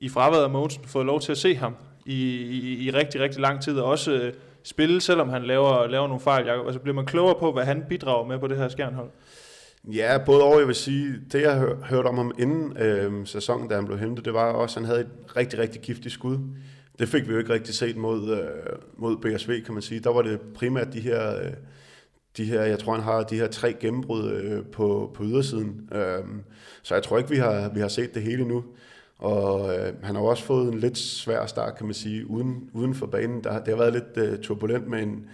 i 0.00 0.08
fraværet 0.08 0.44
af 0.44 0.50
Mogensen 0.50 0.84
fået 0.84 1.06
lov 1.06 1.20
til 1.20 1.32
at 1.32 1.38
se 1.38 1.56
ham 1.56 1.76
i, 2.06 2.34
i, 2.36 2.86
i 2.86 2.90
rigtig, 2.90 3.20
rigtig 3.20 3.40
lang 3.40 3.62
tid, 3.62 3.78
og 3.78 3.90
også 3.90 4.12
øh, 4.12 4.32
spille, 4.62 5.00
selvom 5.00 5.28
han 5.28 5.42
laver, 5.42 5.86
laver 5.86 6.06
nogle 6.06 6.20
fejl. 6.20 6.46
Jacob. 6.46 6.66
Altså 6.66 6.80
bliver 6.80 6.94
man 6.94 7.06
klogere 7.06 7.34
på, 7.40 7.52
hvad 7.52 7.64
han 7.64 7.84
bidrager 7.88 8.26
med 8.26 8.38
på 8.38 8.46
det 8.46 8.56
her 8.56 8.68
skjernhold? 8.68 9.10
Ja, 9.84 10.18
både 10.26 10.42
over, 10.42 10.58
jeg 10.58 10.66
vil 10.66 10.74
sige, 10.74 11.14
det 11.32 11.42
jeg 11.42 11.58
hør, 11.58 11.74
hørte 11.84 12.06
om 12.06 12.16
ham 12.16 12.32
inden 12.38 12.76
øh, 12.76 13.26
sæsonen, 13.26 13.68
da 13.68 13.74
han 13.74 13.86
blev 13.86 13.98
hentet, 13.98 14.24
det 14.24 14.34
var 14.34 14.52
også, 14.52 14.80
at 14.80 14.86
han 14.86 14.88
havde 14.94 15.00
et 15.00 15.36
rigtig, 15.36 15.58
rigtig 15.58 15.80
giftigt 15.80 16.14
skud. 16.14 16.38
Det 16.98 17.08
fik 17.08 17.28
vi 17.28 17.32
jo 17.32 17.38
ikke 17.38 17.52
rigtig 17.52 17.74
set 17.74 17.96
mod, 17.96 18.30
øh, 18.30 18.76
mod 18.96 19.16
BSV, 19.16 19.64
kan 19.64 19.74
man 19.74 19.82
sige. 19.82 20.00
Der 20.00 20.12
var 20.12 20.22
det 20.22 20.40
primært 20.54 20.92
de 20.92 21.00
her, 21.00 21.40
øh, 21.40 21.52
de 22.36 22.44
her 22.44 22.62
jeg 22.62 22.78
tror, 22.78 22.94
han 22.94 23.02
har 23.02 23.22
de 23.22 23.36
her 23.36 23.48
tre 23.48 23.72
gennembrud 23.80 24.30
øh, 24.30 24.64
på, 24.64 25.10
på 25.14 25.24
ydersiden. 25.24 25.88
Øh, 25.92 26.24
så 26.82 26.94
jeg 26.94 27.02
tror 27.02 27.18
ikke, 27.18 27.30
vi 27.30 27.36
har, 27.36 27.68
vi 27.68 27.80
har 27.80 27.88
set 27.88 28.14
det 28.14 28.22
hele 28.22 28.44
nu. 28.44 28.64
Og 29.18 29.74
øh, 29.74 29.92
han 30.02 30.14
har 30.14 30.22
også 30.22 30.44
fået 30.44 30.72
en 30.72 30.78
lidt 30.78 30.98
svær 30.98 31.46
start, 31.46 31.76
kan 31.76 31.86
man 31.86 31.94
sige, 31.94 32.30
uden, 32.30 32.70
uden 32.72 32.94
for 32.94 33.06
banen. 33.06 33.44
Der, 33.44 33.58
det 33.58 33.68
har 33.68 33.76
været 33.76 33.92
lidt 33.92 34.26
øh, 34.26 34.38
turbulent 34.38 34.88
med 34.88 35.02
en, 35.02 35.26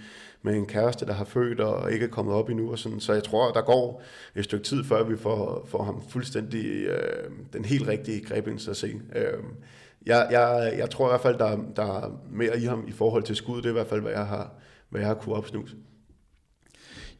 med 0.42 0.54
en 0.54 0.66
kæreste, 0.66 1.06
der 1.06 1.12
har 1.12 1.24
født 1.24 1.60
og 1.60 1.92
ikke 1.92 2.04
er 2.04 2.10
kommet 2.10 2.34
op 2.34 2.48
endnu. 2.48 2.70
Og 2.70 2.78
sådan. 2.78 3.00
Så 3.00 3.12
jeg 3.12 3.24
tror, 3.24 3.52
der 3.52 3.60
går 3.60 4.02
et 4.36 4.44
stykke 4.44 4.64
tid, 4.64 4.84
før 4.84 5.04
vi 5.04 5.16
får, 5.16 5.66
får 5.68 5.82
ham 5.82 6.02
fuldstændig 6.08 6.64
øh, 6.66 7.30
den 7.52 7.64
helt 7.64 7.88
rigtige 7.88 8.24
grebens 8.24 8.68
at 8.68 8.76
se. 8.76 9.00
Øh, 9.16 9.38
jeg, 10.06 10.28
jeg, 10.30 10.74
jeg 10.78 10.90
tror 10.90 11.08
i 11.08 11.10
hvert 11.10 11.20
fald, 11.20 11.38
der, 11.38 11.58
der 11.76 12.02
er 12.02 12.10
mere 12.30 12.58
i 12.58 12.64
ham 12.64 12.84
i 12.88 12.92
forhold 12.92 13.22
til 13.22 13.36
skud. 13.36 13.56
Det 13.56 13.66
er 13.66 13.70
i 13.70 13.72
hvert 13.72 13.86
fald, 13.86 14.00
hvad 14.00 14.12
jeg 14.12 14.26
har, 14.26 14.52
hvad 14.88 15.00
jeg 15.00 15.08
har 15.08 15.14
kunne 15.14 15.34
opsnuse. 15.34 15.76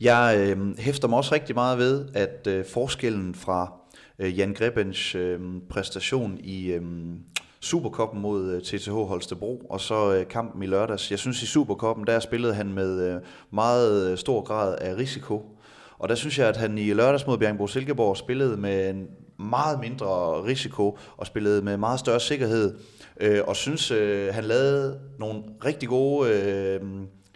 Jeg 0.03 0.37
øh, 0.39 0.79
hæfter 0.79 1.09
mig 1.09 1.19
også 1.19 1.35
rigtig 1.35 1.55
meget 1.55 1.79
ved, 1.79 2.09
at 2.15 2.47
øh, 2.47 2.65
forskellen 2.65 3.35
fra 3.35 3.73
øh, 4.19 4.39
Jan 4.39 4.55
Grebens 4.55 5.15
øh, 5.15 5.41
præstation 5.71 6.39
i 6.41 6.67
øh, 6.73 6.83
Superkoppen 7.61 8.23
mod 8.23 8.53
øh, 8.53 8.63
TTH 8.63 8.93
Holstebro, 8.93 9.63
og 9.71 9.81
så 9.81 10.15
øh, 10.15 10.29
kampen 10.29 10.63
i 10.63 10.67
lørdags. 10.67 11.11
Jeg 11.11 11.19
synes 11.19 11.43
i 11.43 11.47
Superkoppen, 11.47 12.07
der 12.07 12.21
spillede 12.21 12.55
han 12.55 12.73
med 12.73 13.15
øh, 13.15 13.21
meget 13.51 14.11
øh, 14.11 14.19
stor 14.19 14.43
grad 14.43 14.79
af 14.81 14.97
risiko, 14.97 15.59
og 15.99 16.09
der 16.09 16.15
synes 16.15 16.39
jeg, 16.39 16.49
at 16.49 16.57
han 16.57 16.79
i 16.79 16.93
lørdags 16.93 17.27
mod 17.27 17.39
Bjergbro 17.39 17.67
Silkeborg 17.67 18.17
spillede 18.17 18.57
med 18.57 18.91
en 18.91 19.07
meget 19.39 19.81
mindre 19.81 20.43
risiko, 20.45 20.99
og 21.17 21.27
spillede 21.27 21.63
med 21.63 21.77
meget 21.77 22.01
større 22.01 22.21
sikkerhed, 22.21 22.79
øh, 23.21 23.41
og 23.47 23.57
synes, 23.57 23.91
øh, 23.91 24.35
han 24.35 24.45
lavede 24.45 25.01
nogle 25.19 25.43
rigtig 25.65 25.89
gode... 25.89 26.31
Øh, 26.31 26.81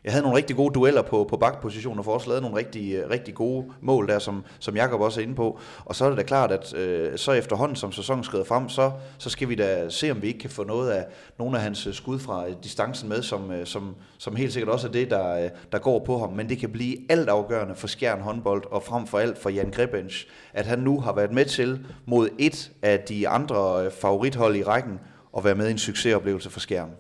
jeg 0.07 0.13
havde 0.13 0.23
nogle 0.23 0.37
rigtig 0.37 0.57
gode 0.57 0.75
dueller 0.75 1.03
på, 1.03 1.27
på 1.31 1.37
bakpositioner 1.37 2.03
for 2.03 2.13
også 2.13 2.29
lavet 2.29 2.43
nogle 2.43 2.57
rigtig, 2.57 2.95
øh, 2.95 3.11
rigtig 3.11 3.35
gode 3.35 3.67
mål 3.81 4.09
der, 4.09 4.19
som, 4.19 4.45
som 4.59 4.77
Jakob 4.77 5.01
også 5.01 5.21
er 5.21 5.23
inde 5.23 5.35
på. 5.35 5.59
Og 5.85 5.97
så 5.97 6.05
er 6.05 6.09
det 6.09 6.19
da 6.19 6.23
klart, 6.23 6.53
at 6.53 6.75
øh, 6.75 7.19
så 7.19 7.33
efterhånden, 7.33 7.77
som 7.77 7.93
sæsonen 7.93 8.25
skrider 8.25 8.45
frem, 8.45 8.69
så, 8.69 8.91
så 9.19 9.31
skal 9.31 9.49
vi 9.49 9.55
da 9.55 9.89
se, 9.89 10.11
om 10.11 10.23
vi 10.23 10.27
ikke 10.27 10.39
kan 10.39 10.51
få 10.51 10.65
noget 10.65 10.91
af 10.91 11.07
nogle 11.39 11.57
af 11.57 11.63
hans 11.63 11.87
øh, 11.87 11.95
skud 11.95 12.19
fra 12.19 12.49
øh, 12.49 12.55
distancen 12.65 13.09
med, 13.09 13.23
som, 13.23 13.53
som, 13.65 13.95
som 14.19 14.37
helt 14.37 14.53
sikkert 14.53 14.73
også 14.73 14.89
er 14.89 14.93
det, 14.93 15.11
der, 15.11 15.49
der 15.73 15.79
går 15.79 16.05
på 16.05 16.19
ham. 16.19 16.33
Men 16.33 16.49
det 16.49 16.59
kan 16.59 16.71
blive 16.71 16.97
alt 17.09 17.29
afgørende 17.29 17.75
for 17.75 17.87
Skjern 17.87 18.21
håndbold, 18.21 18.65
og 18.71 18.83
frem 18.83 19.07
for 19.07 19.19
alt 19.19 19.39
for 19.39 19.51
Jan 19.51 19.71
Grebens, 19.71 20.27
at 20.53 20.67
han 20.67 20.79
nu 20.79 21.01
har 21.01 21.13
været 21.13 21.33
med 21.33 21.45
til 21.45 21.87
mod 22.07 22.29
et 22.39 22.71
af 22.83 23.01
de 23.01 23.29
andre 23.29 23.91
favorithold 23.91 24.57
i 24.57 24.63
rækken, 24.63 25.01
at 25.37 25.45
være 25.45 25.55
med 25.55 25.69
i 25.69 25.71
en 25.71 25.79
succesoplevelse 25.79 26.51
for 26.51 26.61
Skjern 26.61 26.91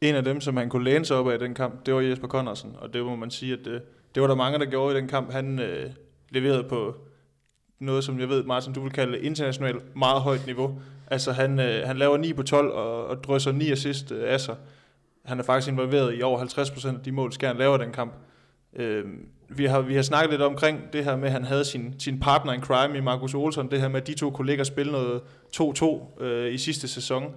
en 0.00 0.14
af 0.14 0.24
dem, 0.24 0.40
som 0.40 0.56
han 0.56 0.68
kunne 0.68 0.84
læne 0.84 1.04
sig 1.04 1.16
op 1.16 1.28
af 1.28 1.34
i 1.34 1.38
den 1.38 1.54
kamp, 1.54 1.86
det 1.86 1.94
var 1.94 2.00
Jesper 2.00 2.28
Connorsen, 2.28 2.76
og 2.78 2.92
det 2.92 3.04
må 3.04 3.16
man 3.16 3.30
sige, 3.30 3.52
at 3.52 3.58
det, 3.64 3.82
det 4.14 4.20
var 4.20 4.26
der 4.26 4.34
mange, 4.34 4.58
der 4.58 4.64
gjorde 4.64 4.96
i 4.96 5.00
den 5.00 5.08
kamp. 5.08 5.32
Han 5.32 5.58
øh, 5.58 5.90
leverede 6.30 6.64
på 6.64 6.94
noget, 7.78 8.04
som 8.04 8.20
jeg 8.20 8.28
ved, 8.28 8.44
Martin, 8.44 8.72
du 8.72 8.80
vil 8.80 8.92
kalde 8.92 9.20
internationalt 9.20 9.96
meget 9.96 10.20
højt 10.20 10.46
niveau. 10.46 10.80
Altså 11.06 11.32
han, 11.32 11.60
øh, 11.60 11.86
han 11.86 11.96
laver 11.96 12.16
9 12.16 12.32
på 12.32 12.42
12 12.42 12.72
og, 12.72 13.06
og 13.06 13.24
drysser 13.24 13.52
9 13.52 13.70
assist 13.70 14.12
øh, 14.12 14.32
af 14.32 14.40
sig. 14.40 14.56
Han 15.24 15.38
er 15.38 15.42
faktisk 15.42 15.72
involveret 15.72 16.18
i 16.18 16.22
over 16.22 16.38
50% 16.38 16.88
af 16.88 17.04
de 17.04 17.12
mål, 17.12 17.32
Skjern 17.32 17.56
laver 17.56 17.78
i 17.78 17.84
den 17.84 17.92
kamp. 17.92 18.12
Øh, 18.76 19.04
vi, 19.48 19.64
har, 19.64 19.80
vi 19.80 19.94
har 19.94 20.02
snakket 20.02 20.30
lidt 20.30 20.42
omkring 20.42 20.80
det 20.92 21.04
her 21.04 21.16
med, 21.16 21.26
at 21.26 21.32
han 21.32 21.44
havde 21.44 21.64
sin, 21.64 21.94
sin 21.98 22.20
partner 22.20 22.52
in 22.52 22.60
crime 22.60 22.98
i 22.98 23.00
Markus 23.00 23.34
Olsson, 23.34 23.70
det 23.70 23.80
her 23.80 23.88
med, 23.88 24.00
at 24.00 24.06
de 24.06 24.14
to 24.14 24.30
kolleger 24.30 24.64
spille 24.64 24.92
noget 24.92 25.20
2-2 25.56 26.22
øh, 26.24 26.54
i 26.54 26.58
sidste 26.58 26.88
sæson 26.88 27.34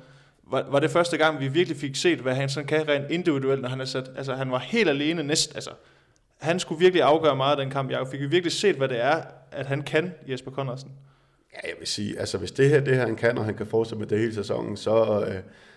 var, 0.52 0.66
var 0.70 0.80
det 0.80 0.92
første 0.92 1.18
gang, 1.18 1.40
vi 1.40 1.48
virkelig 1.48 1.78
fik 1.78 1.96
set, 1.96 2.20
hvad 2.20 2.36
han 2.36 2.50
sådan 2.50 2.68
kan 2.68 2.88
rent 2.88 3.12
individuelt, 3.12 3.62
når 3.62 3.70
han 3.70 3.82
er 3.82 3.86
sat. 3.86 4.12
Altså, 4.18 4.36
han 4.36 4.52
var 4.52 4.60
helt 4.60 4.90
alene 4.90 5.24
næst. 5.24 5.56
Altså, 5.56 5.70
han 6.38 6.60
skulle 6.60 6.80
virkelig 6.80 7.04
afgøre 7.04 7.36
meget 7.36 7.58
af 7.58 7.64
den 7.64 7.72
kamp. 7.72 7.92
Jeg 7.92 8.08
fik 8.12 8.20
vi 8.20 8.26
virkelig 8.26 8.52
set, 8.52 8.76
hvad 8.76 8.88
det 8.88 9.02
er, 9.02 9.22
at 9.52 9.66
han 9.66 9.82
kan, 9.82 10.14
Jesper 10.28 10.52
Connorsen? 10.52 10.92
Ja, 11.54 11.68
jeg 11.70 11.76
vil 11.80 11.88
sige, 11.88 12.20
altså 12.20 12.38
hvis 12.38 12.52
det 12.52 12.70
her 12.70 12.80
det 12.80 12.96
her, 12.96 13.06
han 13.06 13.16
kan, 13.16 13.38
og 13.38 13.46
han 13.46 13.56
kan 13.56 13.68
fortsætte 13.68 14.00
med 14.00 14.08
det 14.08 14.20
hele 14.20 14.34
sæsonen, 14.34 14.78
så 14.78 15.26
øh, 15.28 15.36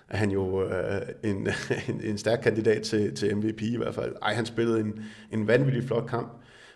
er 0.09 0.17
han 0.17 0.31
jo 0.31 0.69
øh, 0.69 1.01
en, 1.25 1.49
en, 1.89 2.01
en 2.05 2.19
stærk 2.19 2.39
kandidat 2.43 2.83
til, 2.83 3.15
til 3.15 3.37
MVP 3.37 3.63
i 3.63 3.77
hvert 3.77 3.95
fald. 3.95 4.15
Ej, 4.23 4.35
han 4.35 4.47
spillede 4.47 4.81
en, 4.81 5.05
en 5.33 5.49
vanvittig 5.49 5.85
flot 5.85 6.09
kamp, 6.09 6.33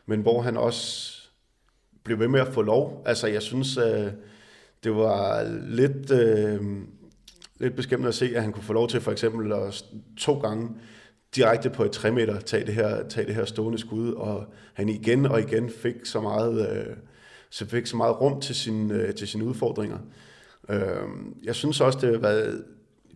men 0.07 0.21
hvor 0.21 0.43
han 0.43 0.57
også 0.57 1.17
blev 2.05 2.19
ved 2.19 2.29
med 2.29 2.41
at 2.41 2.49
få 2.49 2.63
lov. 2.63 3.03
Altså, 3.07 3.27
jeg 3.27 3.43
synes, 3.43 3.77
øh, 3.77 4.07
det 4.85 4.97
var 4.97 5.43
lidt... 5.69 6.11
Øh, 6.11 6.61
lidt 7.61 7.77
beskæmmende 7.77 8.09
at 8.09 8.15
se, 8.15 8.37
at 8.37 8.43
han 8.43 8.53
kunne 8.53 8.65
få 8.65 8.73
lov 8.73 8.89
til 8.89 9.01
for 9.01 9.13
eksempel 9.13 9.53
at 9.53 9.85
to 10.17 10.39
gange 10.39 10.69
direkte 11.37 11.71
på 11.71 11.85
et 11.85 11.91
3 11.91 12.11
meter 12.11 12.41
tage 12.41 12.67
det 12.67 12.75
her, 12.75 13.09
tage 13.09 13.27
det 13.27 13.35
her 13.35 13.45
stående 13.45 13.79
skud, 13.79 14.13
og 14.13 14.45
han 14.75 14.89
igen 14.89 15.27
og 15.27 15.41
igen 15.41 15.71
fik 15.71 15.95
så 16.05 16.21
meget, 16.21 16.71
øh, 16.71 16.97
så 17.51 17.67
fik 17.67 17.87
så 17.87 17.97
meget 17.97 18.21
rum 18.21 18.41
til, 18.41 18.55
sin, 18.55 18.91
øh, 18.91 19.15
til 19.15 19.29
sine 19.29 19.45
udfordringer. 19.45 19.99
Øh, 20.69 21.09
jeg 21.45 21.55
synes 21.55 21.81
også, 21.81 21.99
det 22.03 22.13
har 22.13 22.19
været, 22.19 22.65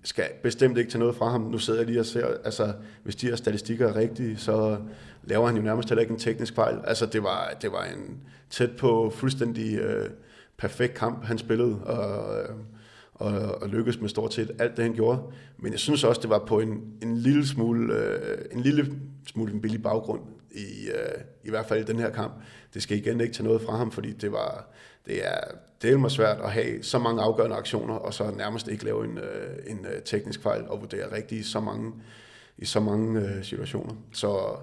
skal 0.04 0.24
bestemt 0.42 0.78
ikke 0.78 0.90
tage 0.90 0.98
noget 0.98 1.16
fra 1.16 1.30
ham. 1.30 1.40
Nu 1.40 1.58
sidder 1.58 1.80
jeg 1.80 1.86
lige 1.86 2.00
og 2.00 2.06
ser, 2.06 2.26
altså 2.44 2.72
hvis 3.02 3.16
de 3.16 3.26
her 3.26 3.36
statistikker 3.36 3.88
er 3.88 3.96
rigtige, 3.96 4.36
så 4.36 4.78
laver 5.24 5.46
han 5.46 5.56
jo 5.56 5.62
nærmest 5.62 5.88
heller 5.88 6.02
ikke 6.02 6.12
en 6.12 6.18
teknisk 6.18 6.54
fejl. 6.54 6.78
Altså 6.84 7.06
det 7.06 7.22
var, 7.22 7.56
det 7.62 7.72
var 7.72 7.84
en 7.84 8.20
tæt 8.50 8.70
på 8.78 9.12
fuldstændig 9.14 9.78
øh, 9.78 10.10
perfekt 10.56 10.94
kamp, 10.94 11.24
han 11.24 11.38
spillede, 11.38 11.84
og 11.84 12.38
øh, 12.40 12.48
og, 13.14 13.62
og 13.62 13.68
lykkedes 13.68 14.00
med 14.00 14.08
stort 14.08 14.34
set 14.34 14.50
alt 14.58 14.76
det, 14.76 14.84
han 14.84 14.94
gjorde. 14.94 15.22
Men 15.58 15.72
jeg 15.72 15.80
synes 15.80 16.04
også, 16.04 16.20
det 16.20 16.30
var 16.30 16.44
på 16.46 16.60
en, 16.60 16.82
en 17.02 17.16
lille 17.16 17.46
smule 17.46 17.94
øh, 17.94 18.38
en 18.52 18.60
lille 18.60 18.94
smule 19.26 19.52
en 19.52 19.60
billig 19.60 19.82
baggrund 19.82 20.20
i, 20.50 20.88
øh, 20.88 21.20
i 21.44 21.50
hvert 21.50 21.66
fald 21.66 21.80
i 21.88 21.92
den 21.92 21.98
her 21.98 22.10
kamp. 22.10 22.32
Det 22.74 22.82
skal 22.82 22.98
igen 22.98 23.20
ikke 23.20 23.34
tage 23.34 23.46
noget 23.46 23.62
fra 23.62 23.76
ham, 23.76 23.90
fordi 23.90 24.12
det 24.12 24.32
var 24.32 24.68
det 25.06 25.26
er 25.26 25.40
det 25.82 25.92
er 25.92 26.08
svært 26.08 26.40
at 26.40 26.52
have 26.52 26.82
så 26.82 26.98
mange 26.98 27.22
afgørende 27.22 27.56
aktioner, 27.56 27.94
og 27.94 28.14
så 28.14 28.30
nærmest 28.30 28.68
ikke 28.68 28.84
lave 28.84 29.04
en, 29.04 29.18
øh, 29.18 29.56
en 29.66 29.86
øh, 29.94 30.02
teknisk 30.02 30.42
fejl 30.42 30.64
og 30.68 30.80
vurdere 30.80 31.16
rigtigt 31.16 31.40
i 31.40 31.50
så 31.50 31.60
mange, 31.60 31.92
i 32.58 32.64
så 32.64 32.80
mange 32.80 33.20
øh, 33.20 33.44
situationer. 33.44 33.94
Så 34.12 34.56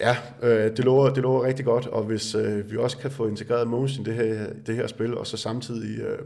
ja, 0.00 0.16
øh, 0.42 0.76
det, 0.76 0.84
lover, 0.84 1.10
det 1.10 1.22
lover 1.22 1.44
rigtig 1.44 1.64
godt, 1.64 1.86
og 1.86 2.02
hvis 2.02 2.34
øh, 2.34 2.70
vi 2.70 2.76
også 2.76 2.98
kan 2.98 3.10
få 3.10 3.26
integreret 3.26 3.68
Mogens 3.68 3.98
i 3.98 4.02
det 4.02 4.14
her, 4.14 4.46
det 4.66 4.76
her 4.76 4.86
spil, 4.86 5.16
og 5.16 5.26
så 5.26 5.36
samtidig 5.36 6.00
øh, 6.00 6.18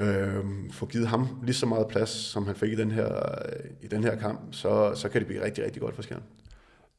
øh, 0.00 0.44
få 0.70 0.86
givet 0.86 1.08
ham 1.08 1.28
lige 1.42 1.54
så 1.54 1.66
meget 1.66 1.88
plads, 1.88 2.10
som 2.10 2.46
han 2.46 2.56
fik 2.56 2.72
i 2.72 2.76
den 2.76 2.90
her, 2.90 3.06
øh, 3.06 3.70
i 3.82 3.86
den 3.86 4.04
her 4.04 4.16
kamp, 4.16 4.40
så, 4.50 4.92
så 4.94 5.08
kan 5.08 5.20
det 5.20 5.26
blive 5.26 5.44
rigtig, 5.44 5.64
rigtig 5.64 5.82
godt 5.82 5.94
for 5.94 6.02
Skjern. 6.02 6.22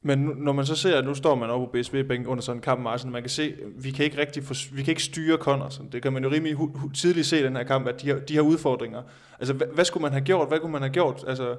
Men 0.02 0.20
når 0.20 0.52
man 0.52 0.66
så 0.66 0.76
ser, 0.76 0.98
at 0.98 1.06
nu 1.06 1.14
står 1.14 1.36
man 1.36 1.50
oppe 1.50 1.66
på 1.66 1.72
BSV-bænken 1.72 2.28
under 2.28 2.42
sådan 2.42 2.58
en 2.58 2.62
kamp, 2.62 2.82
Martin, 2.82 3.12
man 3.12 3.22
kan 3.22 3.30
se, 3.30 3.56
vi 3.78 3.92
kan 3.92 4.06
ikke 4.06 4.18
rigtig 4.18 4.44
for, 4.44 4.76
vi 4.76 4.84
kan 4.84 4.92
ikke 4.92 5.04
styre 5.04 5.38
Connors. 5.38 5.82
Det 5.92 6.02
kan 6.02 6.14
man 6.14 6.24
jo 6.24 6.30
rimelig 6.32 6.58
tidligt 6.94 7.28
se 7.28 7.40
i 7.40 7.44
den 7.44 7.56
her 7.56 7.64
kamp, 7.64 7.88
at 7.88 8.02
de 8.02 8.10
har, 8.10 8.20
de 8.20 8.36
har 8.36 8.42
udfordringer. 8.42 9.02
Altså, 9.40 9.54
hvad, 9.54 9.68
hvad, 9.74 9.86
skulle 9.86 10.02
man 10.02 10.12
have 10.12 10.24
gjort? 10.24 10.48
Hvad 10.48 10.60
kunne 10.60 10.72
man 10.72 10.82
have 10.82 10.94
gjort? 10.94 11.24
Altså, 11.28 11.56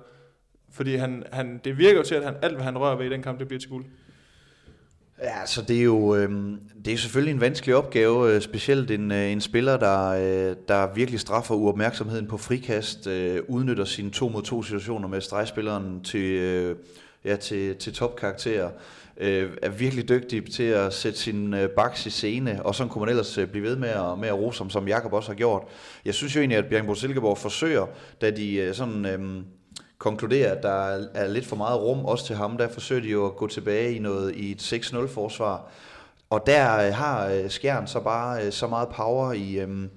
fordi 0.70 0.96
han, 0.96 1.24
han, 1.32 1.60
det 1.64 1.78
virker 1.78 1.96
jo 1.96 2.04
til, 2.04 2.14
at 2.14 2.24
han, 2.24 2.34
alt, 2.42 2.54
hvad 2.54 2.64
han 2.64 2.78
rører 2.78 2.96
ved 2.96 3.06
i 3.06 3.10
den 3.10 3.22
kamp, 3.22 3.38
det 3.38 3.48
bliver 3.48 3.60
til 3.60 3.70
guld. 3.70 3.84
Ja, 5.22 5.46
så 5.46 5.62
det 5.62 5.78
er 5.78 5.82
jo 5.82 6.14
øh, 6.14 6.30
det 6.84 6.92
er 6.92 6.96
selvfølgelig 6.96 7.34
en 7.34 7.40
vanskelig 7.40 7.76
opgave, 7.76 8.34
øh, 8.34 8.40
specielt 8.40 8.90
en, 8.90 9.12
øh, 9.12 9.32
en 9.32 9.40
spiller, 9.40 9.76
der, 9.76 10.08
øh, 10.08 10.56
der 10.68 10.94
virkelig 10.94 11.20
straffer 11.20 11.54
uopmærksomheden 11.54 12.26
på 12.26 12.36
frikast, 12.36 13.06
øh, 13.06 13.42
udnytter 13.48 13.84
sine 13.84 14.10
to 14.10 14.28
mod 14.28 14.42
to 14.42 14.62
situationer 14.62 15.08
med 15.08 15.20
stregspilleren 15.20 16.00
til, 16.04 16.24
øh, 16.24 16.76
ja, 17.24 17.36
til, 17.36 17.76
til 17.76 17.92
topkarakterer, 17.92 18.70
øh, 19.16 19.50
er 19.62 19.68
virkelig 19.68 20.08
dygtig 20.08 20.52
til 20.52 20.62
at 20.62 20.94
sætte 20.94 21.18
sin 21.18 21.54
øh, 21.54 21.68
baks 21.68 22.06
i 22.06 22.10
scene, 22.10 22.66
og 22.66 22.74
så 22.74 22.86
kunne 22.86 23.00
man 23.00 23.08
ellers 23.08 23.38
øh, 23.38 23.46
blive 23.48 23.64
ved 23.64 23.76
med 23.76 23.88
at, 23.88 24.18
med 24.18 24.28
at 24.28 24.38
rose 24.38 24.58
som, 24.58 24.70
som 24.70 24.88
Jakob 24.88 25.12
også 25.12 25.28
har 25.28 25.36
gjort. 25.36 25.62
Jeg 26.04 26.14
synes 26.14 26.36
jo 26.36 26.40
egentlig, 26.40 26.58
at 26.58 26.66
Bjørn 26.66 26.96
Silkeborg 26.96 27.38
forsøger, 27.38 27.86
da 28.20 28.30
de 28.30 28.54
øh, 28.54 28.74
sådan... 28.74 29.06
Øh, 29.06 29.42
konkludere, 30.00 30.48
at 30.48 30.62
der 30.62 31.06
er 31.14 31.28
lidt 31.28 31.46
for 31.46 31.56
meget 31.56 31.80
rum 31.80 32.04
også 32.04 32.26
til 32.26 32.36
ham. 32.36 32.56
Der 32.56 32.68
forsøger 32.68 33.02
de 33.02 33.08
jo 33.08 33.26
at 33.26 33.36
gå 33.36 33.46
tilbage 33.46 33.94
i 33.94 33.98
noget 33.98 34.34
i 34.34 34.52
et 34.52 34.72
6-0-forsvar. 34.72 35.62
Og 36.30 36.46
der 36.46 36.86
øh, 36.86 36.94
har 36.94 37.26
øh, 37.26 37.50
Skjern 37.50 37.86
så 37.86 38.00
bare 38.00 38.46
øh, 38.46 38.52
så 38.52 38.66
meget 38.66 38.88
power 38.88 39.32
i, 39.32 39.58
øhm, 39.58 39.90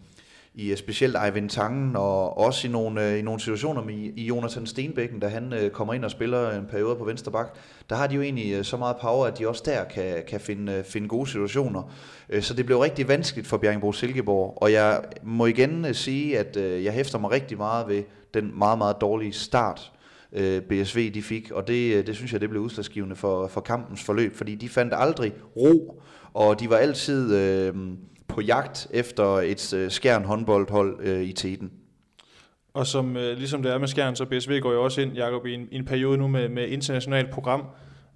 i 0.55 0.71
øh, 0.71 0.77
specielt 0.77 1.15
Eivind 1.25 1.49
Tangen, 1.49 1.95
og 1.95 2.37
også 2.37 2.67
i 2.67 2.71
nogle, 2.71 3.09
øh, 3.09 3.19
i 3.19 3.21
nogle 3.21 3.39
situationer 3.39 3.83
med 3.83 3.93
i 3.93 4.25
Jonathan 4.25 4.65
Stenbækken, 4.65 5.19
da 5.19 5.27
han 5.27 5.53
øh, 5.53 5.71
kommer 5.71 5.93
ind 5.93 6.05
og 6.05 6.11
spiller 6.11 6.51
en 6.51 6.65
periode 6.65 6.95
på 6.95 7.03
venstre 7.03 7.31
bak, 7.31 7.55
der 7.89 7.95
har 7.95 8.07
de 8.07 8.15
jo 8.15 8.21
egentlig 8.21 8.65
så 8.65 8.77
meget 8.77 8.95
power, 9.01 9.25
at 9.25 9.39
de 9.39 9.47
også 9.47 9.63
der 9.65 9.83
kan, 9.83 10.23
kan 10.27 10.39
finde, 10.39 10.83
finde 10.85 11.07
gode 11.07 11.27
situationer. 11.27 11.91
Så 12.41 12.53
det 12.53 12.65
blev 12.65 12.79
rigtig 12.79 13.07
vanskeligt 13.07 13.47
for 13.47 13.57
Bjergbro 13.57 13.91
Silkeborg, 13.91 14.57
og 14.61 14.71
jeg 14.71 15.01
må 15.23 15.45
igen 15.45 15.93
sige, 15.93 16.39
at 16.39 16.57
jeg 16.83 16.93
hæfter 16.93 17.19
mig 17.19 17.31
rigtig 17.31 17.57
meget 17.57 17.87
ved 17.87 18.03
den 18.33 18.59
meget, 18.59 18.77
meget 18.77 18.95
dårlige 19.01 19.33
start, 19.33 19.91
BSV 20.69 21.13
de 21.13 21.21
fik, 21.21 21.51
og 21.51 21.67
det, 21.67 22.07
det 22.07 22.15
synes 22.15 22.33
jeg, 22.33 22.41
det 22.41 22.49
blev 22.49 22.61
udslagsgivende 22.61 23.15
for, 23.15 23.47
for 23.47 23.61
kampens 23.61 24.03
forløb, 24.03 24.35
fordi 24.35 24.55
de 24.55 24.69
fandt 24.69 24.93
aldrig 24.95 25.33
ro, 25.57 26.01
og 26.33 26.59
de 26.59 26.69
var 26.69 26.77
altid... 26.77 27.35
Øh, 27.35 27.75
på 28.27 28.41
jagt 28.41 28.87
efter 28.91 29.25
et 29.25 29.73
øh, 29.73 29.91
skærn 29.91 30.23
håndboldhold 30.25 30.99
øh, 30.99 31.21
i 31.21 31.33
teten. 31.33 31.71
Og 32.73 32.87
som 32.87 33.17
øh, 33.17 33.37
ligesom 33.37 33.63
det 33.63 33.71
er 33.71 33.77
med 33.77 33.87
skærn, 33.87 34.15
så 34.15 34.25
BSV 34.25 34.59
går 34.59 34.71
jo 34.71 34.83
også 34.83 35.01
ind, 35.01 35.13
Jacob, 35.13 35.45
i 35.45 35.53
en, 35.53 35.67
i 35.71 35.75
en 35.75 35.85
periode 35.85 36.17
nu 36.17 36.27
med, 36.27 36.49
med 36.49 36.67
internationalt 36.67 37.29
program. 37.29 37.65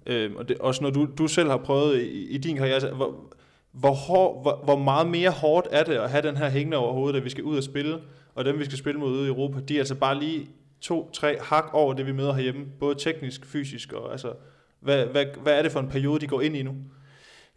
Øh, 0.06 0.30
og 0.36 0.48
det, 0.48 0.58
også 0.58 0.82
når 0.82 0.90
du, 0.90 1.08
du 1.18 1.26
selv 1.26 1.50
har 1.50 1.56
prøvet 1.56 2.02
i, 2.02 2.28
i 2.28 2.38
din 2.38 2.56
karriere, 2.56 2.74
altså, 2.74 2.90
hvor, 2.90 3.34
hvor, 3.72 3.92
hår, 3.92 4.42
hvor, 4.42 4.60
hvor 4.64 4.76
meget 4.76 5.06
mere 5.06 5.30
hårdt 5.30 5.68
er 5.70 5.84
det 5.84 5.94
at 5.94 6.10
have 6.10 6.22
den 6.22 6.36
her 6.36 6.50
hængende 6.50 6.76
over 6.76 6.92
hovedet, 6.92 7.18
at 7.18 7.24
vi 7.24 7.30
skal 7.30 7.44
ud 7.44 7.56
og 7.56 7.62
spille, 7.62 7.98
og 8.34 8.44
dem 8.44 8.58
vi 8.58 8.64
skal 8.64 8.78
spille 8.78 9.00
mod 9.00 9.12
ude 9.12 9.24
i 9.24 9.28
Europa, 9.28 9.60
de 9.60 9.74
er 9.74 9.78
altså 9.78 9.94
bare 9.94 10.18
lige 10.18 10.48
to-tre 10.80 11.36
hak 11.40 11.70
over 11.72 11.94
det, 11.94 12.06
vi 12.06 12.12
møder 12.12 12.32
herhjemme, 12.32 12.66
både 12.80 12.94
teknisk, 12.94 13.46
fysisk, 13.46 13.92
og 13.92 14.12
altså, 14.12 14.32
hvad, 14.80 15.06
hvad, 15.06 15.24
hvad 15.42 15.58
er 15.58 15.62
det 15.62 15.72
for 15.72 15.80
en 15.80 15.88
periode, 15.88 16.20
de 16.20 16.26
går 16.26 16.40
ind 16.40 16.56
i 16.56 16.62
nu? 16.62 16.74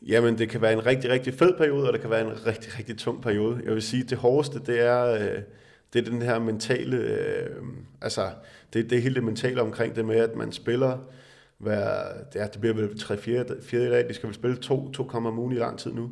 Jamen, 0.07 0.37
det 0.37 0.49
kan 0.49 0.61
være 0.61 0.73
en 0.73 0.85
rigtig, 0.85 1.09
rigtig 1.09 1.33
fed 1.33 1.57
periode, 1.57 1.87
og 1.87 1.93
det 1.93 2.01
kan 2.01 2.09
være 2.09 2.21
en 2.21 2.45
rigtig, 2.47 2.79
rigtig 2.79 2.97
tung 2.97 3.21
periode. 3.21 3.61
Jeg 3.65 3.73
vil 3.73 3.81
sige, 3.81 4.03
at 4.03 4.09
det 4.09 4.17
hårdeste, 4.17 4.59
det 4.59 4.79
er, 4.79 5.05
øh, 5.05 5.41
det 5.93 6.07
er 6.07 6.11
den 6.11 6.21
her 6.21 6.39
mentale, 6.39 6.97
øh, 6.97 7.55
altså, 8.01 8.29
det, 8.73 8.89
det 8.89 8.97
er 8.97 9.01
hele 9.01 9.15
det 9.15 9.23
mentale 9.23 9.61
omkring 9.61 9.95
det 9.95 10.05
med, 10.05 10.15
at 10.15 10.35
man 10.35 10.51
spiller 10.51 10.97
hver, 11.57 12.03
det, 12.33 12.41
er, 12.41 12.47
det 12.47 12.61
bliver 12.61 12.75
vel 12.75 12.87
3-4 12.87 13.75
i 13.75 13.89
dag, 13.89 14.09
de 14.09 14.13
skal 14.13 14.27
vel 14.27 14.35
spille 14.35 14.57
to, 14.57 14.91
to 14.91 15.03
kammer 15.03 15.29
om 15.29 15.39
ugen 15.39 15.51
i 15.51 15.59
lang 15.59 15.79
tid 15.79 15.93
nu. 15.93 16.11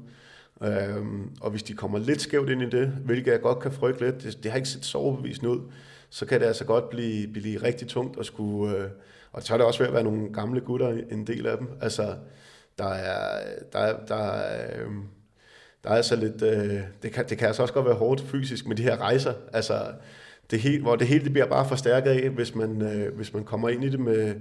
Øhm, 0.63 1.29
og 1.41 1.51
hvis 1.51 1.63
de 1.63 1.73
kommer 1.73 1.99
lidt 1.99 2.21
skævt 2.21 2.49
ind 2.49 2.61
i 2.61 2.69
det, 2.69 2.87
hvilket 2.87 3.31
jeg 3.31 3.41
godt 3.41 3.59
kan 3.59 3.71
frygte 3.71 4.05
lidt, 4.05 4.23
det, 4.23 4.43
det 4.43 4.51
har 4.51 4.57
ikke 4.57 4.69
set 4.69 4.85
så 4.85 4.97
overbevisende 4.97 5.49
ud, 5.49 5.59
så 6.09 6.25
kan 6.25 6.39
det 6.39 6.45
altså 6.45 6.65
godt 6.65 6.89
blive, 6.89 7.27
blive 7.27 7.63
rigtig 7.63 7.87
tungt 7.87 8.19
at 8.19 8.25
skulle, 8.25 8.77
øh, 8.77 8.89
og 9.31 9.43
så 9.43 9.53
er 9.53 9.57
det 9.57 9.67
også 9.67 9.79
ved 9.79 9.87
at 9.87 9.93
være 9.93 10.03
nogle 10.03 10.33
gamle 10.33 10.61
gutter, 10.61 10.97
en 11.11 11.27
del 11.27 11.45
af 11.45 11.57
dem. 11.57 11.67
Altså, 11.81 12.15
der 12.79 12.89
er, 12.89 13.45
der 13.73 13.79
er, 13.79 14.05
der 14.05 14.15
er, 14.15 14.81
øh, 14.81 14.91
der 15.83 15.89
er 15.89 16.01
så 16.01 16.15
lidt, 16.15 16.41
øh, 16.41 16.81
det, 17.03 17.11
kan, 17.11 17.25
det 17.29 17.37
kan 17.37 17.47
altså 17.47 17.61
også 17.61 17.73
godt 17.73 17.85
være 17.85 17.95
hårdt 17.95 18.21
fysisk 18.21 18.67
med 18.67 18.75
de 18.75 18.83
her 18.83 18.97
rejser, 18.97 19.33
altså 19.53 19.73
det 20.51 20.59
hele, 20.59 20.81
hvor 20.81 20.95
det 20.95 21.07
hele 21.07 21.23
det 21.23 21.31
bliver 21.31 21.47
bare 21.47 21.67
forstærket 21.67 22.09
af, 22.09 22.29
hvis 22.29 22.55
man, 22.55 22.81
øh, 22.81 23.15
hvis 23.15 23.33
man 23.33 23.43
kommer 23.43 23.69
ind 23.69 23.83
i 23.83 23.89
det 23.89 23.99
med, 23.99 24.35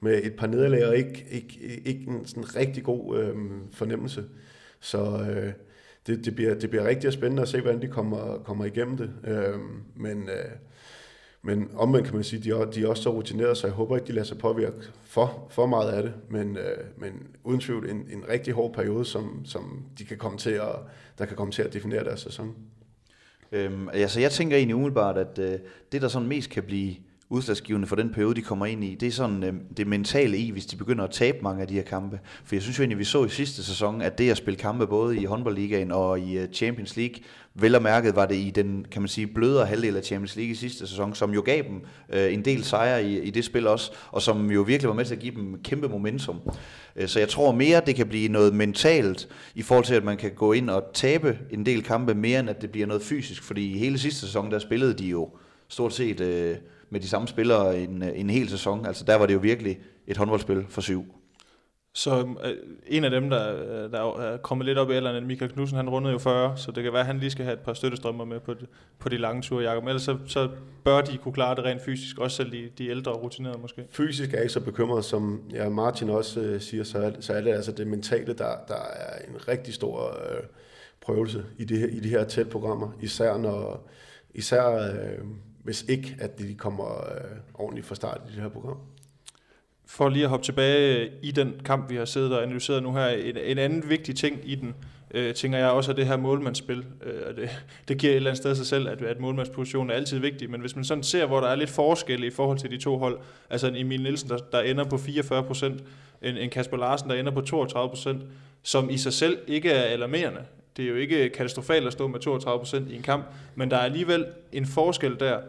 med 0.00 0.20
et 0.24 0.36
par 0.36 0.46
nederlag 0.46 0.86
og 0.86 0.96
ikke, 0.96 1.26
ikke, 1.30 1.80
ikke 1.84 2.10
en 2.10 2.26
sådan 2.26 2.56
rigtig 2.56 2.84
god 2.84 3.18
øh, 3.18 3.34
fornemmelse. 3.72 4.24
Så 4.80 5.26
øh, 5.30 5.52
det, 6.06 6.24
det, 6.24 6.34
bliver, 6.34 6.54
det 6.54 6.70
bliver 6.70 6.84
rigtig 6.84 7.12
spændende 7.12 7.42
at 7.42 7.48
se, 7.48 7.60
hvordan 7.60 7.82
de 7.82 7.88
kommer, 7.88 8.38
kommer 8.44 8.64
igennem 8.64 8.96
det. 8.96 9.10
Øh, 9.24 9.58
men 9.96 10.28
øh, 10.28 10.50
men 11.42 11.70
omvendt 11.74 12.06
kan 12.06 12.14
man 12.14 12.24
sige, 12.24 12.42
de 12.42 12.50
er, 12.50 12.64
de 12.64 12.82
er 12.82 12.88
også 12.88 13.02
så 13.02 13.10
rutineret, 13.10 13.56
så 13.56 13.66
jeg 13.66 13.74
håber 13.74 13.96
ikke, 13.96 14.06
de 14.06 14.12
lader 14.12 14.26
sig 14.26 14.38
påvirke 14.38 14.76
for, 15.04 15.46
for 15.50 15.66
meget 15.66 15.90
af 15.90 16.02
det. 16.02 16.14
Men, 16.28 16.56
øh, 16.56 16.78
men 16.96 17.26
uden 17.44 17.60
tvivl 17.60 17.90
en, 17.90 17.96
en 17.96 18.24
rigtig 18.28 18.54
hård 18.54 18.72
periode, 18.72 19.04
som, 19.04 19.44
som 19.44 19.84
de 19.98 20.04
kan 20.04 20.16
komme 20.16 20.38
til 20.38 20.50
at, 20.50 20.76
der 21.18 21.24
kan 21.24 21.36
komme 21.36 21.52
til 21.52 21.62
at 21.62 21.72
definere 21.72 22.04
deres 22.04 22.20
sæson. 22.20 22.54
Øhm, 23.52 23.88
altså 23.92 24.20
jeg 24.20 24.30
tænker 24.30 24.56
egentlig 24.56 24.74
umiddelbart, 24.74 25.18
at 25.18 25.38
øh, 25.38 25.58
det, 25.92 26.02
der 26.02 26.08
sådan 26.08 26.28
mest 26.28 26.50
kan 26.50 26.62
blive 26.62 26.96
udslagsgivende 27.30 27.86
for 27.86 27.96
den 27.96 28.10
periode, 28.10 28.34
de 28.34 28.42
kommer 28.42 28.66
ind 28.66 28.84
i, 28.84 28.94
det 28.94 29.06
er 29.06 29.12
sådan 29.12 29.44
øh, 29.44 29.54
det 29.76 29.86
mentale 29.86 30.38
i, 30.38 30.50
hvis 30.50 30.66
de 30.66 30.76
begynder 30.76 31.04
at 31.04 31.10
tabe 31.10 31.38
mange 31.42 31.62
af 31.62 31.68
de 31.68 31.74
her 31.74 31.82
kampe. 31.82 32.20
For 32.44 32.54
jeg 32.54 32.62
synes 32.62 32.78
jo 32.78 32.82
egentlig, 32.82 32.98
vi 32.98 33.04
så 33.04 33.24
i 33.24 33.28
sidste 33.28 33.64
sæson, 33.64 34.02
at 34.02 34.18
det 34.18 34.30
at 34.30 34.36
spille 34.36 34.58
kampe 34.58 34.86
både 34.86 35.16
i 35.16 35.24
håndboldligaen 35.24 35.92
og 35.92 36.20
i 36.20 36.38
øh, 36.38 36.48
Champions 36.52 36.96
League, 36.96 37.14
vel 37.54 37.74
og 37.74 37.82
mærket 37.82 38.16
var 38.16 38.26
det 38.26 38.34
i 38.36 38.50
den, 38.50 38.86
kan 38.90 39.02
man 39.02 39.08
sige, 39.08 39.26
blødere 39.26 39.66
halvdel 39.66 39.96
af 39.96 40.04
Champions 40.04 40.36
League 40.36 40.52
i 40.52 40.54
sidste 40.54 40.86
sæson, 40.86 41.14
som 41.14 41.30
jo 41.34 41.42
gav 41.44 41.62
dem 41.62 41.80
øh, 42.12 42.34
en 42.34 42.44
del 42.44 42.64
sejre 42.64 43.04
i, 43.04 43.20
i 43.20 43.30
det 43.30 43.44
spil 43.44 43.66
også, 43.66 43.92
og 44.10 44.22
som 44.22 44.50
jo 44.50 44.62
virkelig 44.62 44.88
var 44.88 44.94
med 44.94 45.04
til 45.04 45.14
at 45.14 45.20
give 45.20 45.34
dem 45.34 45.58
kæmpe 45.64 45.88
momentum. 45.88 46.40
Øh, 46.96 47.08
så 47.08 47.18
jeg 47.18 47.28
tror 47.28 47.52
mere, 47.52 47.82
det 47.86 47.94
kan 47.94 48.06
blive 48.06 48.28
noget 48.28 48.54
mentalt, 48.54 49.28
i 49.54 49.62
forhold 49.62 49.84
til, 49.84 49.94
at 49.94 50.04
man 50.04 50.16
kan 50.16 50.30
gå 50.30 50.52
ind 50.52 50.70
og 50.70 50.84
tabe 50.94 51.38
en 51.50 51.66
del 51.66 51.82
kampe, 51.82 52.14
mere 52.14 52.40
end 52.40 52.50
at 52.50 52.62
det 52.62 52.70
bliver 52.70 52.86
noget 52.86 53.02
fysisk, 53.02 53.42
fordi 53.42 53.78
hele 53.78 53.98
sidste 53.98 54.20
sæson, 54.20 54.50
der 54.50 54.58
spillede 54.58 54.94
de 54.94 55.06
jo 55.06 55.30
stort 55.68 55.92
set... 55.92 56.20
Øh, 56.20 56.56
med 56.90 57.00
de 57.00 57.08
samme 57.08 57.28
spillere 57.28 57.78
en, 57.78 58.02
en 58.02 58.30
hel 58.30 58.48
sæson. 58.48 58.86
Altså 58.86 59.04
der 59.04 59.16
var 59.16 59.26
det 59.26 59.34
jo 59.34 59.38
virkelig 59.38 59.78
et 60.06 60.16
håndboldspil 60.16 60.64
for 60.68 60.80
syv. 60.80 61.04
Så 61.94 62.28
øh, 62.44 62.56
en 62.86 63.04
af 63.04 63.10
dem, 63.10 63.30
der, 63.30 63.88
der 63.88 64.20
er 64.20 64.36
kommet 64.36 64.66
lidt 64.66 64.78
op 64.78 64.90
i 64.90 64.94
alderen, 64.94 65.26
Michael 65.26 65.52
Knudsen, 65.52 65.76
han 65.76 65.88
rundede 65.88 66.12
jo 66.12 66.18
40, 66.18 66.56
så 66.56 66.72
det 66.72 66.82
kan 66.82 66.92
være, 66.92 67.00
at 67.00 67.06
han 67.06 67.18
lige 67.18 67.30
skal 67.30 67.44
have 67.44 67.52
et 67.52 67.60
par 67.60 67.72
støttestrømmer 67.72 68.24
med 68.24 68.40
på 68.40 68.54
de, 68.54 68.66
på 68.98 69.08
de 69.08 69.16
lange 69.16 69.42
ture, 69.42 69.64
Jacob. 69.64 69.86
Ellers 69.86 70.02
så, 70.02 70.18
så 70.26 70.48
bør 70.84 71.00
de 71.00 71.18
kunne 71.18 71.34
klare 71.34 71.56
det 71.56 71.64
rent 71.64 71.82
fysisk, 71.82 72.18
også 72.18 72.36
selv 72.36 72.52
de, 72.52 72.70
de 72.78 72.88
ældre 72.88 73.12
og 73.12 73.22
rutinerede 73.22 73.58
måske. 73.58 73.84
Fysisk 73.90 74.30
er 74.30 74.34
jeg 74.34 74.42
ikke 74.42 74.52
så 74.52 74.60
bekymret, 74.60 75.04
som 75.04 75.42
ja, 75.52 75.68
Martin 75.68 76.10
også 76.10 76.40
øh, 76.40 76.60
siger, 76.60 76.84
så 76.84 76.98
er, 76.98 77.10
så 77.20 77.32
er 77.32 77.40
det 77.40 77.50
altså 77.50 77.72
det 77.72 77.86
mentale, 77.86 78.32
der, 78.32 78.52
der 78.68 78.82
er 78.92 79.24
en 79.28 79.48
rigtig 79.48 79.74
stor 79.74 80.08
øh, 80.08 80.42
prøvelse 81.00 81.44
i, 81.58 81.64
det 81.64 81.78
her, 81.78 81.86
i 81.86 82.00
de 82.00 82.08
her 82.08 82.24
tæt 82.24 82.48
programmer, 82.48 82.92
især 83.00 83.36
når 83.36 83.88
især 84.34 84.68
øh, 84.68 85.24
hvis 85.64 85.84
ikke, 85.88 86.16
at 86.20 86.38
de 86.38 86.54
kommer 86.54 87.04
øh, 87.14 87.36
ordentligt 87.54 87.86
fra 87.86 87.94
start 87.94 88.20
i 88.28 88.32
det 88.32 88.42
her 88.42 88.48
program. 88.48 88.76
For 89.86 90.08
lige 90.08 90.24
at 90.24 90.28
hoppe 90.28 90.44
tilbage 90.44 91.10
i 91.22 91.30
den 91.30 91.54
kamp, 91.64 91.90
vi 91.90 91.96
har 91.96 92.04
siddet 92.04 92.36
og 92.36 92.42
analyseret 92.42 92.82
nu 92.82 92.92
her, 92.92 93.06
en, 93.06 93.36
en 93.36 93.58
anden 93.58 93.88
vigtig 93.88 94.16
ting 94.16 94.40
i 94.44 94.54
den, 94.54 94.74
øh, 95.14 95.34
tænker 95.34 95.58
jeg 95.58 95.70
også, 95.70 95.90
at 95.90 95.96
det 95.96 96.06
her 96.06 96.16
målmandsspil, 96.16 96.84
øh, 97.02 97.36
det, 97.36 97.50
det 97.88 97.98
giver 97.98 98.12
et 98.12 98.16
eller 98.16 98.30
andet 98.30 98.42
sted 98.42 98.54
sig 98.54 98.66
selv, 98.66 98.88
at, 98.88 99.02
at 99.02 99.20
målmandspositionen 99.20 99.90
er 99.90 99.94
altid 99.94 100.18
vigtig, 100.18 100.50
men 100.50 100.60
hvis 100.60 100.76
man 100.76 100.84
sådan 100.84 101.04
ser, 101.04 101.26
hvor 101.26 101.40
der 101.40 101.48
er 101.48 101.54
lidt 101.54 101.70
forskel 101.70 102.24
i 102.24 102.30
forhold 102.30 102.58
til 102.58 102.70
de 102.70 102.78
to 102.78 102.98
hold, 102.98 103.18
altså 103.50 103.68
en 103.68 103.76
Emil 103.76 104.02
Nielsen, 104.02 104.28
der, 104.28 104.36
der 104.36 104.60
ender 104.60 104.84
på 104.84 104.98
44 104.98 105.44
procent, 105.44 105.84
en, 106.22 106.36
en 106.36 106.50
Kasper 106.50 106.76
Larsen, 106.76 107.10
der 107.10 107.16
ender 107.16 107.32
på 107.32 107.40
32 107.40 107.88
procent, 107.88 108.22
som 108.62 108.90
i 108.90 108.98
sig 108.98 109.12
selv 109.12 109.38
ikke 109.46 109.70
er 109.70 109.82
alarmerende, 109.82 110.40
det 110.80 110.86
er 110.86 110.90
jo 110.90 110.96
ikke 110.96 111.28
katastrofalt 111.28 111.86
at 111.86 111.92
stå 111.92 112.06
med 112.06 112.26
32% 112.26 112.92
i 112.92 112.96
en 112.96 113.02
kamp, 113.02 113.24
men 113.54 113.70
der 113.70 113.76
er 113.76 113.80
alligevel 113.80 114.26
en 114.52 114.66
forskel 114.66 115.20
der. 115.20 115.40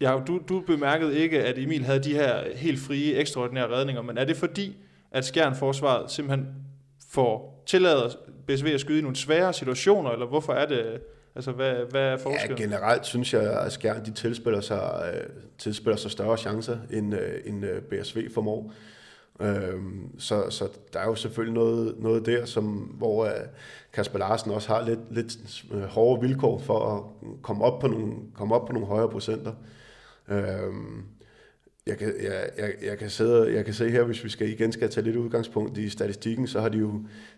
Ja, 0.00 0.20
du, 0.26 0.40
du 0.48 0.60
bemærkede 0.60 1.18
ikke, 1.18 1.44
at 1.44 1.58
Emil 1.58 1.84
havde 1.84 2.02
de 2.02 2.12
her 2.14 2.56
helt 2.56 2.80
frie, 2.80 3.14
ekstraordinære 3.14 3.68
redninger, 3.68 4.02
men 4.02 4.18
er 4.18 4.24
det 4.24 4.36
fordi, 4.36 4.76
at 5.10 5.24
Skjern-forsvaret 5.24 6.10
simpelthen 6.10 6.46
får 7.12 7.62
tilladet 7.66 8.16
BSV 8.46 8.66
at 8.66 8.80
skyde 8.80 8.98
i 8.98 9.02
nogle 9.02 9.16
svære 9.16 9.52
situationer, 9.52 10.10
eller 10.10 10.26
hvorfor 10.26 10.52
er 10.52 10.66
det, 10.66 11.00
altså 11.34 11.52
hvad, 11.52 11.74
hvad 11.90 12.02
er 12.02 12.16
forskellen? 12.16 12.58
Ja, 12.58 12.64
generelt 12.64 13.06
synes 13.06 13.34
jeg, 13.34 13.60
at 13.60 13.72
Skjern 13.72 14.04
de 14.04 14.10
tilspiller 14.10 14.60
sig, 14.60 15.12
øh, 15.14 15.22
tilspiller 15.58 15.96
sig 15.96 16.10
større 16.10 16.36
chancer, 16.36 16.78
end, 16.90 17.14
øh, 17.14 17.32
end 17.44 17.64
øh, 17.64 17.82
BSV 17.82 18.30
formår. 18.34 18.72
Øhm, 19.40 20.18
så, 20.18 20.50
så 20.50 20.68
der 20.92 21.00
er 21.00 21.06
jo 21.06 21.14
selvfølgelig 21.14 21.54
noget, 21.54 21.94
noget 21.98 22.26
der, 22.26 22.44
som, 22.44 22.64
hvor 22.64 23.24
uh, 23.24 23.30
Kasper 23.92 24.18
Larsen 24.18 24.50
også 24.50 24.68
har 24.68 24.86
lidt, 24.86 25.00
lidt 25.10 25.64
øh, 25.72 25.82
hårde 25.82 26.20
vilkår 26.20 26.58
for 26.58 26.96
at 26.96 27.32
komme 27.42 27.64
op 27.64 27.78
på 27.78 27.86
nogle, 27.86 28.12
komme 28.34 28.54
op 28.54 28.66
på 28.66 28.72
nogle 28.72 28.88
højere 28.88 29.08
procenter. 29.08 29.52
Øhm, 30.28 31.02
jeg 31.86 31.98
kan, 31.98 32.14
jeg, 32.22 32.50
jeg, 32.58 32.72
jeg, 32.82 32.98
kan 32.98 33.10
sidde, 33.10 33.54
jeg 33.54 33.64
kan 33.64 33.74
se 33.74 33.90
her, 33.90 34.04
hvis 34.04 34.24
vi 34.24 34.28
skal 34.28 34.48
igen 34.48 34.72
skal 34.72 34.90
tage 34.90 35.04
lidt 35.04 35.16
udgangspunkt 35.16 35.78
i 35.78 35.88
statistikken, 35.88 36.46
så 36.46 36.60
har 36.60 36.68
de 36.68 36.78
jo, 36.78 36.92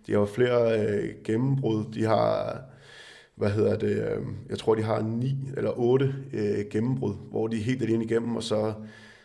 de 0.07 0.13
har 0.13 0.19
jo 0.19 0.27
flere 0.27 0.87
øh, 0.87 1.09
gennembrud. 1.25 1.85
De 1.95 2.05
har, 2.05 2.61
hvad 3.35 3.51
hedder 3.51 3.79
det, 3.79 3.97
øh, 3.97 4.23
jeg 4.51 4.59
tror, 4.59 4.75
de 4.75 4.83
har 4.83 5.03
ni 5.03 5.37
eller 5.57 5.79
otte 5.79 6.15
øh, 6.33 6.65
gennembrud, 6.71 7.15
hvor 7.31 7.47
de 7.47 7.57
er 7.57 7.63
helt 7.63 7.83
alene 7.83 8.05
igennem, 8.05 8.37
og 8.37 8.43
så 8.43 8.75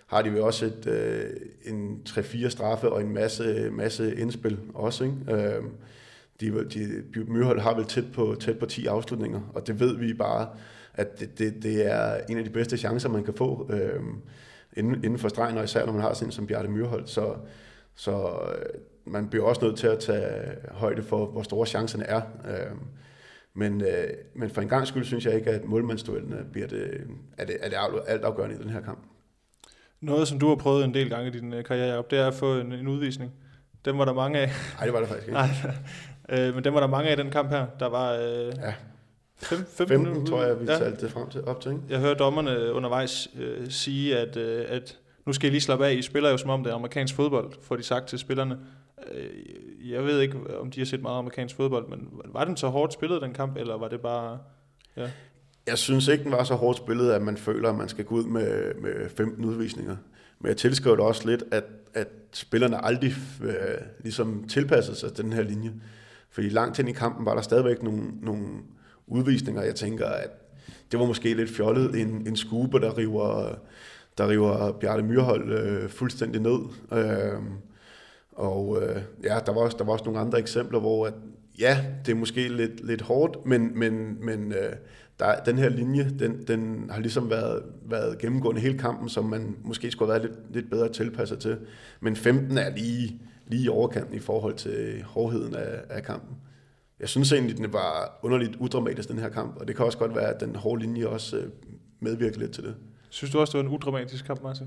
har 0.08 0.22
de 0.22 0.30
jo 0.30 0.46
også 0.46 0.66
et, 0.66 0.88
øh, 0.88 1.30
en 1.66 2.02
3-4 2.10 2.50
straffe 2.50 2.90
og 2.90 3.02
en 3.02 3.14
masse, 3.14 3.70
masse 3.72 4.16
indspil 4.16 4.60
også. 4.74 5.04
Ikke? 5.04 5.16
Øh, 5.30 5.64
de, 6.42 6.70
de, 6.70 7.04
Myrhold 7.28 7.60
har 7.60 7.76
vel 7.76 7.86
tæt 7.86 8.06
på, 8.14 8.36
tæt 8.40 8.60
på 8.60 8.66
10 8.66 8.86
afslutninger, 8.86 9.42
og 9.54 9.68
det 9.68 9.80
ved 9.80 9.98
vi 9.98 10.14
bare, 10.14 10.50
at 10.94 11.20
det, 11.20 11.40
det, 11.40 11.64
det 11.64 11.92
er 11.92 12.20
en 12.30 12.38
af 12.38 12.44
de 12.44 12.50
bedste 12.50 12.78
chancer, 12.78 13.10
man 13.10 13.24
kan 13.24 13.34
få 13.34 13.70
øh, 13.74 14.00
inden, 14.78 14.96
inden 14.96 15.20
for 15.20 15.28
stregen, 15.28 15.58
og 15.58 15.64
især 15.64 15.86
når 15.86 15.94
man 15.94 16.02
har 16.02 16.14
sådan 16.14 16.32
som 16.32 16.48
Bjarte 16.48 16.70
Myrhold. 16.70 17.08
Så, 17.08 17.36
så 17.96 18.40
øh, 18.50 18.82
man 19.06 19.28
bliver 19.28 19.46
også 19.46 19.66
nødt 19.66 19.78
til 19.78 19.88
at 19.88 20.00
tage 20.00 20.56
højde 20.72 21.04
for, 21.04 21.26
hvor 21.26 21.42
store 21.42 21.66
chancerne 21.66 22.04
er. 22.04 22.22
Øh, 22.48 22.78
men, 23.54 23.82
øh, 23.82 24.10
men 24.36 24.50
for 24.50 24.62
en 24.62 24.70
gang 24.70 24.88
skyld 24.88 25.04
synes 25.04 25.26
jeg 25.26 25.36
ikke, 25.36 25.50
at 25.50 25.66
målmandsduellen 25.66 26.34
bliver 26.52 26.68
det, 26.68 27.02
er 27.38 27.46
det, 27.46 27.58
er 27.62 27.70
det 27.70 28.02
alt 28.08 28.24
afgørende 28.24 28.56
i 28.56 28.60
den 28.60 28.70
her 28.70 28.82
kamp. 28.82 29.00
Noget, 30.02 30.28
som 30.28 30.40
du 30.40 30.48
har 30.48 30.56
prøvet 30.56 30.84
en 30.86 30.94
del 30.94 31.10
gange 31.10 31.28
i 31.28 31.32
din 31.32 31.54
øh, 31.54 31.64
karriere, 31.64 31.88
Jacob, 31.88 32.12
det 32.12 32.20
er 32.20 32.28
at 32.28 32.34
få 32.34 32.54
en, 32.60 32.72
en 32.72 32.88
udvisning. 32.88 33.32
Dem 33.86 33.98
var 33.98 34.06
der 34.06 34.14
mange 34.14 34.40
af. 34.40 34.50
Nej, 34.76 34.86
det 34.86 34.94
var 34.94 35.00
det 35.00 35.10
faktisk 35.10 35.28
ikke. 35.28 35.40
Nej, 35.40 35.50
øh, 36.48 36.56
men 36.56 36.64
dem 36.64 36.74
var 36.74 36.80
der 36.80 36.88
mange 36.88 37.10
af 37.10 37.14
i 37.14 37.16
den 37.20 37.32
kamp 37.32 37.50
her. 37.50 37.66
Der 37.80 37.88
var 37.90 38.14
øh, 38.14 38.54
Ja. 38.58 38.74
fem, 39.38 39.58
15, 39.58 39.66
15, 39.88 40.00
minutter. 40.08 40.32
tror 40.32 40.44
jeg, 40.44 40.62
vi 40.62 40.66
ja. 40.66 40.78
talte 40.78 41.06
det 41.06 41.12
frem 41.14 41.30
til, 41.30 41.44
op 41.46 41.62
til. 41.62 41.72
Ikke? 41.72 41.84
Jeg 41.90 42.00
hører 42.00 42.14
dommerne 42.14 42.74
undervejs 42.74 43.28
øh, 43.40 43.70
sige, 43.70 44.18
at, 44.18 44.38
øh, 44.38 44.66
at 44.68 44.98
nu 45.26 45.34
skal 45.34 45.48
I 45.48 45.52
lige 45.52 45.62
slappe 45.62 45.86
af. 45.88 45.94
I 45.94 46.02
spiller 46.02 46.30
jo 46.30 46.38
som 46.38 46.50
om 46.50 46.64
det 46.64 46.72
er 46.72 46.76
amerikansk 46.76 47.16
fodbold, 47.16 47.52
får 47.62 47.76
de 47.76 47.84
sagt 47.84 48.08
til 48.08 48.20
spillerne. 48.20 48.58
Øh, 49.12 49.92
jeg 49.92 50.04
ved 50.06 50.20
ikke, 50.20 50.38
om 50.62 50.72
de 50.72 50.80
har 50.80 50.86
set 50.86 51.02
meget 51.02 51.18
amerikansk 51.18 51.56
fodbold, 51.56 51.88
men 51.90 52.10
var 52.26 52.46
den 52.46 52.58
så 52.58 52.68
hårdt 52.68 52.94
spillet, 52.94 53.22
den 53.22 53.34
kamp, 53.34 53.58
eller 53.58 53.78
var 53.78 53.88
det 53.88 54.02
bare... 54.02 54.40
Ja. 54.98 55.10
Jeg 55.68 55.78
synes 55.78 56.08
ikke, 56.08 56.24
den 56.24 56.32
var 56.32 56.44
så 56.44 56.56
hårdt 56.56 56.78
spillet, 56.78 57.12
at 57.12 57.22
man 57.22 57.38
føler, 57.38 57.70
at 57.70 57.76
man 57.76 57.90
skal 57.90 58.06
gå 58.06 58.16
ud 58.16 58.24
med, 58.24 58.74
med 58.74 59.10
15 59.10 59.46
udvisninger. 59.46 59.96
Men 60.40 60.48
jeg 60.48 60.58
tilskriver 60.58 60.96
det 60.96 61.06
også 61.06 61.28
lidt, 61.28 61.44
at, 61.52 61.64
at 61.94 62.08
spillerne 62.34 62.86
aldrig 62.86 63.14
øh, 63.44 63.54
ligesom 64.00 64.46
tilpassede 64.48 64.98
sig 64.98 65.14
til 65.14 65.24
den 65.26 65.34
her 65.34 65.44
linje. 65.44 65.74
Fordi 66.30 66.50
langt 66.50 66.78
hen 66.78 66.88
i 66.88 66.92
kampen 66.92 67.26
var 67.26 67.34
der 67.36 67.42
stadigvæk 67.42 67.84
nogle, 67.84 68.04
nogle 68.22 68.48
udvisninger. 69.08 69.62
Jeg 69.62 69.76
tænker, 69.76 70.06
at 70.06 70.30
det 70.92 71.00
var 71.00 71.06
måske 71.06 71.34
lidt 71.34 71.50
fjollet. 71.50 72.02
En, 72.02 72.28
en 72.28 72.36
skuber, 72.36 72.80
der 72.80 72.98
river, 72.98 73.56
der 74.18 74.30
river 74.30 74.72
Bjarne 74.72 75.04
Myrhold 75.04 75.52
øh, 75.52 75.90
fuldstændig 75.90 76.42
ned. 76.42 76.60
Øh, 76.94 77.42
og 78.32 78.82
øh, 78.82 79.02
ja, 79.24 79.40
der 79.46 79.54
var, 79.54 79.62
også, 79.62 79.78
der 79.78 79.84
var 79.84 79.94
også 79.94 80.06
nogle 80.06 80.20
andre 80.20 80.40
eksempler, 80.40 80.80
hvor 80.80 81.08
at, 81.08 81.14
ja, 81.60 81.86
det 82.06 82.12
er 82.12 82.16
måske 82.16 82.48
lidt, 82.48 82.88
lidt 82.88 83.02
hårdt, 83.02 83.46
men, 83.46 83.80
men, 83.80 84.26
men 84.26 84.52
øh, 84.52 84.74
der, 85.20 85.40
den 85.44 85.58
her 85.58 85.70
linje, 85.70 86.10
den, 86.20 86.48
den 86.48 86.90
har 86.90 87.00
ligesom 87.00 87.30
været, 87.30 87.64
været 87.86 88.20
gennemgående 88.20 88.62
hele 88.62 88.78
kampen, 88.78 89.10
som 89.10 89.26
man 89.26 89.56
måske 89.64 89.92
skulle 89.92 90.14
have 90.14 90.22
været 90.22 90.36
lidt, 90.36 90.56
lidt 90.56 90.70
bedre 90.70 90.90
tilpasset 90.90 91.40
til. 91.40 91.58
Men 92.00 92.16
15 92.16 92.58
er 92.58 92.76
lige, 92.76 93.22
lige 93.48 93.64
i 93.64 93.70
overkanten 93.70 94.16
i 94.16 94.20
forhold 94.20 94.56
til 94.56 95.04
hårdheden 95.04 95.56
af, 95.56 95.82
af 95.90 96.04
kampen. 96.04 96.38
Jeg 97.00 97.10
synes 97.10 97.32
egentlig, 97.32 97.58
den 97.58 97.74
var 97.74 98.20
underligt 98.24 98.56
udramatisk, 98.56 99.10
den 99.10 99.20
her 99.20 99.30
kamp, 99.30 99.58
og 99.58 99.68
det 99.68 99.76
kan 99.76 99.86
også 99.86 99.98
godt 99.98 100.16
være, 100.16 100.34
at 100.34 100.40
den 100.40 100.56
hårde 100.56 100.82
linje 100.82 101.06
også 101.06 101.38
øh, 101.38 101.44
medvirker 102.00 102.40
lidt 102.40 102.52
til 102.52 102.64
det. 102.64 102.76
Synes 103.10 103.32
du 103.32 103.40
også, 103.40 103.52
det 103.52 103.58
var 103.58 103.70
en 103.70 103.76
udramatisk 103.76 104.26
kamp, 104.26 104.44
Martin? 104.44 104.66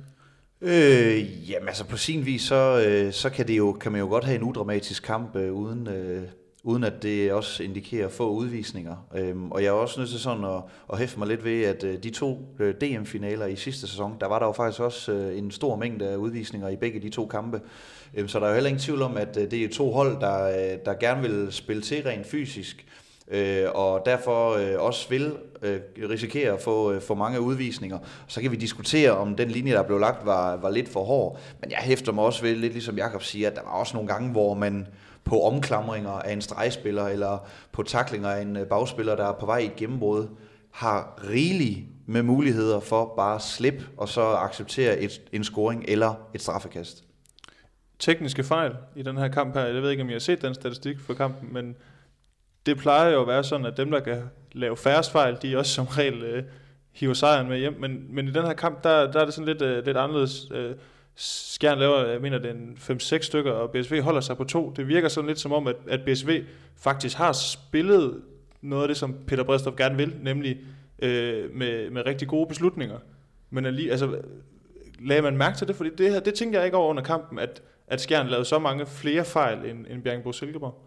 Øh, 0.61 1.51
jamen 1.51 1.69
altså 1.69 1.85
på 1.85 1.97
sin 1.97 2.27
vis, 2.27 2.43
så, 2.43 2.85
øh, 2.89 3.13
så 3.13 3.31
kan, 3.31 3.49
det 3.49 3.57
jo, 3.57 3.73
kan 3.73 3.93
man 3.93 4.01
jo 4.01 4.07
godt 4.07 4.25
have 4.25 4.37
en 4.37 4.43
udramatisk 4.43 5.03
kamp, 5.03 5.37
øh, 5.37 5.53
uden, 5.53 5.87
øh, 5.87 6.23
uden 6.63 6.85
at 6.85 7.03
det 7.03 7.33
også 7.33 7.63
indikerer 7.63 8.09
få 8.09 8.31
udvisninger. 8.31 9.07
Øhm, 9.15 9.53
og 9.53 9.63
jeg 9.63 9.69
er 9.69 9.73
også 9.73 10.01
nødt 10.01 10.11
til 10.11 10.21
sådan 10.21 10.45
at, 10.45 10.63
at 10.93 10.99
hæfte 10.99 11.19
mig 11.19 11.29
lidt 11.29 11.45
ved, 11.45 11.65
at 11.65 11.85
øh, 11.85 12.03
de 12.03 12.11
to 12.11 12.47
øh, 12.59 12.75
DM-finaler 12.75 13.47
i 13.47 13.57
sidste 13.57 13.87
sæson, 13.89 14.17
der 14.21 14.27
var 14.27 14.39
der 14.39 14.47
jo 14.47 14.53
faktisk 14.53 14.81
også 14.81 15.13
øh, 15.13 15.39
en 15.39 15.51
stor 15.51 15.77
mængde 15.77 16.09
af 16.09 16.17
udvisninger 16.17 16.69
i 16.69 16.77
begge 16.77 17.01
de 17.01 17.09
to 17.09 17.27
kampe. 17.27 17.61
Øhm, 18.15 18.29
så 18.29 18.39
der 18.39 18.45
er 18.45 18.49
jo 18.49 18.55
heller 18.55 18.69
ingen 18.69 18.81
tvivl 18.81 19.03
om, 19.03 19.17
at 19.17 19.37
øh, 19.37 19.51
det 19.51 19.65
er 19.65 19.69
to 19.69 19.93
hold, 19.93 20.21
der, 20.21 20.45
øh, 20.45 20.79
der 20.85 20.95
gerne 20.95 21.23
vil 21.23 21.53
spille 21.53 21.83
til 21.83 22.03
rent 22.03 22.27
fysisk, 22.27 22.87
øh, 23.31 23.67
og 23.75 24.03
derfor 24.07 24.55
øh, 24.55 24.75
også 24.79 25.09
vil 25.09 25.33
øh, 25.63 25.81
risikere 26.11 26.53
at 26.53 26.61
få, 26.61 26.93
øh, 26.93 27.19
mange 27.19 27.41
udvisninger. 27.41 27.99
Så 28.27 28.41
kan 28.41 28.51
vi 28.51 28.57
diskutere, 28.57 29.11
om 29.11 29.37
den 29.37 29.49
linje, 29.49 29.73
der 29.73 29.83
blev 29.83 29.99
lagt, 29.99 30.27
var, 30.27 30.57
var 30.57 30.71
lidt 30.71 30.89
for 30.89 31.05
hård. 31.05 31.39
Men 31.61 31.71
jeg 31.71 31.79
hæfter 31.79 32.13
mig 32.13 32.25
også 32.25 32.43
ved, 32.43 32.57
lidt 32.57 32.73
ligesom 32.73 32.97
Jakob 32.97 33.23
siger, 33.23 33.51
at 33.51 33.57
der 33.57 33.63
var 33.63 33.71
også 33.71 33.97
nogle 33.97 34.09
gange, 34.09 34.31
hvor 34.31 34.55
man 34.55 34.87
på 35.25 35.43
omklamringer 35.43 36.11
af 36.11 36.33
en 36.33 36.43
stregspiller, 36.43 37.07
eller 37.07 37.49
på 37.73 37.83
taklinger 37.83 38.29
af 38.29 38.43
en 38.43 38.57
øh, 38.57 38.67
bagspiller, 38.67 39.17
der 39.17 39.25
er 39.25 39.33
på 39.33 39.47
vej 39.47 39.59
i 39.59 39.67
et 39.67 39.77
gennembrud, 39.77 40.27
har 40.71 41.21
rigeligt 41.31 41.87
med 42.07 42.23
muligheder 42.23 42.81
for 42.81 43.15
bare 43.17 43.35
at 43.35 43.43
slippe, 43.43 43.85
og 43.97 44.09
så 44.09 44.23
acceptere 44.23 44.99
et, 44.99 45.23
en 45.33 45.45
scoring 45.45 45.85
eller 45.89 46.15
et 46.35 46.43
straffekast. 46.43 47.05
Tekniske 47.99 48.45
fejl 48.45 48.73
i 48.97 49.03
den 49.03 49.17
her 49.17 49.29
kamp 49.29 49.55
her, 49.55 49.65
jeg 49.65 49.83
ved 49.83 49.91
ikke, 49.91 50.03
om 50.03 50.09
I 50.09 50.13
har 50.13 50.21
set 50.21 50.43
den 50.43 50.55
statistik 50.55 51.01
for 51.01 51.15
kampen, 51.15 51.53
men 51.53 51.77
det 52.67 52.79
plejer 52.79 53.11
jo 53.11 53.21
at 53.21 53.27
være 53.27 53.45
sådan, 53.45 53.67
at 53.67 53.77
dem, 53.77 53.91
der 53.91 54.01
kan 54.01 54.23
lave 54.53 54.77
færrest 54.77 55.13
fejl, 55.13 55.39
de 55.43 55.57
også 55.57 55.73
som 55.73 55.87
regel 55.87 56.23
øh, 56.23 56.45
hiver 56.93 57.15
sejren 57.15 57.49
med 57.49 57.59
hjem. 57.59 57.77
Men, 57.81 58.15
men 58.15 58.29
i 58.29 58.31
den 58.31 58.47
her 58.47 58.53
kamp, 58.53 58.85
der, 58.85 59.13
der 59.13 59.21
er 59.21 59.25
det 59.25 59.35
sådan 59.35 59.47
lidt, 59.47 59.63
øh, 59.63 59.85
lidt 59.85 59.97
anderledes. 59.97 60.51
Øh, 60.51 60.75
Skjern 61.23 61.79
laver, 61.79 62.07
jeg 62.07 62.21
mener, 62.21 62.39
den 62.39 62.79
5-6 62.79 63.23
stykker, 63.23 63.53
og 63.53 63.71
BSV 63.71 64.01
holder 64.01 64.21
sig 64.21 64.37
på 64.37 64.45
to. 64.45 64.73
Det 64.77 64.89
virker 64.89 65.09
sådan 65.09 65.29
lidt 65.29 65.39
som 65.39 65.53
om, 65.53 65.67
at, 65.67 65.77
at 65.89 66.01
BSV 66.07 66.45
faktisk 66.77 67.17
har 67.17 67.33
spillet 67.33 68.23
noget 68.61 68.83
af 68.83 68.89
det, 68.89 68.97
som 68.97 69.15
Peter 69.27 69.45
Bredstof 69.45 69.77
gerne 69.77 69.97
vil, 69.97 70.17
nemlig 70.23 70.59
øh, 70.99 71.55
med, 71.55 71.91
med 71.91 72.07
rigtig 72.07 72.29
gode 72.29 72.47
beslutninger. 72.47 72.99
Men 73.51 73.67
alligevel, 73.67 73.91
altså, 73.91 74.21
lagde 75.01 75.23
man 75.23 75.37
mærke 75.37 75.59
til 75.59 75.69
det? 75.69 75.77
Fordi 75.77 75.91
det, 75.99 76.11
her, 76.11 76.21
det 76.21 76.35
tænkte 76.35 76.59
jeg 76.59 76.67
ikke 76.67 76.77
over 76.77 76.91
under 76.91 77.03
kampen, 77.03 77.39
at, 77.39 77.63
at 77.87 78.01
Skjern 78.01 78.27
lavede 78.27 78.45
så 78.45 78.59
mange 78.59 78.87
flere 78.87 79.25
fejl 79.25 79.71
end, 79.71 79.87
end 79.91 80.03
Bjergbro 80.03 80.33
Silkeborg. 80.33 80.87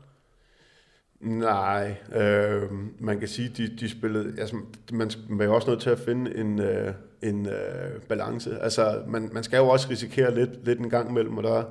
Nej, 1.19 1.95
øh, 2.15 2.61
man 2.99 3.19
kan 3.19 3.27
sige, 3.27 3.49
de, 3.49 3.77
de 3.77 3.89
spillede, 3.89 4.39
altså, 4.39 4.55
man, 4.91 5.11
man 5.29 5.47
er 5.47 5.53
også 5.53 5.69
nødt 5.69 5.81
til 5.81 5.89
at 5.89 5.99
finde 5.99 6.37
en, 6.37 6.59
øh, 6.59 6.93
en 7.23 7.47
øh, 7.47 8.01
balance. 8.09 8.59
Altså, 8.59 9.01
man, 9.07 9.29
man 9.31 9.43
skal 9.43 9.57
jo 9.57 9.67
også 9.67 9.87
risikere 9.89 10.35
lidt, 10.35 10.65
lidt 10.65 10.79
en 10.79 10.89
gang 10.89 11.09
imellem, 11.09 11.37
og 11.37 11.43
der, 11.43 11.63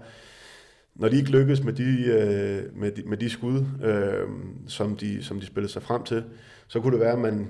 når 0.95 1.09
de 1.09 1.17
ikke 1.17 1.31
lykkes 1.31 1.63
med 1.63 1.73
de, 1.73 2.05
øh, 2.07 2.81
med 2.81 2.91
de, 2.91 3.03
med 3.03 3.17
de 3.17 3.31
skud, 3.31 3.65
øh, 3.85 4.29
som, 4.67 4.97
de, 4.97 5.25
som 5.25 5.41
de 5.41 5.47
spillede 5.47 5.73
sig 5.73 5.83
frem 5.83 6.03
til, 6.03 6.25
så 6.69 6.81
kunne 6.81 6.93
det 6.93 7.01
være, 7.01 7.13
at 7.13 7.19
man, 7.19 7.49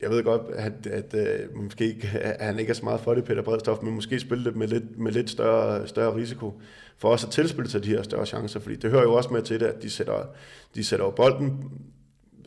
jeg 0.00 0.10
ved 0.10 0.24
godt, 0.24 0.42
at, 0.54 0.86
at, 0.86 1.14
at 1.14 1.54
måske 1.54 1.86
ikke, 1.86 2.08
at 2.18 2.46
han 2.46 2.58
ikke 2.58 2.70
er 2.70 2.74
så 2.74 2.84
meget 2.84 3.00
for 3.00 3.14
det, 3.14 3.24
Peter 3.24 3.42
Bredstof, 3.42 3.82
men 3.82 3.94
måske 3.94 4.20
spille 4.20 4.44
det 4.44 4.56
med 4.56 4.68
lidt, 4.68 4.98
med 4.98 5.12
lidt 5.12 5.30
større, 5.30 5.88
større 5.88 6.16
risiko, 6.16 6.60
for 6.98 7.08
også 7.08 7.26
at 7.26 7.32
tilspille 7.32 7.70
sig 7.70 7.84
de 7.84 7.88
her 7.88 8.02
større 8.02 8.26
chancer, 8.26 8.60
fordi 8.60 8.76
det 8.76 8.90
hører 8.90 9.02
jo 9.02 9.14
også 9.14 9.30
med 9.30 9.42
til 9.42 9.60
det, 9.60 9.66
at 9.66 9.82
de 9.82 9.90
sætter, 9.90 10.26
de 10.74 10.84
sætter 10.84 11.10
bolden 11.10 11.70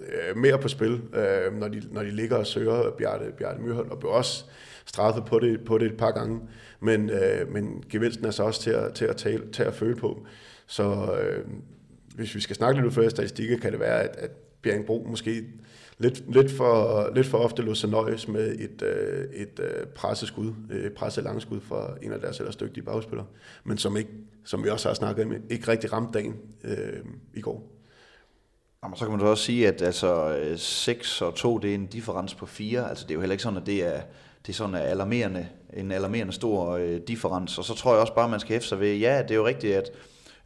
øh, 0.02 0.38
mere 0.38 0.58
på 0.58 0.68
spil, 0.68 1.02
øh, 1.14 1.60
når, 1.60 1.68
de, 1.68 1.82
når 1.92 2.04
de 2.04 2.12
ligger 2.12 2.38
og 2.38 2.48
søger 2.48 2.92
Bjarte, 2.98 3.26
Bjarte 3.38 3.62
Myrhold, 3.62 3.92
og 3.92 4.00
blev 4.00 4.12
også 4.12 4.46
straffet 4.86 5.26
på 5.26 5.40
det, 5.40 5.66
på 5.66 5.78
det 5.78 5.86
et 5.86 5.98
par 5.98 6.12
gange, 6.12 6.42
men, 6.80 7.10
øh, 7.10 7.52
men 7.52 7.84
gevinsten 7.90 8.26
er 8.26 8.32
så 8.32 8.44
også 8.44 8.62
til 8.62 8.72
at, 8.72 8.94
til 8.94 9.06
at, 9.06 9.18
tale, 9.18 9.52
til 9.52 9.64
at 9.64 9.74
føle 9.74 9.96
på. 9.96 10.26
Så 10.68 11.18
øh, 11.22 11.46
hvis 12.16 12.36
vi 12.36 12.40
skal 12.40 12.56
snakke 12.56 12.82
lidt 12.82 12.88
ud 12.88 12.92
fra 12.92 13.10
statistikker, 13.10 13.58
kan 13.58 13.72
det 13.72 13.80
være, 13.80 14.04
at, 14.04 14.16
at 14.18 14.32
Bjerringbro 14.62 15.06
måske 15.10 15.44
lidt, 15.98 16.34
lidt, 16.34 16.52
for, 16.52 17.12
lidt 17.16 17.28
for 17.28 17.38
ofte 17.38 17.62
lå 17.62 17.74
sig 17.74 17.90
nøjes 17.90 18.28
med 18.28 18.56
et, 18.60 18.82
øh, 18.82 19.26
et 19.34 19.60
øh, 19.60 19.88
presseskud, 19.88 20.54
øh, 20.72 20.86
et 20.86 20.94
presset 20.94 21.24
langskud 21.24 21.60
fra 21.62 21.98
en 22.02 22.12
af 22.12 22.20
deres 22.20 22.40
ellers 22.40 22.56
dygtige 22.56 22.84
bagspillere, 22.84 23.28
men 23.64 23.78
som, 23.78 23.98
ikke, 23.98 24.10
som 24.46 24.64
vi 24.64 24.70
også 24.70 24.90
har 24.90 24.94
snakket 24.94 25.26
om, 25.26 25.34
ikke 25.50 25.68
rigtig 25.68 25.94
ramte 25.94 26.20
dagen 26.20 26.36
øh, 26.64 27.00
i 27.34 27.42
går. 27.42 27.77
Jamen, 28.84 28.98
så 28.98 29.06
kan 29.06 29.12
man 29.12 29.20
så 29.20 29.26
også 29.26 29.44
sige, 29.44 29.68
at 29.68 29.82
altså, 29.82 30.38
6 30.58 31.22
og 31.22 31.36
2, 31.36 31.58
det 31.58 31.72
er 31.72 31.76
en 31.76 31.86
differens 31.86 32.36
på 32.36 32.46
4. 32.46 32.90
Altså, 32.90 33.04
det 33.04 33.12
er 33.12 33.16
jo 33.16 33.22
heller 33.22 33.34
ikke 33.34 33.44
sådan, 33.44 33.60
at 33.60 33.66
det 33.66 33.86
er, 33.86 34.02
det 34.46 34.50
er 34.50 34.54
sådan 34.54 34.76
en 34.76 34.82
alarmerende, 34.82 35.48
en 35.74 35.92
alarmerende 35.92 36.34
stor 36.34 36.72
øh, 36.72 37.00
differens. 37.08 37.58
Og 37.58 37.64
så 37.64 37.74
tror 37.74 37.92
jeg 37.92 38.02
også 38.02 38.14
bare, 38.14 38.26
at 38.26 38.32
man 38.32 38.40
skal 38.40 38.54
hæfte 38.54 38.68
sig 38.68 38.80
ved, 38.80 38.96
ja, 38.96 39.22
det 39.22 39.32
er 39.32 39.36
jo 39.36 39.48
rigtigt, 39.48 39.76
at 39.76 39.90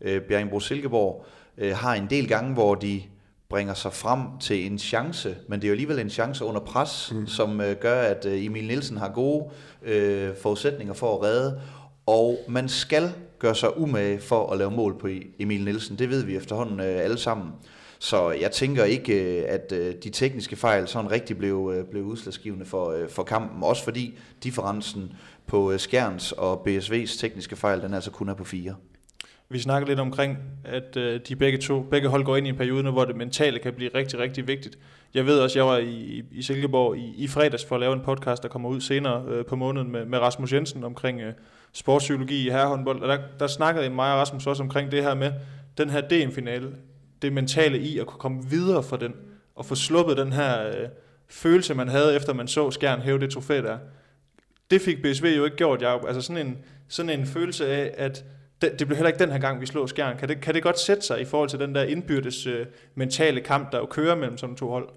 øh, 0.02 0.22
Bjerringbro 0.22 0.60
Silkeborg 0.60 1.26
øh, 1.58 1.76
har 1.76 1.96
en 1.96 2.08
del 2.10 2.28
gange, 2.28 2.54
hvor 2.54 2.76
de 2.76 3.02
bringer 3.50 3.74
sig 3.74 3.94
frem 3.94 4.20
til 4.40 4.66
en 4.66 4.80
chance, 4.80 5.38
men 5.48 5.60
det 5.60 5.68
er 5.68 5.70
jo 5.70 5.74
alligevel 5.74 6.00
en 6.00 6.10
chance 6.10 6.46
under 6.46 6.62
pres, 6.62 7.12
mm. 7.16 7.28
som 7.28 7.62
øh, 7.62 7.76
gør, 7.76 8.02
at 8.02 8.26
øh, 8.26 8.46
Emil 8.46 8.68
Nielsen 8.68 8.98
har 8.98 9.10
gode 9.10 9.46
øh, 9.84 10.36
forudsætninger 10.42 10.94
for 10.94 11.16
at 11.16 11.24
redde, 11.24 11.62
og 12.06 12.38
man 12.48 12.70
skal 12.70 13.12
gøre 13.40 13.56
sig 13.56 13.78
umage 13.78 14.20
for 14.20 14.52
at 14.52 14.58
lave 14.58 14.72
mål 14.72 15.00
på 15.00 15.08
Emil 15.40 15.64
Nielsen. 15.64 16.00
Det 16.00 16.10
ved 16.10 16.24
vi 16.24 16.36
efterhånden 16.36 16.80
øh, 16.80 17.04
alle 17.04 17.18
sammen. 17.18 17.52
Så 18.02 18.32
jeg 18.32 18.52
tænker 18.52 18.84
ikke, 18.84 19.39
øh, 19.39 19.45
at 19.47 19.72
øh, 19.72 19.95
de 20.04 20.10
tekniske 20.10 20.56
fejl 20.56 20.88
sådan 20.88 21.12
rigtig 21.12 21.38
blev, 21.38 21.74
øh, 21.76 21.86
blev 21.86 22.04
udslagsgivende 22.04 22.66
for, 22.66 22.97
for 23.10 23.24
kampen. 23.24 23.64
Også 23.64 23.84
fordi 23.84 24.18
differencen 24.43 25.14
på 25.47 25.78
Skjerns 25.78 26.32
og 26.32 26.68
BSV's 26.68 27.20
tekniske 27.20 27.56
fejl, 27.56 27.82
den 27.82 27.93
altså 27.93 28.12
kun 28.12 28.30
er 28.30 28.34
på 28.34 28.43
fire. 28.43 28.76
Vi 29.49 29.60
snakker 29.60 29.88
lidt 29.88 29.99
omkring, 29.99 30.38
at 30.66 30.95
de 31.28 31.36
begge 31.36 31.58
to, 31.58 31.82
begge 31.82 32.08
hold 32.08 32.24
går 32.24 32.38
ind 32.38 32.47
i 32.47 32.49
en 32.49 32.56
periode 32.56 32.84
nu, 32.84 32.91
hvor 32.91 33.06
det 33.06 33.16
mentale 33.16 33.60
kan 33.60 33.74
blive 33.74 33.89
rigtig, 33.95 34.20
rigtig 34.20 34.47
vigtigt. 34.47 34.78
Jeg 35.14 35.26
ved 35.26 35.39
også, 35.39 35.60
jeg 35.60 35.66
var 35.66 35.78
i, 35.78 36.24
i 36.32 36.41
Silkeborg 36.41 36.97
i, 36.97 37.14
i 37.18 37.28
fredags 37.28 37.66
for 37.66 37.76
at 37.76 37.82
lave 37.82 37.93
en 37.93 38.02
podcast, 38.02 38.43
der 38.43 38.49
kommer 38.49 38.70
ud 38.70 38.82
senere 38.82 39.26
øh, 39.28 39.45
på 39.45 39.56
måneden 39.56 39.91
med, 39.91 40.06
med 40.06 40.20
Rasmus 40.20 40.54
Jensen 40.54 40.84
omkring 40.84 41.22
øh, 41.22 41.34
sportspsykologi 41.74 42.47
i 42.47 42.49
herrehåndbold. 42.49 43.02
Og 43.02 43.08
der, 43.08 43.18
der 43.39 43.47
snakkede 43.47 43.89
mig 43.89 44.14
og 44.14 44.20
Rasmus 44.20 44.47
også 44.47 44.64
omkring 44.64 44.91
det 44.91 45.04
her 45.04 45.14
med 45.14 45.32
den 45.78 45.89
her 45.89 46.02
DM-finale 46.02 46.68
det 47.22 47.34
mentale 47.34 47.80
i 47.80 48.00
at 48.00 48.08
kunne 48.08 48.20
komme 48.20 48.46
videre 48.50 48.84
fra 48.84 48.98
den, 48.98 49.14
og 49.56 49.66
få 49.66 49.76
sluppet 49.76 50.18
den 50.18 50.34
her 50.34 50.68
øh, 50.68 50.90
følelse, 51.28 51.74
man 51.74 51.88
havde, 51.88 52.16
efter 52.16 52.34
man 52.34 52.48
så 52.48 52.72
Skjern 52.72 53.02
hæve 53.02 53.20
det 53.20 53.32
trofæ 53.32 53.62
der. 53.62 53.78
Det 54.72 54.82
fik 54.82 55.02
BSV 55.02 55.26
jo 55.38 55.46
ikke 55.46 55.58
gjort, 55.58 55.82
Jacob. 55.82 56.08
Altså 56.08 56.22
sådan 56.22 56.48
en, 56.48 56.58
sådan 56.88 57.20
en 57.20 57.26
følelse 57.26 57.68
af, 57.68 57.94
at 57.98 58.26
det, 58.62 58.80
det 58.80 58.88
blev 58.88 58.98
heller 58.98 59.10
ikke 59.10 59.20
den 59.20 59.32
her 59.32 59.40
gang, 59.40 59.62
vi 59.62 59.66
slår 59.66 59.86
Skjern. 59.86 60.18
Kan 60.18 60.30
det, 60.30 60.42
kan 60.42 60.54
det 60.54 60.64
godt 60.64 60.80
sætte 60.80 61.04
sig 61.04 61.22
i 61.22 61.26
forhold 61.26 61.50
til 61.50 61.60
den 61.60 61.76
der 61.76 61.84
indbyrdes 61.84 62.48
øh, 62.48 62.66
mentale 62.96 63.42
kamp, 63.42 63.72
der 63.72 63.78
jo 63.78 63.86
kører 63.86 64.16
mellem 64.16 64.38
sådan 64.38 64.56
to 64.56 64.70
hold? 64.70 64.90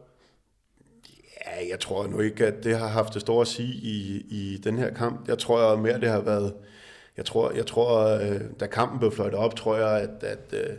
Ja, 1.47 1.69
jeg 1.71 1.81
tror 1.81 2.07
nu 2.07 2.21
ikke, 2.21 2.47
at 2.47 2.65
det 2.65 2.79
har 2.79 2.89
haft 2.89 3.15
det 3.15 3.21
store 3.21 3.41
at 3.41 3.49
sige 3.49 3.75
i, 3.75 4.27
i 4.31 4.61
den 4.65 4.79
her 4.79 4.95
kamp. 4.95 5.29
Jeg 5.29 5.39
tror 5.39 5.77
mere, 5.77 6.01
det 6.01 6.09
har 6.09 6.21
været... 6.21 6.55
Jeg 7.17 7.25
tror, 7.25 7.51
jeg 7.51 7.67
tror 7.67 8.09
øh, 8.09 8.41
da 8.61 8.67
kampen 8.67 8.99
blev 8.99 9.13
fløjtet 9.13 9.39
op, 9.39 9.57
tror 9.57 9.77
jeg, 9.77 10.01
at, 10.01 10.23
at, 10.23 10.53
øh, 10.53 10.77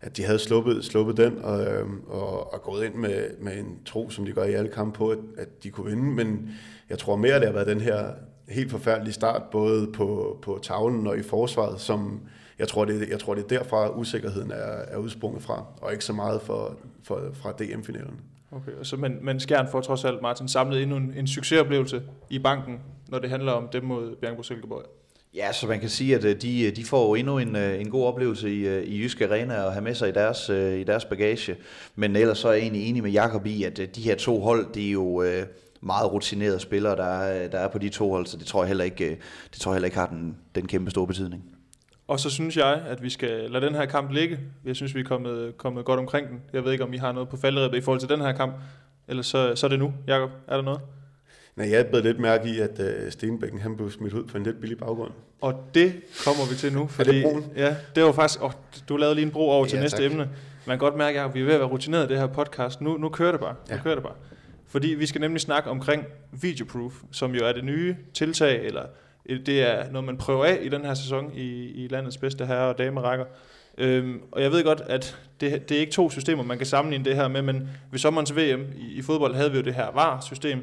at 0.00 0.16
de 0.16 0.24
havde 0.24 0.38
sluppet, 0.38 0.84
sluppet 0.84 1.16
den 1.16 1.38
og, 1.44 1.66
øh, 1.66 1.86
og, 2.08 2.52
og 2.54 2.62
gået 2.62 2.84
ind 2.84 2.94
med, 2.94 3.30
med 3.38 3.58
en 3.58 3.78
tro, 3.86 4.10
som 4.10 4.24
de 4.24 4.32
gør 4.32 4.44
i 4.44 4.52
alle 4.52 4.70
kampe 4.70 4.98
på, 4.98 5.08
at, 5.08 5.18
at 5.38 5.62
de 5.62 5.70
kunne 5.70 5.90
vinde. 5.90 6.02
Men 6.02 6.50
jeg 6.90 6.98
tror 6.98 7.16
mere, 7.16 7.34
det 7.34 7.46
har 7.46 7.52
været 7.52 7.66
den 7.66 7.80
her 7.80 8.10
helt 8.48 8.70
forfærdelige 8.70 9.14
start, 9.14 9.42
både 9.50 9.92
på, 9.92 10.38
på 10.42 10.58
tavlen 10.62 11.06
og 11.06 11.18
i 11.18 11.22
forsvaret, 11.22 11.80
som 11.80 12.20
jeg 12.58 12.68
tror, 12.68 12.84
det, 12.84 13.08
jeg 13.08 13.20
tror, 13.20 13.34
det 13.34 13.44
er 13.44 13.48
derfra, 13.48 13.98
usikkerheden 13.98 14.50
er, 14.50 14.56
er 14.88 14.96
udsprunget 14.96 15.42
fra, 15.42 15.64
og 15.80 15.92
ikke 15.92 16.04
så 16.04 16.12
meget 16.12 16.42
for, 16.42 16.76
for, 17.02 17.22
fra 17.34 17.52
DM-finalen. 17.52 18.20
Okay, 18.52 18.72
så, 18.82 18.96
men, 18.96 19.18
men 19.22 19.40
Skjern 19.40 19.68
får 19.70 19.80
trods 19.80 20.04
alt, 20.04 20.22
Martin, 20.22 20.48
samlet 20.48 20.82
endnu 20.82 20.96
en, 20.96 21.14
en 21.16 21.26
succesoplevelse 21.26 22.02
i 22.30 22.38
banken, 22.38 22.80
når 23.08 23.18
det 23.18 23.30
handler 23.30 23.52
om 23.52 23.68
dem 23.68 23.84
mod 23.84 24.16
Bjergbro 24.16 24.42
Silkeborg. 24.42 24.84
Ja, 25.38 25.52
så 25.52 25.66
man 25.66 25.80
kan 25.80 25.88
sige, 25.88 26.14
at 26.14 26.24
øh, 26.24 26.42
de, 26.42 26.62
øh, 26.62 26.76
de 26.76 26.84
får 26.84 27.08
jo 27.08 27.14
endnu 27.14 27.38
en, 27.38 27.56
øh, 27.56 27.80
en 27.80 27.90
god 27.90 28.06
oplevelse 28.06 28.50
i, 28.50 28.84
i 28.84 29.02
Jysk 29.02 29.20
Arena 29.20 29.66
at 29.66 29.72
have 29.72 29.82
med 29.82 29.94
sig 29.94 30.08
i 30.08 30.12
deres, 30.12 30.48
i 30.48 30.84
deres 30.84 31.04
bagage. 31.04 31.56
Men 31.96 32.16
ellers 32.16 32.38
så 32.38 32.48
er 32.48 32.52
jeg 32.52 32.62
egentlig 32.62 32.88
enig 32.88 33.02
med 33.02 33.10
Jakob 33.10 33.46
i, 33.46 33.64
at 33.64 33.80
de 33.96 34.00
her 34.00 34.14
to 34.14 34.40
hold, 34.40 34.66
det 34.74 34.86
er 34.86 34.90
jo 34.90 35.24
meget 35.80 36.12
rutinerede 36.12 36.60
spillere, 36.60 36.96
der 36.96 37.04
er, 37.04 37.48
der 37.48 37.58
er 37.58 37.68
på 37.68 37.78
de 37.78 37.88
to 37.88 38.10
hold, 38.10 38.26
så 38.26 38.36
det 38.36 38.46
tror 38.46 38.62
jeg 38.62 38.68
heller 38.68 38.84
ikke, 38.84 39.18
det 39.52 39.60
tror 39.60 39.72
jeg 39.72 39.74
heller 39.74 39.86
ikke 39.86 39.98
har 39.98 40.06
den, 40.06 40.36
den 40.54 40.66
kæmpe 40.66 40.90
store 40.90 41.06
betydning. 41.06 41.44
Og 42.08 42.20
så 42.20 42.30
synes 42.30 42.56
jeg, 42.56 42.82
at 42.86 43.02
vi 43.02 43.10
skal 43.10 43.50
lade 43.50 43.66
den 43.66 43.74
her 43.74 43.86
kamp 43.86 44.10
ligge. 44.10 44.38
Jeg 44.64 44.76
synes, 44.76 44.94
vi 44.94 45.00
er 45.00 45.04
kommet, 45.04 45.56
kommet 45.56 45.84
godt 45.84 46.00
omkring 46.00 46.28
den. 46.28 46.40
Jeg 46.52 46.64
ved 46.64 46.72
ikke, 46.72 46.84
om 46.84 46.92
I 46.92 46.96
har 46.96 47.12
noget 47.12 47.28
på 47.28 47.36
falderæbet 47.36 47.78
i 47.78 47.80
forhold 47.80 48.00
til 48.00 48.08
den 48.08 48.20
her 48.20 48.32
kamp. 48.32 48.54
Eller 49.08 49.22
så, 49.22 49.52
så 49.54 49.66
er 49.66 49.68
det 49.68 49.78
nu. 49.78 49.92
Jakob, 50.06 50.30
er 50.48 50.56
der 50.56 50.62
noget? 50.62 50.80
Nej, 51.58 51.70
jeg 51.70 51.86
blev 51.86 52.02
lidt 52.02 52.18
mærke 52.18 52.48
i, 52.48 52.58
at 52.60 52.78
uh, 52.78 53.10
Stenbækken 53.10 53.60
han 53.60 53.76
blev 53.76 53.90
smidt 53.90 54.14
ud 54.14 54.24
på 54.24 54.36
en 54.36 54.42
lidt 54.42 54.60
billig 54.60 54.78
baggrund. 54.78 55.10
Og 55.40 55.54
det 55.74 55.92
kommer 56.24 56.50
vi 56.50 56.56
til 56.56 56.72
nu. 56.72 56.86
Fordi, 56.86 57.10
er 57.10 57.14
det 57.14 57.22
broen? 57.22 57.44
Ja, 57.56 57.76
det 57.94 58.04
var 58.04 58.12
faktisk... 58.12 58.42
Oh, 58.42 58.52
du 58.88 58.96
lavede 58.96 59.14
lige 59.14 59.26
en 59.26 59.30
bro 59.30 59.50
over 59.50 59.64
ja, 59.64 59.70
til 59.70 59.80
næste 59.80 59.96
tak. 59.96 60.10
emne. 60.10 60.28
Man 60.66 60.78
kan 60.78 60.78
godt 60.78 60.96
mærke, 60.96 61.20
at 61.20 61.34
vi 61.34 61.40
er 61.40 61.44
ved 61.44 61.52
at 61.52 61.60
være 61.60 61.68
rutineret 61.68 62.04
i 62.04 62.08
det 62.08 62.18
her 62.18 62.26
podcast. 62.26 62.80
Nu, 62.80 62.96
nu 62.96 63.08
kører 63.08 63.30
det 63.30 63.40
bare. 63.40 63.54
Nu 63.70 63.76
ja. 63.76 63.82
kører 63.82 63.94
det 63.94 64.04
bare. 64.04 64.14
Fordi 64.68 64.88
vi 64.88 65.06
skal 65.06 65.20
nemlig 65.20 65.40
snakke 65.40 65.70
omkring 65.70 66.04
Videoproof, 66.32 66.92
som 67.12 67.34
jo 67.34 67.46
er 67.46 67.52
det 67.52 67.64
nye 67.64 67.96
tiltag, 68.14 68.64
eller 68.64 68.82
det 69.28 69.62
er 69.62 69.90
noget, 69.90 70.06
man 70.06 70.16
prøver 70.16 70.44
af 70.44 70.58
i 70.62 70.68
den 70.68 70.84
her 70.84 70.94
sæson 70.94 71.32
i, 71.34 71.70
i 71.84 71.88
landets 71.88 72.16
bedste 72.16 72.46
herre- 72.46 72.68
og 72.68 72.78
damerækker. 72.78 73.24
Øhm, 73.78 74.20
og 74.32 74.42
jeg 74.42 74.52
ved 74.52 74.64
godt, 74.64 74.82
at 74.86 75.18
det, 75.40 75.68
det 75.68 75.76
er 75.76 75.80
ikke 75.80 75.92
to 75.92 76.10
systemer, 76.10 76.42
man 76.42 76.58
kan 76.58 76.66
sammenligne 76.66 77.04
det 77.04 77.16
her 77.16 77.28
med, 77.28 77.42
men 77.42 77.68
ved 77.90 77.98
sommerens 77.98 78.36
VM 78.36 78.66
i, 78.76 78.92
i 78.92 79.02
fodbold 79.02 79.34
havde 79.34 79.50
vi 79.50 79.56
jo 79.56 79.64
det 79.64 79.74
her 79.74 79.86
VAR-system, 79.94 80.62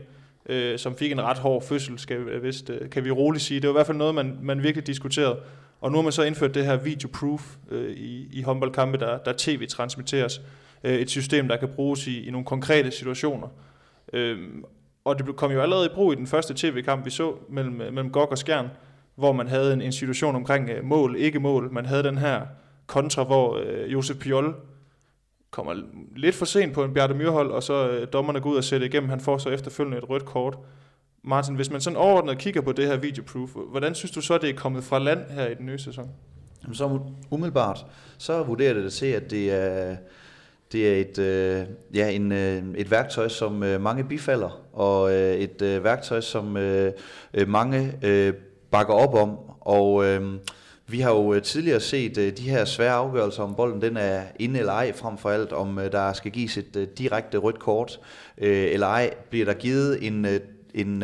øh, 0.49 0.79
som 0.79 0.95
fik 0.95 1.11
en 1.11 1.21
ret 1.21 1.37
hård 1.37 1.63
fødsel, 1.63 1.99
skal, 1.99 2.17
øh, 2.17 2.43
vist, 2.43 2.69
øh, 2.69 2.89
kan 2.89 3.05
vi 3.05 3.11
roligt 3.11 3.43
sige. 3.43 3.59
Det 3.59 3.67
var 3.67 3.73
i 3.73 3.77
hvert 3.77 3.87
fald 3.87 3.97
noget, 3.97 4.15
man, 4.15 4.37
man 4.41 4.63
virkelig 4.63 4.87
diskuterede. 4.87 5.39
Og 5.81 5.91
nu 5.91 5.97
har 5.97 6.03
man 6.03 6.11
så 6.11 6.23
indført 6.23 6.55
det 6.55 6.65
her 6.65 6.77
video-proof 6.77 7.57
øh, 7.71 7.91
i, 7.91 8.29
i 8.33 8.41
håndboldkampe, 8.41 8.97
der, 8.97 9.17
der 9.17 9.33
tv-transmitteres. 9.37 10.41
Øh, 10.83 10.93
et 10.93 11.09
system, 11.09 11.47
der 11.47 11.57
kan 11.57 11.69
bruges 11.75 12.07
i, 12.07 12.27
i 12.27 12.31
nogle 12.31 12.45
konkrete 12.45 12.91
situationer. 12.91 13.47
Øh, 14.13 14.37
og 15.05 15.17
det 15.17 15.35
kom 15.35 15.51
jo 15.51 15.61
allerede 15.61 15.85
i 15.85 15.89
brug 15.95 16.13
i 16.13 16.15
den 16.15 16.27
første 16.27 16.53
tv-kamp, 16.53 17.05
vi 17.05 17.09
så 17.09 17.33
mellem, 17.49 17.81
øh, 17.81 17.93
mellem 17.93 18.11
Gok 18.11 18.31
og 18.31 18.37
Skjern, 18.37 18.67
hvor 19.15 19.31
man 19.31 19.47
havde 19.47 19.73
en, 19.73 19.81
en 19.81 19.91
situation 19.91 20.35
omkring 20.35 20.69
øh, 20.69 20.83
mål, 20.83 21.15
ikke 21.15 21.39
mål. 21.39 21.71
Man 21.71 21.85
havde 21.85 22.03
den 22.03 22.17
her 22.17 22.41
kontra, 22.87 23.23
hvor 23.23 23.57
øh, 23.57 23.93
Josef 23.93 24.17
Piol 24.17 24.55
kommer 25.55 25.75
lidt 26.15 26.35
for 26.35 26.45
sent 26.45 26.73
på 26.73 26.83
en 26.83 26.93
Bjarte 26.93 27.13
Myrhold, 27.13 27.51
og 27.51 27.63
så 27.63 27.89
øh, 27.89 28.07
dommerne 28.13 28.41
går 28.41 28.49
ud 28.49 28.57
og 28.57 28.63
sætter 28.63 28.87
igennem. 28.87 29.09
Han 29.09 29.19
får 29.19 29.37
så 29.37 29.49
efterfølgende 29.49 29.97
et 29.97 30.09
rødt 30.09 30.25
kort. 30.25 30.57
Martin, 31.23 31.55
hvis 31.55 31.71
man 31.71 31.81
sådan 31.81 31.97
overordnet 31.97 32.37
kigger 32.37 32.61
på 32.61 32.71
det 32.71 32.87
her 32.87 32.97
videoproof, 32.97 33.49
hvordan 33.71 33.95
synes 33.95 34.11
du 34.11 34.21
så, 34.21 34.37
det 34.37 34.49
er 34.49 34.53
kommet 34.53 34.83
fra 34.83 34.99
land 34.99 35.19
her 35.29 35.47
i 35.47 35.53
den 35.53 35.65
nye 35.65 35.77
sæson? 35.77 36.09
Jamen, 36.63 36.75
Så 36.75 36.99
umiddelbart, 37.31 37.85
så 38.17 38.43
vurderer 38.43 38.73
det 38.73 38.93
til, 38.93 39.05
at 39.05 39.31
det 39.31 39.51
er, 39.51 39.95
det 40.71 40.89
er 40.89 41.01
et, 41.01 41.17
øh, 41.19 41.65
ja, 41.93 42.09
en, 42.09 42.31
øh, 42.31 42.63
et 42.77 42.91
værktøj, 42.91 43.27
som 43.27 43.63
øh, 43.63 43.81
mange 43.81 44.03
bifalder, 44.03 44.61
og 44.73 45.13
øh, 45.13 45.35
et 45.35 45.61
øh, 45.61 45.83
værktøj, 45.83 46.21
som 46.21 46.57
øh, 46.57 46.91
øh 47.33 47.47
mange 47.47 47.93
øh, 48.03 48.33
bakker 48.71 48.93
op 48.93 49.13
om. 49.13 49.37
Og 49.61 50.05
øh, 50.05 50.33
vi 50.87 50.99
har 50.99 51.11
jo 51.11 51.33
øh, 51.33 51.41
tidligere 51.41 51.79
set 51.79 52.17
øh, 52.17 52.37
de 52.37 52.49
her 52.49 52.65
svære 52.65 52.93
afgørelser 52.93 53.43
om 53.43 53.55
bolden 53.55 53.81
den 53.81 53.97
er 53.97 54.23
inde 54.39 54.59
eller 54.59 54.73
ej, 54.73 54.93
frem 54.93 55.17
for 55.17 55.29
alt 55.29 55.53
om 55.53 55.79
øh, 55.79 55.91
der 55.91 56.13
skal 56.13 56.31
gives 56.31 56.57
et 56.57 56.89
direkte 56.97 57.37
rødt 57.37 57.59
kort 57.59 57.99
eller 58.37 58.87
ej, 58.87 59.13
bliver 59.29 59.45
der 59.45 59.53
givet 59.53 60.07
en, 60.07 60.27
en, 60.73 61.03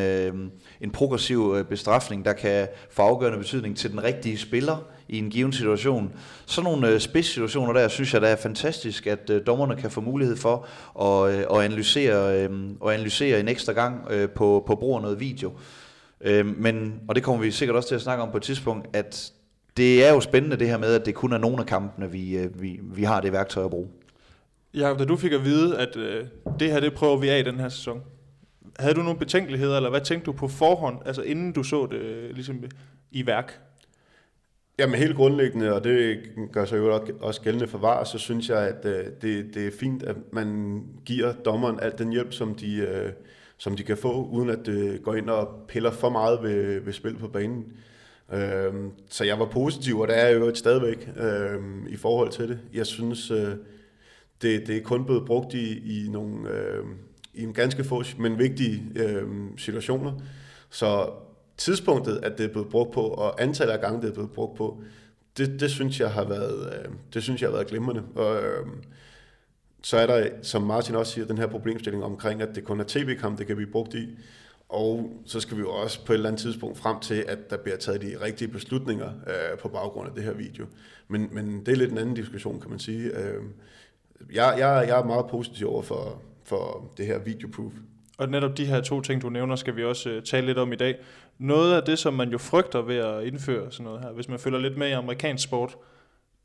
en 0.81 0.91
progressiv 0.93 1.39
uh, 1.39 1.61
bestrafning, 1.61 2.25
der 2.25 2.33
kan 2.33 2.67
få 2.89 3.01
afgørende 3.01 3.37
betydning 3.37 3.77
til 3.77 3.91
den 3.91 4.03
rigtige 4.03 4.37
spiller 4.37 4.77
i 5.09 5.17
en 5.17 5.29
given 5.29 5.53
situation. 5.53 6.13
Sådan 6.45 6.71
nogle 6.71 6.93
uh, 6.93 6.99
spidssituationer 6.99 7.73
der, 7.73 7.87
synes 7.87 8.13
jeg, 8.13 8.21
der 8.21 8.27
er 8.27 8.35
fantastisk, 8.35 9.07
at 9.07 9.31
dommerne 9.47 9.75
kan 9.75 9.91
få 9.91 10.01
mulighed 10.01 10.35
for 10.35 10.67
at, 10.99 11.47
uh, 11.49 11.57
at 11.57 11.65
analysere, 11.65 12.49
uh, 12.49 12.89
at 12.89 12.93
analysere 12.93 13.39
en 13.39 13.47
ekstra 13.47 13.73
gang 13.73 14.07
på, 14.35 14.63
på 14.67 14.75
brug 14.75 14.95
af 14.95 15.01
noget 15.01 15.19
video. 15.19 15.51
Men, 16.57 16.93
og 17.07 17.15
det 17.15 17.23
kommer 17.23 17.41
vi 17.41 17.51
sikkert 17.51 17.75
også 17.75 17.87
til 17.87 17.95
at 17.95 18.01
snakke 18.01 18.23
om 18.23 18.31
på 18.31 18.37
et 18.37 18.43
tidspunkt, 18.43 18.87
at 18.93 19.31
det 19.81 20.05
er 20.05 20.13
jo 20.13 20.21
spændende 20.21 20.57
det 20.57 20.67
her 20.67 20.77
med, 20.77 20.95
at 20.95 21.05
det 21.05 21.15
kun 21.15 21.33
er 21.33 21.37
nogle 21.37 21.59
af 21.59 21.65
kampene, 21.65 22.11
vi, 22.11 22.37
øh, 22.37 22.61
vi, 22.61 22.79
vi 22.83 23.03
har 23.03 23.21
det 23.21 23.31
værktøj 23.31 23.65
at 23.65 23.69
bruge. 23.69 23.87
Ja, 24.73 24.93
da 24.99 25.05
du 25.05 25.15
fik 25.15 25.31
at 25.31 25.45
vide, 25.45 25.77
at 25.77 25.97
øh, 25.97 26.25
det 26.59 26.71
her, 26.71 26.79
det 26.79 26.93
prøver 26.93 27.17
vi 27.17 27.29
af 27.29 27.39
i 27.39 27.43
den 27.43 27.59
her 27.59 27.69
sæson. 27.69 28.01
Havde 28.79 28.93
du 28.93 29.01
nogle 29.01 29.19
betænkeligheder, 29.19 29.77
eller 29.77 29.89
hvad 29.89 30.01
tænkte 30.01 30.25
du 30.25 30.31
på 30.31 30.47
forhånd, 30.47 30.97
altså 31.05 31.21
inden 31.21 31.51
du 31.51 31.63
så 31.63 31.87
det 31.91 31.97
øh, 31.97 32.33
ligesom 32.33 32.63
i 33.11 33.25
værk? 33.25 33.59
Jamen 34.79 34.95
helt 34.95 35.15
grundlæggende, 35.15 35.73
og 35.73 35.83
det 35.83 36.19
gør 36.51 36.65
sig 36.65 36.77
jo 36.77 37.01
også 37.21 37.41
gældende 37.41 37.67
for 37.67 37.77
VAR, 37.77 38.03
så 38.03 38.17
synes 38.17 38.49
jeg, 38.49 38.57
at 38.57 38.85
øh, 38.85 39.05
det, 39.21 39.53
det 39.53 39.67
er 39.67 39.71
fint, 39.79 40.03
at 40.03 40.15
man 40.33 40.81
giver 41.05 41.33
dommeren 41.33 41.79
al 41.79 41.93
den 41.97 42.11
hjælp, 42.11 42.33
som 42.33 42.55
de, 42.55 42.75
øh, 42.75 43.11
som 43.57 43.75
de 43.75 43.83
kan 43.83 43.97
få, 43.97 44.25
uden 44.25 44.49
at 44.49 44.59
det 44.65 45.03
går 45.03 45.15
ind 45.15 45.29
og 45.29 45.47
piller 45.67 45.91
for 45.91 46.09
meget 46.09 46.39
ved, 46.43 46.79
ved 46.79 46.93
spil 46.93 47.17
på 47.17 47.27
banen. 47.27 47.65
Øhm, 48.33 48.91
så 49.09 49.23
jeg 49.23 49.39
var 49.39 49.45
positiv, 49.45 49.99
og 49.99 50.07
det 50.07 50.19
er 50.19 50.29
jo 50.29 50.55
stadigvæk 50.55 51.09
øhm, 51.17 51.87
i 51.87 51.95
forhold 51.95 52.31
til 52.31 52.49
det. 52.49 52.59
Jeg 52.73 52.85
synes, 52.85 53.31
øh, 53.31 53.55
det, 54.41 54.67
det 54.67 54.77
er 54.77 54.81
kun 54.81 55.05
blevet 55.05 55.25
brugt 55.25 55.53
i, 55.53 56.03
i 56.05 56.09
nogle 56.09 56.49
øh, 56.49 56.85
i 57.33 57.43
en 57.43 57.53
ganske 57.53 57.83
få, 57.83 58.03
men 58.19 58.39
vigtige 58.39 58.83
øh, 58.95 59.27
situationer. 59.57 60.13
Så 60.69 61.09
tidspunktet, 61.57 62.19
at 62.23 62.37
det 62.37 62.45
er 62.45 62.51
blevet 62.51 62.69
brugt 62.69 62.91
på, 62.91 63.01
og 63.01 63.41
antallet 63.41 63.73
af 63.73 63.81
gange, 63.81 64.01
det 64.01 64.09
er 64.09 64.13
blevet 64.13 64.31
brugt 64.31 64.57
på, 64.57 64.81
det, 65.37 65.59
det 65.59 65.71
synes 65.71 65.99
jeg 65.99 66.11
har 66.11 66.25
været, 66.25 66.73
øh, 66.73 66.91
det 67.13 67.23
synes 67.23 67.41
jeg 67.41 67.49
har 67.49 67.55
været 67.55 67.67
glimrende. 67.67 68.03
Og, 68.15 68.43
øh, 68.43 68.67
så 69.83 69.97
er 69.97 70.05
der, 70.05 70.29
som 70.41 70.61
Martin 70.61 70.95
også 70.95 71.13
siger, 71.13 71.25
den 71.25 71.37
her 71.37 71.47
problemstilling 71.47 72.03
omkring, 72.03 72.41
at 72.41 72.55
det 72.55 72.63
kun 72.63 72.79
er 72.79 72.83
tv-kamp, 72.87 73.37
det 73.37 73.47
kan 73.47 73.55
blive 73.55 73.71
brugt 73.71 73.93
i. 73.93 74.17
Og 74.71 75.21
så 75.25 75.39
skal 75.39 75.57
vi 75.57 75.61
jo 75.61 75.71
også 75.71 76.05
på 76.05 76.13
et 76.13 76.15
eller 76.15 76.29
andet 76.29 76.41
tidspunkt 76.41 76.77
frem 76.77 76.99
til, 76.99 77.25
at 77.27 77.49
der 77.49 77.57
bliver 77.57 77.77
taget 77.77 78.01
de 78.01 78.15
rigtige 78.21 78.47
beslutninger 78.47 79.11
øh, 79.27 79.57
på 79.59 79.67
baggrund 79.67 80.09
af 80.09 80.15
det 80.15 80.23
her 80.23 80.33
video. 80.33 80.65
Men, 81.07 81.29
men 81.31 81.65
det 81.65 81.71
er 81.71 81.75
lidt 81.75 81.91
en 81.91 81.97
anden 81.97 82.15
diskussion, 82.15 82.61
kan 82.61 82.69
man 82.69 82.79
sige. 82.79 83.17
Øh, 83.17 83.43
jeg, 84.33 84.55
jeg, 84.57 84.85
jeg 84.87 84.99
er 84.99 85.03
meget 85.03 85.25
positiv 85.29 85.69
over 85.69 85.81
for, 85.81 86.21
for 86.43 86.91
det 86.97 87.05
her 87.05 87.19
videoproof. 87.19 87.71
Og 88.17 88.29
netop 88.29 88.57
de 88.57 88.65
her 88.65 88.81
to 88.81 89.01
ting, 89.01 89.21
du 89.21 89.29
nævner, 89.29 89.55
skal 89.55 89.75
vi 89.75 89.83
også 89.83 90.17
uh, 90.17 90.23
tale 90.23 90.45
lidt 90.45 90.57
om 90.57 90.73
i 90.73 90.75
dag. 90.75 90.95
Noget 91.37 91.75
af 91.75 91.83
det, 91.83 91.99
som 91.99 92.13
man 92.13 92.29
jo 92.29 92.37
frygter 92.37 92.81
ved 92.81 92.95
at 92.95 93.23
indføre 93.23 93.71
sådan 93.71 93.83
noget 93.83 94.01
her, 94.01 94.11
hvis 94.11 94.27
man 94.27 94.39
følger 94.39 94.59
lidt 94.59 94.77
med 94.77 94.87
i 94.87 94.91
amerikansk 94.91 95.43
sport, 95.43 95.75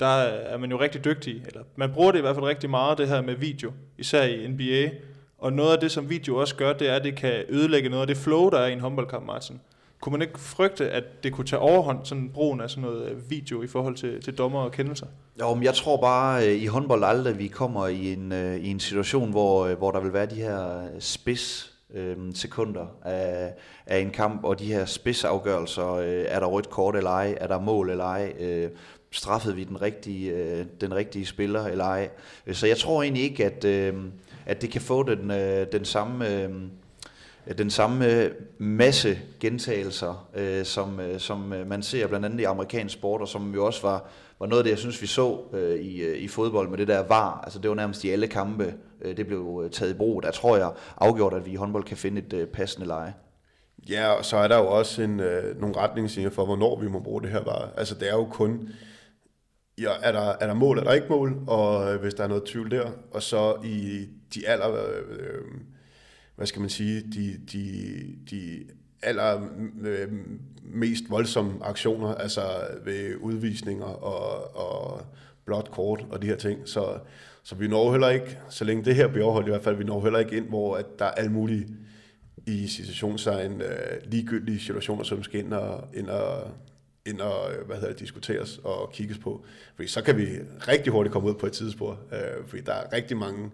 der 0.01 0.07
er 0.07 0.57
man 0.59 0.71
jo 0.71 0.81
rigtig 0.81 1.05
dygtig, 1.05 1.43
eller 1.47 1.63
man 1.77 1.93
bruger 1.93 2.13
det 2.13 2.19
i 2.19 2.23
hvert 2.23 2.35
fald 2.35 2.47
rigtig 2.47 2.71
meget, 2.71 2.99
det 2.99 3.09
her 3.09 3.23
med 3.23 3.35
video, 3.35 3.73
især 3.99 4.23
i 4.23 4.49
NBA, 4.49 4.91
og 5.39 5.53
noget 5.53 5.73
af 5.73 5.79
det, 5.79 5.93
som 5.93 6.11
video 6.11 6.37
også 6.37 6.57
gør, 6.57 6.73
det 6.73 6.89
er, 6.89 6.95
at 6.95 7.05
det 7.05 7.17
kan 7.17 7.45
ødelægge 7.49 7.89
noget 7.89 8.01
af 8.01 8.07
det 8.07 8.17
flow, 8.17 8.49
der 8.49 8.59
er 8.59 8.67
i 8.67 8.73
en 8.73 8.81
håndboldkamp, 8.81 9.27
Martin. 9.27 9.61
Kunne 10.01 10.13
man 10.13 10.23
ikke 10.23 10.41
frygte, 10.41 10.91
at 10.91 11.05
det 11.23 11.33
kunne 11.33 11.47
tage 11.47 11.61
overhånd, 11.61 11.99
sådan 12.05 12.31
brugen 12.35 12.61
af 12.61 12.71
sådan 12.71 12.83
noget 12.83 13.11
øh, 13.11 13.31
video 13.31 13.63
i 13.63 13.67
forhold 13.67 13.97
til, 13.97 14.23
til 14.23 14.39
dommer 14.39 14.61
og 14.61 14.73
kendelser? 14.73 15.07
Jo, 15.41 15.55
men 15.55 15.65
jeg 15.65 15.75
tror 15.75 15.97
bare 15.97 16.47
øh, 16.47 16.63
i 16.63 16.67
håndbold 16.67 17.05
aldrig, 17.05 17.39
vi 17.39 17.47
kommer 17.47 17.87
i 17.87 18.13
en, 18.13 18.33
øh, 18.33 18.57
i 18.57 18.71
en 18.71 18.81
situation, 18.81 19.31
hvor, 19.31 19.75
hvor 19.75 19.91
der 19.91 20.01
vil 20.01 20.13
være 20.13 20.27
de 20.27 20.35
her 20.35 20.89
spids 20.99 21.73
øh, 21.95 22.17
sekunder 22.35 22.87
af, 23.05 23.55
af 23.87 23.99
en 23.99 24.11
kamp, 24.11 24.45
og 24.45 24.59
de 24.59 24.65
her 24.65 24.85
spidsafgørelser, 24.85 25.93
øh, 25.93 26.25
er 26.29 26.41
der 26.41 26.47
rødt 26.47 26.71
kort 26.71 26.97
eller 26.97 27.11
ej, 27.11 27.35
er 27.41 27.47
der 27.47 27.61
mål 27.61 27.91
eller 27.91 28.05
ej, 28.05 28.33
øh, 28.41 28.71
straffede 29.11 29.57
vi 29.57 29.65
den 29.65 29.83
rigtige, 29.83 30.31
øh, 30.31 30.67
den 30.81 30.95
rigtige 30.95 31.27
spiller 31.27 31.65
eller 31.65 31.85
ej. 31.85 32.09
Så 32.53 32.67
jeg 32.67 32.77
tror 32.77 33.03
egentlig 33.03 33.23
ikke, 33.23 33.45
at... 33.45 33.65
Øh, 33.65 33.95
at 34.47 34.63
det 34.63 34.71
kan 34.71 34.81
få 34.81 35.03
den, 35.03 35.31
øh, 35.31 35.67
den 35.73 35.85
samme... 35.85 36.43
Øh, 36.43 36.51
den 37.59 37.71
samme 37.71 38.31
masse 38.59 39.19
gentagelser, 39.41 40.29
øh, 40.35 40.65
som, 40.65 41.01
øh, 41.01 41.21
som 41.21 41.53
øh, 41.53 41.67
man 41.67 41.83
ser 41.83 42.07
blandt 42.07 42.27
andet 42.27 42.41
i 42.41 42.45
amerikansk 42.45 42.95
sport, 42.95 43.21
og 43.21 43.29
som 43.29 43.55
jo 43.55 43.67
også 43.67 43.83
var, 43.83 44.09
var 44.39 44.47
noget 44.47 44.61
af 44.61 44.65
det, 44.65 44.71
jeg 44.71 44.79
synes, 44.79 45.03
vi 45.03 45.07
så 45.07 45.41
øh, 45.53 45.81
i, 45.81 46.01
øh, 46.03 46.19
i 46.19 46.29
fodbold 46.29 46.69
med 46.69 46.79
det 46.79 46.89
der 46.89 47.03
var. 47.03 47.41
Altså 47.45 47.59
det 47.59 47.71
var 47.71 47.77
nærmest 47.77 48.05
i 48.05 48.11
alle 48.11 48.27
kampe, 48.27 48.75
øh, 49.03 49.17
det 49.17 49.27
blev 49.27 49.63
øh, 49.65 49.71
taget 49.71 49.91
i 49.91 49.95
brug. 49.95 50.23
Der 50.23 50.31
tror 50.31 50.57
jeg 50.57 50.73
afgjort, 50.97 51.35
at 51.35 51.47
vi 51.47 51.51
i 51.51 51.57
håndbold 51.57 51.85
kan 51.85 51.97
finde 51.97 52.23
et 52.23 52.33
øh, 52.33 52.47
passende 52.47 52.87
leje. 52.87 53.15
Ja, 53.89 54.09
og 54.09 54.25
så 54.25 54.37
er 54.37 54.49
der 54.49 54.59
jo 54.59 54.67
også 54.67 55.03
en, 55.03 55.21
øh, 55.21 55.61
nogle 55.61 55.77
retningslinjer 55.77 56.31
for, 56.31 56.45
hvornår 56.45 56.81
vi 56.81 56.89
må 56.89 57.01
bruge 57.01 57.23
det 57.23 57.31
her 57.31 57.45
var. 57.45 57.73
Altså 57.77 57.95
det 57.95 58.09
er 58.09 58.15
jo 58.15 58.25
kun, 58.25 58.69
ja, 59.79 59.91
er, 60.03 60.13
der, 60.13 60.33
er 60.41 60.47
der 60.47 60.55
mål, 60.55 60.79
er 60.79 60.85
der 60.85 60.93
ikke 60.93 61.07
mål, 61.11 61.37
og 61.47 61.95
øh, 61.95 62.01
hvis 62.01 62.15
der 62.15 62.25
er 62.25 62.29
noget 62.29 62.45
tvivl 62.45 62.71
der, 62.71 62.91
og 63.11 63.23
så 63.23 63.55
i 63.65 64.07
de 64.35 64.49
aller, 64.49 64.87
øh, 65.09 65.45
hvad 66.37 66.47
skal 66.47 66.61
man 66.61 66.71
sige, 66.71 67.01
de, 67.01 67.41
de, 67.53 67.69
de 68.31 68.65
aller 69.03 69.49
øh, 69.85 70.09
mest 70.63 71.05
voldsomme 71.11 71.65
aktioner, 71.65 72.15
altså 72.15 72.41
ved 72.85 73.17
udvisninger 73.17 73.85
og, 73.85 74.57
og 74.57 75.07
blot 75.45 75.71
kort 75.71 76.07
og 76.11 76.23
de 76.23 76.27
her 76.27 76.37
ting. 76.37 76.69
Så, 76.69 76.99
så 77.43 77.55
vi 77.55 77.69
når 77.69 77.91
heller 77.91 78.09
ikke, 78.09 78.39
så 78.49 78.65
længe 78.65 78.85
det 78.85 78.95
her 78.95 79.09
bliver 79.09 79.25
overholdt 79.25 79.49
i 79.49 79.51
hvert 79.51 79.63
fald, 79.63 79.77
vi 79.77 79.85
når 79.85 80.03
heller 80.03 80.19
ikke 80.19 80.37
ind, 80.37 80.49
hvor 80.49 80.77
at 80.77 80.87
der 80.99 81.05
er 81.05 81.11
alle 81.11 81.33
mulige 81.33 81.67
i 82.47 82.67
situationstegn 82.67 83.61
øh, 83.61 84.01
ligegyldige 84.05 84.61
situationer, 84.61 85.05
som 85.05 85.23
skal 85.23 85.41
ind 85.41 85.53
og, 85.53 85.89
ind 85.95 86.09
og, 86.09 86.51
ind 87.07 87.21
og 87.21 87.53
øh, 87.53 87.67
hvad 87.67 87.77
hedder 87.77 87.91
det, 87.91 88.01
diskuteres 88.01 88.61
og 88.65 88.93
kigges 88.93 89.19
på. 89.19 89.45
Fordi 89.75 89.89
så 89.89 90.03
kan 90.03 90.17
vi 90.17 90.27
rigtig 90.69 90.93
hurtigt 90.93 91.13
komme 91.13 91.29
ud 91.29 91.35
på 91.35 91.47
et 91.47 91.53
tidsspor, 91.53 92.01
øh, 92.13 92.47
fordi 92.47 92.63
der 92.63 92.73
er 92.73 92.93
rigtig 92.93 93.17
mange 93.17 93.51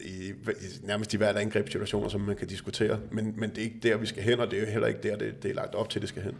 i, 0.00 0.32
nærmest 0.82 1.14
i 1.14 1.16
hvert 1.16 1.36
angrebssituationer, 1.36 2.08
som 2.08 2.20
man 2.20 2.36
kan 2.36 2.48
diskutere. 2.48 3.00
Men, 3.10 3.34
men 3.36 3.50
det 3.50 3.58
er 3.58 3.62
ikke 3.62 3.80
der, 3.82 3.96
vi 3.96 4.06
skal 4.06 4.22
hen, 4.22 4.40
og 4.40 4.50
det 4.50 4.56
er 4.56 4.60
jo 4.60 4.68
heller 4.70 4.88
ikke 4.88 5.02
der, 5.02 5.16
det, 5.16 5.42
det 5.42 5.50
er 5.50 5.54
lagt 5.54 5.74
op 5.74 5.90
til, 5.90 6.00
det 6.00 6.08
skal 6.08 6.22
hen. 6.22 6.34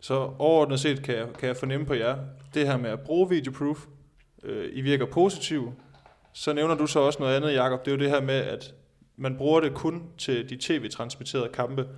Så 0.00 0.14
overordnet 0.38 0.80
set 0.80 1.02
kan 1.02 1.16
jeg, 1.16 1.26
kan 1.38 1.48
jeg 1.48 1.56
fornemme 1.56 1.86
på 1.86 1.94
jer, 1.94 2.16
det 2.54 2.66
her 2.66 2.76
med 2.76 2.90
at 2.90 3.00
bruge 3.00 3.28
videoproof, 3.28 3.86
øh, 4.42 4.68
I 4.72 4.80
virker 4.80 5.06
positivt. 5.06 5.70
Så 6.32 6.52
nævner 6.52 6.74
du 6.74 6.86
så 6.86 7.00
også 7.00 7.18
noget 7.18 7.36
andet, 7.36 7.54
Jakob. 7.54 7.84
Det 7.84 7.90
er 7.90 7.96
jo 7.96 8.00
det 8.00 8.10
her 8.10 8.20
med, 8.20 8.34
at 8.34 8.74
man 9.16 9.36
bruger 9.36 9.60
det 9.60 9.74
kun 9.74 10.02
til 10.18 10.50
de 10.50 10.56
tv-transmitterede 10.60 11.48
kampe. 11.52 11.88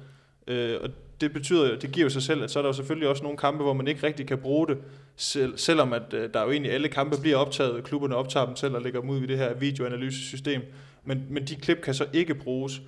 Øh, 0.47 0.79
og 0.83 0.89
det 1.23 1.33
betyder, 1.33 1.79
det 1.79 1.93
giver 1.93 2.05
jo 2.05 2.11
sig 2.11 2.23
selv, 2.23 2.43
at 2.43 2.51
så 2.51 2.59
er 2.59 2.63
der 2.63 2.69
jo 2.69 2.73
selvfølgelig 2.73 3.09
også 3.09 3.23
nogle 3.23 3.39
kampe, 3.39 3.63
hvor 3.63 3.73
man 3.73 3.89
ikke 3.89 4.07
rigtig 4.07 4.27
kan 4.27 4.39
bruge 4.39 4.67
det, 4.67 4.79
selv, 5.17 5.59
selvom 5.59 5.93
at 5.93 6.15
øh, 6.15 6.35
der 6.35 6.43
jo 6.43 6.51
egentlig 6.51 6.73
alle 6.73 6.89
kampe 6.89 7.21
bliver 7.21 7.37
optaget, 7.37 7.85
klubberne 7.85 8.17
optager 8.17 8.47
dem 8.47 8.57
selv 8.57 8.75
og 8.75 8.83
lægger 8.83 9.01
dem 9.01 9.11
ud 9.11 9.23
i 9.23 9.27
det 9.27 9.39
her 9.39 9.55
videoanalysesystem, 9.55 10.63
men, 11.05 11.27
men 11.31 11.45
de 11.45 11.57
klip 11.57 11.81
kan 11.83 11.95
så 11.95 12.07
ikke 12.13 12.35
bruges. 12.35 12.83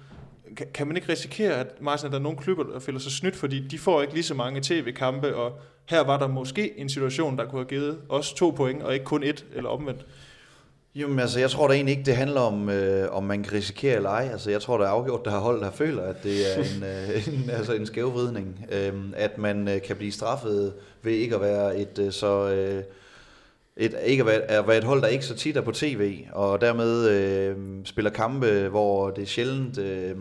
Kan, 0.56 0.66
kan 0.74 0.86
man 0.86 0.96
ikke 0.96 1.12
risikere, 1.12 1.54
at, 1.54 1.82
Martin, 1.82 2.06
at 2.06 2.12
der 2.12 2.18
er 2.18 2.22
nogle 2.22 2.38
klubber, 2.38 2.64
der 2.64 2.80
føler 2.80 2.98
sig 2.98 3.12
snydt, 3.12 3.36
fordi 3.36 3.68
de 3.68 3.78
får 3.78 4.02
ikke 4.02 4.14
lige 4.14 4.24
så 4.24 4.34
mange 4.34 4.60
tv-kampe, 4.62 5.36
og 5.36 5.58
her 5.90 6.00
var 6.00 6.18
der 6.18 6.28
måske 6.28 6.78
en 6.78 6.88
situation, 6.88 7.38
der 7.38 7.44
kunne 7.44 7.60
have 7.60 7.68
givet 7.68 7.98
os 8.08 8.32
to 8.32 8.50
point, 8.50 8.82
og 8.82 8.94
ikke 8.94 9.04
kun 9.04 9.22
et, 9.22 9.44
eller 9.54 9.70
omvendt? 9.70 10.06
Jamen 10.96 11.18
altså, 11.18 11.40
jeg 11.40 11.50
tror 11.50 11.68
da 11.68 11.74
egentlig 11.74 11.92
ikke, 11.92 12.06
det 12.06 12.16
handler 12.16 12.40
om, 12.40 12.70
øh, 12.70 13.12
om 13.12 13.24
man 13.24 13.42
kan 13.42 13.52
risikere 13.52 13.96
eller 13.96 14.10
ej. 14.10 14.28
Altså, 14.32 14.50
jeg 14.50 14.60
tror, 14.60 14.78
der 14.78 14.84
er 14.84 14.88
afgjort, 14.88 15.24
der 15.24 15.30
har 15.30 15.38
holdt, 15.38 15.62
der 15.62 15.70
føler, 15.70 16.02
at 16.02 16.22
det 16.22 16.56
er 16.56 16.62
en, 16.62 16.82
øh, 16.82 17.28
en, 17.34 17.50
altså 17.50 17.72
en 17.72 17.86
skævvridning. 17.86 18.66
Øh, 18.72 18.92
at 19.16 19.38
man 19.38 19.68
øh, 19.68 19.82
kan 19.82 19.96
blive 19.96 20.12
straffet 20.12 20.74
ved 21.02 21.12
ikke 21.12 21.34
at 21.34 21.40
være 21.40 21.76
et 21.76 21.98
øh, 21.98 22.12
så... 22.12 22.48
Øh, 22.48 22.82
et, 23.76 23.94
ikke 24.04 24.20
at 24.20 24.26
være, 24.26 24.40
at 24.40 24.68
være 24.68 24.78
et 24.78 24.84
hold, 24.84 25.02
der 25.02 25.08
ikke 25.08 25.24
så 25.24 25.34
tit 25.34 25.56
er 25.56 25.60
på 25.60 25.72
tv, 25.72 26.24
og 26.32 26.60
dermed 26.60 27.08
øh, 27.08 27.56
spiller 27.84 28.10
kampe, 28.10 28.68
hvor 28.68 29.10
det 29.10 29.22
er 29.22 29.26
sjældent... 29.26 29.78
Øh, 29.78 30.16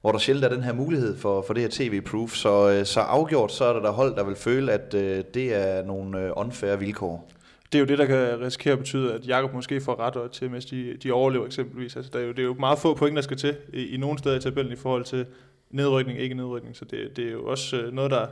hvor 0.00 0.12
der 0.12 0.18
sjældent 0.18 0.44
er 0.44 0.48
den 0.48 0.62
her 0.62 0.72
mulighed 0.72 1.18
for, 1.18 1.42
for 1.42 1.54
det 1.54 1.62
her 1.62 1.70
tv-proof. 1.70 2.34
Så, 2.34 2.70
øh, 2.70 2.86
så 2.86 3.00
afgjort, 3.00 3.52
så 3.52 3.64
er 3.64 3.72
der 3.72 3.80
der 3.80 3.90
hold, 3.90 4.16
der 4.16 4.24
vil 4.24 4.36
føle, 4.36 4.72
at 4.72 4.94
øh, 4.94 5.24
det 5.34 5.54
er 5.54 5.84
nogle 5.84 6.20
øh, 6.20 6.32
unfair 6.36 6.76
vilkår 6.76 7.30
det 7.72 7.78
er 7.78 7.80
jo 7.80 7.86
det, 7.86 7.98
der 7.98 8.06
kan 8.06 8.40
risikere 8.40 8.72
at 8.72 8.78
betyde, 8.78 9.14
at 9.14 9.26
Jakob 9.26 9.54
måske 9.54 9.80
får 9.80 10.00
ret 10.00 10.30
til, 10.30 10.50
mens 10.50 10.64
de, 10.64 10.96
de 11.02 11.12
overlever 11.12 11.46
eksempelvis. 11.46 11.96
Altså, 11.96 12.10
der 12.12 12.18
er 12.18 12.22
jo, 12.22 12.30
det 12.30 12.38
er 12.38 12.42
jo 12.42 12.54
meget 12.54 12.78
få 12.78 12.94
point, 12.94 13.16
der 13.16 13.22
skal 13.22 13.36
til 13.36 13.56
i, 13.72 13.86
i 13.86 13.96
nogle 13.96 14.18
steder 14.18 14.36
i 14.36 14.40
tabellen 14.40 14.72
i 14.72 14.76
forhold 14.76 15.04
til 15.04 15.26
nedrykning, 15.70 16.18
ikke 16.18 16.34
nedrykning. 16.34 16.76
Så 16.76 16.84
det, 16.84 17.16
det 17.16 17.26
er 17.26 17.32
jo 17.32 17.44
også 17.46 17.76
øh, 17.76 17.92
noget, 17.92 18.10
der... 18.10 18.26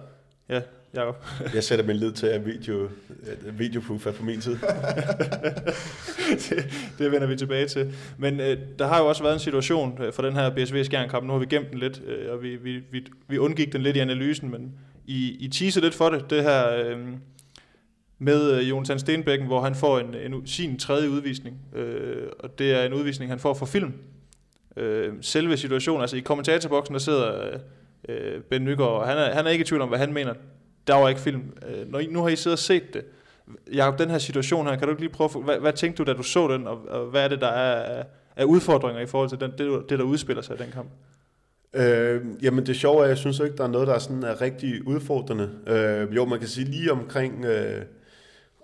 Ja, 0.49 0.61
Jacob. 0.95 1.25
Jeg 1.55 1.65
sætter 1.65 1.85
min 1.85 1.97
lid 1.97 2.13
til, 2.13 2.27
at 2.27 2.47
video, 2.47 2.89
videoproof 3.53 4.07
er 4.07 4.13
på 4.13 4.25
min 4.25 4.41
tid. 4.41 4.53
det, 6.49 6.71
det 6.99 7.13
vender 7.13 7.27
vi 7.27 7.37
tilbage 7.37 7.67
til. 7.67 7.95
Men 8.19 8.41
øh, 8.41 8.59
der 8.79 8.87
har 8.87 8.99
jo 8.99 9.07
også 9.07 9.23
været 9.23 9.35
en 9.35 9.41
situation 9.41 10.03
øh, 10.03 10.13
for 10.13 10.23
den 10.23 10.35
her 10.35 10.51
BSV 10.51 10.85
skjernkamp. 10.85 11.27
Nu 11.27 11.33
har 11.33 11.41
vi 11.41 11.47
gemt 11.47 11.71
den 11.71 11.79
lidt, 11.79 12.03
øh, 12.07 12.33
og 12.33 12.43
vi, 12.43 12.57
vi, 12.57 12.83
vi, 12.91 13.07
vi 13.29 13.39
undgik 13.39 13.73
den 13.73 13.83
lidt 13.83 13.97
i 13.97 14.01
analysen, 14.01 14.51
men 14.51 14.75
I, 15.07 15.37
I 15.41 15.49
teaser 15.49 15.81
lidt 15.81 15.95
for 15.95 16.09
det, 16.11 16.31
det 16.31 16.43
her... 16.43 16.71
Øh, 16.71 16.99
med 18.19 18.53
øh, 18.53 18.71
Jonathan 18.71 18.99
Stenbækken, 18.99 19.47
hvor 19.47 19.61
han 19.61 19.75
får 19.75 19.99
en, 19.99 20.15
en, 20.15 20.47
sin 20.47 20.79
tredje 20.79 21.11
udvisning. 21.11 21.57
Øh, 21.75 22.27
og 22.39 22.59
det 22.59 22.73
er 22.73 22.85
en 22.85 22.93
udvisning, 22.93 23.31
han 23.31 23.39
får 23.39 23.55
for 23.55 23.67
film. 23.67 23.93
Øh, 24.77 25.13
selve 25.21 25.57
situationen, 25.57 26.01
altså 26.01 26.17
i 26.17 26.21
kommentatorboksen, 26.21 26.95
der 26.95 27.01
sidder 27.01 27.59
øh, 28.09 28.41
Ben 28.41 28.65
Nygaard, 28.65 28.91
og 28.91 29.09
han 29.09 29.19
er, 29.19 29.35
han 29.35 29.47
er 29.47 29.51
ikke 29.51 29.63
i 29.63 29.67
tvivl 29.67 29.83
om, 29.83 29.89
hvad 29.89 29.99
han 29.99 30.13
mener. 30.13 30.35
Der 30.87 30.95
var 30.95 31.09
ikke 31.09 31.21
film. 31.21 31.43
Øh, 31.69 31.93
når 31.93 31.99
I, 31.99 32.07
nu 32.07 32.23
har 32.23 32.29
I 32.29 32.37
siddet 32.37 32.55
og 32.55 32.59
set 32.59 32.95
det. 32.95 33.05
Jakob, 33.73 33.99
den 33.99 34.11
her 34.11 34.19
situation 34.19 34.67
her, 34.67 34.77
kan 34.77 34.89
du 34.89 34.91
ikke 34.91 35.03
lige 35.03 35.13
prøve, 35.13 35.31
hvad, 35.45 35.59
hvad 35.59 35.73
tænkte 35.73 36.05
du, 36.05 36.11
da 36.11 36.17
du 36.17 36.23
så 36.23 36.49
den, 36.49 36.67
og, 36.67 36.89
og 36.89 37.07
hvad 37.07 37.25
er 37.25 37.29
det, 37.29 37.41
der 37.41 37.49
er 37.49 38.03
af 38.37 38.45
udfordringer 38.45 39.03
i 39.03 39.07
forhold 39.07 39.29
til 39.29 39.41
den, 39.41 39.51
det, 39.59 39.91
det, 39.91 39.99
der 39.99 40.05
udspiller 40.05 40.43
sig 40.43 40.57
i 40.61 40.63
den 40.63 40.73
kamp? 40.73 40.89
Øh, 41.75 42.23
jamen 42.43 42.67
det 42.67 42.77
sjove 42.77 42.99
er, 42.99 43.03
at 43.03 43.09
jeg 43.09 43.19
synes 43.19 43.41
ikke, 43.41 43.57
der 43.57 43.65
er 43.65 43.69
noget, 43.69 43.89
der 43.89 43.95
er, 43.95 43.99
sådan, 43.99 44.23
er 44.23 44.41
rigtig 44.41 44.87
udfordrende. 44.87 45.51
Øh, 45.67 46.17
jo, 46.17 46.25
man 46.25 46.39
kan 46.39 46.49
sige 46.49 46.65
lige 46.65 46.93
omkring... 46.93 47.45
Øh, 47.45 47.83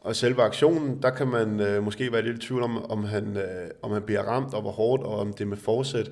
og 0.05 0.17
selve 0.17 0.43
aktionen, 0.43 1.03
der 1.03 1.11
kan 1.11 1.29
man 1.29 1.61
øh, 1.61 1.83
måske 1.83 2.13
være 2.13 2.23
lidt 2.23 2.37
i 2.37 2.47
tvivl 2.47 2.63
om, 2.63 2.91
om 2.91 3.05
han, 3.05 3.37
øh, 3.37 3.71
om 3.83 3.91
han 3.91 4.03
bliver 4.03 4.23
ramt, 4.23 4.55
og 4.55 4.63
hvor 4.63 4.71
hårdt, 4.71 5.03
og 5.03 5.19
om 5.19 5.33
det 5.33 5.49
med 5.49 5.57
forsæt. 5.57 6.11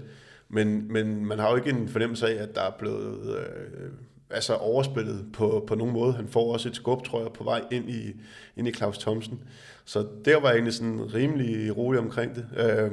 Men, 0.49 0.93
men 0.93 1.27
man 1.27 1.39
har 1.39 1.51
jo 1.51 1.57
ikke 1.57 1.71
en 1.71 1.89
fornemmelse 1.89 2.29
af, 2.29 2.43
at 2.43 2.55
der 2.55 2.63
er 2.63 2.71
blevet 2.79 3.37
øh, 3.39 3.91
altså 4.31 4.55
overspillet 4.55 5.27
på, 5.33 5.65
på 5.67 5.75
nogen 5.75 5.93
måde. 5.93 6.13
Han 6.13 6.29
får 6.29 6.53
også 6.53 6.69
et 6.69 6.77
skub, 6.77 7.05
tror 7.05 7.21
jeg, 7.21 7.33
på 7.33 7.45
vej 7.45 7.63
ind 7.71 7.91
i, 7.91 8.17
ind 8.57 8.69
i 8.69 8.73
Claus 8.73 8.99
Thomsen. 8.99 9.43
Så 9.85 10.07
der 10.25 10.41
var 10.41 10.49
jeg 10.49 10.55
egentlig 10.55 10.75
sådan 10.75 11.15
rimelig 11.15 11.77
rolig 11.77 12.01
omkring 12.01 12.35
det. 12.35 12.47
Øh, 12.57 12.91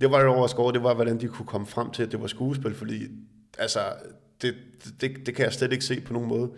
det 0.00 0.10
var 0.10 0.18
det 0.18 0.28
overskåret, 0.28 0.74
det 0.74 0.82
var, 0.82 0.94
hvordan 0.94 1.20
de 1.20 1.28
kunne 1.28 1.46
komme 1.46 1.66
frem 1.66 1.90
til, 1.90 2.02
at 2.02 2.12
det 2.12 2.20
var 2.20 2.26
skuespil, 2.26 2.74
fordi 2.74 3.08
altså, 3.58 3.80
det, 4.42 4.54
det, 5.00 5.26
det 5.26 5.34
kan 5.34 5.44
jeg 5.44 5.52
slet 5.52 5.72
ikke 5.72 5.84
se 5.84 6.00
på 6.00 6.12
nogen 6.12 6.28
måde. 6.28 6.50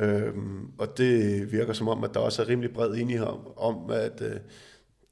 Øhm, 0.00 0.70
og 0.78 0.98
det 0.98 1.52
virker 1.52 1.72
som 1.72 1.88
om, 1.88 2.04
at 2.04 2.14
der 2.14 2.20
også 2.20 2.42
er 2.42 2.48
rimelig 2.48 2.72
bred 2.72 2.94
enighed 2.94 3.26
om, 3.26 3.40
om 3.56 3.90
at, 3.90 4.22
øh, 4.22 4.36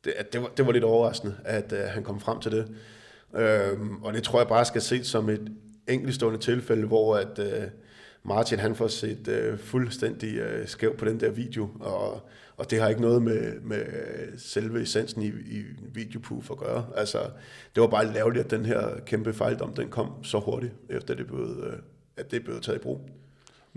det, 0.04 0.10
at 0.10 0.32
det, 0.32 0.42
var, 0.42 0.48
det 0.56 0.66
var 0.66 0.72
lidt 0.72 0.84
overraskende, 0.84 1.34
at 1.44 1.72
øh, 1.72 1.78
han 1.78 2.02
kom 2.02 2.20
frem 2.20 2.40
til 2.40 2.52
det. 2.52 2.68
Øhm, 3.36 4.02
og 4.02 4.12
det 4.12 4.22
tror 4.22 4.40
jeg 4.40 4.48
bare 4.48 4.64
skal 4.64 4.80
ses 4.80 5.06
som 5.06 5.28
et 5.28 5.52
enkeltstående 5.88 6.38
tilfælde, 6.38 6.86
hvor 6.86 7.16
at 7.16 7.38
øh, 7.38 7.68
Martin 8.22 8.58
han 8.58 8.74
får 8.74 8.86
set 8.86 9.28
øh, 9.28 9.58
fuldstændig 9.58 10.36
øh, 10.36 10.68
skæv 10.68 10.96
på 10.96 11.04
den 11.04 11.20
der 11.20 11.30
video, 11.30 11.68
og, 11.80 12.28
og 12.56 12.70
det 12.70 12.80
har 12.80 12.88
ikke 12.88 13.00
noget 13.00 13.22
med, 13.22 13.60
med 13.60 13.84
selve 14.38 14.82
essensen 14.82 15.22
i, 15.22 15.26
i 15.26 15.62
videoproof 15.94 16.50
at 16.50 16.56
gøre. 16.56 16.86
Altså, 16.96 17.18
det 17.74 17.80
var 17.80 17.86
bare 17.86 18.12
lavligt, 18.12 18.44
at 18.44 18.50
den 18.50 18.64
her 18.64 19.00
kæmpe 19.06 19.32
fejldom, 19.32 19.74
den 19.74 19.88
kom 19.88 20.24
så 20.24 20.38
hurtigt, 20.38 20.72
efter 20.90 21.14
det 21.14 21.26
blev, 21.26 21.64
øh, 21.66 21.78
at 22.16 22.30
det 22.30 22.44
blev 22.44 22.60
taget 22.60 22.78
i 22.78 22.82
brug. 22.82 23.10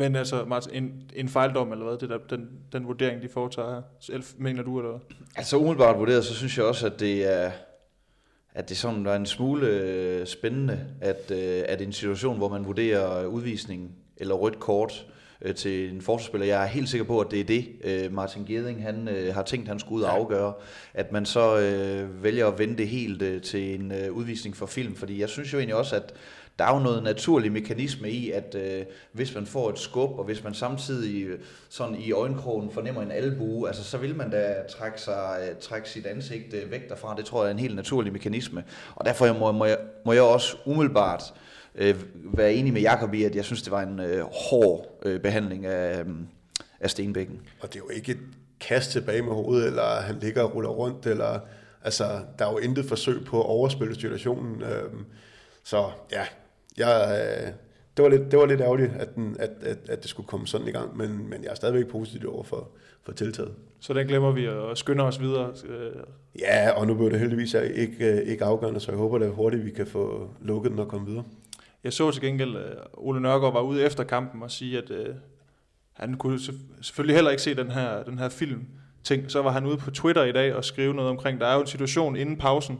Men 0.01 0.15
altså, 0.15 0.45
Martin, 0.45 0.83
en, 0.83 1.11
en 1.15 1.29
fejldom, 1.29 1.71
eller 1.71 1.85
hvad, 1.85 1.97
det 1.97 2.09
der, 2.09 2.17
den, 2.29 2.49
den 2.73 2.87
vurdering, 2.87 3.21
de 3.21 3.29
foretager 3.29 3.69
her, 3.69 3.81
Elf, 4.15 4.33
mener 4.37 4.63
du, 4.63 4.79
eller 4.79 4.91
hvad? 4.91 4.99
Altså 5.35 5.57
umiddelbart 5.57 5.99
vurderet, 5.99 6.25
så 6.25 6.35
synes 6.35 6.57
jeg 6.57 6.65
også, 6.65 6.85
at 6.85 6.99
det 6.99 7.33
er, 7.33 7.51
at 8.53 8.69
det 8.69 8.77
sådan 8.77 9.05
er 9.05 9.15
en 9.15 9.25
smule 9.25 9.67
øh, 9.67 10.27
spændende, 10.27 10.79
at, 11.01 11.31
øh, 11.31 11.63
at 11.65 11.81
en 11.81 11.93
situation, 11.93 12.37
hvor 12.37 12.49
man 12.49 12.65
vurderer 12.65 13.25
udvisning 13.25 13.95
eller 14.17 14.35
rødt 14.35 14.59
kort 14.59 15.05
øh, 15.41 15.55
til 15.55 15.93
en 15.93 16.01
forsvarsspiller, 16.01 16.47
jeg 16.47 16.63
er 16.63 16.67
helt 16.67 16.89
sikker 16.89 17.05
på, 17.05 17.19
at 17.19 17.31
det 17.31 17.39
er 17.39 17.43
det, 17.43 18.11
Martin 18.11 18.45
Geding 18.45 18.83
han, 18.83 19.09
har 19.33 19.43
tænkt, 19.43 19.67
han 19.67 19.79
skulle 19.79 19.99
ud 19.99 20.03
og 20.03 20.13
afgøre, 20.13 20.53
at 20.93 21.11
man 21.11 21.25
så 21.25 21.59
øh, 21.59 22.23
vælger 22.23 22.47
at 22.47 22.59
vende 22.59 22.77
det 22.77 22.87
helt 22.87 23.43
til 23.43 23.79
en 23.79 23.91
øh, 23.91 24.11
udvisning 24.11 24.57
for 24.57 24.65
film, 24.65 24.95
fordi 24.95 25.19
jeg 25.19 25.29
synes 25.29 25.53
jo 25.53 25.57
egentlig 25.57 25.75
også, 25.75 25.95
at 25.95 26.13
der 26.61 26.67
er 26.67 26.73
jo 26.73 26.79
noget 26.79 27.03
naturlig 27.03 27.51
mekanisme 27.51 28.09
i, 28.09 28.31
at 28.31 28.55
øh, 28.55 28.85
hvis 29.11 29.35
man 29.35 29.45
får 29.45 29.69
et 29.69 29.79
skub, 29.79 30.19
og 30.19 30.23
hvis 30.23 30.43
man 30.43 30.53
samtidig 30.53 31.23
øh, 31.23 31.39
sådan 31.69 31.95
i 31.95 32.11
øjenkrogen 32.11 32.71
fornemmer 32.71 33.01
en 33.01 33.11
albue, 33.11 33.67
altså 33.67 33.83
så 33.83 33.97
vil 33.97 34.15
man 34.15 34.29
da 34.29 34.55
trække, 34.69 35.01
sig, 35.01 35.39
øh, 35.41 35.55
trække 35.61 35.89
sit 35.89 36.05
ansigt 36.05 36.53
øh, 36.53 36.71
væk 36.71 36.89
derfra. 36.89 37.15
Det 37.17 37.25
tror 37.25 37.43
jeg 37.43 37.49
er 37.49 37.53
en 37.53 37.59
helt 37.59 37.75
naturlig 37.75 38.13
mekanisme. 38.13 38.63
Og 38.95 39.05
derfor 39.05 39.33
må, 39.33 39.51
må, 39.51 39.65
jeg, 39.65 39.77
må 40.05 40.13
jeg 40.13 40.21
også 40.21 40.57
umiddelbart 40.65 41.33
øh, 41.75 41.95
være 42.15 42.53
enig 42.53 42.73
med 42.73 42.81
Jakob 42.81 43.13
i, 43.13 43.23
at 43.23 43.35
jeg 43.35 43.45
synes, 43.45 43.61
det 43.61 43.71
var 43.71 43.81
en 43.81 43.99
øh, 43.99 44.25
hård 44.49 44.99
øh, 45.05 45.19
behandling 45.19 45.65
af, 45.65 45.99
øh, 45.99 46.05
af 46.79 46.89
Stenbækken. 46.89 47.39
Og 47.61 47.73
det 47.73 47.75
er 47.75 47.83
jo 47.83 47.89
ikke 47.89 48.11
et 48.11 48.21
kast 48.59 48.91
tilbage 48.91 49.21
med 49.21 49.33
hovedet, 49.33 49.67
eller 49.67 50.01
han 50.01 50.19
ligger 50.19 50.43
og 50.43 50.55
ruller 50.55 50.69
rundt, 50.69 51.05
eller 51.05 51.39
altså, 51.83 52.03
der 52.39 52.45
er 52.45 52.51
jo 52.51 52.57
intet 52.57 52.85
forsøg 52.85 53.25
på 53.25 53.39
at 53.39 53.45
overspille 53.45 53.95
situationen. 53.95 54.61
Øh, 54.61 54.91
så 55.63 55.89
ja, 56.11 56.25
jeg, 56.77 57.21
øh, 57.45 57.51
det, 57.97 58.03
var 58.03 58.09
lidt, 58.09 58.31
det 58.31 58.39
var 58.39 58.45
lidt 58.45 58.61
ærgerligt, 58.61 58.91
at, 58.99 59.15
den, 59.15 59.35
at, 59.39 59.49
at, 59.61 59.77
at 59.89 60.01
det 60.01 60.09
skulle 60.09 60.27
komme 60.27 60.47
sådan 60.47 60.67
i 60.67 60.71
gang, 60.71 60.97
men, 60.97 61.29
men 61.29 61.43
jeg 61.43 61.49
er 61.49 61.55
stadigvæk 61.55 61.87
positiv 61.87 62.33
over 62.33 62.43
for, 62.43 62.69
for 63.03 63.11
tiltaget. 63.11 63.51
Så 63.79 63.93
den 63.93 64.07
glemmer 64.07 64.31
vi 64.31 64.47
og 64.47 64.77
skynder 64.77 65.05
os 65.05 65.21
videre. 65.21 65.53
Øh, 65.69 65.91
Ja, 66.39 66.71
og 66.71 66.87
nu 66.87 66.93
blev 66.95 67.11
det 67.11 67.19
heldigvis 67.19 67.53
ikke, 67.73 68.11
øh, 68.11 68.17
ikke 68.27 68.45
afgørende, 68.45 68.79
så 68.79 68.91
jeg 68.91 68.97
håber, 68.97 69.25
at 69.25 69.31
hurtigt 69.31 69.65
vi 69.65 69.71
kan 69.71 69.87
få 69.87 70.29
lukket 70.41 70.71
den 70.71 70.79
og 70.79 70.87
komme 70.87 71.07
videre. 71.07 71.23
Jeg 71.83 71.93
så 71.93 72.11
til 72.11 72.21
gengæld, 72.21 72.55
at 72.55 72.77
Ole 72.93 73.21
Nørgaard 73.21 73.53
var 73.53 73.61
ude 73.61 73.83
efter 73.83 74.03
kampen 74.03 74.43
og 74.43 74.51
sige, 74.51 74.77
at 74.77 74.91
øh, 74.91 75.15
han 75.93 76.13
kunne 76.13 76.37
selvf- 76.37 76.81
selvfølgelig 76.81 77.15
heller 77.15 77.31
ikke 77.31 77.43
se 77.43 77.55
den 77.55 77.71
her, 77.71 78.03
den 78.03 78.19
her 78.19 78.29
film 78.29 78.65
ting. 79.03 79.31
Så 79.31 79.41
var 79.41 79.51
han 79.51 79.65
ude 79.65 79.77
på 79.77 79.91
Twitter 79.91 80.23
i 80.23 80.31
dag 80.31 80.55
og 80.55 80.65
skrive 80.65 80.93
noget 80.93 81.09
omkring, 81.09 81.39
der 81.39 81.47
er 81.47 81.55
jo 81.55 81.61
en 81.61 81.67
situation 81.67 82.15
inden 82.15 82.37
pausen, 82.37 82.79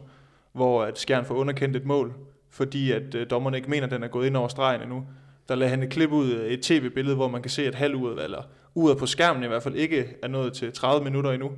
hvor 0.52 0.82
at 0.82 0.98
Skjern 0.98 1.24
får 1.24 1.34
underkendt 1.34 1.76
et 1.76 1.84
mål, 1.84 2.12
fordi 2.52 2.92
at 2.92 3.14
øh, 3.14 3.26
dommerne 3.30 3.56
ikke 3.56 3.70
mener, 3.70 3.86
at 3.86 3.92
den 3.92 4.02
er 4.02 4.08
gået 4.08 4.26
ind 4.26 4.36
over 4.36 4.48
stregen 4.48 4.82
endnu. 4.82 5.04
Der 5.48 5.54
lagde 5.54 5.70
han 5.70 5.82
et 5.82 5.90
klip 5.90 6.12
ud, 6.12 6.30
et 6.48 6.60
tv-billede, 6.60 7.16
hvor 7.16 7.28
man 7.28 7.42
kan 7.42 7.50
se, 7.50 7.66
at 7.66 7.74
halvuret, 7.74 8.24
eller 8.24 8.42
uret 8.74 8.98
på 8.98 9.06
skærmen 9.06 9.44
i 9.44 9.46
hvert 9.46 9.62
fald, 9.62 9.74
ikke 9.74 10.16
er 10.22 10.28
nået 10.28 10.52
til 10.52 10.72
30 10.72 11.04
minutter 11.04 11.30
endnu. 11.30 11.50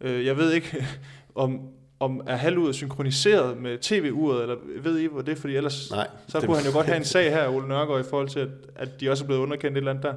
Øh, 0.00 0.26
jeg 0.26 0.36
ved 0.36 0.52
ikke, 0.52 0.86
om, 1.34 1.60
om 2.00 2.20
er 2.26 2.36
halvuret 2.36 2.74
synkroniseret 2.74 3.56
med 3.58 3.78
tv-uret, 3.78 4.42
eller 4.42 4.56
ved 4.82 4.98
I, 4.98 5.06
hvor 5.06 5.22
det 5.22 5.32
er? 5.32 5.36
Fordi 5.36 5.56
ellers 5.56 5.90
Nej, 5.90 6.08
så 6.28 6.40
kunne 6.40 6.56
han 6.56 6.66
jo 6.66 6.72
godt 6.72 6.86
have 6.86 6.96
en 6.96 7.04
sag 7.14 7.32
her, 7.32 7.48
Ole 7.48 7.68
Nørgaard, 7.68 8.00
i 8.00 8.08
forhold 8.10 8.28
til, 8.28 8.40
at, 8.40 8.48
at 8.76 9.00
de 9.00 9.10
også 9.10 9.24
er 9.24 9.26
blevet 9.26 9.40
underkendt 9.40 9.76
et 9.76 9.80
eller 9.80 9.90
andet 9.90 10.04
der. 10.04 10.14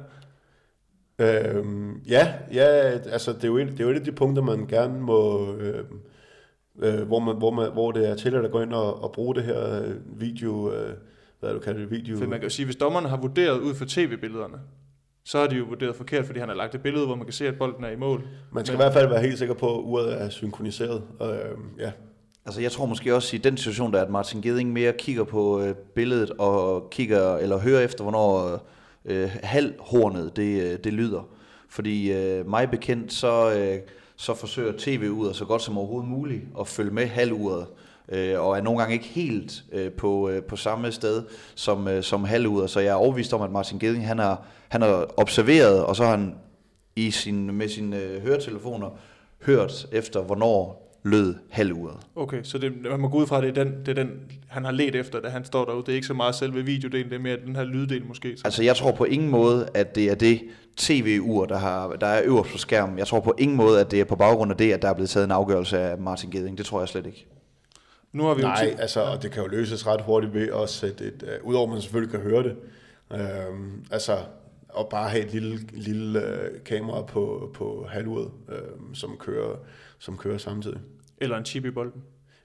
Øhm, 1.18 2.00
ja, 2.08 2.34
ja, 2.52 2.64
altså 2.88 3.32
det 3.32 3.44
er, 3.44 3.48
jo 3.48 3.56
et, 3.56 3.66
det 3.66 3.80
er 3.80 3.84
jo 3.84 3.90
et 3.90 3.94
af 3.94 4.04
de 4.04 4.12
punkter, 4.12 4.42
man 4.42 4.66
gerne 4.66 5.00
må, 5.00 5.52
øh, 5.54 5.84
øh, 6.82 7.00
hvor, 7.06 7.18
man, 7.18 7.36
hvor, 7.36 7.50
man, 7.50 7.72
hvor 7.72 7.92
det 7.92 8.08
er 8.10 8.14
tilladt 8.14 8.44
at 8.44 8.50
gå 8.50 8.60
ind 8.60 8.72
og, 8.72 9.02
og 9.02 9.12
bruge 9.12 9.34
det 9.34 9.44
her 9.44 9.82
øh, 9.82 10.20
video, 10.20 10.72
øh, 10.72 10.94
hvad 11.40 11.50
er 11.50 11.52
det, 11.54 11.62
du 11.62 11.64
kalder 11.64 11.80
det, 11.80 11.90
video? 11.90 12.16
For 12.18 12.26
man 12.26 12.38
kan 12.38 12.42
jo 12.42 12.54
sige, 12.54 12.66
hvis 12.66 12.76
dommerne 12.76 13.08
har 13.08 13.16
vurderet 13.16 13.58
ud 13.60 13.74
fra 13.74 13.84
tv-billederne, 13.88 14.56
så 15.24 15.38
har 15.38 15.46
de 15.46 15.56
jo 15.56 15.64
vurderet 15.64 15.96
forkert, 15.96 16.26
fordi 16.26 16.38
han 16.40 16.48
har 16.48 16.56
lagt 16.56 16.74
et 16.74 16.80
billede, 16.82 17.06
hvor 17.06 17.14
man 17.14 17.24
kan 17.26 17.32
se, 17.32 17.48
at 17.48 17.58
bolden 17.58 17.84
er 17.84 17.90
i 17.90 17.96
mål. 17.96 18.22
Man 18.52 18.64
skal 18.64 18.72
Men- 18.72 18.80
i 18.80 18.84
hvert 18.84 18.92
fald 18.92 19.08
være 19.08 19.20
helt 19.20 19.38
sikker 19.38 19.54
på, 19.54 19.78
at 19.78 19.82
uret 19.84 20.22
er 20.22 20.28
synkroniseret. 20.28 21.02
Og, 21.18 21.34
øh, 21.34 21.58
ja. 21.78 21.92
Altså 22.46 22.60
jeg 22.60 22.72
tror 22.72 22.86
måske 22.86 23.14
også 23.14 23.36
i 23.36 23.38
den 23.38 23.56
situation, 23.56 23.92
der 23.92 23.98
er, 23.98 24.04
at 24.04 24.10
Martin 24.10 24.42
Geding 24.42 24.72
mere 24.72 24.92
kigger 24.98 25.24
på 25.24 25.60
øh, 25.62 25.74
billedet 25.74 26.30
og 26.30 26.90
kigger 26.90 27.36
eller 27.36 27.58
hører 27.58 27.80
efter, 27.80 28.02
hvornår 28.02 28.58
øh, 29.04 29.30
halvhornet 29.42 30.36
det, 30.36 30.62
øh, 30.72 30.78
det 30.84 30.92
lyder. 30.92 31.28
Fordi 31.68 32.12
øh, 32.12 32.48
mig 32.50 32.70
bekendt, 32.70 33.12
så, 33.12 33.52
øh, 33.58 33.78
så 34.16 34.34
forsøger 34.34 34.72
tv-uret 34.78 35.36
så 35.36 35.44
godt 35.44 35.62
som 35.62 35.78
overhovedet 35.78 36.10
muligt 36.10 36.42
at 36.60 36.68
følge 36.68 36.90
med 36.90 37.06
halvuret. 37.06 37.66
Øh, 38.08 38.40
og 38.40 38.56
er 38.56 38.62
nogle 38.62 38.80
gange 38.80 38.94
ikke 38.94 39.06
helt 39.06 39.64
øh, 39.72 39.92
på, 39.92 40.28
øh, 40.28 40.42
på 40.42 40.56
samme 40.56 40.92
sted 40.92 41.24
som, 41.54 41.88
øh, 41.88 42.02
som 42.02 42.24
halvuret. 42.24 42.70
Så 42.70 42.80
jeg 42.80 42.90
er 42.90 42.94
overvist 42.94 43.32
om, 43.32 43.42
at 43.42 43.50
Martin 43.50 43.78
Geding 43.78 44.06
han 44.06 44.18
har, 44.18 44.42
han 44.68 44.82
har 44.82 45.06
observeret, 45.16 45.84
og 45.84 45.96
så 45.96 46.04
har 46.04 46.10
han 46.10 46.34
i 46.96 47.10
sin, 47.10 47.54
med 47.54 47.68
sine 47.68 47.96
øh, 47.96 48.22
høretelefoner 48.22 48.90
hørt 49.42 49.86
efter, 49.92 50.22
hvornår 50.22 50.85
lød 51.06 51.34
halvuret. 51.50 51.96
Okay, 52.16 52.40
så 52.42 52.58
det, 52.58 52.72
man 52.90 53.00
må 53.00 53.08
gå 53.08 53.18
ud 53.18 53.26
fra, 53.26 53.36
at 53.36 53.42
det 53.42 53.58
er, 53.58 53.64
den, 53.64 53.74
det 53.86 53.98
er 53.98 54.02
den, 54.02 54.10
han 54.48 54.64
har 54.64 54.72
let 54.72 54.94
efter, 54.94 55.20
da 55.20 55.28
han 55.28 55.44
står 55.44 55.64
derude. 55.64 55.82
Det 55.82 55.88
er 55.88 55.94
ikke 55.94 56.06
så 56.06 56.14
meget 56.14 56.34
selve 56.34 56.64
videodelen, 56.64 57.10
det 57.10 57.16
er 57.16 57.20
mere 57.20 57.36
den 57.46 57.56
her 57.56 57.64
lyddel 57.64 58.06
måske. 58.06 58.36
Så. 58.36 58.42
Altså, 58.44 58.62
jeg 58.62 58.76
tror 58.76 58.92
på 58.92 59.04
ingen 59.04 59.30
måde, 59.30 59.68
at 59.74 59.94
det 59.94 60.10
er 60.10 60.14
det 60.14 60.40
tv-ur, 60.76 61.46
der, 61.46 61.58
har, 61.58 61.88
der 61.88 62.06
er 62.06 62.22
øverst 62.24 62.50
på 62.50 62.58
skærmen. 62.58 62.98
Jeg 62.98 63.06
tror 63.06 63.20
på 63.20 63.34
ingen 63.38 63.56
måde, 63.56 63.80
at 63.80 63.90
det 63.90 64.00
er 64.00 64.04
på 64.04 64.16
baggrund 64.16 64.50
af 64.50 64.56
det, 64.56 64.72
at 64.72 64.82
der 64.82 64.88
er 64.88 64.94
blevet 64.94 65.10
taget 65.10 65.24
en 65.24 65.30
afgørelse 65.30 65.78
af 65.78 65.98
Martin 65.98 66.30
Geding. 66.30 66.58
Det 66.58 66.66
tror 66.66 66.80
jeg 66.80 66.88
slet 66.88 67.06
ikke. 67.06 67.26
Nu 68.12 68.24
har 68.24 68.34
vi 68.34 68.42
jo 68.42 68.48
Nej, 68.48 68.64
tid. 68.64 68.80
altså, 68.80 69.00
og 69.00 69.22
det 69.22 69.30
kan 69.30 69.42
jo 69.42 69.48
løses 69.48 69.86
ret 69.86 70.00
hurtigt 70.00 70.34
ved 70.34 70.48
at 70.62 70.68
sætte 70.68 71.04
et, 71.04 71.22
uh, 71.22 71.48
udover 71.48 71.66
at 71.66 71.72
man 71.72 71.82
selvfølgelig 71.82 72.10
kan 72.10 72.30
høre 72.30 72.42
det, 72.42 72.56
øhm, 73.12 73.84
altså, 73.90 74.18
og 74.68 74.88
bare 74.88 75.08
have 75.08 75.24
et 75.24 75.32
lille, 75.32 75.58
lille 75.72 76.18
uh, 76.18 76.64
kamera 76.64 77.02
på, 77.02 77.50
på 77.54 77.86
halvuret, 77.88 78.30
øhm, 78.48 78.94
som, 78.94 79.16
kører, 79.18 79.56
som 79.98 80.16
kører 80.16 80.38
samtidig. 80.38 80.78
Eller 81.18 81.36
en 81.36 81.44
chip 81.44 81.64
i 81.64 81.70
bolden. 81.70 82.02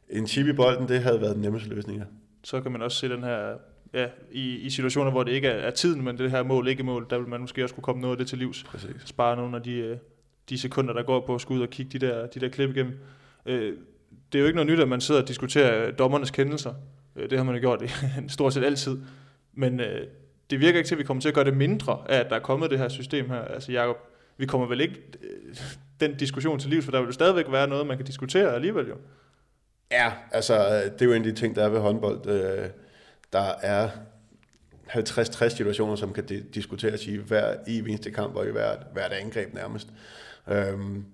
En 0.10 0.28
chip 0.28 0.48
i 0.48 0.54
bolden, 0.54 0.88
det 0.88 1.02
havde 1.02 1.22
været 1.22 1.34
den 1.36 1.42
nemmeste 1.42 1.70
løsning, 1.70 2.00
ja. 2.00 2.06
Så 2.44 2.62
kan 2.62 2.72
man 2.72 2.82
også 2.82 2.98
se 2.98 3.10
den 3.10 3.24
her, 3.24 3.54
ja, 3.94 4.08
i, 4.32 4.56
i 4.56 4.70
situationer, 4.70 5.12
hvor 5.12 5.24
det 5.24 5.32
ikke 5.32 5.48
er, 5.48 5.52
er 5.68 5.72
tiden, 5.72 6.04
men 6.04 6.18
det 6.18 6.32
her 6.32 6.44
mål, 6.44 6.68
ikke 6.68 6.84
mål, 6.84 7.08
der 7.10 7.18
vil 7.18 7.28
man 7.28 7.42
måske 7.42 7.64
også 7.64 7.76
kunne 7.76 7.84
komme 7.84 8.02
noget 8.02 8.14
af 8.14 8.18
det 8.18 8.28
til 8.28 8.38
livs. 8.38 8.64
Præcis. 8.64 8.96
spare 9.06 9.36
nogle 9.36 9.58
af 9.58 9.64
de, 9.64 9.74
øh, 9.74 9.98
de 10.50 10.58
sekunder, 10.58 10.94
der 10.94 11.04
går 11.04 11.26
på 11.26 11.36
at 11.36 11.42
skulle 11.42 11.58
ud 11.58 11.64
og 11.64 11.70
kigge 11.70 12.00
de 12.00 12.06
der, 12.06 12.28
de 12.28 12.40
der 12.40 12.50
klip 12.50 12.70
igennem. 12.70 13.00
Øh, 13.46 13.74
Det 14.32 14.38
er 14.38 14.42
jo 14.42 14.46
ikke 14.46 14.56
noget 14.56 14.72
nyt, 14.72 14.80
at 14.80 14.88
man 14.88 15.02
sidder 15.02 15.22
og 15.22 15.28
diskuterer 15.28 15.88
øh, 15.88 15.94
dommernes 16.00 16.32
kendelser. 16.32 16.74
Det 17.16 17.38
har 17.38 17.44
man 17.44 17.56
jo 17.56 17.62
gjort 17.62 17.82
i 17.82 17.88
stort 18.28 18.54
set 18.54 18.64
altid. 18.64 18.98
Men 19.54 19.80
øh, 19.80 20.08
det 20.50 20.60
virker 20.60 20.78
ikke 20.78 20.88
til, 20.88 20.96
at 20.96 21.00
vi 21.00 21.04
kommer 21.04 21.22
til 21.22 21.30
at 21.30 21.36
gøre 21.36 21.46
det 21.46 21.58
mindre 21.58 22.04
af, 22.10 22.20
at 22.20 22.30
der 22.30 22.36
er 22.36 22.40
kommet 22.40 22.70
det 22.72 22.80
her 22.80 22.90
system 22.90 23.30
her. 23.30 23.42
Altså 23.42 23.72
Jacob, 23.72 23.98
vi 24.38 24.46
kommer 24.46 24.68
vel 24.68 24.82
ikke 24.82 24.96
øh, 25.22 25.56
den 26.02 26.16
diskussion 26.16 26.60
til 26.60 26.70
livs, 26.70 26.86
for 26.86 26.92
der 26.92 27.00
vil 27.00 27.06
jo 27.06 27.12
stadigvæk 27.12 27.46
være 27.50 27.68
noget, 27.68 27.88
man 27.88 27.98
kan 27.98 28.06
diskutere 28.06 28.56
alligevel 28.56 28.88
jo. 28.88 28.96
Ja, 29.92 30.12
altså 30.32 30.82
det 30.84 31.02
er 31.02 31.06
jo 31.06 31.14
en 31.14 31.26
af 31.26 31.34
de 31.34 31.40
ting, 31.40 31.56
der 31.56 31.64
er 31.64 31.70
ved 31.70 31.80
håndbold. 31.80 32.28
Øh, 32.30 32.70
Der 33.34 33.54
er 33.62 33.90
50-60 34.90 35.50
situationer, 35.50 35.96
som 35.96 36.14
kan 36.14 36.24
diskuteres 36.54 37.08
i 37.08 37.16
hver 37.16 37.56
i 37.68 37.80
eneste 37.80 38.12
kamp 38.12 38.36
og 38.36 38.48
i 38.48 38.52
hvert, 38.52 38.78
hvert 38.94 39.12
angreb 39.12 39.54
nærmest. 39.54 39.88
Øhm, 40.50 41.06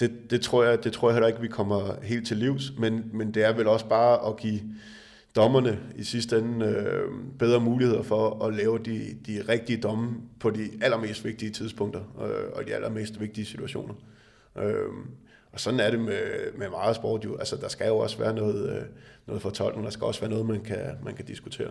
det, 0.00 0.30
det, 0.30 0.40
tror 0.40 0.64
jeg, 0.64 0.84
det 0.84 0.92
tror 0.92 1.08
jeg 1.08 1.14
heller 1.14 1.28
ikke, 1.28 1.40
vi 1.40 1.48
kommer 1.48 2.02
helt 2.02 2.26
til 2.26 2.36
livs, 2.36 2.72
men, 2.78 3.10
men 3.12 3.34
det 3.34 3.44
er 3.44 3.52
vel 3.52 3.66
også 3.66 3.88
bare 3.88 4.28
at 4.28 4.36
give 4.36 4.60
dommerne 5.36 5.78
i 5.96 6.04
sidste 6.04 6.38
ende 6.38 6.66
øh, 6.66 7.08
bedre 7.38 7.60
muligheder 7.60 8.02
for 8.02 8.44
at 8.44 8.54
lave 8.54 8.78
de, 8.78 9.16
de 9.26 9.44
rigtige 9.48 9.80
domme 9.80 10.16
på 10.40 10.50
de 10.50 10.70
allermest 10.82 11.24
vigtige 11.24 11.50
tidspunkter 11.50 12.00
øh, 12.00 12.52
og 12.52 12.66
de 12.66 12.74
allermest 12.74 13.20
vigtige 13.20 13.44
situationer. 13.44 13.94
Øhm, 14.58 15.10
og 15.52 15.60
sådan 15.60 15.80
er 15.80 15.90
det 15.90 16.00
med, 16.00 16.52
med 16.58 16.70
meget 16.70 16.96
sport 16.96 17.24
jo. 17.24 17.36
Altså, 17.36 17.56
der 17.56 17.68
skal 17.68 17.86
jo 17.86 17.98
også 17.98 18.18
være 18.18 18.34
noget, 18.34 18.76
øh, 18.76 18.82
noget 19.26 19.42
fortolkning, 19.42 19.84
der 19.84 19.90
skal 19.90 20.04
også 20.04 20.20
være 20.20 20.30
noget, 20.30 20.46
man 20.46 20.60
kan, 20.60 20.98
man 21.04 21.14
kan 21.14 21.24
diskutere. 21.24 21.70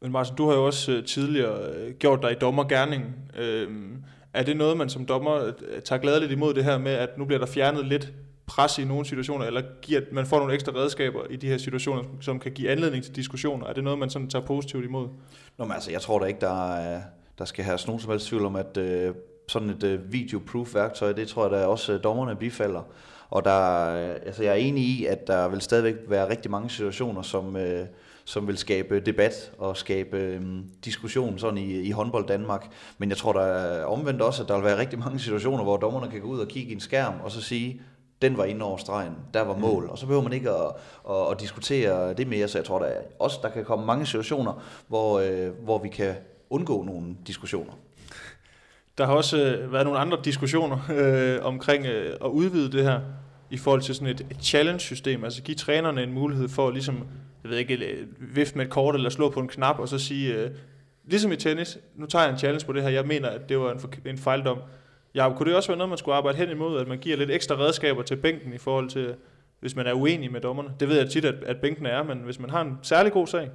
Men 0.00 0.12
Martin, 0.12 0.36
du 0.36 0.48
har 0.48 0.54
jo 0.54 0.66
også 0.66 0.92
øh, 0.92 1.04
tidligere 1.04 1.74
øh, 1.74 1.94
gjort 1.94 2.22
dig 2.22 2.32
i 2.32 2.34
dommergærningen. 2.34 3.14
Øhm, 3.38 4.04
er 4.32 4.42
det 4.42 4.56
noget, 4.56 4.76
man 4.76 4.88
som 4.88 5.06
dommer 5.06 5.52
tager 5.84 6.00
gladeligt 6.00 6.32
imod 6.32 6.54
det 6.54 6.64
her 6.64 6.78
med, 6.78 6.92
at 6.92 7.18
nu 7.18 7.24
bliver 7.24 7.38
der 7.38 7.46
fjernet 7.46 7.86
lidt 7.86 8.12
pres 8.46 8.78
i 8.78 8.84
nogle 8.84 9.06
situationer, 9.06 9.46
eller 9.46 9.62
giver, 9.82 10.00
man 10.12 10.26
får 10.26 10.38
nogle 10.38 10.54
ekstra 10.54 10.72
redskaber 10.72 11.20
i 11.30 11.36
de 11.36 11.48
her 11.48 11.58
situationer, 11.58 12.02
som 12.20 12.38
kan 12.38 12.52
give 12.52 12.70
anledning 12.70 13.04
til 13.04 13.16
diskussioner? 13.16 13.66
Er 13.66 13.72
det 13.72 13.84
noget, 13.84 13.98
man 13.98 14.10
sådan 14.10 14.28
tager 14.28 14.46
positivt 14.46 14.84
imod? 14.84 15.08
Nå, 15.58 15.64
men 15.64 15.72
altså, 15.72 15.90
jeg 15.90 16.00
tror 16.00 16.18
da 16.18 16.24
ikke, 16.24 16.40
der, 16.40 16.74
er, 16.74 17.02
der 17.38 17.44
skal 17.44 17.64
have 17.64 17.78
nogen 17.86 18.00
som 18.00 18.10
helst 18.10 18.26
tvivl 18.26 18.44
om, 18.44 18.56
at 18.56 18.76
øh, 18.76 19.14
sådan 19.52 19.70
et 19.70 19.82
øh, 19.82 20.12
video-proof 20.12 20.74
værktøj, 20.74 21.12
det 21.12 21.28
tror 21.28 21.42
jeg 21.42 21.50
da 21.50 21.66
også 21.66 21.92
øh, 21.92 22.04
dommerne 22.04 22.36
bifalder. 22.36 22.82
Og 23.30 23.44
der, 23.44 23.88
øh, 23.94 24.14
altså, 24.26 24.42
jeg 24.42 24.50
er 24.50 24.56
enig 24.56 24.84
i, 24.84 25.06
at 25.06 25.26
der 25.26 25.48
vil 25.48 25.60
stadigvæk 25.60 25.94
være 26.08 26.30
rigtig 26.30 26.50
mange 26.50 26.70
situationer, 26.70 27.22
som, 27.22 27.56
øh, 27.56 27.86
som 28.24 28.46
vil 28.46 28.58
skabe 28.58 29.00
debat 29.00 29.52
og 29.58 29.76
skabe 29.76 30.16
øh, 30.16 30.40
diskussion 30.84 31.38
sådan 31.38 31.58
i, 31.58 31.80
i 31.80 31.90
håndbold 31.90 32.26
Danmark. 32.26 32.68
Men 32.98 33.08
jeg 33.08 33.16
tror 33.16 33.32
der 33.32 33.40
er 33.40 33.84
omvendt 33.84 34.22
også, 34.22 34.42
at 34.42 34.48
der 34.48 34.54
vil 34.54 34.64
være 34.64 34.78
rigtig 34.78 34.98
mange 34.98 35.18
situationer, 35.18 35.62
hvor 35.62 35.76
dommerne 35.76 36.10
kan 36.10 36.20
gå 36.20 36.28
ud 36.28 36.38
og 36.38 36.48
kigge 36.48 36.70
i 36.70 36.74
en 36.74 36.80
skærm 36.80 37.14
og 37.24 37.30
så 37.30 37.40
sige, 37.40 37.80
den 38.22 38.36
var 38.36 38.44
inde 38.44 38.64
over 38.64 38.76
stregen, 38.76 39.12
der 39.34 39.42
var 39.42 39.56
mål, 39.56 39.88
og 39.90 39.98
så 39.98 40.06
behøver 40.06 40.22
man 40.22 40.32
ikke 40.32 40.50
at, 40.50 40.66
at, 41.10 41.30
at 41.30 41.40
diskutere 41.40 42.14
det 42.14 42.26
mere, 42.26 42.48
så 42.48 42.58
jeg 42.58 42.64
tror 42.64 42.78
der 42.78 42.86
er 42.86 43.00
også, 43.18 43.38
der 43.42 43.48
kan 43.48 43.64
komme 43.64 43.86
mange 43.86 44.06
situationer, 44.06 44.62
hvor, 44.88 45.18
øh, 45.18 45.50
hvor 45.64 45.78
vi 45.78 45.88
kan 45.88 46.14
undgå 46.50 46.82
nogle 46.82 47.16
diskussioner. 47.26 47.72
Der 48.98 49.06
har 49.06 49.12
også 49.12 49.44
øh, 49.44 49.72
været 49.72 49.84
nogle 49.84 49.98
andre 49.98 50.18
diskussioner 50.24 50.78
øh, 50.94 51.46
omkring 51.46 51.86
øh, 51.86 52.16
at 52.24 52.28
udvide 52.28 52.72
det 52.72 52.84
her 52.84 53.00
i 53.50 53.56
forhold 53.56 53.82
til 53.82 53.94
sådan 53.94 54.08
et, 54.08 54.20
et 54.30 54.36
challenge-system, 54.42 55.24
altså 55.24 55.42
give 55.42 55.54
trænerne 55.54 56.02
en 56.02 56.12
mulighed 56.12 56.48
for 56.48 56.68
at 56.68 56.72
ligesom, 56.72 57.06
jeg 57.42 57.50
ved 57.50 57.58
ikke, 57.58 57.74
øh, 57.74 58.06
vifte 58.36 58.58
med 58.58 58.64
et 58.64 58.70
kort 58.70 58.94
eller 58.94 59.10
slå 59.10 59.30
på 59.30 59.40
en 59.40 59.48
knap 59.48 59.78
og 59.78 59.88
så 59.88 59.98
sige, 59.98 60.34
øh, 60.34 60.50
ligesom 61.04 61.32
i 61.32 61.36
tennis, 61.36 61.78
nu 61.96 62.06
tager 62.06 62.24
jeg 62.24 62.32
en 62.32 62.38
challenge 62.38 62.66
på 62.66 62.72
det 62.72 62.82
her, 62.82 62.88
jeg 62.90 63.06
mener, 63.06 63.28
at 63.28 63.48
det 63.48 63.58
var 63.58 63.72
en, 63.72 63.80
en 64.06 64.18
fejldom. 64.18 64.58
Ja, 65.14 65.32
kunne 65.36 65.48
det 65.48 65.56
også 65.56 65.68
være 65.68 65.78
noget, 65.78 65.88
man 65.88 65.98
skulle 65.98 66.14
arbejde 66.14 66.38
hen 66.38 66.50
imod, 66.50 66.80
at 66.80 66.88
man 66.88 66.98
giver 66.98 67.16
lidt 67.16 67.30
ekstra 67.30 67.54
redskaber 67.54 68.02
til 68.02 68.16
bænken 68.16 68.52
i 68.52 68.58
forhold 68.58 68.88
til, 68.88 69.14
hvis 69.60 69.76
man 69.76 69.86
er 69.86 69.92
uenig 69.92 70.32
med 70.32 70.40
dommerne? 70.40 70.68
Det 70.80 70.88
ved 70.88 70.96
jeg 70.96 71.10
tit, 71.10 71.24
at, 71.24 71.34
at 71.46 71.56
bænken 71.56 71.86
er, 71.86 72.02
men 72.02 72.18
hvis 72.18 72.38
man 72.38 72.50
har 72.50 72.60
en 72.60 72.78
særlig 72.82 73.12
god 73.12 73.26
sag, 73.26 73.50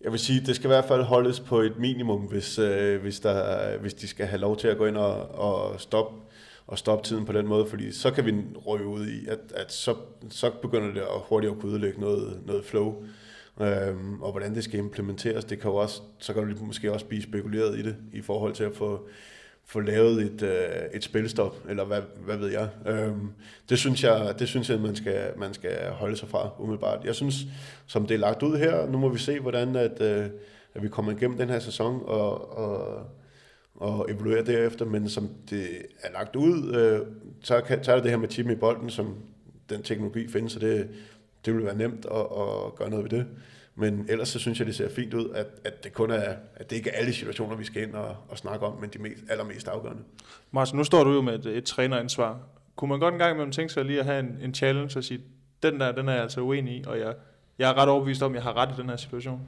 jeg 0.00 0.12
vil 0.12 0.20
sige, 0.20 0.46
det 0.46 0.56
skal 0.56 0.66
i 0.66 0.74
hvert 0.74 0.84
fald 0.84 1.02
holdes 1.02 1.40
på 1.40 1.60
et 1.60 1.78
minimum, 1.78 2.20
hvis, 2.20 2.58
øh, 2.58 3.00
hvis, 3.00 3.20
der, 3.20 3.78
hvis 3.78 3.94
de 3.94 4.08
skal 4.08 4.26
have 4.26 4.40
lov 4.40 4.56
til 4.56 4.68
at 4.68 4.78
gå 4.78 4.86
ind 4.86 4.96
og, 4.96 5.30
og 5.30 5.80
stoppe 5.80 6.20
og 6.66 6.78
stoppe 6.78 7.08
tiden 7.08 7.24
på 7.24 7.32
den 7.32 7.46
måde, 7.46 7.66
fordi 7.66 7.92
så 7.92 8.10
kan 8.10 8.26
vi 8.26 8.34
røve 8.66 8.86
ud 8.86 9.06
i, 9.06 9.26
at, 9.26 9.38
at 9.54 9.72
så, 9.72 9.96
så 10.30 10.50
begynder 10.62 10.94
det 10.94 11.00
at 11.00 11.20
hurtigt 11.28 11.52
at 11.52 11.58
kunne 11.58 11.72
udlægge 11.72 12.00
noget, 12.00 12.40
noget 12.46 12.64
flow. 12.64 13.04
Øhm, 13.60 14.22
og 14.22 14.30
hvordan 14.30 14.54
det 14.54 14.64
skal 14.64 14.78
implementeres, 14.78 15.44
det 15.44 15.60
kan 15.60 15.70
jo 15.70 15.76
også, 15.76 16.02
så 16.18 16.32
kan 16.32 16.56
du 16.56 16.64
måske 16.64 16.92
også 16.92 17.06
blive 17.06 17.22
spekuleret 17.22 17.78
i 17.78 17.82
det, 17.82 17.96
i 18.12 18.20
forhold 18.20 18.54
til 18.54 18.64
at 18.64 18.76
få, 18.76 19.08
få 19.66 19.80
lavet 19.80 20.22
et, 20.22 20.42
øh, 20.42 20.82
et 20.94 21.04
spilstop, 21.04 21.56
eller 21.68 21.84
hvad, 21.84 22.00
hvad 22.24 22.36
ved 22.36 22.48
jeg. 22.48 22.68
Øhm, 22.86 23.30
det 23.68 23.78
synes 23.78 24.04
jeg, 24.04 24.34
det 24.38 24.48
synes 24.48 24.70
jeg 24.70 24.80
man, 24.80 24.96
skal, 24.96 25.32
man 25.36 25.54
skal 25.54 25.90
holde 25.90 26.16
sig 26.16 26.28
fra 26.28 26.50
umiddelbart. 26.58 27.04
Jeg 27.04 27.14
synes, 27.14 27.36
som 27.86 28.06
det 28.06 28.14
er 28.14 28.18
lagt 28.18 28.42
ud 28.42 28.58
her, 28.58 28.86
nu 28.86 28.98
må 28.98 29.08
vi 29.08 29.18
se, 29.18 29.40
hvordan 29.40 29.76
at, 29.76 30.00
øh, 30.00 30.26
at 30.74 30.82
vi 30.82 30.88
kommer 30.88 31.12
igennem 31.12 31.38
den 31.38 31.48
her 31.48 31.58
sæson, 31.58 32.02
og, 32.04 32.58
og, 32.58 33.06
og 33.74 34.10
evaluere 34.10 34.44
derefter, 34.44 34.84
men 34.84 35.08
som 35.08 35.28
det 35.50 35.66
er 36.02 36.12
lagt 36.12 36.36
ud, 36.36 36.74
øh, 36.74 37.00
så, 37.42 37.60
kan, 37.60 37.84
så 37.84 37.90
er 37.90 37.94
det 37.94 38.04
det 38.04 38.12
her 38.12 38.18
med 38.18 38.28
chip 38.28 38.50
i 38.50 38.54
bolden, 38.54 38.90
som 38.90 39.14
den 39.70 39.82
teknologi 39.82 40.28
findes, 40.28 40.52
så 40.52 40.58
det, 40.58 40.88
det 41.44 41.54
vil 41.54 41.64
være 41.64 41.76
nemt 41.76 42.06
at, 42.06 42.20
at 42.20 42.74
gøre 42.76 42.90
noget 42.90 43.04
ved 43.04 43.18
det. 43.18 43.26
Men 43.76 44.06
ellers 44.08 44.28
så 44.28 44.38
synes 44.38 44.58
jeg, 44.58 44.66
det 44.66 44.74
ser 44.74 44.88
fint 44.88 45.14
ud, 45.14 45.30
at, 45.34 45.46
at 45.64 45.84
det 45.84 45.92
kun 45.92 46.10
er, 46.10 46.34
at 46.56 46.70
det 46.70 46.76
ikke 46.76 46.90
er 46.90 46.98
alle 46.98 47.12
situationer, 47.12 47.56
vi 47.56 47.64
skal 47.64 47.82
ind 47.82 47.94
og, 47.94 48.16
og 48.28 48.38
snakke 48.38 48.66
om, 48.66 48.80
men 48.80 48.90
de 48.90 48.98
mest, 48.98 49.22
allermest 49.30 49.68
afgørende. 49.68 50.02
Martin, 50.50 50.76
nu 50.76 50.84
står 50.84 51.04
du 51.04 51.12
jo 51.12 51.20
med 51.20 51.34
et, 51.34 51.46
et 51.46 51.64
træneransvar. 51.64 52.38
Kunne 52.76 52.88
man 52.88 53.00
godt 53.00 53.14
en 53.14 53.18
gang 53.18 53.32
imellem 53.32 53.52
tænke 53.52 53.72
sig 53.72 53.84
lige 53.84 53.98
at 53.98 54.04
have 54.04 54.20
en, 54.20 54.38
en 54.42 54.54
challenge 54.54 54.98
og 54.98 55.04
sige, 55.04 55.20
den 55.62 55.80
der, 55.80 55.92
den 55.92 56.08
er 56.08 56.12
jeg 56.12 56.22
altså 56.22 56.40
uenig 56.40 56.74
i, 56.74 56.84
og 56.86 56.98
jeg, 56.98 57.14
jeg 57.58 57.70
er 57.70 57.74
ret 57.74 57.88
overbevist 57.88 58.22
om, 58.22 58.32
at 58.32 58.34
jeg 58.34 58.42
har 58.42 58.56
ret 58.56 58.78
i 58.78 58.80
den 58.80 58.88
her 58.88 58.96
situation? 58.96 59.40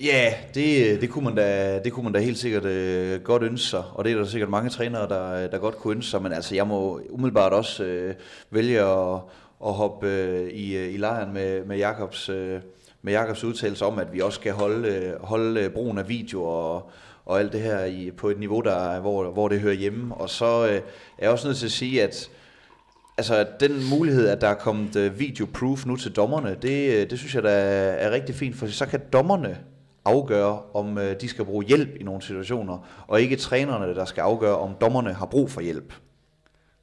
Ja, 0.00 0.34
det, 0.54 1.00
det, 1.00 1.10
kunne 1.10 1.24
man 1.24 1.34
da, 1.34 1.78
det 1.84 1.92
kunne 1.92 2.04
man 2.04 2.12
da 2.12 2.18
helt 2.18 2.38
sikkert 2.38 2.64
øh, 2.64 3.20
godt 3.20 3.42
ønske 3.42 3.66
sig, 3.66 3.84
og 3.92 4.04
det 4.04 4.12
er 4.12 4.16
der 4.16 4.24
sikkert 4.24 4.50
mange 4.50 4.70
trænere, 4.70 5.08
der, 5.08 5.46
der 5.46 5.58
godt 5.58 5.76
kunne 5.76 5.94
ønske 5.94 6.10
sig, 6.10 6.22
men 6.22 6.32
altså 6.32 6.54
jeg 6.54 6.66
må 6.66 7.00
umiddelbart 7.10 7.52
også 7.52 7.84
øh, 7.84 8.14
vælge 8.50 8.80
at, 8.80 9.20
at 9.64 9.72
hoppe 9.72 10.08
øh, 10.08 10.48
i, 10.48 10.76
øh, 10.76 10.94
i 10.94 10.96
lejren 10.96 11.32
med, 11.32 11.64
med 11.64 11.76
Jakobs, 11.76 12.28
øh, 12.28 12.60
med 13.02 13.12
Jakobs 13.12 13.44
udtalelse 13.44 13.84
om, 13.84 13.98
at 13.98 14.12
vi 14.12 14.20
også 14.20 14.40
skal 14.40 14.52
holde, 14.52 14.88
øh, 14.88 15.22
holde 15.22 15.60
øh, 15.60 15.70
brugen 15.70 15.98
af 15.98 16.08
video 16.08 16.42
og, 16.44 16.90
og 17.24 17.40
alt 17.40 17.52
det 17.52 17.60
her 17.60 17.84
i, 17.84 18.10
på 18.10 18.28
et 18.28 18.38
niveau, 18.38 18.60
der, 18.60 19.00
hvor, 19.00 19.30
hvor 19.30 19.48
det 19.48 19.60
hører 19.60 19.74
hjemme. 19.74 20.14
Og 20.14 20.30
så 20.30 20.66
øh, 20.66 20.74
er 20.74 20.80
jeg 21.18 21.30
også 21.30 21.48
nødt 21.48 21.58
til 21.58 21.66
at 21.66 21.72
sige, 21.72 22.02
at 22.02 22.30
altså, 23.18 23.46
den 23.60 23.72
mulighed, 23.90 24.28
at 24.28 24.40
der 24.40 24.48
er 24.48 24.54
kommet 24.54 24.96
øh, 24.96 25.18
video-proof 25.18 25.86
nu 25.86 25.96
til 25.96 26.16
dommerne, 26.16 26.56
det, 26.62 26.94
øh, 26.94 27.10
det 27.10 27.18
synes 27.18 27.34
jeg 27.34 27.42
da 27.42 27.50
er 27.98 28.10
rigtig 28.10 28.34
fint, 28.34 28.56
for 28.56 28.66
så 28.66 28.86
kan 28.86 29.00
dommerne 29.12 29.58
afgøre, 30.04 30.60
om 30.74 30.98
øh, 30.98 31.20
de 31.20 31.28
skal 31.28 31.44
bruge 31.44 31.64
hjælp 31.64 31.96
i 32.00 32.02
nogle 32.02 32.22
situationer, 32.22 33.04
og 33.06 33.20
ikke 33.20 33.36
trænerne, 33.36 33.94
der 33.94 34.04
skal 34.04 34.20
afgøre, 34.20 34.58
om 34.58 34.74
dommerne 34.80 35.12
har 35.12 35.26
brug 35.26 35.50
for 35.50 35.60
hjælp. 35.60 35.94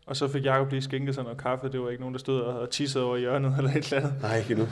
Og 0.06 0.16
så 0.16 0.28
fik 0.28 0.46
Jacob 0.46 0.72
lige 0.72 0.82
skænket 0.82 1.16
sig 1.16 1.24
noget 1.24 1.38
kaffe. 1.42 1.70
Det 1.72 1.82
var 1.82 1.90
ikke 1.90 2.02
nogen, 2.02 2.14
der 2.14 2.20
stod 2.20 2.42
og 2.42 2.70
tissede 2.70 3.04
over 3.04 3.18
hjørnet 3.18 3.56
eller 3.58 3.72
et 3.72 3.84
eller 3.94 3.98
andet. 3.98 4.22
Nej, 4.22 4.38
ikke 4.38 4.56
nu. 4.56 4.68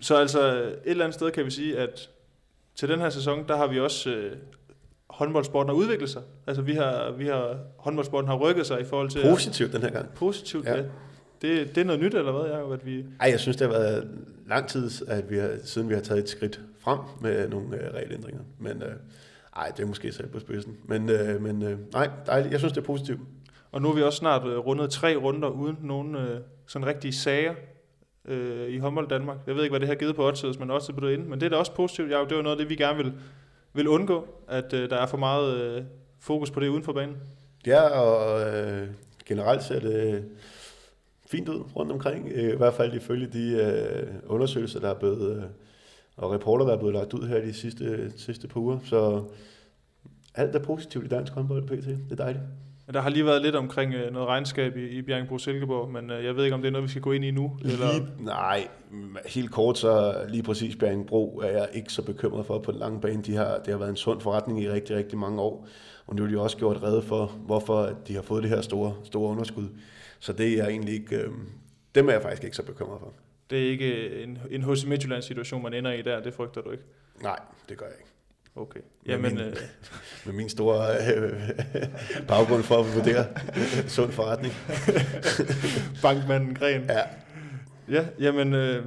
Så 0.00 0.16
altså 0.16 0.52
et 0.62 0.76
eller 0.84 1.04
andet 1.04 1.14
sted 1.14 1.30
kan 1.30 1.44
vi 1.44 1.50
sige, 1.50 1.78
at 1.78 2.08
til 2.74 2.88
den 2.88 3.00
her 3.00 3.10
sæson, 3.10 3.48
der 3.48 3.56
har 3.56 3.66
vi 3.66 3.80
også 3.80 4.10
øh, 4.10 4.32
håndboldsporten 5.10 5.68
har 5.68 5.76
udviklet 5.76 6.10
sig. 6.10 6.22
Altså 6.46 6.62
vi 6.62 6.72
har, 6.74 7.10
vi 7.10 7.26
har, 7.26 7.58
håndboldsporten 7.78 8.28
har 8.28 8.36
rykket 8.36 8.66
sig 8.66 8.80
i 8.80 8.84
forhold 8.84 9.10
til... 9.10 9.20
Positivt 9.30 9.72
den 9.72 9.82
her 9.82 9.90
gang. 9.90 10.08
Positivt, 10.14 10.64
Ja. 10.66 10.76
ja. 10.76 10.82
Det, 11.42 11.74
det 11.74 11.80
er 11.80 11.84
noget 11.84 12.00
nyt, 12.00 12.14
eller 12.14 12.32
hvad, 12.32 12.50
Jacob, 12.50 12.72
at 12.72 12.86
vi... 12.86 13.04
Ej, 13.20 13.30
jeg 13.30 13.40
synes, 13.40 13.56
det 13.56 13.66
har 13.66 13.74
været 13.78 14.08
lang 14.46 14.68
tid, 14.68 14.90
at 15.08 15.30
vi 15.30 15.38
har, 15.38 15.50
siden 15.64 15.88
vi 15.88 15.94
har 15.94 16.00
taget 16.00 16.22
et 16.22 16.28
skridt 16.28 16.60
frem 16.80 16.98
med 17.20 17.48
nogle 17.48 17.82
øh, 17.86 17.94
regelændringer. 17.94 18.40
Men 18.58 18.82
øh, 18.82 18.92
ej, 19.56 19.72
det 19.76 19.82
er 19.82 19.86
måske 19.86 20.12
selv 20.12 20.28
på 20.28 20.40
spidsen. 20.40 20.76
Men, 20.84 21.10
øh, 21.10 21.42
men 21.42 21.62
øh, 21.62 21.78
nej, 21.92 22.10
dejligt. 22.26 22.52
Jeg 22.52 22.60
synes, 22.60 22.72
det 22.72 22.80
er 22.80 22.84
positivt. 22.84 23.20
Og 23.76 23.82
nu 23.82 23.88
er 23.90 23.94
vi 23.94 24.02
også 24.02 24.16
snart 24.16 24.46
øh, 24.46 24.58
rundet 24.58 24.90
tre 24.90 25.16
runder 25.16 25.48
uden 25.48 25.78
nogen 25.80 26.14
øh, 26.14 26.40
sådan 26.66 26.86
rigtige 26.86 27.12
sager 27.12 27.54
øh, 28.24 28.68
i 28.68 28.78
håndbold 28.78 29.08
Danmark. 29.08 29.36
Jeg 29.46 29.54
ved 29.54 29.62
ikke, 29.62 29.72
hvad 29.72 29.80
det 29.80 29.88
har 29.88 29.94
givet 29.94 30.16
på 30.16 30.26
odds, 30.26 30.58
men 30.58 30.70
også 30.70 30.92
det 30.92 31.12
ind. 31.12 31.26
Men 31.26 31.40
det 31.40 31.46
er 31.46 31.50
da 31.50 31.56
også 31.56 31.72
positivt. 31.74 32.10
Ja, 32.10 32.24
det 32.28 32.36
var 32.36 32.42
noget 32.42 32.56
af 32.56 32.58
det, 32.58 32.68
vi 32.68 32.76
gerne 32.76 32.96
vil, 32.96 33.12
vil 33.72 33.88
undgå, 33.88 34.28
at 34.48 34.72
øh, 34.72 34.90
der 34.90 34.96
er 34.96 35.06
for 35.06 35.16
meget 35.16 35.60
øh, 35.60 35.84
fokus 36.20 36.50
på 36.50 36.60
det 36.60 36.68
uden 36.68 36.82
for 36.82 36.92
banen. 36.92 37.16
Ja, 37.66 38.00
og 38.00 38.40
øh, 38.40 38.88
generelt 39.26 39.62
ser 39.62 39.80
det 39.80 40.14
øh, 40.14 40.22
fint 41.26 41.48
ud 41.48 41.64
rundt 41.76 41.92
omkring. 41.92 42.28
Øh, 42.34 42.52
I 42.52 42.56
hvert 42.56 42.74
fald 42.74 42.94
ifølge 42.94 43.26
de 43.26 43.52
øh, 43.52 44.14
undersøgelser, 44.26 44.80
der 44.80 44.90
er 44.90 44.98
blevet, 44.98 45.36
øh, 45.36 45.42
og 46.16 46.32
reporter, 46.32 46.66
der 46.66 46.72
er 46.72 46.78
blevet 46.78 46.94
lagt 46.94 47.14
ud 47.14 47.28
her 47.28 47.40
de 47.40 47.52
sidste, 47.52 48.12
sidste 48.16 48.48
par 48.48 48.60
uger. 48.60 48.78
Så 48.84 49.24
alt 50.34 50.56
er 50.56 50.62
positivt 50.62 51.04
i 51.04 51.08
dansk 51.08 51.32
håndbold, 51.32 51.62
pt. 51.62 51.86
Det 51.86 52.12
er 52.12 52.16
dejligt. 52.16 52.44
Der 52.92 53.00
har 53.00 53.10
lige 53.10 53.24
været 53.24 53.42
lidt 53.42 53.54
omkring 53.54 53.94
øh, 53.94 54.12
noget 54.12 54.28
regnskab 54.28 54.76
i, 54.76 54.88
i 54.88 55.02
Bjergbro 55.02 55.38
Silkeborg, 55.38 55.90
men 55.92 56.10
øh, 56.10 56.24
jeg 56.24 56.36
ved 56.36 56.44
ikke, 56.44 56.54
om 56.54 56.60
det 56.60 56.68
er 56.68 56.72
noget, 56.72 56.84
vi 56.84 56.88
skal 56.88 57.02
gå 57.02 57.12
ind 57.12 57.24
i 57.24 57.30
nu. 57.30 57.58
Eller... 57.64 57.92
Lige, 57.92 58.24
nej, 58.24 58.68
helt 59.26 59.50
kort 59.50 59.78
så 59.78 60.24
lige 60.28 60.42
præcis 60.42 60.76
Bjerringbro 60.76 61.40
er 61.44 61.48
jeg 61.48 61.68
ikke 61.74 61.92
så 61.92 62.02
bekymret 62.02 62.46
for 62.46 62.58
på 62.58 62.72
den 62.72 62.80
lange 62.80 63.00
bane. 63.00 63.22
De 63.22 63.36
har, 63.36 63.58
det 63.58 63.66
har 63.66 63.78
været 63.78 63.90
en 63.90 63.96
sund 63.96 64.20
forretning 64.20 64.62
i 64.62 64.70
rigtig, 64.70 64.96
rigtig 64.96 65.18
mange 65.18 65.40
år. 65.40 65.68
Og 66.06 66.16
nu 66.16 66.22
har 66.22 66.30
de 66.30 66.40
også 66.40 66.56
gjort 66.56 66.82
redde 66.82 67.02
for, 67.02 67.26
hvorfor 67.26 67.92
de 68.08 68.14
har 68.14 68.22
fået 68.22 68.42
det 68.42 68.50
her 68.50 68.60
store, 68.60 68.94
store 69.04 69.30
underskud. 69.30 69.68
Så 70.18 70.32
det 70.32 70.60
er 70.60 70.66
egentlig 70.66 70.94
ikke, 70.94 71.16
øh, 71.16 71.30
dem 71.94 72.08
er 72.08 72.12
jeg 72.12 72.22
faktisk 72.22 72.44
ikke 72.44 72.56
så 72.56 72.62
bekymret 72.62 73.00
for. 73.00 73.12
Det 73.50 73.66
er 73.66 73.70
ikke 73.70 74.22
en, 74.22 74.38
en 74.50 74.62
H.C. 74.62 74.84
Midtjylland-situation, 74.86 75.62
man 75.62 75.74
ender 75.74 75.92
i 75.92 76.02
der, 76.02 76.22
det 76.22 76.34
frygter 76.34 76.60
du 76.60 76.70
ikke. 76.70 76.84
Nej, 77.22 77.38
det 77.68 77.78
gør 77.78 77.86
jeg 77.86 77.94
ikke. 77.98 78.15
Okay. 78.56 78.80
Men 78.80 79.10
Jamen, 79.10 79.34
min- 79.34 79.44
øh, 79.44 79.52
Med 80.26 80.34
min 80.34 80.48
store 80.48 80.86
øh, 81.16 81.32
baggrund 82.28 82.62
for 82.62 82.74
at 82.76 82.94
vurdere 82.96 83.24
sund 83.88 84.12
forretning. 84.12 84.54
bankmanden 86.02 86.54
Gren. 86.54 86.84
Ja, 86.88 87.00
Ja, 87.90 88.04
jamen, 88.20 88.54
øh, 88.54 88.84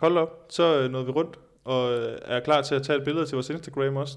hold 0.00 0.16
op. 0.18 0.46
Så 0.50 0.80
øh, 0.80 0.90
nåede 0.90 1.06
vi 1.06 1.12
rundt, 1.12 1.38
og 1.64 1.92
øh, 1.98 2.18
er 2.24 2.40
klar 2.40 2.62
til 2.62 2.74
at 2.74 2.82
tage 2.82 2.98
et 2.98 3.04
billede 3.04 3.26
til 3.26 3.34
vores 3.34 3.50
Instagram 3.50 3.96
også. 3.96 4.16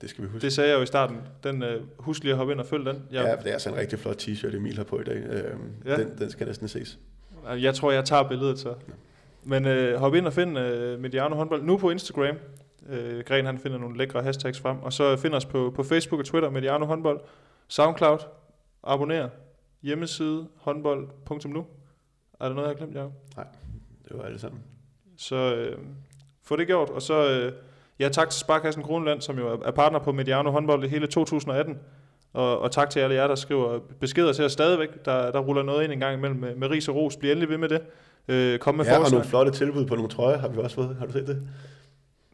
det 0.00 0.10
skal 0.10 0.24
vi 0.24 0.28
huske. 0.28 0.44
Det 0.44 0.52
sagde 0.52 0.70
jeg 0.70 0.76
jo 0.78 0.82
i 0.82 0.86
starten. 0.86 1.16
Den, 1.44 1.62
øh, 1.62 1.82
husk 1.98 2.22
lige 2.22 2.32
at 2.32 2.36
hoppe 2.38 2.52
ind 2.52 2.60
og 2.60 2.66
følge 2.66 2.84
den. 2.84 3.02
Jeg, 3.12 3.24
Ja, 3.24 3.36
det 3.36 3.46
er 3.48 3.52
altså 3.52 3.68
en 3.70 3.76
rigtig 3.76 3.98
flot 3.98 4.22
t-shirt, 4.22 4.56
Emil 4.56 4.76
har 4.76 4.84
på 4.84 5.00
i 5.00 5.04
dag. 5.04 5.16
Øh, 5.16 5.44
Ja. 5.86 5.96
den, 5.96 6.18
den 6.18 6.30
skal 6.30 6.46
næsten 6.46 6.68
ses. 6.68 6.98
jeg 7.60 7.74
tror, 7.74 7.92
jeg 7.92 8.04
tager 8.04 8.28
billedet 8.28 8.58
så. 8.58 8.74
Men 9.44 9.66
øh, 9.66 9.98
hop 9.98 10.14
ind 10.14 10.26
og 10.26 10.32
find 10.32 10.58
øh, 10.58 11.00
Mediano 11.00 11.34
håndbold 11.36 11.62
nu 11.62 11.76
på 11.76 11.90
Instagram. 11.90 12.36
Øh, 12.88 13.24
Gren 13.24 13.46
han 13.46 13.58
finder 13.58 13.78
nogle 13.78 13.98
lækre 13.98 14.22
hashtags 14.22 14.60
frem. 14.60 14.82
Og 14.82 14.92
så 14.92 15.16
find 15.16 15.34
os 15.34 15.44
på, 15.44 15.72
på 15.76 15.82
Facebook 15.82 16.20
og 16.20 16.26
Twitter, 16.26 16.50
Mediano 16.50 16.86
håndbold. 16.86 17.20
Soundcloud. 17.68 18.18
Abonner. 18.84 19.28
Hjemmeside 19.82 20.46
håndbold.nu. 20.56 21.66
Er 22.40 22.48
der 22.48 22.54
noget, 22.54 22.68
jeg 22.68 22.76
har 22.76 22.86
glemt, 22.86 22.94
Jacob? 22.94 23.12
Det 24.08 24.18
var 24.18 24.24
alle 24.24 24.38
sammen. 24.38 24.60
Så 25.16 25.54
øh, 25.54 25.78
få 26.42 26.56
det 26.56 26.66
gjort. 26.66 26.90
Og 26.90 27.02
så 27.02 27.30
øh, 27.30 27.52
ja, 27.98 28.08
tak 28.08 28.30
til 28.30 28.40
Sparkassen 28.40 28.82
Kroneland, 28.82 29.20
som 29.20 29.38
jo 29.38 29.48
er 29.48 29.56
er 29.66 29.70
partner 29.70 29.98
på 29.98 30.12
Mediano 30.12 30.50
håndbold 30.50 30.84
i 30.84 30.88
hele 30.88 31.06
2018. 31.06 31.78
Og, 32.32 32.58
og 32.58 32.70
tak 32.72 32.90
til 32.90 33.00
alle 33.00 33.14
jer, 33.14 33.26
der 33.26 33.34
skriver 33.34 33.78
beskeder 34.00 34.32
til 34.32 34.44
os 34.44 34.52
stadigvæk. 34.52 35.04
Der, 35.04 35.30
der 35.32 35.38
ruller 35.40 35.62
noget 35.62 35.84
ind 35.84 35.92
en 35.92 36.00
gang 36.00 36.14
imellem 36.18 36.40
med, 36.40 36.54
med 36.54 36.68
ris 36.70 36.88
og 36.88 36.94
ros. 36.96 37.16
Bliv 37.16 37.30
endelig 37.30 37.48
ved 37.48 37.58
med 37.58 37.68
det. 37.68 37.80
Øh, 38.28 38.58
kom 38.58 38.74
med 38.74 38.84
Ja, 38.84 38.92
og 38.92 38.96
forslag. 39.02 39.16
nogle 39.16 39.28
flotte 39.28 39.52
tilbud 39.52 39.86
på 39.86 39.94
nogle 39.94 40.10
trøjer 40.10 40.38
har 40.38 40.48
vi 40.48 40.58
også 40.58 40.76
fået. 40.76 40.96
Har 40.98 41.06
du 41.06 41.12
set 41.12 41.26
det? 41.26 41.48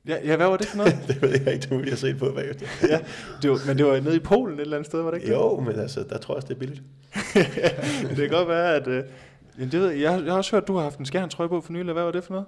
Ja, 0.08 0.16
ja, 0.24 0.36
hvad 0.36 0.46
var 0.46 0.56
det 0.56 0.66
for 0.66 0.76
noget? 0.76 0.98
det 1.08 1.22
ved 1.22 1.30
jeg 1.30 1.54
ikke, 1.54 1.68
det 1.70 1.84
vi 1.84 1.88
have 1.88 1.96
set 1.96 2.18
på 2.18 2.32
bagefter. 2.36 2.66
ja, 2.88 2.98
det 3.42 3.50
var, 3.50 3.58
men 3.66 3.78
det 3.78 3.86
var 3.86 4.00
nede 4.00 4.16
i 4.16 4.18
Polen 4.18 4.54
et 4.54 4.60
eller 4.60 4.76
andet 4.76 4.86
sted, 4.86 5.02
var 5.02 5.10
det 5.10 5.18
ikke 5.22 5.32
Jo, 5.32 5.60
men 5.60 5.80
altså, 5.80 6.04
der 6.10 6.18
tror 6.18 6.34
jeg 6.34 6.36
også, 6.36 6.48
det 6.48 6.54
er 6.54 6.58
billigt. 6.58 6.82
det? 8.08 8.16
kan 8.16 8.28
godt 8.28 8.48
være, 8.48 8.74
at... 8.74 8.88
Øh, 8.88 9.04
det 9.58 9.72
ved, 9.72 9.90
jeg, 9.90 10.00
jeg, 10.00 10.22
jeg 10.24 10.32
har 10.32 10.36
også 10.38 10.50
hørt, 10.50 10.62
at 10.62 10.68
du 10.68 10.76
har 10.76 10.82
haft 10.82 10.98
en 10.98 11.06
skærntrøje 11.06 11.48
på 11.48 11.60
for 11.60 11.72
nylig. 11.72 11.92
Hvad 11.92 12.02
var 12.02 12.10
det 12.10 12.24
for 12.24 12.32
noget? 12.32 12.46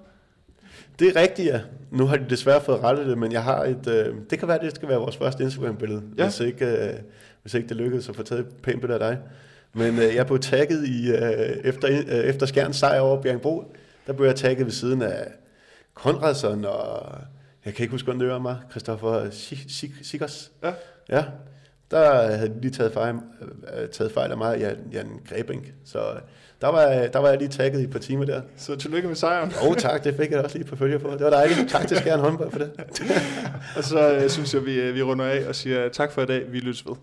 Det 0.99 1.07
er 1.07 1.21
rigtigt, 1.21 1.47
ja. 1.47 1.59
Nu 1.91 2.05
har 2.05 2.17
de 2.17 2.25
desværre 2.29 2.61
fået 2.61 2.83
rettet 2.83 3.07
det, 3.07 3.17
men 3.17 3.31
jeg 3.31 3.43
har 3.43 3.63
et... 3.63 3.87
Øh, 3.87 4.15
det 4.29 4.39
kan 4.39 4.47
være, 4.47 4.59
det 4.59 4.75
skal 4.75 4.89
være 4.89 4.97
vores 4.97 5.17
første 5.17 5.43
Instagram-billede, 5.43 6.01
ja. 6.17 6.23
hvis, 6.23 6.39
ikke, 6.39 6.65
øh, 6.65 6.93
hvis 7.41 7.53
ikke 7.53 7.69
det 7.69 7.77
lykkedes 7.77 8.09
at 8.09 8.15
få 8.15 8.23
taget 8.23 8.39
et 8.39 8.47
pænt 8.63 8.81
billede 8.81 8.99
af 8.99 9.11
dig. 9.11 9.19
Men 9.73 9.99
øh, 9.99 10.15
jeg 10.15 10.25
blev 10.25 10.39
tagget 10.39 10.87
i, 10.87 11.11
øh, 11.11 11.57
efter, 11.63 11.87
øh, 11.91 12.15
efter 12.15 12.45
Skjerns 12.45 12.75
sejr 12.75 12.99
over 12.99 13.21
Bjergbro, 13.21 13.75
der 14.07 14.13
blev 14.13 14.25
jeg 14.27 14.35
tagget 14.35 14.65
ved 14.65 14.73
siden 14.73 15.01
af 15.01 15.27
Konradsen 15.93 16.65
og... 16.65 17.01
Jeg 17.65 17.73
kan 17.73 17.83
ikke 17.83 17.91
huske, 17.91 18.05
hvem 18.05 18.19
det 18.19 18.27
var 18.27 18.39
mig. 18.39 18.57
Christoffer 18.71 19.29
Sikkers. 20.01 20.51
Ja. 20.63 20.73
Ja. 21.09 21.25
Der 21.91 22.31
havde 22.37 22.49
de 22.49 22.61
lige 22.61 22.71
taget 22.71 22.93
fejl, 22.93 23.15
øh, 23.77 23.89
taget 23.89 24.11
fejl 24.11 24.31
af 24.31 24.37
mig, 24.37 24.59
Jan, 24.59 24.77
Jan 24.91 25.07
Grebink. 25.29 25.73
Så 25.85 25.99
der 26.61 26.67
var, 26.67 27.07
der 27.13 27.19
var 27.19 27.29
jeg 27.29 27.37
lige 27.37 27.49
tagget 27.49 27.81
i 27.81 27.83
et 27.83 27.89
par 27.89 27.99
timer 27.99 28.25
der. 28.25 28.41
Så 28.57 28.75
tillykke 28.75 29.07
med 29.07 29.15
sejren. 29.15 29.51
Jo 29.65 29.73
tak, 29.73 30.03
det 30.03 30.15
fik 30.15 30.31
jeg 30.31 30.43
også 30.43 30.57
lige 30.57 30.67
på 30.67 30.75
følge 30.75 30.99
på. 30.99 31.11
Det 31.11 31.19
var 31.19 31.29
dejligt. 31.29 31.69
Tak 31.69 31.87
til 31.87 31.97
Skjern 31.97 32.19
håndbold 32.19 32.51
for 32.51 32.59
det. 32.59 32.71
Og 33.77 33.83
så 33.83 34.15
øh, 34.15 34.29
synes 34.29 34.53
jeg, 34.53 34.65
vi, 34.65 34.79
øh, 34.79 34.95
vi 34.95 35.01
runder 35.03 35.25
af 35.25 35.47
og 35.47 35.55
siger 35.55 35.89
tak 35.89 36.11
for 36.11 36.21
i 36.21 36.25
dag. 36.25 36.51
Vi 36.51 36.59
lyttes 36.59 36.85
ved. 36.85 36.95